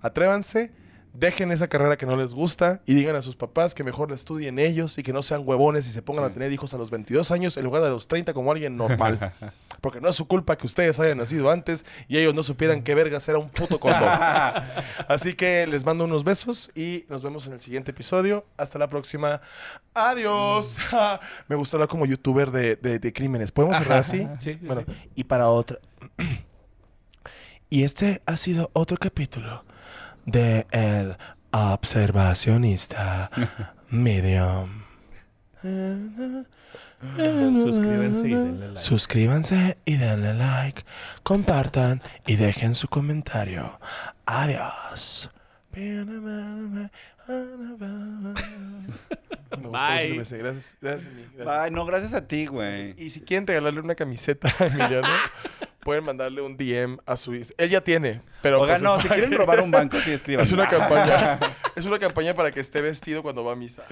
Atrévanse, 0.00 0.70
dejen 1.12 1.50
esa 1.50 1.68
carrera 1.68 1.96
que 1.96 2.04
no 2.06 2.16
les 2.16 2.34
gusta 2.34 2.82
y 2.86 2.94
digan 2.94 3.16
a 3.16 3.22
sus 3.22 3.34
papás 3.36 3.74
que 3.74 3.82
mejor 3.82 4.10
la 4.10 4.14
estudien 4.14 4.58
ellos 4.58 4.98
y 4.98 5.02
que 5.02 5.12
no 5.12 5.22
sean 5.22 5.42
huevones 5.44 5.86
y 5.86 5.90
se 5.90 6.02
pongan 6.02 6.24
a 6.24 6.30
tener 6.30 6.52
hijos 6.52 6.74
a 6.74 6.78
los 6.78 6.90
22 6.90 7.30
años 7.30 7.56
en 7.56 7.64
lugar 7.64 7.82
de 7.82 7.88
los 7.88 8.06
30 8.06 8.34
como 8.34 8.52
alguien 8.52 8.76
normal. 8.76 9.32
Porque 9.80 10.00
no 10.00 10.08
es 10.08 10.16
su 10.16 10.26
culpa 10.26 10.56
que 10.56 10.66
ustedes 10.66 10.98
hayan 11.00 11.18
nacido 11.18 11.50
antes 11.50 11.84
y 12.08 12.16
ellos 12.18 12.34
no 12.34 12.42
supieran 12.42 12.82
qué 12.82 12.94
vergas 12.94 13.28
era 13.28 13.38
un 13.38 13.48
puto 13.48 13.78
condón. 13.78 14.02
Así 15.08 15.34
que 15.34 15.66
les 15.66 15.84
mando 15.84 16.04
unos 16.04 16.24
besos 16.24 16.70
y 16.74 17.04
nos 17.08 17.22
vemos 17.22 17.46
en 17.46 17.52
el 17.54 17.60
siguiente 17.60 17.90
episodio. 17.92 18.44
Hasta 18.56 18.78
la 18.78 18.88
próxima. 18.88 19.40
Adiós. 19.94 20.76
Me 21.48 21.56
gusta 21.56 21.76
hablar 21.76 21.88
como 21.88 22.06
youtuber 22.06 22.50
de, 22.50 22.76
de- 22.76 22.98
de 22.98 23.12
crímenes. 23.12 23.52
¿Podemos 23.52 23.76
cerrar 23.78 23.98
así? 23.98 24.26
Sí, 24.38 24.54
sí, 24.54 24.66
Bueno, 24.66 24.82
sí. 24.86 24.92
y 25.14 25.24
para 25.24 25.48
otra. 25.48 25.78
y 27.70 27.84
este 27.84 28.22
ha 28.26 28.36
sido 28.36 28.70
otro 28.72 28.96
capítulo 28.96 29.64
de 30.24 30.66
El 30.70 31.16
Observacionista 31.52 33.30
Medium. 33.90 34.82
Suscríbanse 37.62 38.28
y 38.28 38.34
denle 38.34 38.68
like. 38.68 38.80
Suscríbanse 38.80 39.78
y 39.84 39.96
denle 39.96 40.34
like, 40.34 40.84
compartan 41.22 42.02
y 42.26 42.36
dejen 42.36 42.74
su 42.74 42.88
comentario. 42.88 43.78
Adiós. 44.26 45.30
Me 45.76 46.90
Bye. 49.68 50.16
Gracias, 50.16 50.76
gracias. 50.80 51.16
Ay, 51.46 51.70
no, 51.70 51.84
gracias 51.84 52.14
a 52.14 52.26
ti, 52.26 52.46
güey. 52.46 52.94
Y 52.98 53.10
si 53.10 53.20
quieren 53.20 53.46
regalarle 53.46 53.80
una 53.80 53.94
camiseta 53.94 54.48
a 54.58 54.66
Emiliano, 54.66 55.08
pueden 55.86 56.02
mandarle 56.02 56.42
un 56.42 56.56
DM 56.56 56.98
a 57.06 57.16
su... 57.16 57.32
Él 57.32 57.70
ya 57.70 57.80
tiene, 57.80 58.20
pero... 58.42 58.60
Oigan, 58.60 58.80
pues, 58.80 58.82
no, 58.82 59.00
si 59.00 59.06
quieren 59.08 59.30
que- 59.30 59.36
robar 59.42 59.60
un 59.60 59.70
banco, 59.70 59.96
sí 60.00 60.10
escriban. 60.10 60.42
Es 60.44 60.50
una 60.50 60.68
campaña. 60.68 61.38
es 61.76 61.84
una 61.86 62.00
campaña 62.00 62.34
para 62.34 62.50
que 62.50 62.58
esté 62.58 62.80
vestido 62.80 63.22
cuando 63.22 63.44
va 63.44 63.52
a 63.52 63.56
misa. 63.56 63.84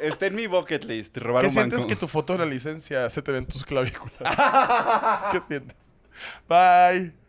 Está 0.00 0.26
en 0.26 0.34
mi 0.34 0.48
bucket 0.48 0.84
list, 0.86 1.16
robar 1.18 1.42
¿Qué 1.42 1.46
un 1.46 1.52
sientes 1.52 1.78
banco. 1.78 1.88
que 1.88 1.94
tu 1.96 2.08
foto 2.08 2.32
de 2.32 2.40
la 2.40 2.46
licencia 2.46 3.08
se 3.08 3.22
te 3.22 3.30
ve 3.30 3.38
en 3.38 3.46
tus 3.46 3.64
clavículas? 3.64 4.18
¿Qué 5.30 5.38
sientes? 5.40 5.76
Bye. 6.48 7.23